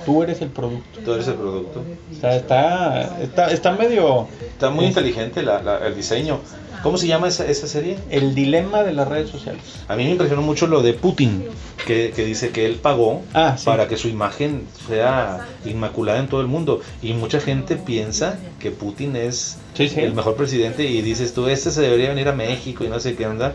Tú 0.05 0.23
eres 0.23 0.41
el 0.41 0.49
producto 0.49 0.99
Tú 1.03 1.13
eres 1.13 1.27
el 1.27 1.35
producto. 1.35 1.81
o 2.15 2.19
sea, 2.19 2.35
está, 2.35 3.19
está, 3.21 3.51
está 3.51 3.71
medio 3.73 4.27
Está 4.51 4.69
muy 4.69 4.85
Es- 4.85 4.89
inteligente 4.89 5.43
la- 5.43 5.61
la- 5.61 5.85
el 5.87 5.95
diseño. 5.95 6.39
¿Cómo 6.83 6.97
se 6.97 7.07
llama 7.07 7.27
esa, 7.27 7.45
esa 7.45 7.67
serie? 7.67 7.97
el 8.09 8.33
dilema 8.35 8.83
de 8.83 8.93
las 8.93 9.07
redes 9.07 9.29
sociales. 9.29 9.61
A 9.89 9.95
mí 9.97 10.05
me 10.05 10.11
impresionó 10.11 10.41
mucho 10.41 10.65
lo 10.65 10.81
de 10.81 10.93
Putin, 10.93 11.43
que, 11.85 12.11
que 12.15 12.23
dice 12.23 12.51
que 12.51 12.65
él 12.65 12.75
pagó 12.75 13.21
Ah, 13.33 13.55
sí. 13.57 13.65
para 13.65 13.87
que 13.89 13.97
su 13.97 14.07
imagen 14.07 14.65
sea 14.87 15.45
inmaculada 15.65 16.19
en 16.19 16.27
todo 16.29 16.39
el 16.39 16.47
mundo. 16.47 16.79
Y 17.01 17.11
mucha 17.13 17.41
gente 17.41 17.75
piensa 17.75 18.37
que 18.59 18.71
Putin 18.71 19.17
es 19.17 19.57
Sí, 19.73 19.89
sí. 19.89 19.99
el 19.99 20.13
mejor 20.13 20.35
presidente 20.35 20.83
y 20.85 21.01
dices 21.01 21.33
tú, 21.33 21.47
este 21.49 21.71
se 21.71 21.81
debería 21.81 22.09
venir 22.09 22.29
a 22.29 22.33
México 22.33 22.85
y 22.85 22.87
no 22.87 22.99
sé 23.01 23.15
qué 23.15 23.27
onda. 23.27 23.53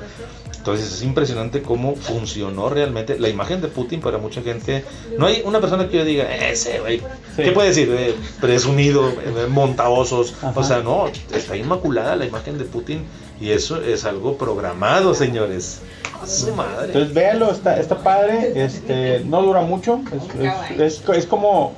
Entonces 0.64 0.90
es 0.94 1.02
impresionante 1.02 1.60
cómo 1.60 1.94
funcionó 1.94 2.70
realmente 2.70 3.18
la 3.18 3.28
imagen 3.28 3.60
de 3.60 3.68
Putin 3.68 4.00
para 4.00 4.16
mucha 4.16 4.40
gente. 4.40 4.82
No 5.18 5.26
hay 5.26 5.42
una 5.44 5.60
persona 5.60 5.86
que 5.90 5.98
yo 5.98 6.06
diga, 6.06 6.24
ese 6.34 6.80
güey, 6.80 7.00
Sí. 7.36 7.42
¿qué 7.42 7.52
puede 7.52 7.68
decir? 7.68 7.94
Eh, 7.94 8.14
presumido, 8.40 9.10
eh, 9.10 9.46
montaosos. 9.50 10.32
Ajá. 10.42 10.54
O 10.58 10.64
sea, 10.64 10.78
no, 10.80 11.06
está 11.34 11.54
inmaculada 11.54 12.16
la 12.16 12.24
imagen 12.24 12.56
de 12.56 12.64
Putin 12.64 13.02
y 13.38 13.50
eso 13.50 13.82
es 13.82 14.06
algo 14.06 14.38
programado, 14.38 15.12
señores. 15.14 15.82
Su 16.26 16.54
madre. 16.54 16.86
Entonces 16.86 17.12
véalo, 17.12 17.50
está, 17.52 17.78
está 17.78 17.98
padre, 17.98 18.52
este, 18.56 19.20
no 19.26 19.42
dura 19.42 19.60
mucho, 19.60 20.00
es, 20.40 20.80
es, 20.80 20.80
es- 21.02 21.08
es 21.10 21.26
como, 21.26 21.74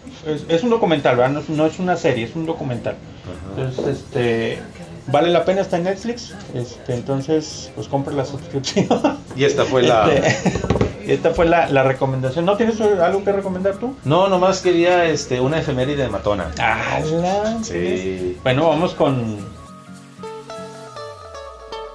es, 0.48 0.62
un 0.62 0.70
documental, 0.70 1.16
¿verdad? 1.16 1.32
No 1.32 1.40
es, 1.40 1.48
no 1.48 1.66
es 1.66 1.80
una 1.80 1.96
serie, 1.96 2.26
es 2.26 2.36
un 2.36 2.46
documental. 2.46 2.94
Entonces, 3.56 3.96
este, 3.96 4.60
vale 5.08 5.30
la 5.30 5.44
pena, 5.44 5.60
está 5.62 5.76
en 5.76 5.84
Netflix, 5.84 6.34
este, 6.54 6.94
entonces, 6.94 7.70
pues 7.74 7.88
compre 7.88 8.14
la 8.14 8.24
suscripción. 8.24 8.86
Y 9.36 9.44
esta 9.44 9.64
fue 9.64 9.82
la... 9.82 10.12
Este, 10.12 10.60
esta 11.14 11.30
fue 11.30 11.46
la, 11.46 11.68
la 11.68 11.84
recomendación. 11.84 12.44
¿No 12.44 12.56
tienes 12.56 12.80
algo 12.80 13.22
que 13.22 13.30
recomendar 13.30 13.76
tú? 13.76 13.94
No, 14.04 14.28
nomás 14.28 14.60
quería 14.60 15.04
este, 15.04 15.40
una 15.40 15.58
efeméride 15.60 16.02
de 16.02 16.08
matona. 16.08 16.50
¡Hala! 16.58 17.58
Sí. 17.62 18.36
Bueno, 18.42 18.68
vamos 18.68 18.92
con 18.94 19.36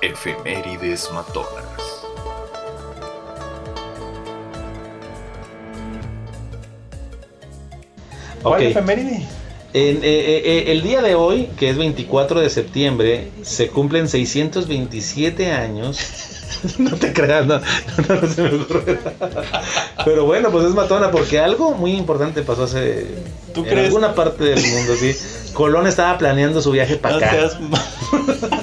Efemérides 0.01 1.09
matonas. 1.13 2.05
¿cuál 8.41 8.61
Ok. 8.61 8.67
efeméride? 8.69 9.27
En, 9.73 9.97
eh, 9.97 9.99
eh, 10.03 10.41
eh, 10.43 10.63
el 10.71 10.81
día 10.81 11.01
de 11.01 11.15
hoy, 11.15 11.47
que 11.57 11.69
es 11.69 11.77
24 11.77 12.41
de 12.41 12.49
septiembre, 12.49 13.29
se 13.41 13.67
cumplen 13.69 14.09
627 14.09 15.51
años. 15.51 15.97
no 16.77 16.91
te 16.97 17.13
creas, 17.13 17.45
no, 17.45 17.59
no, 17.59 18.21
no 18.21 18.27
se 18.27 18.41
me 18.43 18.61
ocurre. 18.61 18.99
Pero 20.03 20.25
bueno, 20.25 20.51
pues 20.51 20.65
es 20.65 20.73
matona 20.73 21.09
porque 21.09 21.39
algo 21.39 21.71
muy 21.73 21.93
importante 21.93 22.41
pasó 22.41 22.63
hace 22.63 23.07
¿Tú 23.53 23.61
en 23.61 23.69
crees? 23.69 23.85
alguna 23.87 24.13
parte 24.13 24.43
del 24.43 24.61
mundo, 24.61 24.93
sí. 24.99 25.15
Colón 25.53 25.87
estaba 25.87 26.17
planeando 26.17 26.61
su 26.61 26.71
viaje 26.71 26.97
para 26.97 27.15
No 27.17 27.25
acá. 27.25 27.31
seas 27.31 27.57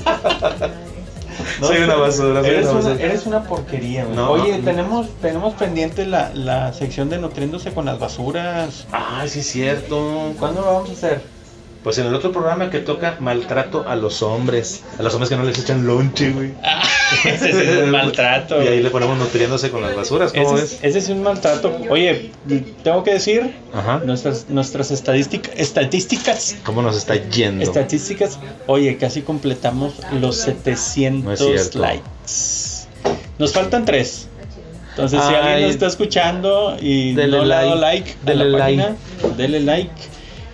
soy 1.67 1.79
una 1.83 1.97
basura, 1.97 2.41
soy 2.43 2.51
Eres 2.51 2.67
una 2.67 2.73
una, 2.79 2.89
basura. 2.89 3.05
eres 3.05 3.27
una 3.27 3.43
porquería, 3.45 4.05
güey. 4.05 4.17
No. 4.17 4.31
Oye, 4.33 4.59
tenemos, 4.59 5.09
tenemos 5.21 5.55
pendiente 5.55 6.07
la, 6.07 6.31
la 6.35 6.73
sección 6.73 7.09
de 7.09 7.19
nutriéndose 7.19 7.73
con 7.73 7.85
las 7.87 7.99
basuras. 7.99 8.87
Ay, 8.93 9.29
sí 9.29 9.41
es 9.41 9.47
cierto. 9.47 10.35
¿Cuándo 10.39 10.61
lo 10.63 10.67
vamos 10.75 10.91
a 10.91 10.93
hacer? 10.93 11.38
Pues 11.85 11.97
en 11.99 12.07
el 12.07 12.15
otro 12.15 12.33
programa 12.33 12.71
que 12.71 12.81
toca 12.81 13.17
maltrato 13.21 13.85
a 13.89 13.95
los 13.95 14.21
hombres. 14.23 14.83
A 14.99 15.03
los 15.03 15.15
hombres 15.15 15.31
que 15.31 15.37
no 15.37 15.45
les 15.45 15.59
echan 15.59 15.87
lonche, 15.87 16.31
güey. 16.33 16.53
Ese 17.25 17.53
sí 17.53 17.59
es 17.69 17.85
un 17.85 17.91
maltrato. 17.91 18.63
Y 18.63 18.67
ahí 18.67 18.83
le 18.83 18.91
ponemos 18.91 19.17
nutriéndose 19.17 19.71
con 19.71 19.81
las 19.81 19.95
basuras, 19.97 20.33
¿cómo 20.33 20.45
Ese, 20.45 20.55
ves? 20.55 20.73
es- 20.73 20.79
ese 20.85 20.99
es 20.99 21.09
un 21.09 21.23
maltrato. 21.23 21.75
Oye, 21.89 22.33
tengo 22.83 23.05
que 23.05 23.13
decir, 23.15 23.55
Ajá. 23.73 24.03
nuestras, 24.05 24.47
nuestras 24.51 24.91
estadísticas, 24.91 25.53
estadísticas, 25.57 26.57
¿Cómo 26.65 26.83
nos 26.83 26.97
está 26.97 27.15
yendo? 27.15 27.63
estadísticas, 27.65 28.39
oye, 28.67 28.99
casi 28.99 29.23
completamos 29.23 29.95
los 30.21 30.37
700 30.37 31.25
No 31.25 31.33
es 31.33 31.39
cierto. 31.41 31.79
likes. 31.79 33.23
Nos 33.39 33.53
faltan 33.53 33.85
tres. 33.85 34.27
Entonces, 34.91 35.21
si 35.29 35.35
alguien 35.35 35.63
nos 35.63 35.71
está 35.71 35.87
escuchando 35.87 36.77
y 36.81 37.13
no 37.13 37.45
le 37.45 37.55
ha 37.55 37.59
dado 37.63 37.77
like. 37.77 38.11
a 38.11 38.27
Dele 38.27 38.45
la 38.47 38.59
like. 38.59 38.83
página, 38.83 38.97
dele 39.37 39.61
like. 39.61 39.91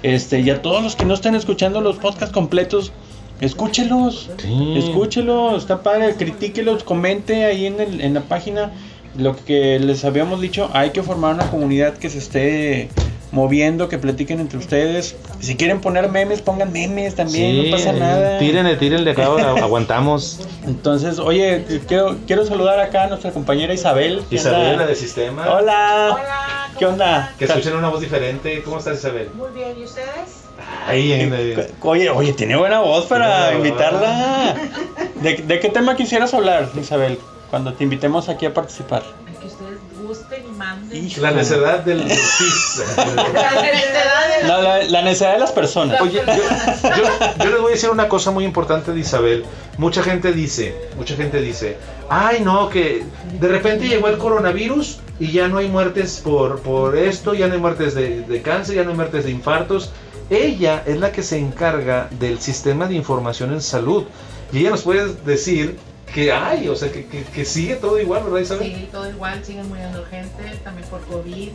Este, 0.04 0.40
y 0.40 0.50
a 0.50 0.60
todos 0.60 0.82
los 0.82 0.96
que 0.96 1.06
no 1.06 1.14
están 1.14 1.34
escuchando 1.34 1.80
los 1.80 1.96
podcasts 1.96 2.32
completos, 2.34 2.92
escúchelos. 3.40 4.30
Sí. 4.38 4.74
Escúchelo, 4.76 5.56
está 5.56 5.82
padre, 5.82 6.14
critíquelos, 6.16 6.84
comente 6.84 7.44
ahí 7.46 7.66
en, 7.66 7.80
el- 7.80 8.00
en 8.02 8.12
la 8.14 8.20
página 8.20 8.70
lo 9.16 9.34
que 9.34 9.78
les 9.78 10.04
habíamos 10.04 10.40
dicho. 10.40 10.68
Hay 10.74 10.90
que 10.90 11.02
formar 11.02 11.34
una 11.34 11.50
comunidad 11.50 11.94
que 11.94 12.10
se 12.10 12.18
esté 12.18 12.88
moviendo, 13.34 13.88
que 13.88 13.98
platiquen 13.98 14.40
entre 14.40 14.58
ustedes. 14.58 15.16
Si 15.40 15.56
quieren 15.56 15.80
poner 15.80 16.08
memes, 16.08 16.40
pongan 16.40 16.72
memes 16.72 17.14
también, 17.16 17.50
Sí, 17.64 17.70
no 17.70 17.76
pasa 17.76 17.90
eh, 17.90 17.98
nada. 17.98 18.38
Tírenle, 18.38 18.76
tírenle 18.76 19.10
acá, 19.10 19.26
agu- 19.28 19.58
aguantamos. 19.62 20.40
Entonces, 20.66 21.18
oye, 21.18 21.64
quiero, 21.88 22.16
quiero 22.26 22.46
saludar 22.46 22.78
acá 22.80 23.04
a 23.04 23.06
nuestra 23.08 23.32
compañera 23.32 23.74
Isabel. 23.74 24.22
¿Qué 24.30 24.36
Isabel, 24.36 24.78
la 24.78 24.86
de 24.86 24.94
sistema. 24.94 25.42
Hola. 25.52 26.10
Hola, 26.14 26.68
¿Qué 26.78 26.86
onda? 26.86 27.34
Que 27.38 27.44
escuchen 27.44 27.74
una 27.76 27.88
voz 27.88 28.00
diferente. 28.00 28.62
¿Cómo 28.62 28.78
estás, 28.78 28.98
Isabel? 28.98 29.28
Muy 29.34 29.50
bien, 29.52 29.74
¿y 29.78 29.84
ustedes? 29.84 30.44
Ahí 30.86 31.12
en 31.12 31.32
el- 31.34 31.66
Oye, 31.82 32.10
oye, 32.10 32.32
tiene 32.32 32.56
buena 32.56 32.78
voz 32.80 33.06
para 33.06 33.52
invitarla. 33.54 34.54
¿De, 35.20 35.34
de 35.36 35.60
qué 35.60 35.68
tema 35.68 35.96
quisieras 35.96 36.32
hablar, 36.34 36.68
Isabel? 36.80 37.18
Cuando 37.50 37.72
te 37.74 37.82
invitemos 37.84 38.28
aquí 38.28 38.46
a 38.46 38.54
participar. 38.54 39.02
Gusten 40.06 40.44
y 40.46 40.52
manden. 40.52 41.10
La 41.20 41.30
necedad 41.30 41.80
del. 41.80 41.98
La 42.08 43.62
necesidad 43.62 44.40
de- 44.42 44.48
No, 44.48 44.60
la, 44.62 44.82
la 44.84 45.02
necesidad 45.02 45.32
de 45.34 45.38
las 45.38 45.52
personas. 45.52 46.00
Oye, 46.00 46.22
yo, 46.26 46.32
yo- 46.34 47.44
yo 47.44 47.50
les 47.50 47.60
voy 47.60 47.72
a 47.72 47.74
decir 47.74 47.90
una 47.90 48.08
cosa 48.08 48.30
muy 48.30 48.44
importante 48.44 48.92
de 48.92 49.00
Isabel. 49.00 49.44
Mucha 49.78 50.02
gente 50.02 50.32
dice, 50.32 50.74
mucha 50.96 51.16
gente 51.16 51.40
dice, 51.40 51.76
ay 52.08 52.40
no, 52.42 52.68
que 52.68 53.04
de 53.40 53.48
repente 53.48 53.88
llegó 53.88 54.08
el 54.08 54.18
coronavirus 54.18 54.98
y 55.18 55.32
ya 55.32 55.48
no 55.48 55.58
hay 55.58 55.68
muertes 55.68 56.20
por, 56.22 56.60
por 56.60 56.96
esto, 56.96 57.34
ya 57.34 57.46
no 57.48 57.54
hay 57.54 57.60
muertes 57.60 57.94
de, 57.94 58.20
de 58.22 58.42
cáncer, 58.42 58.76
ya 58.76 58.84
no 58.84 58.90
hay 58.90 58.96
muertes 58.96 59.24
de 59.24 59.30
infartos. 59.30 59.90
Ella 60.30 60.82
es 60.86 60.98
la 60.98 61.12
que 61.12 61.22
se 61.22 61.38
encarga 61.38 62.08
del 62.18 62.40
sistema 62.40 62.86
de 62.86 62.94
información 62.94 63.52
en 63.52 63.60
salud. 63.60 64.04
Y 64.52 64.60
ella 64.60 64.70
nos 64.70 64.82
puede 64.82 65.12
decir 65.26 65.76
que 66.14 66.30
hay, 66.32 66.68
o 66.68 66.76
sea, 66.76 66.90
que, 66.92 67.04
que- 67.06 67.24
que 67.24 67.44
sigue 67.44 67.74
todo 67.76 67.98
igual, 68.00 68.22
¿verdad 68.24 68.38
Isabel? 68.38 68.72
Sí, 68.72 68.88
todo 68.92 69.10
igual, 69.10 69.44
siguen 69.44 69.68
muriendo 69.68 70.04
gente, 70.06 70.44
también 70.62 70.88
por 70.88 71.00
COVID. 71.02 71.48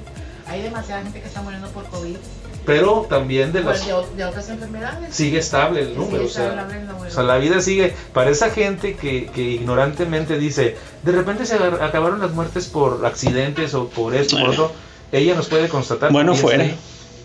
Hay 0.48 0.62
demasiada 0.64 1.04
gente 1.04 1.22
que 1.22 1.28
está 1.28 1.42
muriendo 1.42 1.70
por 1.70 1.86
COVID, 1.86 2.18
Pero 2.66 3.06
también 3.10 3.54
de 3.54 3.62
pues 3.62 3.78
las... 3.80 3.88
de, 3.88 3.94
o- 3.94 4.08
de 4.18 4.26
otras 4.26 4.50
enfermedades. 4.50 5.16
Sigue 5.16 5.40
estable 5.40 5.82
el 5.82 5.90
Sí, 5.90 5.94
número, 5.96 6.24
o 6.24 6.28
está 6.28 6.40
sea, 6.42 6.50
estable 6.50 6.80
el 6.82 6.88
número. 6.88 7.08
O 7.08 7.14
sea, 7.14 7.24
la 7.24 7.38
vida 7.38 7.62
sigue. 7.62 7.94
Para 8.14 8.30
esa 8.32 8.50
gente 8.50 8.96
que, 8.96 9.28
que 9.28 9.42
ignorantemente 9.42 10.38
dice, 10.38 10.76
de 11.04 11.12
repente 11.12 11.46
se 11.46 11.56
acabaron 11.56 12.20
las 12.20 12.32
muertes 12.32 12.68
por 12.68 13.06
accidentes 13.06 13.74
o 13.76 13.88
por 13.90 14.14
esto, 14.16 14.38
por 14.40 14.50
otro, 14.50 14.72
ella 15.12 15.36
nos 15.36 15.48
puede 15.48 15.70
constatar. 15.70 16.12
Bueno, 16.12 16.36
fuera. 16.36 16.66
que 16.66 16.76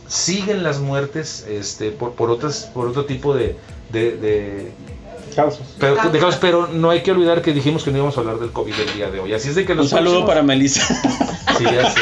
Siguen 0.06 0.62
las 0.62 0.78
muertes 0.80 1.46
este, 1.48 1.90
por, 1.90 2.12
por, 2.12 2.30
otras, 2.30 2.70
por 2.74 2.86
otro 2.88 3.06
tipo 3.06 3.34
de... 3.34 3.56
de, 3.90 4.16
de 4.18 4.72
Causas. 5.34 5.66
pero, 5.78 5.96
de 6.10 6.18
causas, 6.18 6.40
pero 6.40 6.68
no 6.68 6.90
hay 6.90 7.02
que 7.02 7.10
olvidar 7.12 7.42
que 7.42 7.52
dijimos 7.52 7.84
que 7.84 7.90
no 7.90 7.98
íbamos 7.98 8.16
a 8.16 8.20
hablar 8.20 8.38
del 8.38 8.50
COVID 8.52 8.74
el 8.74 8.94
día 8.94 9.10
de 9.10 9.20
hoy. 9.20 9.32
Así 9.34 9.48
es 9.48 9.54
de 9.54 9.64
que 9.64 9.72
Un 9.72 9.78
los 9.78 9.90
saludo 9.90 10.24
próximos- 10.24 10.28
para 10.30 10.42
Melissa. 10.42 10.86
Sí, 11.58 11.64
ya 11.64 11.90
sé. 11.90 12.00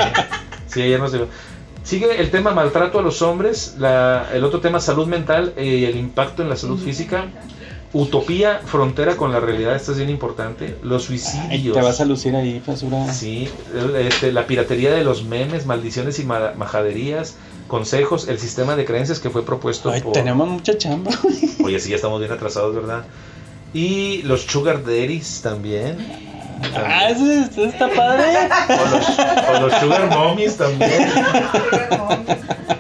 Sí, 0.66 0.83
ella 0.83 0.99
nos 0.99 1.12
dio. 1.12 1.26
Sigue 1.85 2.20
el 2.20 2.30
tema 2.30 2.53
maltrato 2.53 3.01
a 3.01 3.03
los 3.03 3.20
hombres, 3.22 3.74
la- 3.78 4.28
el 4.33 4.45
otro 4.45 4.61
tema 4.61 4.80
salud 4.80 5.07
mental 5.07 5.53
y 5.59 5.85
el 5.85 5.97
impacto 5.97 6.43
en 6.43 6.49
la 6.49 6.57
salud 6.57 6.78
física. 6.83 7.26
Utopía, 7.95 8.61
frontera 8.64 9.16
con 9.18 9.33
la 9.33 9.41
realidad, 9.41 9.76
esto 9.76 9.93
es 9.93 9.99
bien 9.99 10.09
importante. 10.09 10.78
Los 10.83 11.03
Ay, 11.03 11.18
suicidios. 11.18 11.76
te 11.76 11.83
vas 11.83 12.01
a 12.01 12.07
lucir 12.07 12.35
ahí, 12.35 12.62
basura. 12.66 13.12
Sí, 13.12 13.51
este, 13.99 14.33
la 14.33 14.47
piratería 14.47 14.93
de 14.93 15.05
los 15.05 15.24
memes, 15.24 15.66
maldiciones 15.66 16.18
y 16.18 16.24
ma- 16.24 16.53
majaderías, 16.57 17.35
consejos, 17.69 18.29
el 18.29 18.39
sistema 18.39 18.77
de 18.77 18.85
creencias 18.85 19.19
que 19.21 19.31
fue 19.31 19.45
propuesto 19.45 19.91
Ay, 19.91 20.01
por... 20.03 20.13
tenemos 20.13 20.49
mucha 20.49 20.77
chamba. 20.77 21.11
Oye, 21.65 21.79
sí, 21.81 21.91
ya 21.91 21.97
estamos 21.97 22.21
bien 22.21 22.33
atrasados, 22.33 22.75
¿verdad? 22.75 23.05
Y 23.75 24.23
los 24.23 24.43
sugar 24.43 24.85
daddies 24.85 25.41
también. 25.43 25.97
ah, 26.77 27.09
ese, 27.09 27.41
ese 27.43 27.65
está 27.65 27.89
padre. 27.89 28.25
O 28.69 28.91
los, 28.91 29.59
o 29.59 29.61
los 29.67 29.81
sugar 29.81 30.09
mommies 30.11 30.57
también. 30.57 31.11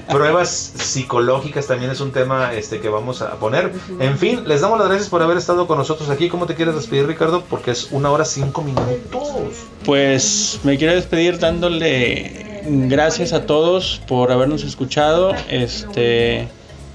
Pruebas 0.08 0.72
psicológicas 0.76 1.66
también 1.66 1.90
es 1.90 2.00
un 2.00 2.12
tema 2.12 2.52
este 2.52 2.80
que 2.80 2.90
vamos 2.90 3.22
a 3.22 3.36
poner. 3.36 3.72
En 3.98 4.18
fin, 4.18 4.46
les 4.46 4.60
damos 4.60 4.78
las 4.78 4.88
gracias 4.88 5.08
por 5.08 5.22
haber 5.22 5.38
estado 5.38 5.66
con 5.66 5.78
nosotros 5.78 6.10
aquí. 6.10 6.28
¿Cómo 6.28 6.44
te 6.44 6.54
quieres 6.54 6.74
despedir, 6.74 7.06
Ricardo? 7.06 7.42
Porque 7.48 7.70
es 7.70 7.88
una 7.92 8.10
hora 8.10 8.26
cinco 8.26 8.60
minutos. 8.60 9.54
Pues 9.86 10.60
me 10.64 10.76
quiero 10.76 10.94
despedir 10.94 11.38
dándole 11.38 12.51
gracias 12.66 13.32
a 13.32 13.46
todos 13.46 14.00
por 14.06 14.32
habernos 14.32 14.64
escuchado. 14.64 15.32
Este 15.50 16.48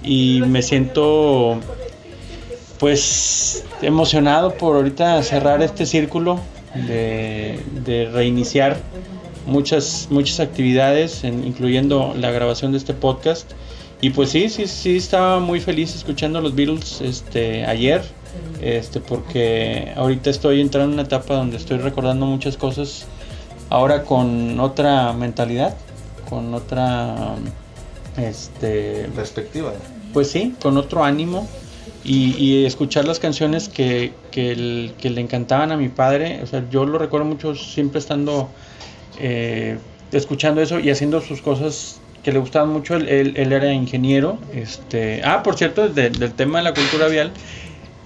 y 0.04 0.42
me 0.46 0.62
siento 0.62 1.60
pues 2.80 3.66
emocionado 3.82 4.54
por 4.54 4.76
ahorita 4.76 5.22
cerrar 5.24 5.62
este 5.64 5.86
círculo 5.86 6.40
de, 6.76 8.10
reiniciar 8.14 8.78
muchas 9.48 10.08
muchas 10.12 10.40
actividades 10.40 11.24
en- 11.24 11.46
incluyendo 11.48 12.14
la 12.16 12.30
grabación 12.32 12.74
de 12.74 12.78
este 12.78 12.94
podcast 12.94 13.52
y 14.02 14.12
pues 14.12 14.30
sí 14.30 14.50
sí 14.50 14.68
sí 14.68 14.98
estaba 14.98 15.40
muy 15.40 15.60
feliz 15.60 15.96
escuchando 15.96 16.40
los 16.42 16.54
Beatles 16.54 17.02
este 17.02 17.66
ayer 17.66 18.04
este 18.62 19.00
porque 19.00 19.94
ahorita 19.96 20.30
estoy 20.30 20.62
entrando 20.62 20.90
en 20.90 20.94
una 21.00 21.04
etapa 21.04 21.34
donde 21.36 21.58
estoy 21.58 21.78
recordando 21.80 22.26
muchas 22.28 22.58
cosas 22.58 23.06
ahora 23.70 24.04
con 24.04 24.60
otra 24.60 25.14
mentalidad 25.14 25.76
con 26.30 26.54
otra 26.54 27.36
este 28.18 29.08
Perspectiva. 29.16 29.74
pues 30.14 30.30
sí, 30.32 30.56
con 30.62 30.78
otro 30.78 31.04
ánimo 31.04 31.48
y, 32.04 32.36
y 32.38 32.66
escuchar 32.66 33.06
las 33.06 33.20
canciones 33.20 33.70
que, 33.70 34.14
que, 34.32 34.52
el- 34.52 34.94
que 35.00 35.10
le 35.10 35.22
encantaban 35.22 35.72
a 35.72 35.78
mi 35.78 35.90
padre. 35.90 36.40
O 36.44 36.48
sea, 36.48 36.64
yo 36.70 36.86
lo 36.86 36.98
recuerdo 36.98 37.26
mucho 37.26 37.54
siempre 37.56 38.00
estando 38.00 38.50
eh, 39.20 39.78
escuchando 40.12 40.62
eso 40.62 40.80
y 40.80 40.90
haciendo 40.90 41.22
sus 41.22 41.42
cosas 41.42 42.00
que 42.24 42.32
le 42.32 42.40
gustaban 42.40 42.70
mucho. 42.70 42.96
Él, 42.96 43.08
él- 43.10 43.34
él 43.38 43.52
era 43.54 43.72
ingeniero. 43.74 44.38
Este, 44.54 45.22
ah, 45.24 45.44
por 45.44 45.56
cierto, 45.58 45.88
de- 45.90 46.10
del 46.10 46.32
tema 46.34 46.60
de 46.60 46.64
la 46.66 46.74
cultura 46.74 47.08
vial, 47.08 47.32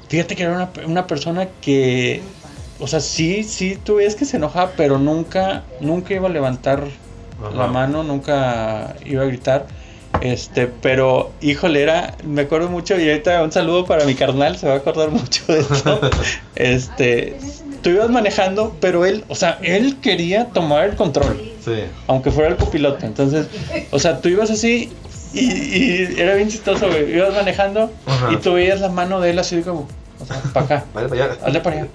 fíjate 0.09 0.35
que 0.35 0.43
era 0.43 0.53
una, 0.53 0.71
una 0.87 1.07
persona 1.07 1.47
que, 1.61 2.21
o 2.81 2.87
sea, 2.87 2.99
sí, 2.99 3.43
sí, 3.43 3.77
tú 3.83 3.95
ves 3.95 4.15
que 4.15 4.25
se 4.25 4.37
enojaba, 4.37 4.71
pero 4.75 4.97
nunca, 4.99 5.63
nunca 5.79 6.13
iba 6.13 6.27
a 6.27 6.31
levantar 6.31 6.83
la 7.55 7.67
mano, 7.67 8.03
nunca 8.03 8.95
iba 9.05 9.23
a 9.23 9.25
gritar. 9.25 9.65
Este, 10.21 10.67
pero 10.67 11.31
híjole, 11.41 11.81
era, 11.81 12.15
me 12.25 12.41
acuerdo 12.41 12.69
mucho 12.69 12.99
y 12.99 13.09
ahorita 13.09 13.41
un 13.43 13.51
saludo 13.51 13.85
para 13.85 14.05
mi 14.05 14.13
carnal, 14.13 14.57
se 14.57 14.67
va 14.67 14.73
a 14.73 14.77
acordar 14.77 15.09
mucho 15.11 15.43
de 15.47 15.59
esto. 15.61 16.01
Este, 16.55 17.37
tú 17.81 17.89
ibas 17.89 18.09
manejando, 18.09 18.75
pero 18.81 19.05
él, 19.05 19.23
o 19.29 19.35
sea, 19.35 19.57
él 19.63 19.97
quería 20.01 20.45
tomar 20.47 20.89
el 20.89 20.95
control, 20.95 21.41
Sí. 21.63 21.83
aunque 22.07 22.29
fuera 22.31 22.49
el 22.49 22.57
copiloto. 22.57 23.05
Entonces, 23.05 23.47
o 23.91 23.99
sea, 23.99 24.19
tú 24.21 24.29
ibas 24.29 24.49
así 24.51 24.91
y, 25.33 25.39
y 25.51 26.15
era 26.17 26.35
bien 26.35 26.49
chistoso, 26.49 26.87
güey. 26.87 27.15
Ibas 27.15 27.33
manejando 27.33 27.89
Ajá. 28.05 28.33
y 28.33 28.37
tú 28.37 28.53
veías 28.53 28.81
la 28.81 28.89
mano 28.89 29.21
de 29.21 29.29
él 29.31 29.39
así 29.39 29.61
como, 29.61 29.87
o 30.21 30.25
sea, 30.25 30.41
para 30.53 30.65
acá. 30.65 30.85
Vale, 30.93 31.09
para 31.09 31.25
allá. 31.25 31.37
Hazle 31.45 31.61
para 31.61 31.75
allá. 31.81 31.87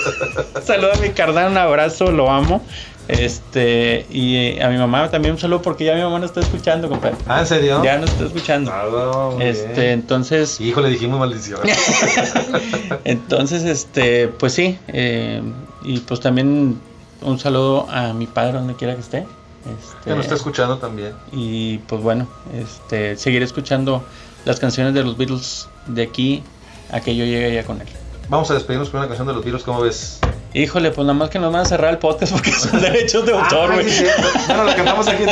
saludo 0.64 0.92
a 0.92 0.96
mi 0.96 1.10
carnal, 1.10 1.50
un 1.50 1.58
abrazo, 1.58 2.10
lo 2.10 2.30
amo. 2.30 2.62
Este, 3.08 4.04
y 4.10 4.34
eh, 4.36 4.62
a 4.64 4.68
mi 4.68 4.78
mamá 4.78 5.08
también 5.10 5.34
un 5.34 5.40
saludo 5.40 5.62
porque 5.62 5.84
ya 5.84 5.94
mi 5.94 6.02
mamá 6.02 6.18
no 6.18 6.26
está 6.26 6.40
escuchando, 6.40 6.88
compadre. 6.88 7.16
Ah, 7.28 7.40
¿en 7.40 7.46
serio? 7.46 7.82
Ya 7.84 7.98
no 7.98 8.04
está 8.04 8.24
escuchando. 8.24 8.72
Ah, 8.74 9.30
Este, 9.40 9.80
bien. 9.80 9.90
entonces, 9.92 10.60
Híjole, 10.60 10.88
dijimos 10.90 11.20
maldición. 11.20 11.60
entonces, 13.04 13.62
este, 13.64 14.28
pues 14.28 14.54
sí, 14.54 14.78
eh, 14.88 15.40
y 15.84 16.00
pues 16.00 16.20
también 16.20 16.80
un 17.22 17.38
saludo 17.38 17.86
a 17.90 18.12
mi 18.12 18.26
padre 18.26 18.54
donde 18.54 18.74
quiera 18.74 18.94
que 18.94 19.00
esté. 19.00 19.18
Este, 19.18 20.04
que 20.04 20.10
nos 20.10 20.20
está 20.24 20.34
escuchando 20.36 20.78
también. 20.78 21.12
y 21.32 21.78
pues 21.78 22.00
bueno, 22.02 22.28
este, 22.54 23.16
seguiré 23.16 23.44
escuchando 23.44 24.04
las 24.44 24.60
canciones 24.60 24.94
de 24.94 25.02
los 25.02 25.16
Beatles 25.16 25.68
de 25.86 26.02
aquí 26.02 26.42
a 26.92 27.00
que 27.00 27.16
yo 27.16 27.24
llegue 27.24 27.54
ya 27.54 27.64
con 27.64 27.80
él. 27.80 27.86
vamos 28.28 28.50
a 28.50 28.54
despedirnos 28.54 28.90
con 28.90 28.98
una 29.00 29.08
canción 29.08 29.26
de 29.26 29.34
los 29.34 29.44
virus, 29.44 29.62
¿cómo 29.62 29.80
ves? 29.80 30.18
Híjole, 30.54 30.90
pues 30.90 31.06
nada 31.06 31.18
más 31.18 31.30
que 31.30 31.38
nos 31.38 31.52
van 31.52 31.62
a 31.62 31.64
cerrar 31.66 31.90
el 31.92 31.98
podcast 31.98 32.32
porque 32.32 32.52
son 32.52 32.80
derechos 32.80 33.26
de 33.26 33.32
autor, 33.32 33.70
Ah, 33.70 33.74
güey. 33.74 33.90
sí. 33.90 34.04
Bueno, 34.46 34.64
la 34.64 34.74
cantamos 34.76 35.08
aquí 35.08 35.24
you 35.24 35.30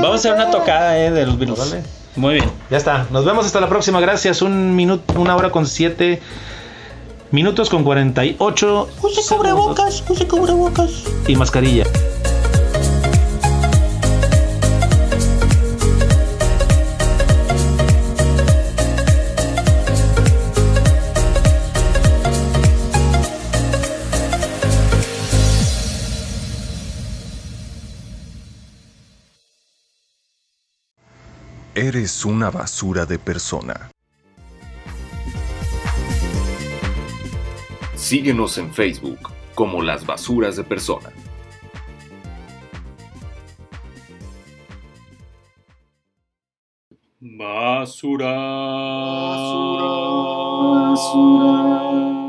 Vamos 0.00 0.12
a 0.12 0.14
hacer 0.14 0.32
una 0.34 0.50
tocada, 0.50 0.98
eh, 0.98 1.10
de 1.10 1.26
los 1.26 1.38
virus. 1.38 1.58
Órale. 1.58 1.82
Muy 2.16 2.34
bien. 2.34 2.50
Ya 2.70 2.76
está. 2.76 3.06
Nos 3.10 3.24
vemos 3.24 3.46
hasta 3.46 3.60
la 3.60 3.68
próxima. 3.68 4.00
Gracias. 4.00 4.42
Un 4.42 4.74
minuto, 4.76 5.18
una 5.18 5.36
hora 5.36 5.50
con 5.50 5.66
siete 5.66 6.20
minutos 7.30 7.70
con 7.70 7.84
48. 7.84 8.88
Use 9.02 9.34
cubrebocas, 9.34 10.02
use 10.08 10.26
cubrebocas. 10.26 10.90
Y 11.28 11.36
mascarilla. 11.36 11.84
Eres 31.82 32.26
una 32.26 32.50
basura 32.50 33.06
de 33.06 33.18
persona. 33.18 33.90
Síguenos 37.94 38.58
en 38.58 38.70
Facebook 38.70 39.30
como 39.54 39.80
Las 39.80 40.04
Basuras 40.04 40.56
de 40.56 40.64
Persona. 40.64 41.10
Basura. 47.18 48.36
Basura. 50.90 52.19